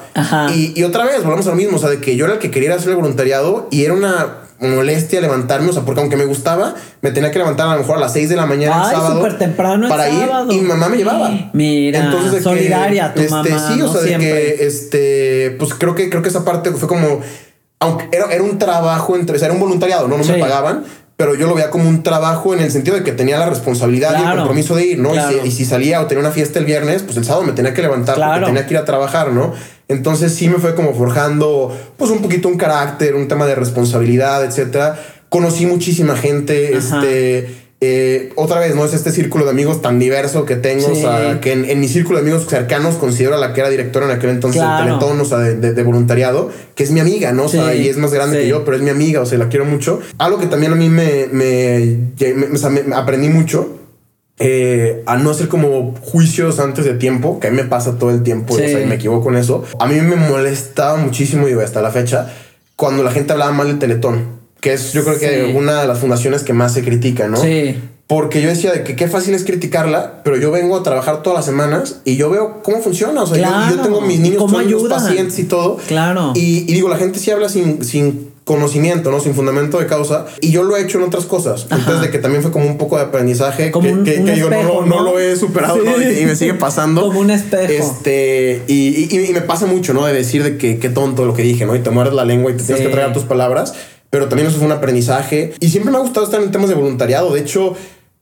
Y, 0.54 0.80
otra 0.84 1.04
vez, 1.04 1.22
volvamos 1.24 1.46
a 1.48 1.50
lo 1.50 1.56
mismo, 1.56 1.76
o 1.76 1.80
sea, 1.80 1.90
de 1.90 2.00
que 2.00 2.14
yo 2.14 2.24
era 2.24 2.34
el 2.34 2.40
que 2.40 2.52
quería 2.52 2.74
hacer 2.74 2.90
el 2.90 2.96
voluntariado 2.96 3.66
y 3.72 3.84
era 3.84 3.94
una 3.94 4.46
molestia 4.60 5.20
levantarme, 5.20 5.70
o 5.70 5.72
sea, 5.72 5.82
porque 5.82 6.00
aunque 6.00 6.16
me 6.16 6.24
gustaba, 6.24 6.76
me 7.02 7.10
tenía 7.10 7.32
que 7.32 7.38
levantar 7.38 7.68
a 7.68 7.72
lo 7.72 7.80
mejor 7.80 7.96
a 7.96 8.00
las 8.00 8.12
6 8.12 8.28
de 8.28 8.36
la 8.36 8.46
mañana 8.46 8.84
el 8.84 8.96
sábado 8.96 9.36
temprano 9.36 9.88
para 9.88 10.08
ir 10.08 10.28
y 10.50 10.60
mi 10.60 10.68
mamá 10.68 10.88
me 10.88 10.96
llevaba. 10.96 11.50
Mira, 11.52 12.06
entonces 12.06 12.42
solidaria 12.42 13.12
tu 13.12 13.20
este, 13.20 13.30
mamá, 13.30 13.72
sí, 13.74 13.82
o 13.82 13.92
sea, 13.92 14.00
de 14.02 14.18
que 14.18 14.66
este, 14.66 15.56
pues 15.58 15.74
creo 15.74 15.94
que 15.94 16.08
creo 16.08 16.22
que 16.22 16.28
esa 16.28 16.44
parte 16.44 16.70
fue 16.70 16.88
como 16.88 17.20
aunque 17.80 18.08
era, 18.16 18.32
era 18.32 18.42
un 18.42 18.58
trabajo 18.58 19.16
entre, 19.16 19.36
o 19.36 19.38
sea, 19.38 19.46
era 19.46 19.54
un 19.54 19.60
voluntariado, 19.60 20.08
no, 20.08 20.16
no 20.16 20.24
me 20.24 20.38
pagaban, 20.38 20.84
pero 21.16 21.34
yo 21.34 21.46
lo 21.46 21.54
veía 21.54 21.70
como 21.70 21.88
un 21.88 22.02
trabajo 22.02 22.52
en 22.54 22.60
el 22.60 22.70
sentido 22.70 22.96
de 22.96 23.02
que 23.02 23.12
tenía 23.12 23.38
la 23.38 23.48
responsabilidad 23.48 24.18
y 24.18 24.22
el 24.22 24.36
compromiso 24.36 24.74
de 24.76 24.86
ir, 24.86 24.98
¿no? 24.98 25.10
Y 25.10 25.12
si- 25.12 25.18
Claro. 25.18 25.46
Y, 25.46 25.50
si, 25.50 25.64
salía 25.64 26.00
o 26.02 26.06
tenía 26.06 26.20
una 26.20 26.30
fiesta 26.30 26.58
el 26.58 26.64
viernes, 26.66 27.02
pues 27.02 27.16
el 27.16 27.24
sábado 27.24 27.44
me 27.44 27.52
tenía 27.52 27.72
que 27.72 27.80
levantar 27.82 28.16
Claro. 28.16 28.32
porque 28.34 28.46
tenía 28.46 28.66
que 28.66 28.74
ir 28.74 28.78
a 28.78 28.84
trabajar, 28.84 29.32
¿no? 29.32 29.54
Entonces 29.88 30.34
sí 30.34 30.48
me 30.48 30.58
fue 30.58 30.74
como 30.74 30.94
forjando, 30.94 31.74
pues 31.96 32.10
un 32.10 32.20
poquito 32.20 32.48
un 32.48 32.58
carácter, 32.58 33.14
un 33.14 33.28
tema 33.28 33.46
de 33.46 33.54
responsabilidad, 33.54 34.44
etcétera. 34.44 34.98
Conocí 35.28 35.64
muchísima 35.66 36.16
gente, 36.16 36.76
Ajá. 36.76 36.98
este... 37.02 37.65
eh, 37.82 38.32
otra 38.36 38.58
vez, 38.60 38.74
¿no? 38.74 38.84
Es 38.86 38.94
este 38.94 39.10
círculo 39.12 39.44
de 39.44 39.50
amigos 39.50 39.82
tan 39.82 39.98
diverso 39.98 40.46
que 40.46 40.56
tengo, 40.56 40.86
Sí. 40.86 40.92
o 40.92 40.94
sea, 40.96 41.40
que 41.42 41.52
en, 41.52 41.66
en 41.66 41.78
mi 41.78 41.88
círculo 41.88 42.18
de 42.18 42.22
amigos 42.22 42.46
cercanos 42.48 42.94
considero 42.94 43.34
a 43.34 43.38
la 43.38 43.52
que 43.52 43.60
era 43.60 43.68
directora 43.68 44.06
en 44.06 44.12
aquel 44.12 44.30
entonces 44.30 44.62
Claro. 44.62 44.82
de 44.84 44.90
Teletón, 44.98 45.20
o 45.20 45.24
sea, 45.26 45.38
de, 45.38 45.56
de- 45.56 45.74
de 45.74 45.82
voluntariado, 45.82 46.50
que 46.74 46.82
es 46.84 46.90
mi 46.90 47.00
amiga, 47.00 47.32
¿no? 47.32 47.44
O 47.44 47.48
sea, 47.48 47.72
Sí, 47.72 47.78
y 47.82 47.88
es 47.88 47.98
más 47.98 48.12
grande 48.14 48.36
sí. 48.38 48.42
que 48.44 48.48
yo, 48.48 48.64
pero 48.64 48.78
es 48.78 48.82
mi 48.82 48.88
amiga, 48.90 49.20
o 49.20 49.26
sea, 49.26 49.36
la 49.38 49.48
quiero 49.48 49.66
mucho. 49.66 50.00
Algo 50.16 50.38
que 50.38 50.46
también 50.46 50.72
a 50.72 50.76
mí 50.76 50.88
me, 50.88 51.26
me, 51.30 51.98
me- 52.18 52.46
o 52.54 52.56
sea, 52.56 52.70
me- 52.70 52.94
aprendí 52.94 53.28
mucho. 53.28 53.72
eh, 54.38 55.02
a 55.06 55.16
no 55.16 55.30
hacer 55.30 55.48
como 55.48 55.94
juicios 56.02 56.60
antes 56.60 56.84
de 56.84 56.92
tiempo, 56.92 57.40
que 57.40 57.46
a 57.48 57.50
mí 57.50 57.56
me 57.56 57.64
pasa 57.64 57.98
todo 57.98 58.10
el 58.10 58.22
tiempo, 58.22 58.54
Sí. 58.54 58.64
o 58.64 58.68
sea, 58.68 58.80
y 58.82 58.84
me 58.84 58.96
equivoco 58.96 59.30
en 59.30 59.36
eso. 59.36 59.64
A 59.80 59.86
mí 59.86 59.98
me 59.98 60.14
molestaba 60.16 60.98
muchísimo, 60.98 61.46
digo, 61.46 61.62
hasta 61.62 61.80
la 61.80 61.90
fecha, 61.90 62.30
cuando 62.76 63.02
la 63.02 63.12
gente 63.12 63.32
hablaba 63.32 63.52
mal 63.52 63.68
del 63.68 63.78
Teletón, 63.78 64.35
que 64.66 64.72
es 64.74 64.92
yo 64.92 65.04
creo 65.04 65.18
que 65.18 65.46
Sí. 65.46 65.52
una 65.56 65.80
de 65.82 65.86
las 65.88 65.98
fundaciones 65.98 66.42
que 66.42 66.52
más 66.52 66.72
se 66.74 66.82
critica, 66.82 67.28
¿no? 67.28 67.36
Sí. 67.36 67.76
Porque 68.08 68.40
yo 68.40 68.48
decía 68.48 68.72
de 68.72 68.84
que 68.84 68.94
qué 68.94 69.08
fácil 69.08 69.34
es 69.34 69.42
criticarla, 69.44 70.22
pero 70.22 70.36
yo 70.36 70.50
vengo 70.52 70.76
a 70.76 70.82
trabajar 70.84 71.22
todas 71.22 71.38
las 71.38 71.44
semanas 71.44 71.96
y 72.04 72.16
yo 72.16 72.30
veo 72.30 72.62
cómo 72.62 72.78
funciona. 72.80 73.22
O 73.22 73.26
sea, 73.26 73.68
yo- 73.70 73.80
tengo 73.82 74.00
mis 74.00 74.20
niños, 74.20 74.38
¿Cómo 74.38 74.60
los 74.60 74.82
pacientes 74.88 75.36
y 75.40 75.44
todo. 75.44 75.78
Claro. 75.88 76.32
Y, 76.36 76.70
y 76.70 76.74
digo, 76.74 76.88
la 76.88 76.98
gente 76.98 77.18
sí 77.18 77.32
habla 77.32 77.48
sin, 77.48 77.84
sin 77.84 78.30
conocimiento, 78.44 79.10
¿no? 79.10 79.18
Sin 79.18 79.34
fundamento 79.34 79.80
de 79.80 79.86
causa. 79.86 80.26
Y 80.40 80.52
yo 80.52 80.62
lo 80.62 80.76
he 80.76 80.82
hecho 80.82 80.98
en 80.98 81.04
otras 81.04 81.24
cosas. 81.24 81.66
Ajá. 81.68 81.80
Entonces, 81.80 82.02
de 82.02 82.10
que 82.12 82.18
también 82.18 82.42
fue 82.42 82.52
como 82.52 82.66
un 82.66 82.78
poco 82.78 82.96
de 82.96 83.02
aprendizaje. 83.02 83.72
Como 83.72 83.88
que, 83.88 83.92
un- 83.94 84.04
que- 84.04 84.18
un 84.20 84.26
que 84.26 84.32
digo, 84.34 84.50
no, 84.86 85.02
lo 85.02 85.18
he 85.18 85.34
superado 85.34 85.74
Sí. 85.74 85.82
¿no? 85.84 86.00
y, 86.00 86.20
y 86.20 86.26
me 86.26 86.36
sigue 86.36 86.54
pasando. 86.54 87.02
Como 87.02 87.18
un 87.18 87.30
espejo. 87.32 87.72
Este, 87.72 88.62
y, 88.68 89.08
y- 89.12 89.26
y 89.30 89.32
me 89.32 89.40
pasa 89.40 89.66
mucho, 89.66 89.94
¿no? 89.94 90.06
De 90.06 90.12
decir 90.12 90.44
de 90.44 90.58
que 90.58 90.78
qué 90.78 90.90
tonto 90.90 91.24
lo 91.24 91.34
que 91.34 91.42
dije, 91.42 91.66
¿no? 91.66 91.74
Y 91.74 91.80
te 91.80 91.90
mueres 91.90 92.12
la 92.14 92.24
lengua 92.24 92.52
y 92.52 92.54
te 92.56 92.62
tienes 92.62 92.84
que 92.84 92.88
tragar 92.92 93.12
tus 93.12 93.24
palabras. 93.24 93.74
Pero 94.16 94.28
también 94.28 94.48
eso 94.48 94.56
fue 94.56 94.64
un 94.66 94.72
aprendizaje. 94.72 95.52
Y 95.60 95.68
siempre 95.68 95.92
me 95.92 95.98
ha 95.98 96.00
gustado 96.00 96.24
estar 96.24 96.40
en 96.40 96.50
temas 96.50 96.70
de 96.70 96.74
voluntariado. 96.74 97.34
De 97.34 97.40
hecho, 97.40 97.74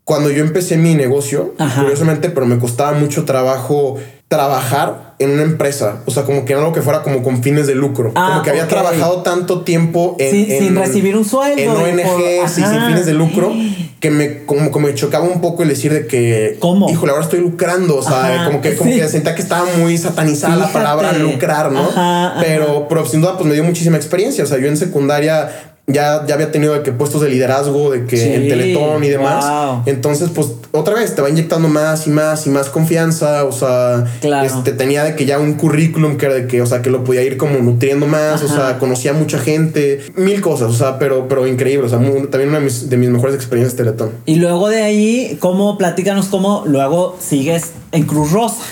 cuando 0.02 0.28
yo 0.28 0.42
empecé 0.42 0.76
mi 0.76 0.96
negocio, 0.96 1.54
Ajá. 1.56 1.82
curiosamente, 1.82 2.30
pero 2.30 2.46
me 2.46 2.58
costaba 2.58 2.98
mucho 2.98 3.24
trabajo 3.24 3.96
trabajar 4.26 5.14
en 5.20 5.30
una 5.30 5.42
empresa. 5.42 6.02
O 6.06 6.10
sea, 6.10 6.24
como 6.24 6.44
que 6.44 6.54
algo 6.54 6.72
que 6.72 6.82
fuera 6.82 7.02
como 7.02 7.22
con 7.22 7.42
fines 7.44 7.68
de 7.68 7.76
lucro. 7.76 8.10
Ah, 8.16 8.30
como 8.30 8.42
que 8.42 8.50
había 8.50 8.66
trabajado 8.66 9.22
tanto 9.22 9.60
tiempo 9.60 10.16
en, 10.18 10.30
Sí, 10.32 10.46
en- 10.50 10.58
sin 10.64 10.74
recibir 10.76 11.16
un 11.16 11.24
sueldo 11.24 11.62
En 11.86 12.00
ONGs 12.00 12.58
y 12.58 12.62
sin 12.62 12.80
fines 12.86 13.06
de 13.06 13.14
lucro 13.14 13.52
que 14.00 14.10
me 14.10 14.44
como, 14.44 14.70
como 14.72 14.88
me 14.88 14.94
chocaba 14.94 15.24
un 15.24 15.40
poco 15.40 15.62
el 15.62 15.68
decir 15.68 15.92
de 15.92 16.06
que 16.06 16.56
¿Cómo? 16.58 16.90
híjole 16.90 17.12
ahora 17.12 17.24
estoy 17.24 17.40
lucrando 17.40 17.96
o 17.96 18.02
sea 18.02 18.34
Ajá, 18.34 18.46
como 18.46 18.60
que 18.60 18.74
como 18.76 18.90
sí. 18.90 18.98
que 18.98 19.08
sentía 19.08 19.34
que 19.34 19.40
estaba 19.40 19.64
muy 19.78 19.96
satanizada 19.96 20.56
la 20.56 20.70
palabra 20.70 21.12
lucrar 21.14 21.72
no 21.72 21.80
Ajá, 21.88 22.32
ajá. 22.32 22.40
pero 22.42 22.86
pero 22.86 23.06
sin 23.06 23.22
duda 23.22 23.38
pues 23.38 23.46
me 23.48 23.54
dio 23.54 23.64
muchísima 23.64 23.96
experiencia 23.96 24.44
o 24.44 24.46
sea 24.46 24.58
yo 24.58 24.66
en 24.66 24.76
secundaria 24.76 25.48
ya, 25.86 26.24
ya 26.26 26.34
había 26.34 26.50
tenido 26.50 26.72
de 26.72 26.82
que 26.82 26.92
puestos 26.92 27.20
de 27.20 27.28
liderazgo, 27.28 27.90
de 27.90 28.06
que 28.06 28.16
Sí, 28.16 28.28
en 28.32 28.48
Teletón 28.48 29.04
y 29.04 29.08
demás. 29.08 29.44
wow. 29.44 29.82
Entonces, 29.86 30.30
pues 30.34 30.48
otra 30.72 30.94
vez 30.94 31.14
te 31.14 31.20
va 31.20 31.28
inyectando 31.28 31.68
más 31.68 32.06
y 32.06 32.10
más 32.10 32.46
y 32.46 32.50
más 32.50 32.70
confianza. 32.70 33.44
O 33.44 33.52
sea, 33.52 34.04
Claro. 34.22 34.46
este, 34.46 34.72
tenía 34.72 35.04
de 35.04 35.14
que 35.14 35.26
ya 35.26 35.38
un 35.38 35.54
currículum 35.54 36.16
que 36.16 36.24
era 36.26 36.34
de 36.34 36.46
que, 36.46 36.62
o 36.62 36.66
sea, 36.66 36.80
que 36.80 36.88
lo 36.90 37.04
podía 37.04 37.22
ir 37.22 37.36
como 37.36 37.58
nutriendo 37.58 38.06
más. 38.06 38.42
O 38.42 38.48
sea, 38.48 38.78
conocía 38.78 39.10
a 39.10 39.14
mucha 39.14 39.38
gente, 39.38 40.00
mil 40.16 40.40
cosas, 40.40 40.70
o 40.70 40.74
sea, 40.74 40.98
pero, 40.98 41.28
pero 41.28 41.46
increíble. 41.46 41.86
O 41.86 41.90
sea, 41.90 41.98
muy- 41.98 42.28
también 42.28 42.48
una 42.48 42.58
de 42.60 42.64
mis, 42.64 42.88
de 42.88 42.96
mis 42.96 43.10
mejores 43.10 43.34
experiencias 43.34 43.76
Teletón. 43.76 44.10
Y 44.24 44.36
luego 44.36 44.68
de 44.70 44.82
ahí, 44.82 45.36
¿cómo? 45.40 45.76
Platícanos 45.76 46.26
cómo 46.26 46.64
luego 46.66 47.16
sigues 47.20 47.72
en 47.92 48.04
Cruz 48.04 48.32
Rosa. 48.32 48.62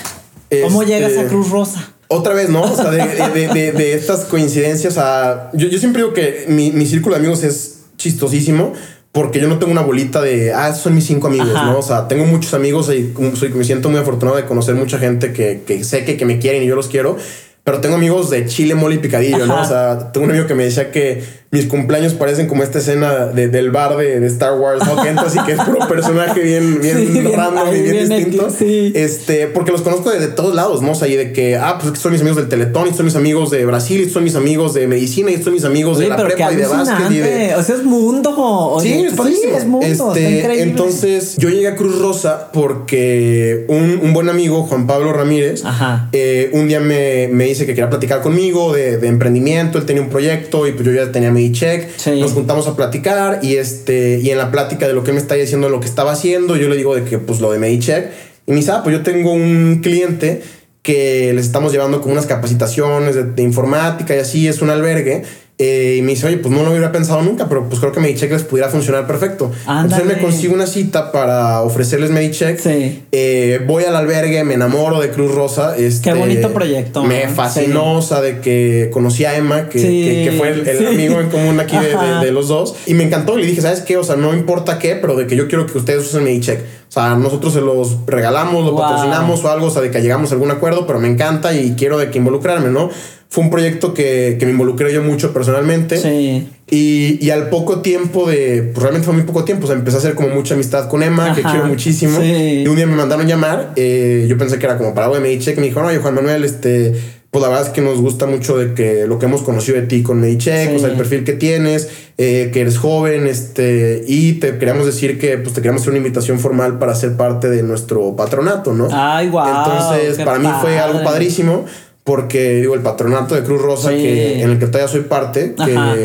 ¿Cómo 0.63 0.81
Este- 0.83 0.93
llegas 0.93 1.17
a 1.17 1.27
Cruz 1.27 1.49
Rosa? 1.51 1.92
Otra 2.13 2.33
vez, 2.33 2.49
¿no? 2.49 2.61
O 2.61 2.75
sea, 2.75 2.89
de, 2.91 2.99
de- 3.33 3.47
de- 3.47 3.71
de 3.71 3.93
estas 3.93 4.21
coincidencias 4.21 4.97
a... 4.97 5.49
Yo, 5.53 5.67
yo 5.67 5.77
siempre 5.79 6.01
digo 6.01 6.13
que 6.13 6.45
mi, 6.47 6.71
mi 6.71 6.85
círculo 6.85 7.15
de 7.15 7.19
amigos 7.19 7.43
es 7.43 7.79
chistosísimo 7.97 8.73
porque 9.11 9.39
yo 9.39 9.47
no 9.47 9.59
tengo 9.59 9.71
una 9.71 9.81
bolita 9.81 10.21
de, 10.21 10.53
ah, 10.53 10.69
esos 10.69 10.81
son 10.81 10.95
mis 10.95 11.05
cinco 11.05 11.27
amigos, 11.27 11.49
Ajá. 11.55 11.65
¿no? 11.67 11.77
O 11.77 11.83
sea, 11.83 12.07
tengo 12.07 12.25
muchos 12.25 12.53
amigos 12.55 12.89
y 12.93 13.13
soy, 13.35 13.49
me 13.49 13.63
siento 13.63 13.89
muy 13.89 13.99
afortunado 13.99 14.37
de 14.37 14.45
conocer 14.45 14.73
mucha 14.75 14.97
gente 14.97 15.33
que, 15.33 15.61
que 15.67 15.83
sé 15.83 16.03
que, 16.03 16.17
que 16.17 16.25
me 16.25 16.39
quieren 16.39 16.63
y 16.63 16.65
yo 16.65 16.75
los 16.75 16.87
quiero. 16.87 17.17
Pero 17.63 17.79
tengo 17.79 17.95
amigos 17.95 18.29
de 18.29 18.45
chile, 18.45 18.75
mole 18.75 18.95
y 18.95 18.97
picadillo, 18.97 19.45
¿no? 19.45 19.53
Ajá. 19.53 19.61
O 19.61 19.65
sea, 19.67 20.11
tengo 20.11 20.25
un 20.25 20.31
amigo 20.31 20.47
que 20.47 20.53
me 20.53 20.65
decía 20.65 20.91
que 20.91 21.23
mis 21.49 21.67
cumpleaños 21.67 22.13
parecen 22.15 22.47
como 22.47 22.63
esta 22.63 22.79
escena 22.79 23.27
de- 23.27 23.47
del 23.47 23.69
bar 23.71 23.95
de, 23.95 24.19
de 24.19 24.27
Star 24.27 24.59
Wars, 24.59 24.83
¿no? 24.85 25.01
Que 25.01 25.09
entras 25.09 25.35
y 25.35 25.39
que 25.45 25.51
es 25.53 25.59
puro 25.61 25.87
personaje 25.87 26.41
bien, 26.41 26.81
bien 26.81 26.97
Sí, 26.97 27.05
bien- 27.21 27.31
random 27.31 27.67
y 27.67 27.69
ahí 27.69 27.81
bien, 27.83 27.93
bien 27.95 28.09
distinto. 28.09 28.49
Sí. 28.49 28.91
Este, 28.95 29.47
porque 29.47 29.71
los 29.71 29.81
conozco 29.83 30.09
de, 30.09 30.19
de 30.19 30.27
todos 30.29 30.55
lados, 30.55 30.81
¿no? 30.81 30.91
O 30.91 30.95
sea, 30.95 31.07
y 31.07 31.15
de 31.15 31.31
que, 31.31 31.55
ah, 31.55 31.77
pues 31.79 31.99
son 31.99 32.11
mis 32.11 32.19
amigos 32.21 32.37
del 32.37 32.49
Teletón, 32.49 32.87
y 32.89 32.93
son 32.93 33.05
mis 33.05 33.15
amigos 33.15 33.49
de 33.51 33.63
Brasil, 33.65 34.01
y 34.01 34.09
son 34.09 34.23
mis 34.25 34.35
amigos 34.35 34.73
de 34.73 34.87
medicina, 34.87 35.31
y 35.31 35.41
son 35.41 35.53
mis 35.53 35.63
amigos 35.63 35.97
Oye, 35.99 36.05
de 36.05 36.09
la 36.09 36.17
prepa 36.17 36.51
y 36.51 36.55
de 36.57 36.65
básquet 36.67 37.11
y 37.11 37.17
de. 37.19 37.55
O 37.55 37.63
sea, 37.63 37.75
es 37.75 37.83
mundo. 37.83 38.77
Sí, 38.81 39.05
es 39.07 39.13
padrísimo. 39.13 39.55
es 39.57 39.65
mundo. 39.65 39.85
está 39.85 40.07
Este, 40.19 40.39
increíble. 40.39 40.63
entonces, 40.63 41.37
yo 41.37 41.47
llegué 41.49 41.67
a 41.67 41.75
Cruz 41.75 41.97
Rosa 41.99 42.49
porque 42.51 43.65
un, 43.69 43.99
un 44.03 44.11
buen 44.13 44.27
amigo, 44.27 44.63
Juan 44.63 44.87
Pablo 44.87 45.13
Ramírez, 45.13 45.63
Ajá. 45.63 46.09
eh, 46.13 46.49
un 46.53 46.67
día 46.67 46.79
me, 46.79 47.29
me 47.31 47.45
dice 47.53 47.65
que 47.65 47.73
quería 47.73 47.89
platicar 47.89 48.21
conmigo 48.21 48.73
de, 48.73 48.97
de 48.97 49.07
emprendimiento. 49.07 49.77
Él 49.77 49.85
tenía 49.85 50.01
un 50.01 50.09
proyecto 50.09 50.67
y 50.67 50.71
pues 50.73 50.85
yo 50.85 50.91
ya 50.93 51.11
tenía 51.11 51.31
mi 51.31 51.51
check. 51.51 51.89
Sí. 51.97 52.19
Nos 52.19 52.33
juntamos 52.33 52.67
a 52.67 52.75
platicar 52.75 53.39
y 53.41 53.55
este 53.55 54.19
y 54.21 54.29
en 54.29 54.37
la 54.37 54.51
plática 54.51 54.87
de 54.87 54.93
lo 54.93 55.03
que 55.03 55.11
él 55.11 55.15
me 55.15 55.21
está 55.21 55.35
diciendo, 55.35 55.69
lo 55.69 55.79
que 55.79 55.87
estaba 55.87 56.11
haciendo, 56.11 56.55
yo 56.55 56.69
le 56.69 56.77
digo 56.77 56.95
de 56.95 57.03
que 57.03 57.17
pues 57.17 57.39
lo 57.39 57.51
de 57.51 57.59
Medicheck. 57.59 58.11
Y 58.45 58.51
me 58.51 58.57
dice, 58.57 58.71
ah, 58.71 58.81
pues 58.83 58.95
yo 58.97 59.03
tengo 59.03 59.31
un 59.31 59.79
cliente 59.81 60.41
que 60.81 61.31
les 61.33 61.45
estamos 61.45 61.71
llevando 61.71 62.01
como 62.01 62.13
unas 62.13 62.25
capacitaciones 62.25 63.15
de, 63.15 63.23
de 63.23 63.41
informática 63.41 64.15
y 64.15 64.19
así, 64.19 64.47
es 64.47 64.61
un 64.61 64.69
albergue. 64.69 65.23
Eh, 65.65 65.95
y 65.99 66.01
me 66.01 66.09
dice, 66.11 66.27
oye, 66.27 66.37
pues 66.37 66.53
no 66.53 66.61
lo 66.63 66.71
hubiera 66.71 66.91
pensado 66.91 67.21
nunca, 67.21 67.47
pero 67.47 67.69
pues 67.69 67.79
creo 67.79 67.93
que 67.93 68.01
Medicheck 68.01 68.29
les 68.31 68.43
pudiera 68.43 68.69
funcionar 68.69 69.07
perfecto. 69.07 69.49
Entonces 69.65 69.99
él 69.99 70.05
me 70.07 70.17
consigue 70.21 70.53
una 70.53 70.67
cita 70.67 71.11
para 71.13 71.61
ofrecerles 71.61 72.09
Medicheck. 72.11 72.59
Sí. 72.59 73.03
Eh, 73.13 73.61
voy 73.65 73.85
al 73.85 73.95
albergue, 73.95 74.43
me 74.43 74.55
enamoro 74.55 74.99
de 74.99 75.09
Cruz 75.11 75.33
Rosa. 75.33 75.77
Este, 75.77 76.11
Qué 76.11 76.17
bonito 76.19 76.51
proyecto, 76.51 77.03
Me 77.05 77.29
fascinó, 77.29 77.93
o 77.95 78.01
sea, 78.01 78.19
de 78.19 78.39
que 78.41 78.89
conocí 78.91 79.23
a 79.23 79.37
Emma, 79.37 79.69
que, 79.69 79.79
Sí, 79.79 79.85
que- 80.03 80.29
que 80.31 80.37
fue 80.37 80.49
el, 80.49 80.87
amigo 80.87 81.21
en 81.21 81.29
común 81.29 81.57
aquí 81.61 81.77
de, 81.77 81.95
de- 81.95 82.25
de 82.25 82.31
los 82.33 82.49
dos. 82.49 82.75
Y 82.85 82.93
me 82.95 83.03
encantó. 83.05 83.37
Y 83.39 83.43
le 83.43 83.47
dije, 83.47 83.61
¿sabes 83.61 83.79
qué? 83.81 83.95
O 83.95 84.03
sea, 84.03 84.17
no 84.17 84.33
importa 84.33 84.79
qué, 84.79 84.95
pero 84.97 85.15
de 85.15 85.27
que 85.27 85.37
yo 85.37 85.47
quiero 85.47 85.65
que 85.65 85.77
ustedes 85.77 86.05
usen 86.07 86.25
Medicheck. 86.25 86.59
O 86.89 86.91
sea, 86.93 87.15
nosotros 87.15 87.53
se 87.53 87.61
los 87.61 88.05
regalamos, 88.05 88.65
lo 88.65 88.71
Wow. 88.73 88.81
patrocinamos 88.81 89.43
o 89.43 89.49
algo, 89.49 89.67
o 89.67 89.69
sea, 89.71 89.81
de 89.81 89.89
que 89.91 90.01
llegamos 90.01 90.29
a 90.31 90.33
algún 90.35 90.51
acuerdo, 90.51 90.85
pero 90.85 90.99
me 90.99 91.07
encanta 91.07 91.53
y 91.53 91.73
quiero 91.77 91.97
de 91.97 92.11
que 92.11 92.19
involucrarme, 92.19 92.69
¿no? 92.69 92.89
Fue 93.33 93.43
un 93.43 93.49
proyecto 93.49 93.95
que, 93.95 94.37
que 94.39 94.45
me 94.45 94.51
involucré 94.51 94.93
yo 94.93 95.01
mucho 95.01 95.33
personalmente. 95.33 95.97
Sí. 95.97 96.47
Y, 96.69 97.17
y 97.19 97.31
al 97.31 97.49
poco 97.49 97.81
tiempo 97.81 98.29
de, 98.29 98.61
pues 98.61 98.83
realmente 98.83 99.05
fue 99.05 99.15
muy 99.15 99.23
poco 99.23 99.43
tiempo, 99.43 99.63
o 99.63 99.67
sea, 99.67 99.75
empecé 99.75 99.97
a 99.97 99.99
hacer 100.01 100.13
como 100.13 100.27
mucha 100.29 100.53
amistad 100.53 100.87
con 100.87 101.01
Emma, 101.01 101.33
que 101.33 101.41
quiero 101.41 101.65
muchísimo. 101.65 102.19
sí. 102.21 102.61
Y 102.63 102.67
un 102.67 102.75
día 102.75 102.85
me 102.85 102.95
mandaron 102.95 103.25
llamar, 103.25 103.73
eh, 103.75 104.27
yo 104.29 104.37
pensé 104.37 104.59
que 104.59 104.67
era 104.67 104.77
como 104.77 104.93
para 104.93 105.09
Medicheck, 105.19 105.57
me 105.57 105.65
dijo, 105.65 105.81
no, 105.81 105.87
oye, 105.87 105.97
Juan 105.97 106.13
Manuel, 106.13 106.43
este, 106.43 106.93
pues 107.31 107.41
la 107.41 107.49
verdad 107.49 107.65
es 107.65 107.73
que 107.73 107.81
nos 107.81 107.99
gusta 107.99 108.27
mucho 108.27 108.55
de 108.55 108.75
que 108.75 109.07
lo 109.07 109.17
que 109.17 109.25
hemos 109.25 109.41
conocido 109.41 109.81
de 109.81 109.87
ti 109.87 110.03
con 110.03 110.21
Medicheck, 110.21 110.69
Sí. 110.69 110.75
o 110.75 110.79
sea, 110.79 110.89
el 110.89 110.95
perfil 110.95 111.23
que 111.23 111.33
tienes, 111.33 111.89
eh, 112.19 112.51
que 112.53 112.61
eres 112.61 112.77
joven, 112.77 113.25
este, 113.25 114.03
y 114.07 114.33
te 114.33 114.59
queríamos 114.59 114.85
decir 114.85 115.17
que, 115.17 115.39
pues 115.39 115.55
te 115.55 115.61
queríamos 115.61 115.81
hacer 115.81 115.89
una 115.91 115.97
invitación 115.97 116.39
formal 116.39 116.77
para 116.77 116.93
ser 116.93 117.17
parte 117.17 117.49
de 117.49 117.63
nuestro 117.63 118.15
patronato, 118.15 118.73
¿no? 118.73 118.89
Ay, 118.91 119.29
guau, 119.29 119.47
Entonces, 119.47 120.23
para 120.23 120.37
mí 120.37 120.47
fue 120.61 120.77
algo 120.79 121.03
padrísimo, 121.03 121.65
porque, 122.03 122.55
digo, 122.55 122.73
el 122.75 122.81
patronato 122.81 123.35
de 123.35 123.43
Cruz 123.43 123.61
Rosa, 123.61 123.89
Sí. 123.91 123.97
que, 123.97 124.41
en 124.43 124.49
el 124.49 124.59
que 124.59 124.67
todavía 124.67 124.87
soy 124.87 125.01
parte, 125.01 125.55
que 125.55 125.75
Ajá. 125.75 125.95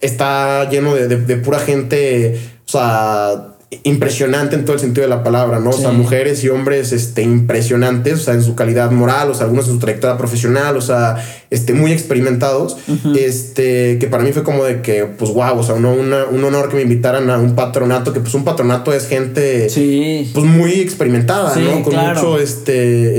está 0.00 0.68
lleno 0.70 0.94
de, 0.94 1.08
de- 1.08 1.16
de 1.24 1.36
pura 1.36 1.58
gente, 1.58 2.38
o 2.66 2.70
sea, 2.70 3.54
impresionante 3.84 4.54
en 4.56 4.64
todo 4.64 4.74
el 4.74 4.80
sentido 4.80 5.02
de 5.02 5.10
la 5.10 5.22
palabra, 5.22 5.60
¿no? 5.60 5.68
O 5.70 5.72
sea, 5.74 5.90
mujeres 5.90 6.42
y 6.42 6.48
hombres 6.48 6.92
este, 6.92 7.20
impresionantes, 7.20 8.14
o 8.14 8.16
sea, 8.22 8.32
en 8.32 8.42
su 8.42 8.54
calidad 8.54 8.90
moral, 8.92 9.30
o 9.30 9.34
sea, 9.34 9.44
algunos 9.44 9.66
en 9.66 9.74
su 9.74 9.78
trayectoria 9.78 10.16
profesional, 10.16 10.74
o 10.78 10.80
sea, 10.80 11.16
este, 11.50 11.74
muy 11.74 11.92
experimentados, 11.92 12.78
este, 13.18 13.98
que 13.98 14.06
para 14.06 14.22
mí 14.22 14.32
fue 14.32 14.42
como 14.42 14.64
de 14.64 14.80
que, 14.80 15.04
pues, 15.04 15.32
wow, 15.32 15.58
o 15.58 15.62
sea, 15.62 15.74
uno- 15.74 15.92
una- 15.92 16.24
un 16.26 16.42
honor 16.44 16.70
que 16.70 16.76
me 16.76 16.82
invitaran 16.82 17.28
a 17.28 17.36
un 17.38 17.54
patronato, 17.54 18.14
que 18.14 18.20
pues 18.20 18.32
un 18.34 18.44
patronato 18.44 18.92
es 18.94 19.06
gente, 19.06 19.68
Sí. 19.68 20.30
pues, 20.32 20.46
muy 20.46 20.80
experimentada, 20.80 21.54
¿no? 21.56 21.82
Con 21.82 21.92
claro. 21.92 22.14
mucho, 22.22 22.38
este, 22.40 22.72
eh, 22.72 23.10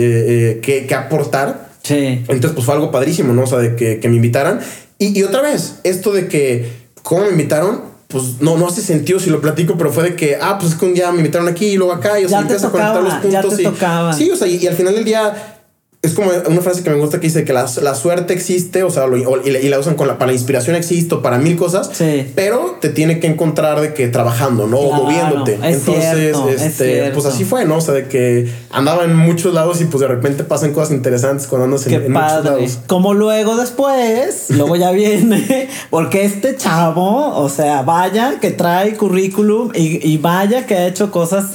eh, 0.54 0.60
que, 0.64 0.88
que 0.88 0.96
aportar. 0.96 1.69
Sí. 1.84 2.24
Entonces, 2.28 2.52
pues 2.54 2.66
fue 2.66 2.76
algo 2.76 2.92
padrísimo, 2.92 3.34
¿no? 3.34 3.44
O 3.44 3.48
sea, 3.48 3.60
de 3.60 3.76
que, 3.76 4.00
que 4.00 4.10
me 4.10 4.16
invitaran. 4.16 4.60
Y, 4.98 5.18
y 5.18 5.24
otra 5.24 5.42
vez, 5.42 5.80
esto 5.84 6.12
de 6.12 6.28
que, 6.28 6.72
¿cómo 7.04 7.24
me 7.24 7.32
invitaron? 7.32 7.82
Pues 8.08 8.42
no, 8.42 8.58
no 8.58 8.68
hace 8.68 8.82
sentido 8.82 9.20
si 9.20 9.30
lo 9.30 9.40
platico, 9.40 9.76
pero 9.78 9.92
fue 9.92 10.04
de 10.04 10.16
que, 10.16 10.38
ah, 10.42 10.58
pues 10.60 10.74
es 10.74 10.80
que 10.80 10.86
un 10.86 10.94
día 10.94 11.12
me 11.12 11.20
invitaron 11.20 11.48
aquí 11.48 11.68
y 11.68 11.78
luego 11.78 11.94
acá, 11.94 12.20
y 12.20 12.26
o 12.26 12.30
sea, 12.30 12.40
empiezas 12.40 12.66
a 12.66 12.72
conectar 12.72 13.04
los 13.04 13.14
ya 13.32 13.42
puntos. 13.42 13.56
te 13.56 13.62
y, 13.62 13.66
tocaba. 13.66 14.14
Sí, 14.14 14.32
o 14.32 14.36
sea, 14.36 14.48
y, 14.48 14.58
y 14.58 14.68
al 14.68 14.76
final 14.76 14.96
del 14.96 15.06
día, 15.06 15.59
es 16.02 16.14
como 16.14 16.32
una 16.48 16.62
frase 16.62 16.82
que 16.82 16.90
me 16.90 16.96
gusta 16.96 17.20
que 17.20 17.28
dice 17.28 17.44
que 17.44 17.52
la, 17.52 17.66
la 17.82 17.94
suerte 17.94 18.34
existe, 18.34 18.84
o 18.84 18.90
sea, 18.90 19.06
lo- 19.06 19.18
y, 19.18 19.50
la, 19.52 19.60
y 19.60 19.68
la 19.68 19.80
usan 19.80 19.96
con 19.96 20.08
la, 20.08 20.18
para 20.18 20.28
la 20.32 20.34
inspiración 20.38 20.78
existe, 20.78 21.14
o 21.16 21.22
para 21.22 21.38
mil 21.40 21.58
cosas, 21.58 21.90
Sí. 21.92 22.26
pero 22.36 22.78
te 22.80 22.88
tiene 22.88 23.20
que 23.20 23.28
encontrar 23.28 23.82
de 23.82 23.94
que 23.94 24.08
trabajando, 24.08 24.66
¿no? 24.66 24.78
O 24.80 24.90
Claro, 24.90 25.04
moviéndote. 25.04 25.56
es 25.56 25.80
Entonces, 25.80 26.16
cierto, 26.16 26.50
este, 26.50 27.12
pues 27.14 27.26
así 27.26 27.44
fue, 27.44 27.66
¿no? 27.66 27.78
O 27.78 27.82
sea, 27.82 27.94
de 27.96 28.08
que 28.08 28.50
andaba 28.72 29.04
en 29.04 29.14
muchos 29.14 29.54
lados 29.54 29.82
y 29.82 29.86
pues 29.86 30.00
de 30.00 30.08
repente 30.08 30.46
pasan 30.46 30.72
cosas 30.72 30.92
interesantes 30.92 31.48
cuando 31.48 31.66
andas 31.66 31.86
en, 31.86 31.90
Qué 31.90 32.06
en 32.06 32.14
muchos 32.14 32.28
padre. 32.32 32.50
lados. 32.50 32.80
Como 32.88 33.14
luego 33.14 33.58
después, 33.58 34.46
luego 34.52 34.78
ya 34.78 34.92
viene, 34.92 35.68
porque 35.90 36.24
este 36.24 36.56
chavo, 36.56 37.36
o 37.38 37.50
sea, 37.50 37.82
vaya 37.82 38.40
que 38.40 38.52
trae 38.52 38.96
currículum 38.96 39.72
y, 39.76 40.08
y 40.10 40.18
vaya 40.18 40.66
que 40.66 40.76
ha 40.76 40.88
hecho 40.88 41.12
cosas 41.12 41.46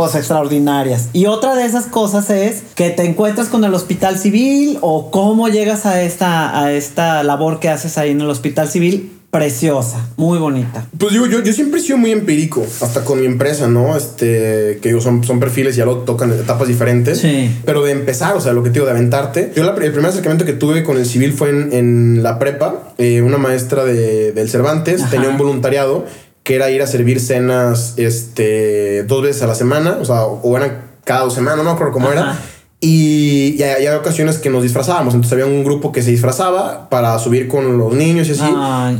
pues 0.00 0.14
extraordinarias. 0.14 1.08
Y 1.12 1.26
otra 1.26 1.54
de 1.54 1.66
esas 1.66 1.84
cosas 1.84 2.30
es 2.30 2.62
que 2.74 2.88
te 2.88 3.04
encuentras 3.04 3.48
con 3.48 3.64
el 3.64 3.74
hospital 3.74 4.18
civil 4.18 4.78
o 4.80 5.10
cómo 5.10 5.48
llegas 5.48 5.84
a 5.84 6.00
esta, 6.02 6.58
a 6.58 6.72
esta 6.72 7.22
labor 7.22 7.60
que 7.60 7.68
haces 7.68 7.98
ahí 7.98 8.12
en 8.12 8.22
el 8.22 8.30
hospital 8.30 8.66
civil. 8.70 9.12
Preciosa, 9.30 10.08
muy 10.16 10.38
bonita. 10.38 10.86
Pues 10.98 11.12
digo, 11.12 11.26
yo, 11.26 11.40
yo 11.42 11.52
siempre 11.52 11.78
he 11.78 11.82
sido 11.82 11.98
muy 11.98 12.10
empírico, 12.12 12.66
hasta 12.80 13.04
con 13.04 13.20
mi 13.20 13.26
empresa, 13.26 13.68
¿no? 13.68 13.94
Este, 13.96 14.78
que 14.82 14.88
digo, 14.88 15.00
son, 15.02 15.22
son 15.22 15.38
perfiles 15.38 15.74
y 15.76 15.78
ya 15.78 15.84
lo 15.84 15.98
tocan 15.98 16.32
en 16.32 16.40
etapas 16.40 16.66
diferentes. 16.66 17.18
Sí. 17.20 17.48
Pero 17.64 17.84
de 17.84 17.92
empezar, 17.92 18.34
o 18.36 18.40
sea, 18.40 18.52
lo 18.54 18.62
que 18.64 18.70
te 18.70 18.74
digo, 18.74 18.86
de 18.86 18.92
aventarte. 18.92 19.52
Yo 19.54 19.62
la- 19.62 19.70
el 19.74 19.92
primer 19.92 20.06
acercamiento 20.06 20.44
que 20.46 20.54
tuve 20.54 20.82
con 20.82 20.96
el 20.96 21.04
civil 21.06 21.32
fue 21.34 21.50
en, 21.50 21.72
en 21.72 22.22
la 22.24 22.38
prepa. 22.40 22.92
Eh, 22.98 23.22
una 23.22 23.36
maestra 23.38 23.84
de, 23.84 24.32
del 24.32 24.48
Cervantes 24.48 25.02
Ajá. 25.02 25.10
tenía 25.10 25.28
un 25.28 25.36
voluntariado 25.36 26.06
que 26.42 26.54
era 26.54 26.70
ir 26.70 26.82
a 26.82 26.86
servir 26.86 27.20
cenas 27.20 27.94
este, 27.96 29.04
dos 29.04 29.22
veces 29.22 29.42
a 29.42 29.46
la 29.46 29.54
semana, 29.54 29.98
o 30.00 30.04
sea, 30.04 30.24
o 30.24 30.56
eran 30.56 30.90
cada 31.04 31.24
dos 31.24 31.34
semanas, 31.34 31.58
no 31.58 31.64
me 31.64 31.70
acuerdo 31.70 31.92
cómo 31.92 32.10
era. 32.10 32.38
Y, 32.82 33.56
y 33.58 33.62
hay 33.62 33.86
ocasiones 33.88 34.38
que 34.38 34.48
nos 34.48 34.62
disfrazábamos. 34.62 35.12
Entonces 35.12 35.32
había 35.34 35.44
un 35.44 35.64
grupo 35.64 35.92
que 35.92 36.00
se 36.00 36.10
disfrazaba 36.12 36.88
para 36.88 37.18
subir 37.18 37.46
con 37.46 37.76
los 37.76 37.92
niños 37.92 38.26
y 38.28 38.32
así. 38.32 38.42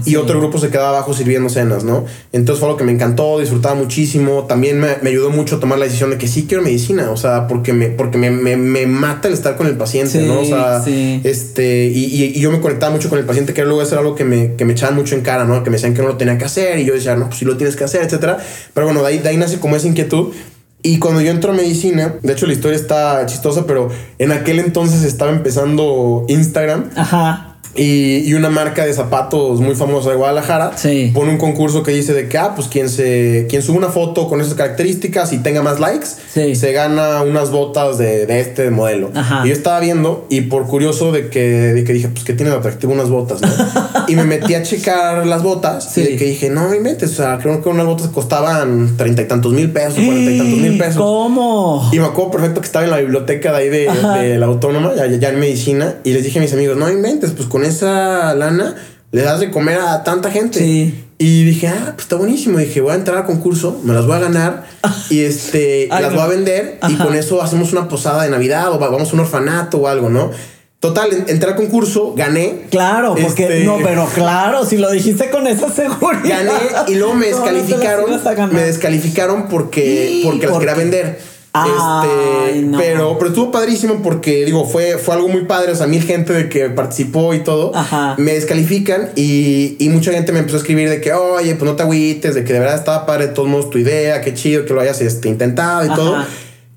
Y 0.05 0.11
sí. 0.11 0.17
otro 0.17 0.39
grupo 0.39 0.59
se 0.59 0.69
quedaba 0.69 0.91
abajo 0.91 1.15
sirviendo 1.15 1.49
cenas, 1.49 1.83
¿no? 1.83 2.05
Entonces 2.33 2.61
fue 2.61 2.69
algo 2.69 2.77
que 2.77 2.85
me 2.85 2.93
encantó, 2.93 3.39
disfrutaba 3.39 3.75
muchísimo. 3.75 4.45
También 4.47 4.79
me, 4.79 4.89
me 5.01 5.09
ayudó 5.09 5.31
mucho 5.31 5.57
a 5.57 5.61
tomar 5.61 5.79
la 5.79 5.87
decisión 5.87 6.11
de 6.11 6.19
que 6.19 6.29
sí 6.29 6.45
quiero 6.47 6.63
medicina. 6.63 7.11
O 7.11 7.17
sea, 7.17 7.49
porque 7.49 7.73
me, 7.73 7.87
porque 7.89 8.19
me, 8.19 8.31
me, 8.31 8.59
me 8.59 8.87
mata 8.87 9.29
el 9.29 9.35
estar 9.35 9.57
con 9.57 9.67
el 9.67 9.79
paciente, 9.79 10.21
Sí, 10.21 10.27
¿no? 10.27 10.41
O 10.41 10.45
sea, 10.45 10.83
sí. 10.83 11.23
este, 11.25 11.87
y, 11.87 12.05
y- 12.05 12.25
y 12.37 12.41
yo 12.41 12.51
me 12.51 12.61
conectaba 12.61 12.93
mucho 12.93 13.09
con 13.09 13.19
el 13.19 13.25
paciente, 13.25 13.55
que 13.55 13.65
luego 13.65 13.81
eso 13.81 13.93
era 13.93 14.01
algo 14.03 14.15
que 14.15 14.25
me, 14.25 14.57
que 14.57 14.67
me 14.67 14.73
echaban 14.75 14.95
mucho 14.95 15.15
en 15.15 15.23
cara, 15.23 15.45
¿no? 15.45 15.65
Que 15.65 15.71
me 15.71 15.77
decían 15.77 15.95
que 15.95 16.03
no 16.03 16.09
lo 16.09 16.17
tenía 16.19 16.37
que 16.37 16.45
hacer. 16.45 16.79
Y 16.81 16.85
yo 16.85 16.93
decía, 16.93 17.17
no, 17.17 17.29
pues 17.29 17.39
sí 17.39 17.47
lo 17.47 17.57
tienes 17.57 17.77
que 17.77 17.85
hacer, 17.85 18.03
etcétera. 18.03 18.37
Pero 18.75 18.87
bueno, 18.87 19.01
de 19.01 19.09
ahí, 19.09 19.19
de 19.21 19.31
ahí 19.31 19.39
nace 19.39 19.59
como 19.59 19.75
esa 19.77 19.87
inquietud. 19.89 20.35
Y 20.83 20.99
cuando 20.99 21.21
yo 21.21 21.31
entro 21.31 21.53
a 21.53 21.55
medicina, 21.55 22.15
de 22.23 22.33
hecho 22.33 22.47
la 22.47 22.53
historia 22.53 22.77
está 22.77 23.27
chistosa, 23.27 23.67
pero 23.67 23.91
en 24.19 24.33
aquel 24.33 24.59
entonces 24.59 25.03
estaba 25.03 25.31
empezando 25.31 26.25
Instagram 26.29 26.91
Ajá. 26.97 27.50
Y, 27.77 28.19
y 28.29 28.35
una 28.35 28.51
marca 28.51 28.85
de 28.85 28.93
zapatos 28.93 29.61
muy 29.61 29.75
famosa 29.75 30.11
de 30.11 30.17
Guadalajara 30.17 30.73
Sí. 30.77 31.13
pone 31.15 31.31
un 31.31 31.39
concurso 31.39 31.83
que 31.83 31.93
dice 31.93 32.13
de 32.13 32.29
que, 32.29 32.37
ah, 32.39 32.53
pues 32.57 32.69
quien, 32.69 32.89
se, 32.89 33.47
quien 33.49 33.63
sube 33.63 33.79
una 33.79 33.89
foto 33.89 34.29
con 34.29 34.41
esas 34.41 34.55
características 34.55 35.33
y 35.33 35.39
tenga 35.39 35.63
más 35.63 35.79
likes, 35.81 36.07
Sí. 36.33 36.55
se 36.57 36.73
gana 36.73 37.23
unas 37.23 37.51
botas 37.51 37.99
de, 37.99 38.27
de 38.27 38.41
este 38.41 38.71
modelo. 38.71 39.11
Ajá. 39.15 39.43
Y 39.45 39.49
yo 39.49 39.55
estaba 39.55 39.79
viendo 39.81 40.27
y 40.31 40.43
por 40.43 40.67
curioso 40.67 41.13
de 41.13 41.29
que, 41.29 41.41
de 41.49 41.85
que 41.85 41.93
dije, 41.93 42.09
pues 42.09 42.25
que 42.25 42.33
tiene 42.33 42.51
de 42.51 42.57
atractivo 42.59 42.93
unas 42.93 43.09
botas, 43.09 43.41
¿no? 43.41 43.49
y 44.09 44.17
me 44.17 44.25
metí 44.25 44.55
a 44.55 44.63
checar 44.63 45.27
las 45.27 45.43
botas 45.43 45.93
Sí. 45.93 46.01
y 46.01 46.05
de 46.05 46.17
que 46.17 46.25
dije, 46.25 46.51
no, 46.51 46.69
me 46.69 46.81
metes, 46.81 47.13
o 47.13 47.15
sea, 47.17 47.39
creo 47.39 47.63
que 47.63 47.69
unas 47.69 47.87
botas 47.87 48.09
costaban 48.09 48.97
treinta 48.97 49.23
y 49.23 49.27
tantos 49.27 49.53
mil 49.53 49.71
pesos, 49.71 49.95
cuarenta 49.95 50.31
y 50.31 50.39
tantos 50.39 50.59
mil 50.59 50.79
pesos. 50.79 50.97
¿Cómo? 50.97 51.89
Y 51.93 51.99
me 51.99 52.07
acuerdo 52.07 52.31
perfecto 52.33 52.61
que 52.61 52.67
estaba 52.67 52.85
en 52.85 52.91
la 52.91 52.99
biblioteca 52.99 53.53
de 53.53 53.59
ahí 53.59 53.69
de, 53.69 53.89
de 54.23 54.39
la 54.39 54.47
autónoma, 54.47 54.93
ya, 54.97 55.07
ya 55.07 55.29
en 55.29 55.39
medicina, 55.41 55.97
y 56.05 56.13
les 56.13 56.25
dije 56.25 56.39
a 56.39 56.43
mis 56.43 56.53
amigos, 56.53 56.77
no 56.77 56.91
inventes, 56.91 57.31
pues 57.33 57.49
con 57.49 57.60
esa 57.65 58.35
lana 58.35 58.75
le 59.13 59.23
das 59.23 59.41
de 59.41 59.51
comer 59.51 59.79
a 59.79 60.05
tanta 60.05 60.31
gente. 60.31 60.59
Sí. 60.59 61.05
Y 61.19 61.45
dije, 61.45 61.69
ah, 61.69 61.93
pues 61.95 62.03
está 62.05 62.17
buenísimo. 62.17 62.59
Dije, 62.59 62.81
voy 62.81 62.93
a 62.93 62.95
entrar 62.95 63.19
al 63.19 63.25
concurso, 63.27 63.79
me 63.85 63.93
las 63.93 64.07
voy 64.07 64.17
a 64.17 64.21
ganar 64.21 64.65
y 65.11 65.21
este, 65.21 65.89
Ay, 65.91 66.03
las 66.03 66.13
no. 66.13 66.19
voy 66.19 66.27
a 66.27 66.29
vender 66.29 66.79
y 66.89 66.95
Ajá. 66.95 67.05
con 67.05 67.15
eso 67.15 67.43
hacemos 67.43 67.73
una 67.73 67.89
posada 67.89 68.23
de 68.23 68.31
Navidad 68.31 68.73
o 68.73 68.79
va- 68.79 68.89
vamos 68.89 69.11
a 69.11 69.15
un 69.15 69.21
orfanato 69.21 69.79
o 69.79 69.87
algo, 69.89 70.09
¿no? 70.09 70.31
Total, 70.79 71.13
en- 71.13 71.25
entré 71.29 71.51
al 71.51 71.57
concurso, 71.57 72.15
gané. 72.17 72.63
Claro, 72.71 73.15
porque 73.21 73.43
Este- 73.43 73.65
no, 73.65 73.77
pero 73.85 74.07
claro, 74.15 74.65
si 74.65 74.79
lo 74.79 74.91
dijiste 74.91 75.29
con 75.29 75.47
esa 75.47 75.69
seguridad. 75.71 76.39
Gané 76.43 76.53
y 76.89 76.95
luego 76.95 77.13
me 77.13 77.31
no, 77.33 77.37
no 77.41 77.45
descalificaron. 77.53 78.51
me 78.55 78.63
descalificaron 78.63 79.49
porque, 79.49 80.07
Sí, 80.09 80.23
porque 80.25 80.47
las 80.47 80.53
¿por 80.53 80.61
quería 80.61 80.75
vender. 80.75 81.21
Ay, 81.53 81.71
este, 81.71 82.63
no. 82.63 82.79
pero, 82.79 83.17
pero 83.19 83.31
estuvo 83.31 83.51
padrísimo 83.51 84.03
porque, 84.03 84.45
digo, 84.45 84.65
fue, 84.65 84.99
fue 84.99 85.15
algo 85.17 85.29
muy 85.29 85.45
padre. 85.47 85.73
O 85.73 85.75
sea, 85.75 85.87
mil 85.87 86.03
gente 86.03 86.33
de 86.33 86.49
que 86.49 86.71
participó 86.71 87.35
y 87.35 87.41
todo. 87.41 87.73
Ajá. 87.75 88.15
Me 88.19 88.35
descalifican 88.35 89.11
y, 89.17 89.77
y 89.79 89.89
mucha 89.89 90.13
gente 90.13 90.33
me 90.33 90.39
empezó 90.39 90.57
a 90.57 90.61
escribir 90.61 90.89
de 90.89 91.01
que, 91.01 91.13
oye, 91.13 91.55
pues 91.57 91.69
no 91.71 91.77
te 91.77 91.83
agüites, 91.83 92.35
de 92.35 92.45
que 92.45 92.53
de 92.53 92.61
verdad 92.61 92.77
estaba 92.77 93.07
padre 93.07 93.29
de 93.29 93.33
todos 93.33 93.49
modos 93.49 93.71
tu 93.71 93.79
idea, 93.79 94.21
qué 94.21 94.35
chido 94.35 94.65
que 94.65 94.75
lo 94.75 94.81
hayas 94.81 95.01
este, 95.01 95.29
intentado 95.29 95.85
y 95.85 95.89
Ajá. 95.89 95.97
todo. 95.97 96.25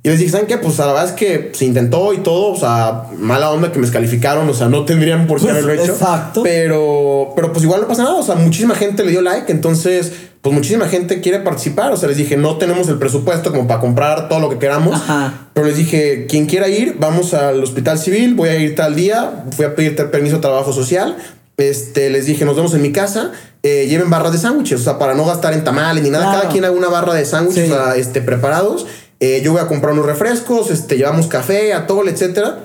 Y 0.05 0.09
les 0.09 0.19
dije, 0.19 0.31
¿saben 0.31 0.47
qué? 0.47 0.57
Pues 0.57 0.77
a 0.81 0.85
la 0.85 0.91
verdad 0.91 1.09
es 1.11 1.15
que 1.15 1.51
se 1.53 1.63
intentó 1.63 2.11
y 2.13 2.17
todo, 2.17 2.51
o 2.51 2.57
sea, 2.59 3.03
mala 3.17 3.49
onda 3.51 3.71
que 3.71 3.79
me 3.79 3.85
descalificaron, 3.85 4.49
o 4.49 4.53
sea, 4.53 4.67
no 4.67 4.83
tendrían 4.83 5.27
por 5.27 5.37
qué 5.39 5.45
Pues, 5.45 5.53
haberlo 5.63 5.81
hecho. 5.81 5.93
exacto. 5.93 6.43
Pero, 6.43 7.31
pero 7.37 7.53
pues 7.53 7.63
igual 7.63 7.79
no 7.81 7.87
pasa 7.87 8.03
nada, 8.03 8.15
o 8.15 8.23
sea, 8.23 8.35
muchísima 8.35 8.75
gente 8.75 9.05
le 9.05 9.11
dio 9.11 9.21
like, 9.21 9.49
entonces, 9.49 10.11
pues 10.41 10.53
muchísima 10.53 10.89
gente 10.89 11.21
quiere 11.21 11.39
participar, 11.39 11.93
o 11.93 11.95
sea, 11.95 12.09
les 12.09 12.17
dije, 12.17 12.35
no 12.35 12.57
tenemos 12.57 12.89
el 12.89 12.97
presupuesto 12.99 13.51
como 13.51 13.65
para 13.65 13.79
comprar 13.79 14.27
todo 14.27 14.41
lo 14.41 14.49
que 14.49 14.57
queramos, 14.59 14.93
Ajá. 14.93 15.47
pero 15.53 15.67
les 15.67 15.77
dije, 15.77 16.25
quien 16.27 16.47
quiera 16.47 16.67
ir, 16.67 16.97
vamos 16.99 17.33
al 17.33 17.63
hospital 17.63 17.97
civil, 17.97 18.33
voy 18.35 18.49
a 18.49 18.57
ir 18.57 18.75
tal 18.75 18.95
día, 18.95 19.45
fui 19.55 19.63
a 19.63 19.73
pedir 19.73 19.95
permiso 20.11 20.35
de 20.35 20.41
trabajo 20.41 20.73
social. 20.73 21.15
Este, 21.55 22.09
les 22.09 22.25
dije, 22.25 22.43
nos 22.45 22.55
vemos 22.57 22.73
en 22.73 22.81
mi 22.81 22.91
casa, 22.91 23.31
eh, 23.61 23.85
lleven 23.87 24.09
barras 24.09 24.33
de 24.33 24.37
sándwiches, 24.39 24.81
o 24.81 24.83
sea, 24.83 24.97
para 24.99 25.13
no 25.13 25.23
gastar 25.23 25.53
en 25.53 25.63
tamales 25.63 26.03
ni 26.03 26.09
nada, 26.09 26.25
Claro. 26.25 26.39
cada 26.41 26.51
quien 26.51 26.65
haga 26.65 26.75
una 26.75 26.89
barra 26.89 27.13
de 27.13 27.23
sándwiches 27.23 27.67
Sí. 27.67 27.71
o 27.71 27.75
sea, 27.75 27.95
este, 27.95 28.19
preparados. 28.21 28.85
Eh, 29.25 29.41
yo 29.41 29.53
voy 29.53 29.61
a 29.61 29.67
comprar 29.67 29.93
unos 29.93 30.05
refrescos, 30.05 30.69
este, 30.69 30.97
llevamos 30.97 31.27
café, 31.27 31.71
atole, 31.73 32.11
etcétera. 32.11 32.59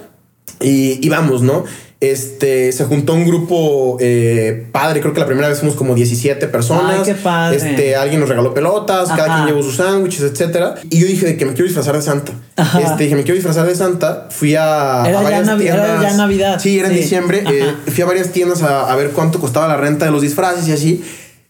Y, 0.60 0.98
y 1.06 1.08
vamos, 1.08 1.40
¿no? 1.42 1.62
Este, 2.00 2.72
se 2.72 2.84
juntó 2.84 3.14
un 3.14 3.24
grupo 3.24 3.96
eh, 4.00 4.66
padre, 4.72 5.00
creo 5.00 5.12
que 5.14 5.20
la 5.20 5.26
primera 5.26 5.46
vez 5.48 5.60
fuimos 5.60 5.76
como 5.76 5.94
17 5.94 6.48
personas. 6.48 6.96
Ay, 6.98 7.02
qué 7.04 7.14
padre. 7.14 7.56
Este, 7.58 7.94
alguien 7.94 8.18
nos 8.18 8.28
regaló 8.28 8.54
pelotas, 8.54 9.08
cada 9.08 9.24
Ajá. 9.26 9.34
quien 9.36 9.46
llevó 9.46 9.62
sus 9.62 9.76
sándwiches, 9.76 10.22
etcétera. 10.22 10.74
Y 10.90 10.98
yo 10.98 11.06
dije 11.06 11.26
de 11.26 11.36
que 11.36 11.44
me 11.44 11.52
quiero 11.52 11.66
disfrazar 11.66 11.94
de 11.94 12.02
Santa. 12.02 12.32
Ajá. 12.56 12.80
Este, 12.80 13.04
dije, 13.04 13.14
me 13.14 13.22
quiero 13.22 13.36
disfrazar 13.36 13.64
de 13.64 13.76
Santa. 13.76 14.26
Fui 14.30 14.56
a, 14.56 15.04
Era 15.06 15.20
a 15.20 15.22
ya 15.22 15.22
varias 15.22 15.46
era 15.48 15.58
tiendas. 15.58 16.02
ya 16.02 16.12
Navidad. 16.16 16.58
Sí, 16.60 16.78
era 16.80 16.88
en 16.88 16.94
diciembre. 16.96 17.44
Eh, 17.48 17.74
fui 17.92 18.02
a 18.02 18.06
varias 18.06 18.30
tiendas 18.32 18.62
a, 18.64 18.90
a 18.92 18.96
ver 18.96 19.10
cuánto 19.10 19.38
costaba 19.38 19.68
la 19.68 19.76
renta 19.76 20.06
de 20.06 20.10
los 20.10 20.22
disfraces 20.22 20.66
y 20.66 20.72
así. 20.72 21.04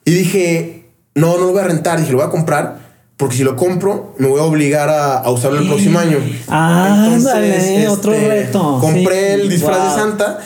Y 0.05 0.11
dije, 0.11 0.85
no, 1.15 1.39
no 1.39 1.47
lo 1.47 1.53
voy 1.53 1.61
a 1.61 1.65
rentar. 1.65 1.99
Dije, 1.99 2.13
lo 2.13 2.19
voy 2.19 2.27
a 2.27 2.31
comprar. 2.31 2.88
Porque 3.19 3.37
si 3.37 3.43
lo 3.45 3.57
compro, 3.57 4.15
me 4.19 4.27
voy 4.29 4.41
a 4.41 4.45
obligar 4.45 4.89
a, 4.89 5.19
a 5.19 5.31
usarlo 5.31 5.59
el 5.59 5.67
próximo 5.69 5.99
año. 5.99 6.19
Ah, 6.49 7.11
ándale, 7.13 7.87
otro 7.89 8.13
reto. 8.13 8.79
Compré 8.81 9.35
Sí, 9.35 9.41
el 9.43 9.49
disfraz 9.51 9.79
wow. 9.79 9.89
de 9.89 9.95
Santa. 9.95 10.39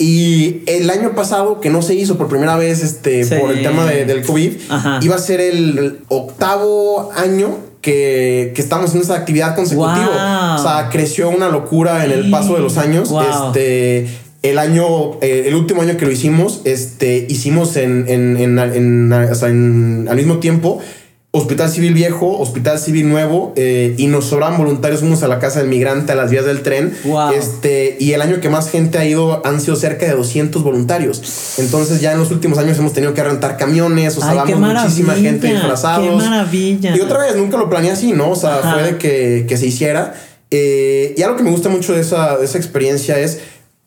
Y 0.00 0.60
el 0.66 0.88
año 0.90 1.16
pasado, 1.16 1.60
que 1.60 1.70
no 1.70 1.82
se 1.82 1.94
hizo 1.94 2.16
por 2.18 2.28
primera 2.28 2.56
vez 2.56 2.84
este, 2.84 3.24
Sí. 3.24 3.34
por 3.40 3.50
el 3.50 3.62
tema 3.62 3.84
de- 3.86 4.04
del 4.04 4.22
COVID, 4.24 4.52
Ajá. 4.68 5.00
iba 5.02 5.16
a 5.16 5.18
ser 5.18 5.40
el 5.40 5.98
octavo 6.08 7.10
año 7.16 7.48
que, 7.80 8.52
que 8.54 8.60
estamos 8.62 8.94
en 8.94 9.00
esa 9.00 9.14
actividad 9.16 9.56
consecutiva. 9.56 10.54
Wow. 10.54 10.60
O 10.60 10.62
sea, 10.62 10.88
creció 10.90 11.30
una 11.30 11.48
locura 11.48 12.04
en 12.04 12.12
el 12.12 12.30
paso 12.30 12.54
de 12.54 12.60
los 12.60 12.76
años. 12.76 13.08
Wow. 13.08 13.22
Este, 13.48 14.06
el 14.42 14.58
año, 14.58 15.14
eh, 15.20 15.44
el 15.46 15.54
último 15.56 15.82
año 15.82 15.96
que 15.96 16.04
lo 16.04 16.12
hicimos, 16.12 16.60
este, 16.64 17.26
hicimos 17.28 17.76
en, 17.76 18.04
en, 18.08 18.36
en, 18.36 18.58
en- 18.58 19.12
o 19.12 19.34
sea, 19.34 19.48
en- 19.48 20.06
al 20.08 20.16
mismo 20.16 20.38
tiempo 20.38 20.78
Hospital 21.30 21.68
Civil 21.68 21.92
Viejo, 21.92 22.38
Hospital 22.38 22.78
Civil 22.78 23.06
Nuevo, 23.06 23.52
eh, 23.54 23.94
y 23.98 24.06
nos 24.06 24.24
sobraban 24.24 24.56
voluntarios, 24.56 25.00
fuimos 25.00 25.22
a 25.22 25.28
la 25.28 25.38
Casa 25.38 25.60
del 25.60 25.68
Migrante, 25.68 26.12
a 26.12 26.14
las 26.14 26.30
vías 26.30 26.46
del 26.46 26.62
tren. 26.62 26.96
Wow. 27.04 27.32
Este, 27.32 27.98
y 28.00 28.12
el 28.12 28.22
año 28.22 28.40
que 28.40 28.48
más 28.48 28.70
gente 28.70 28.96
ha 28.96 29.04
ido 29.04 29.46
han 29.46 29.60
sido 29.60 29.76
cerca 29.76 30.06
de 30.06 30.12
200 30.12 30.62
voluntarios. 30.62 31.58
Entonces 31.58 32.00
ya 32.00 32.12
en 32.12 32.18
los 32.18 32.30
últimos 32.30 32.56
años 32.58 32.78
hemos 32.78 32.94
tenido 32.94 33.12
que 33.12 33.22
rentar 33.22 33.58
camiones, 33.58 34.16
o 34.16 34.20
sea, 34.22 34.42
Ay, 34.42 34.54
muchísima 34.54 35.14
gente 35.14 35.48
disfrazados. 35.48 36.22
qué 36.22 36.30
maravilla. 36.30 36.96
Y 36.96 37.00
otra 37.00 37.18
vez, 37.18 37.36
nunca 37.36 37.58
lo 37.58 37.68
planeé 37.68 37.90
así, 37.90 38.12
¿no? 38.12 38.30
O 38.30 38.36
sea, 38.36 38.56
Ajá. 38.60 38.72
fue 38.74 38.82
de 38.84 38.98
que, 38.98 39.44
que 39.46 39.56
se 39.58 39.66
hiciera. 39.66 40.14
Eh, 40.50 41.14
y 41.14 41.22
algo 41.22 41.36
que 41.36 41.42
me 41.42 41.50
gusta 41.50 41.68
mucho 41.68 41.92
de 41.92 42.00
esa, 42.00 42.38
de 42.38 42.46
esa 42.46 42.56
experiencia 42.56 43.18
es, 43.18 43.40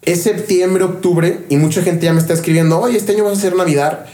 es 0.04 0.22
septiembre, 0.22 0.84
octubre, 0.84 1.40
y 1.50 1.58
mucha 1.58 1.82
gente 1.82 2.06
ya 2.06 2.14
me 2.14 2.20
está 2.20 2.34
escribiendo, 2.34 2.80
oye, 2.80 2.98
este 2.98 3.14
año 3.14 3.24
vas 3.24 3.34
a 3.34 3.38
hacer 3.38 3.56
Navidad. 3.56 4.06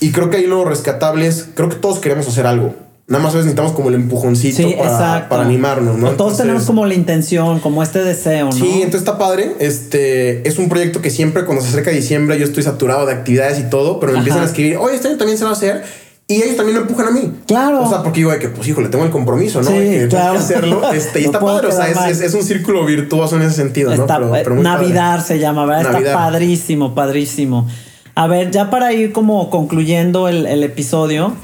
Y 0.00 0.12
creo 0.12 0.30
que 0.30 0.38
ahí 0.38 0.46
lo 0.46 0.64
rescatable 0.64 1.26
es, 1.26 1.48
creo 1.54 1.68
que 1.68 1.76
todos 1.76 1.98
queremos 1.98 2.26
hacer 2.28 2.46
algo. 2.46 2.74
Nada 3.08 3.24
más 3.24 3.32
a 3.32 3.36
veces 3.38 3.46
necesitamos 3.46 3.72
como 3.72 3.88
el 3.88 3.94
empujoncito 3.94 4.56
Sí, 4.58 4.74
para, 4.78 5.30
para 5.30 5.42
animarnos, 5.42 5.94
¿no? 5.96 6.00
Todos 6.08 6.12
Entonces- 6.12 6.38
tenemos 6.38 6.62
como 6.64 6.84
la 6.84 6.92
intención, 6.94 7.58
como 7.60 7.82
este 7.82 8.00
deseo, 8.04 8.46
¿no? 8.46 8.52
Sí, 8.52 8.66
entonces 8.82 9.00
está 9.00 9.16
padre. 9.16 9.54
Este 9.60 10.46
es 10.46 10.58
un 10.58 10.68
proyecto 10.68 11.00
que 11.00 11.08
siempre 11.08 11.46
cuando 11.46 11.62
se 11.62 11.70
acerca 11.70 11.90
diciembre 11.90 12.38
yo 12.38 12.44
estoy 12.44 12.62
saturado 12.62 13.06
de 13.06 13.14
actividades 13.14 13.58
y 13.60 13.70
todo, 13.70 13.98
pero 13.98 14.12
me 14.12 14.18
Ajá. 14.18 14.22
empiezan 14.24 14.42
a 14.42 14.46
escribir, 14.46 14.76
oye, 14.76 14.94
este 14.96 15.08
año 15.08 15.16
también 15.16 15.38
se 15.38 15.44
va 15.44 15.50
a 15.50 15.54
hacer. 15.54 15.84
Y 16.30 16.42
ellos 16.42 16.56
también 16.58 16.76
me 16.76 16.82
empujan 16.82 17.06
a 17.08 17.10
mí. 17.10 17.32
Claro. 17.46 17.82
O 17.82 17.88
sea, 17.88 18.02
porque 18.02 18.18
digo 18.20 18.38
que, 18.38 18.50
pues, 18.50 18.68
híjole, 18.68 18.90
tengo 18.90 19.02
el 19.06 19.10
compromiso, 19.10 19.62
¿no? 19.62 19.70
Sí, 19.70 19.76
que 19.78 20.08
claro. 20.10 20.34
que 20.34 20.38
hacerlo. 20.40 20.92
Este, 20.92 21.20
y 21.20 21.22
No 21.24 21.28
está 21.30 21.40
padre. 21.40 21.68
O 21.68 21.72
sea, 21.72 21.88
es, 21.88 22.18
es- 22.18 22.20
es 22.20 22.34
un 22.34 22.42
círculo 22.42 22.84
virtuoso 22.84 23.36
en 23.36 23.42
ese 23.42 23.54
sentido, 23.54 23.90
Está- 23.94 24.18
¿no? 24.18 24.30
Pero, 24.32 24.44
pero 24.50 24.62
Navidad 24.62 25.12
padre. 25.12 25.26
se 25.26 25.38
llama, 25.38 25.64
¿verdad? 25.64 25.84
Navidad. 25.92 26.00
Está 26.12 26.18
padrísimo, 26.18 26.94
padrísimo. 26.94 27.66
A 28.18 28.26
ver, 28.26 28.50
ya 28.50 28.68
para 28.68 28.92
ir 28.92 29.12
como 29.12 29.48
concluyendo 29.48 30.26
el, 30.26 30.44
el 30.46 30.64
episodio, 30.64 31.34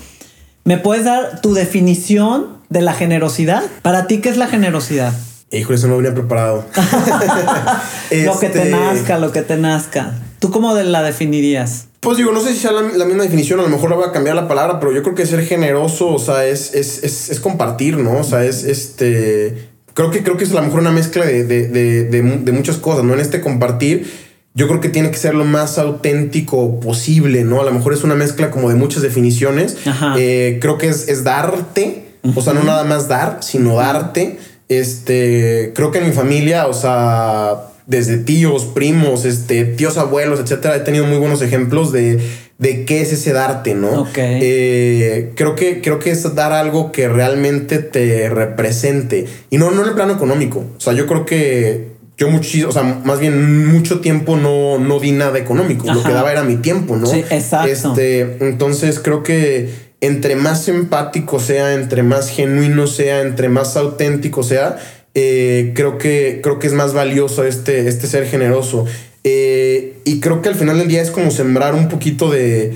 ¿me 0.64 0.76
puedes 0.76 1.04
dar 1.04 1.40
tu 1.40 1.54
definición 1.54 2.48
de 2.68 2.82
la 2.82 2.94
generosidad? 2.94 3.62
Para 3.82 4.08
ti, 4.08 4.18
¿qué 4.18 4.28
es 4.28 4.36
la 4.36 4.48
generosidad? 4.48 5.14
Híjole, 5.52 5.76
eso 5.76 5.86
no 5.86 5.98
venía 5.98 6.12
preparado. 6.14 6.64
Lo 8.10 8.40
que 8.40 8.48
te 8.48 8.58
Este, 8.58 8.70
nazca, 8.72 9.18
lo 9.20 9.30
que 9.30 9.42
te 9.42 9.56
nazca. 9.56 10.14
¿Tú 10.40 10.50
cómo 10.50 10.74
la 10.74 11.04
definirías? 11.04 11.86
Pues 12.00 12.18
digo, 12.18 12.32
no 12.32 12.40
sé 12.40 12.52
si 12.52 12.58
sea 12.58 12.72
la, 12.72 12.82
la 12.82 13.04
misma 13.04 13.22
definición, 13.22 13.60
a 13.60 13.62
lo 13.62 13.68
mejor 13.68 13.90
le 13.90 13.94
voy 13.94 14.06
a 14.08 14.10
cambiar 14.10 14.34
la 14.34 14.48
palabra, 14.48 14.80
pero 14.80 14.90
yo 14.92 15.04
creo 15.04 15.14
que 15.14 15.26
ser 15.26 15.46
generoso, 15.46 16.08
o 16.08 16.18
sea, 16.18 16.44
es, 16.44 16.74
es, 16.74 17.04
es, 17.04 17.30
es 17.30 17.38
compartir, 17.38 17.98
¿no? 17.98 18.18
O 18.18 18.24
sea, 18.24 18.44
es 18.44 18.64
este. 18.64 19.70
Creo 19.94 20.10
que, 20.10 20.24
creo 20.24 20.36
que 20.36 20.42
es 20.42 20.50
a 20.50 20.54
lo 20.54 20.62
mejor 20.62 20.80
una 20.80 20.90
mezcla 20.90 21.24
de, 21.24 21.44
de, 21.44 21.68
de, 21.68 22.02
de 22.10 22.52
muchas 22.52 22.78
cosas, 22.78 23.04
¿no? 23.04 23.14
En 23.14 23.20
este 23.20 23.40
compartir, 23.40 24.10
yo 24.54 24.68
creo 24.68 24.80
que 24.80 24.88
tiene 24.88 25.10
que 25.10 25.16
ser 25.16 25.34
lo 25.34 25.44
más 25.44 25.78
auténtico 25.78 26.78
posible, 26.78 27.42
¿no? 27.42 27.60
A 27.60 27.64
lo 27.64 27.72
mejor 27.72 27.92
es 27.92 28.04
una 28.04 28.14
mezcla 28.14 28.52
como 28.52 28.68
de 28.68 28.76
muchas 28.76 29.02
definiciones. 29.02 29.76
Ajá. 29.84 30.14
Eh, 30.16 30.58
creo 30.60 30.78
que 30.78 30.88
es, 30.88 31.08
es 31.08 31.24
darte, 31.24 32.04
o 32.34 32.40
sea, 32.40 32.52
no 32.52 32.62
nada 32.62 32.84
más 32.84 33.08
dar, 33.08 33.38
sino 33.42 33.76
darte. 33.76 34.38
Este, 34.68 35.72
creo 35.74 35.90
que 35.90 35.98
en 35.98 36.06
mi 36.06 36.12
familia, 36.12 36.68
o 36.68 36.72
sea, 36.72 37.64
desde 37.86 38.16
tíos, 38.18 38.64
primos, 38.64 39.24
este, 39.24 39.64
tíos, 39.64 39.98
abuelos, 39.98 40.38
etcétera, 40.38 40.76
he 40.76 40.80
tenido 40.80 41.04
muy 41.04 41.18
buenos 41.18 41.42
ejemplos 41.42 41.90
de, 41.90 42.20
de 42.58 42.84
qué 42.84 43.02
es 43.02 43.12
ese 43.12 43.32
darte, 43.32 43.74
¿no? 43.74 44.02
Ok. 44.02 44.16
Eh, 44.16 45.32
creo 45.34 45.56
que 45.56 45.80
creo 45.82 45.98
que 45.98 46.12
es 46.12 46.34
dar 46.36 46.52
algo 46.52 46.92
que 46.92 47.08
realmente 47.08 47.80
te 47.80 48.30
represente 48.30 49.26
y 49.50 49.58
no 49.58 49.72
no 49.72 49.82
en 49.82 49.88
el 49.88 49.94
plano 49.94 50.14
económico. 50.14 50.64
O 50.76 50.80
sea, 50.80 50.92
yo 50.92 51.06
creo 51.06 51.26
que 51.26 51.93
yo 52.16 52.28
muchísimo, 52.30 52.68
o 52.68 52.72
sea, 52.72 52.82
más 52.82 53.18
bien 53.20 53.66
mucho 53.66 54.00
tiempo 54.00 54.36
no, 54.36 54.78
no 54.78 55.00
di 55.00 55.12
nada 55.12 55.38
económico. 55.38 55.86
Lo 55.92 56.02
que 56.02 56.12
daba 56.12 56.30
era 56.32 56.44
mi 56.44 56.56
tiempo, 56.56 56.96
¿no? 56.96 57.06
Sí, 57.06 57.24
exacto. 57.30 57.70
Este, 57.70 58.38
entonces 58.40 59.00
creo 59.00 59.22
que 59.22 59.70
entre 60.00 60.36
más 60.36 60.68
empático 60.68 61.40
sea, 61.40 61.74
entre 61.74 62.02
más 62.02 62.28
genuino 62.28 62.86
sea, 62.86 63.20
entre 63.22 63.48
más 63.48 63.76
auténtico 63.76 64.42
sea, 64.42 64.76
eh, 65.14 65.72
creo 65.74 65.98
que 65.98 66.40
creo 66.42 66.58
que 66.58 66.66
es 66.66 66.72
más 66.72 66.92
valioso 66.92 67.44
este, 67.44 67.88
este 67.88 68.06
ser 68.06 68.26
generoso. 68.26 68.84
Eh, 69.24 69.98
y 70.04 70.20
creo 70.20 70.42
que 70.42 70.50
al 70.50 70.54
final 70.54 70.78
del 70.78 70.88
día 70.88 71.00
es 71.00 71.10
como 71.10 71.30
sembrar 71.30 71.74
un 71.74 71.88
poquito 71.88 72.30
de, 72.30 72.74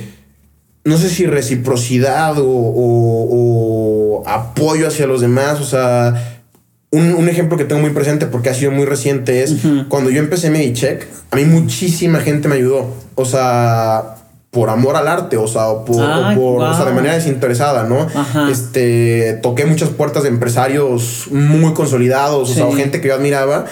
no 0.85 0.97
sé 0.97 1.11
si 1.11 1.27
reciprocidad 1.27 2.39
o, 2.39 2.47
o- 2.49 4.21
o 4.23 4.29
apoyo 4.29 4.89
hacia 4.89 5.07
los 5.07 5.21
demás. 5.21 5.61
O 5.61 5.65
sea, 5.65 6.38
un, 6.91 7.15
un 7.15 7.29
ejemplo 7.29 7.57
que 7.59 7.65
tengo 7.65 7.81
muy 7.81 7.91
presente 7.91 8.27
porque 8.27 8.49
ha 8.49 8.55
sido 8.55 8.71
muy 8.71 8.85
reciente 8.87 9.43
es 9.43 9.57
cuando 9.89 10.11
yo 10.11 10.21
empecé 10.21 10.51
Medicheck, 10.51 11.07
a 11.31 11.37
mí 11.37 11.45
muchísima 11.45 12.21
gente 12.21 12.49
me 12.49 12.57
ayudó. 12.57 12.95
O 13.15 13.25
sea, 13.25 14.15
por 14.51 14.71
amor 14.71 14.97
al 14.97 15.07
arte, 15.07 15.37
o 15.37 15.47
sea, 15.47 15.69
o 15.69 15.85
por, 15.85 16.03
o 16.63 16.75
sea, 16.75 16.87
de 16.87 16.93
manera 16.93 17.15
desinteresada, 17.15 17.85
¿no? 17.85 18.01
Ajá. 18.15 18.49
Este, 18.51 19.39
toqué 19.43 19.67
muchas 19.67 19.91
puertas 19.91 20.23
de 20.23 20.31
empresarios 20.31 21.27
muy 21.31 21.75
consolidados, 21.75 22.51
o 22.51 22.55
sea, 22.55 22.67
gente 22.75 23.01
que 23.01 23.09
yo 23.09 23.15
admiraba. 23.15 23.67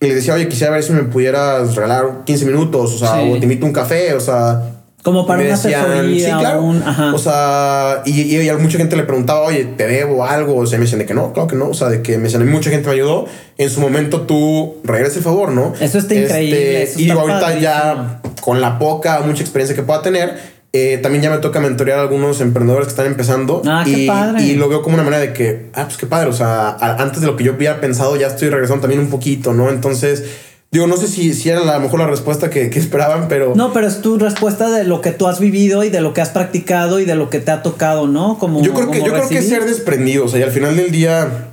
Y 0.00 0.06
les 0.06 0.16
decía, 0.16 0.34
oye, 0.34 0.48
quisiera 0.48 0.72
ver 0.72 0.82
si 0.82 0.92
me 0.92 1.02
pudieras 1.04 1.76
regalar 1.76 2.22
15 2.24 2.46
minutos, 2.46 2.94
o 2.94 2.98
sea, 2.98 3.22
Sí. 3.22 3.30
o 3.30 3.38
te 3.38 3.44
invito 3.44 3.66
a 3.66 3.68
un 3.68 3.72
café, 3.74 4.14
o 4.14 4.20
sea, 4.20 4.81
Como 5.02 5.26
para 5.26 5.40
una 5.42 5.50
decían, 5.50 5.80
asesoría. 5.84 6.26
sí, 6.28 6.32
claro. 6.38 6.62
un- 6.62 6.82
ajá. 6.82 7.12
O 7.14 7.18
sea, 7.18 8.02
y, 8.06 8.36
y 8.36 8.48
a 8.48 8.56
mucha 8.56 8.78
gente 8.78 8.94
le 8.96 9.02
preguntaba, 9.02 9.40
oye, 9.42 9.64
¿te 9.64 9.86
debo 9.88 10.24
algo? 10.24 10.56
O 10.56 10.66
sea, 10.66 10.78
me 10.78 10.84
decían 10.84 11.00
de 11.00 11.06
que 11.06 11.14
no, 11.14 11.32
claro 11.32 11.48
que 11.48 11.56
no. 11.56 11.68
O 11.70 11.74
sea, 11.74 11.88
de 11.88 12.02
que 12.02 12.16
me 12.18 12.24
decían, 12.24 12.48
mucha 12.48 12.70
gente 12.70 12.86
me 12.88 12.94
ayudó. 12.94 13.26
En 13.58 13.68
su 13.68 13.80
momento 13.80 14.22
tú 14.22 14.76
regresa 14.84 15.16
el 15.18 15.24
favor, 15.24 15.50
¿no? 15.50 15.72
Este, 15.72 15.84
Eso 15.86 15.98
está 15.98 16.14
increíble, 16.14 16.82
eso 16.84 17.00
y 17.00 17.08
está 17.08 17.20
ahorita 17.20 17.40
padrísimo. 17.40 17.62
ya, 17.62 18.20
con 18.40 18.60
la 18.60 18.78
poca, 18.78 19.20
mucha 19.26 19.42
experiencia 19.42 19.74
que 19.74 19.82
pueda 19.82 20.02
tener, 20.02 20.38
eh, 20.72 20.98
también 21.02 21.22
ya 21.22 21.30
me 21.30 21.38
toca 21.38 21.58
mentorear 21.60 21.98
a 21.98 22.02
algunos 22.02 22.40
emprendedores 22.40 22.86
que 22.86 22.90
están 22.92 23.06
empezando. 23.06 23.60
Ah, 23.66 23.82
qué 23.84 23.90
y, 24.04 24.06
padre. 24.06 24.42
y 24.42 24.54
lo 24.54 24.68
veo 24.68 24.82
como 24.82 24.94
una 24.94 25.02
manera 25.04 25.20
de 25.20 25.32
que, 25.32 25.66
ah, 25.74 25.84
pues 25.84 25.96
qué 25.96 26.06
padre. 26.06 26.28
O 26.30 26.32
sea, 26.32 26.76
antes 26.80 27.20
de 27.20 27.26
lo 27.26 27.36
que 27.36 27.44
yo 27.44 27.52
hubiera 27.54 27.80
pensado, 27.80 28.16
ya 28.16 28.28
estoy 28.28 28.48
regresando 28.50 28.82
también 28.82 29.00
un 29.00 29.10
poquito, 29.10 29.52
¿no? 29.52 29.68
Entonces, 29.68 30.24
digo, 30.72 30.86
no 30.86 30.96
sé 30.96 31.06
si, 31.06 31.34
si 31.34 31.50
era 31.50 31.60
la- 31.60 31.72
a 31.74 31.76
lo 31.76 31.82
mejor 31.84 32.00
la 32.00 32.06
respuesta 32.08 32.48
que, 32.50 32.70
que 32.70 32.78
esperaban, 32.78 33.28
pero. 33.28 33.52
No, 33.54 33.72
pero 33.72 33.86
es 33.86 34.00
tu 34.00 34.18
respuesta 34.18 34.70
de 34.70 34.84
lo 34.84 35.00
que 35.02 35.12
tú 35.12 35.28
has 35.28 35.38
vivido 35.38 35.84
y 35.84 35.90
de 35.90 36.00
lo 36.00 36.14
que 36.14 36.20
has 36.22 36.30
practicado 36.30 36.98
y 36.98 37.04
de 37.04 37.14
lo 37.14 37.28
que 37.30 37.38
te 37.40 37.50
ha 37.50 37.62
tocado, 37.62 38.08
¿no? 38.08 38.38
Como 38.38 38.62
Yo 38.62 38.72
creo 38.74 38.90
que, 38.90 38.98
yo 38.98 39.04
creo 39.04 39.28
que 39.28 39.34
recibir. 39.36 39.42
ser 39.60 39.64
desprendido, 39.66 40.24
o 40.24 40.28
sea, 40.28 40.40
y 40.40 40.42
al 40.42 40.50
final 40.50 40.74
del 40.76 40.90
día, 40.90 41.50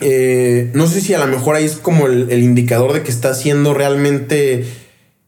eh, 0.00 0.70
no 0.74 0.86
sé 0.86 1.00
si 1.00 1.14
a 1.14 1.18
lo 1.18 1.26
mejor 1.28 1.56
ahí 1.56 1.64
es 1.64 1.76
como 1.76 2.06
el, 2.06 2.30
el 2.30 2.42
indicador 2.42 2.92
de 2.92 3.02
que 3.02 3.10
estás 3.10 3.38
siendo 3.40 3.74
realmente 3.74 4.66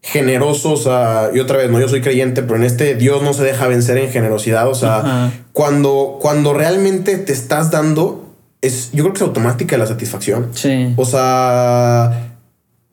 generoso, 0.03 0.73
o 0.73 0.77
sea, 0.77 1.31
y 1.35 1.41
otra 1.41 1.59
vez, 1.59 1.71
no, 1.71 1.79
yo 1.79 1.89
soy 1.89 2.01
creyente, 2.01 2.43
pero 2.43 2.57
en 2.57 2.65
este 2.65 2.95
Dios 2.95 3.23
no 3.23 3.33
se 3.35 3.45
deja 3.45 3.67
vencer 3.69 3.99
en 3.99 4.11
generosidad, 4.11 4.67
o 4.69 4.75
sea, 4.75 4.99
Ajá. 5.01 5.33
cuando, 5.53 6.19
cuando 6.21 6.55
realmente 6.55 7.17
te 7.19 7.33
estás 7.33 7.71
dando, 7.71 8.27
es, 8.63 8.91
yo 8.93 9.03
creo 9.05 9.13
que 9.13 9.19
es 9.19 9.23
automática 9.23 9.77
la 9.77 9.87
satisfacción. 9.87 10.49
Sí. 10.55 10.95
O 10.97 11.05
sea, 11.05 12.30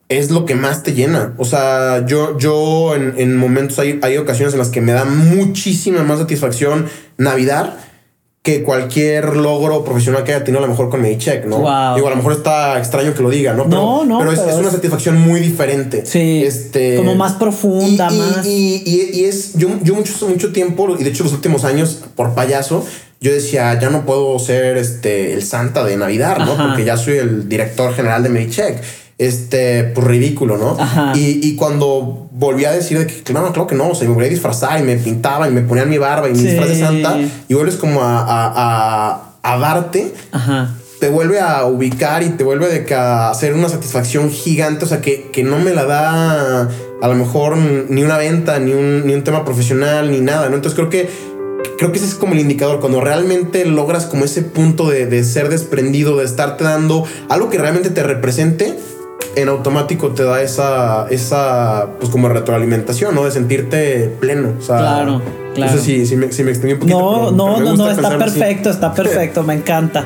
es 0.08 0.30
lo 0.30 0.46
que 0.46 0.54
más 0.54 0.82
te 0.82 0.94
llena. 0.94 1.34
O 1.38 1.44
sea, 1.44 2.04
yo, 2.06 2.38
yo 2.38 2.94
en, 2.94 3.14
en 3.18 3.36
momentos 3.36 3.78
hay, 3.78 3.98
hay 4.02 4.16
ocasiones 4.16 4.54
en 4.54 4.58
las 4.58 4.68
que 4.70 4.80
me 4.80 4.92
da 4.92 5.04
muchísima 5.04 6.02
más 6.02 6.18
satisfacción 6.18 6.86
Navidad 7.18 7.74
que 8.42 8.62
cualquier 8.62 9.36
logro 9.36 9.84
profesional 9.84 10.24
que 10.24 10.32
haya 10.32 10.44
tenido 10.44 10.60
a 10.62 10.66
lo 10.66 10.72
mejor 10.72 10.88
con 10.88 11.02
Medicheck, 11.02 11.44
¿no? 11.44 11.58
Wow. 11.58 11.96
Digo, 11.96 12.06
a 12.06 12.10
lo 12.10 12.16
mejor 12.16 12.32
está 12.32 12.78
extraño 12.78 13.12
que 13.12 13.22
lo 13.22 13.28
diga, 13.28 13.52
¿no? 13.52 13.64
Pero, 13.68 13.82
No, 13.82 14.04
no, 14.06 14.18
pero 14.20 14.32
es, 14.32 14.38
pero 14.38 14.52
es 14.52 14.56
una 14.58 14.70
satisfacción 14.70 15.20
muy 15.20 15.40
diferente. 15.40 16.06
Sí, 16.06 16.42
Este, 16.44 16.96
como 16.96 17.14
más 17.14 17.32
profunda, 17.34 18.08
y, 18.10 18.14
y- 18.14 18.18
más- 18.20 18.46
Y, 18.46 18.82
y- 18.86 19.24
es, 19.24 19.54
yo, 19.54 19.68
yo 19.82 19.94
mucho, 19.94 20.26
mucho 20.28 20.52
tiempo, 20.52 20.96
y 20.98 21.04
de 21.04 21.10
hecho 21.10 21.24
los 21.24 21.34
últimos 21.34 21.64
años, 21.64 22.02
por 22.16 22.34
payaso, 22.34 22.86
yo 23.20 23.32
decía, 23.32 23.78
ya 23.78 23.90
no 23.90 24.06
puedo 24.06 24.38
ser 24.38 24.78
este, 24.78 25.34
el 25.34 25.42
Santa 25.42 25.84
de 25.84 25.98
Navidad, 25.98 26.38
¿no? 26.38 26.52
Ajá. 26.52 26.68
Porque 26.68 26.84
ya 26.86 26.96
soy 26.96 27.18
el 27.18 27.48
director 27.50 27.92
general 27.92 28.22
de 28.22 28.30
Medicheck. 28.30 28.80
Este, 29.18 29.82
pues 29.82 30.06
ridículo, 30.06 30.56
¿no? 30.56 30.76
Ajá. 30.78 31.12
Y, 31.16 31.40
y 31.42 31.56
cuando 31.56 32.28
volví 32.32 32.64
a 32.66 32.70
decir 32.70 32.98
de 33.00 33.06
que, 33.08 33.22
claro, 33.24 33.52
claro 33.52 33.66
que 33.66 33.74
no, 33.74 33.88
o 33.90 33.94
sea, 33.96 34.06
me 34.06 34.14
volví 34.14 34.26
a 34.26 34.30
disfrazar 34.30 34.78
y 34.78 34.84
me 34.84 34.96
pintaba 34.96 35.48
y 35.48 35.50
me 35.50 35.62
ponía 35.62 35.84
mi 35.84 35.98
barba 35.98 36.28
y 36.28 36.32
mi 36.32 36.38
Sí. 36.38 36.46
disfraz 36.46 36.68
de 36.68 36.78
Santa 36.78 37.18
y 37.48 37.54
vuelves 37.54 37.74
como 37.76 38.00
a, 38.02 38.20
a, 38.20 38.52
a, 39.42 39.54
a 39.54 39.58
darte, 39.58 40.14
Ajá. 40.30 40.76
te 41.00 41.08
vuelve 41.08 41.40
a 41.40 41.64
ubicar 41.64 42.22
y 42.22 42.28
te 42.30 42.44
vuelve 42.44 42.68
de 42.68 42.84
que 42.84 42.94
a 42.94 43.30
hacer 43.30 43.54
una 43.54 43.68
satisfacción 43.68 44.30
gigante, 44.30 44.84
o 44.84 44.88
sea, 44.88 45.00
que, 45.00 45.30
que 45.32 45.42
no 45.42 45.58
me 45.58 45.72
la 45.74 45.84
da 45.84 46.68
a 47.02 47.08
lo 47.08 47.14
mejor 47.16 47.56
ni 47.56 48.04
una 48.04 48.18
venta, 48.18 48.60
ni 48.60 48.72
un, 48.72 49.04
ni 49.04 49.14
un 49.14 49.24
tema 49.24 49.44
profesional, 49.44 50.12
ni 50.12 50.20
nada, 50.20 50.48
¿no? 50.48 50.54
Entonces 50.54 50.76
creo 50.76 50.90
que 50.90 51.08
creo 51.76 51.90
que 51.90 51.98
ese 51.98 52.06
es 52.06 52.14
como 52.14 52.34
el 52.34 52.38
indicador, 52.40 52.78
cuando 52.78 53.00
realmente 53.00 53.64
logras 53.64 54.06
como 54.06 54.24
ese 54.24 54.42
punto 54.42 54.88
de, 54.88 55.06
de 55.06 55.24
ser 55.24 55.48
desprendido, 55.48 56.16
de 56.18 56.24
estarte 56.24 56.62
dando 56.62 57.04
algo 57.28 57.50
que 57.50 57.58
realmente 57.58 57.90
te 57.90 58.02
represente, 58.04 58.76
you. 59.22 59.27
En 59.40 59.48
automático 59.48 60.08
te 60.10 60.22
da 60.24 60.42
esa, 60.42 61.06
esa, 61.10 61.88
pues 61.98 62.10
como 62.10 62.28
retroalimentación, 62.28 63.14
¿no? 63.14 63.24
De 63.24 63.30
sentirte 63.30 64.10
pleno. 64.20 64.50
O 64.58 64.62
sea, 64.62 64.78
Claro, 64.78 65.22
claro. 65.54 65.72
No 65.72 65.78
sé 65.78 65.84
si, 65.84 66.06
si 66.06 66.16
me, 66.16 66.30
si 66.32 66.44
me 66.44 66.50
extendí 66.50 66.74
un 66.74 66.80
poquito. 66.80 66.98
No, 66.98 67.30
no, 67.32 67.60
no, 67.60 67.74
no, 67.76 67.90
está 67.90 68.08
así. 68.08 68.16
perfecto, 68.18 68.70
está 68.70 68.94
perfecto, 68.94 69.42
me 69.42 69.54
encanta. 69.54 70.04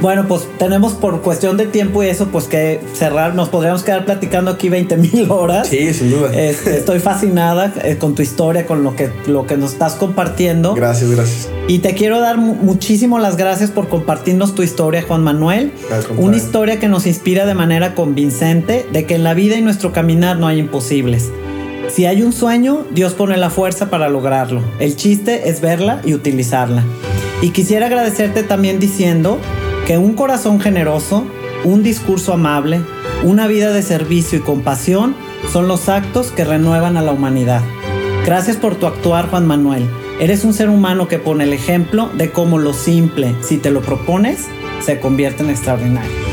Bueno, 0.00 0.26
pues 0.26 0.48
tenemos 0.58 0.94
por 0.94 1.20
cuestión 1.22 1.56
de 1.56 1.66
tiempo 1.66 2.02
y 2.02 2.08
eso, 2.08 2.26
pues 2.26 2.46
que 2.46 2.80
cerrar, 2.92 3.36
nos 3.36 3.48
podríamos 3.50 3.84
quedar 3.84 4.04
platicando 4.04 4.50
aquí 4.50 4.68
20 4.68 4.96
mil 4.96 5.30
horas. 5.30 5.68
Sí, 5.68 5.94
sin 5.94 6.10
duda. 6.10 6.30
Este, 6.34 6.76
estoy 6.78 6.98
fascinada 6.98 7.72
eh, 7.84 7.98
con 7.98 8.16
tu 8.16 8.22
historia, 8.22 8.66
con 8.66 8.82
lo 8.82 8.96
que, 8.96 9.10
lo 9.28 9.46
que 9.46 9.56
nos 9.56 9.72
estás 9.74 9.94
compartiendo. 9.94 10.74
Gracias, 10.74 11.08
gracias. 11.12 11.48
Y 11.68 11.78
te 11.78 11.94
quiero 11.94 12.20
dar 12.20 12.36
mu- 12.36 12.54
muchísimo 12.56 13.20
las 13.20 13.36
gracias 13.36 13.70
por 13.70 13.88
compartirnos 13.88 14.56
tu 14.56 14.64
historia, 14.64 15.04
Juan 15.06 15.22
Manuel. 15.22 15.70
Contrario. 15.88 16.16
Una 16.18 16.36
historia 16.36 16.80
que 16.80 16.88
nos 16.88 17.06
inspira 17.06 17.46
de 17.46 17.54
manera 17.54 17.94
convincente 17.94 18.71
de 18.72 19.04
que 19.06 19.14
en 19.14 19.24
la 19.24 19.34
vida 19.34 19.56
y 19.56 19.62
nuestro 19.62 19.92
caminar 19.92 20.38
no 20.38 20.46
hay 20.46 20.58
imposibles. 20.58 21.30
Si 21.88 22.06
hay 22.06 22.22
un 22.22 22.32
sueño, 22.32 22.86
Dios 22.90 23.12
pone 23.12 23.36
la 23.36 23.50
fuerza 23.50 23.90
para 23.90 24.08
lograrlo. 24.08 24.62
El 24.78 24.96
chiste 24.96 25.50
es 25.50 25.60
verla 25.60 26.00
y 26.04 26.14
utilizarla. 26.14 26.82
Y 27.42 27.50
quisiera 27.50 27.86
agradecerte 27.86 28.42
también 28.42 28.78
diciendo 28.78 29.38
que 29.86 29.98
un 29.98 30.14
corazón 30.14 30.58
generoso, 30.58 31.26
un 31.64 31.82
discurso 31.82 32.32
amable, 32.32 32.80
una 33.24 33.46
vida 33.46 33.72
de 33.72 33.82
servicio 33.82 34.38
y 34.38 34.42
compasión 34.42 35.14
son 35.52 35.68
los 35.68 35.88
actos 35.88 36.30
que 36.30 36.44
renuevan 36.44 36.96
a 36.96 37.02
la 37.02 37.12
humanidad. 37.12 37.60
Gracias 38.24 38.56
por 38.56 38.76
tu 38.76 38.86
actuar, 38.86 39.28
Juan 39.28 39.46
Manuel. 39.46 39.86
Eres 40.20 40.44
un 40.44 40.54
ser 40.54 40.70
humano 40.70 41.08
que 41.08 41.18
pone 41.18 41.44
el 41.44 41.52
ejemplo 41.52 42.08
de 42.14 42.30
cómo 42.30 42.58
lo 42.58 42.72
simple, 42.72 43.34
si 43.42 43.58
te 43.58 43.70
lo 43.70 43.82
propones, 43.82 44.46
se 44.80 45.00
convierte 45.00 45.42
en 45.42 45.50
extraordinario. 45.50 46.31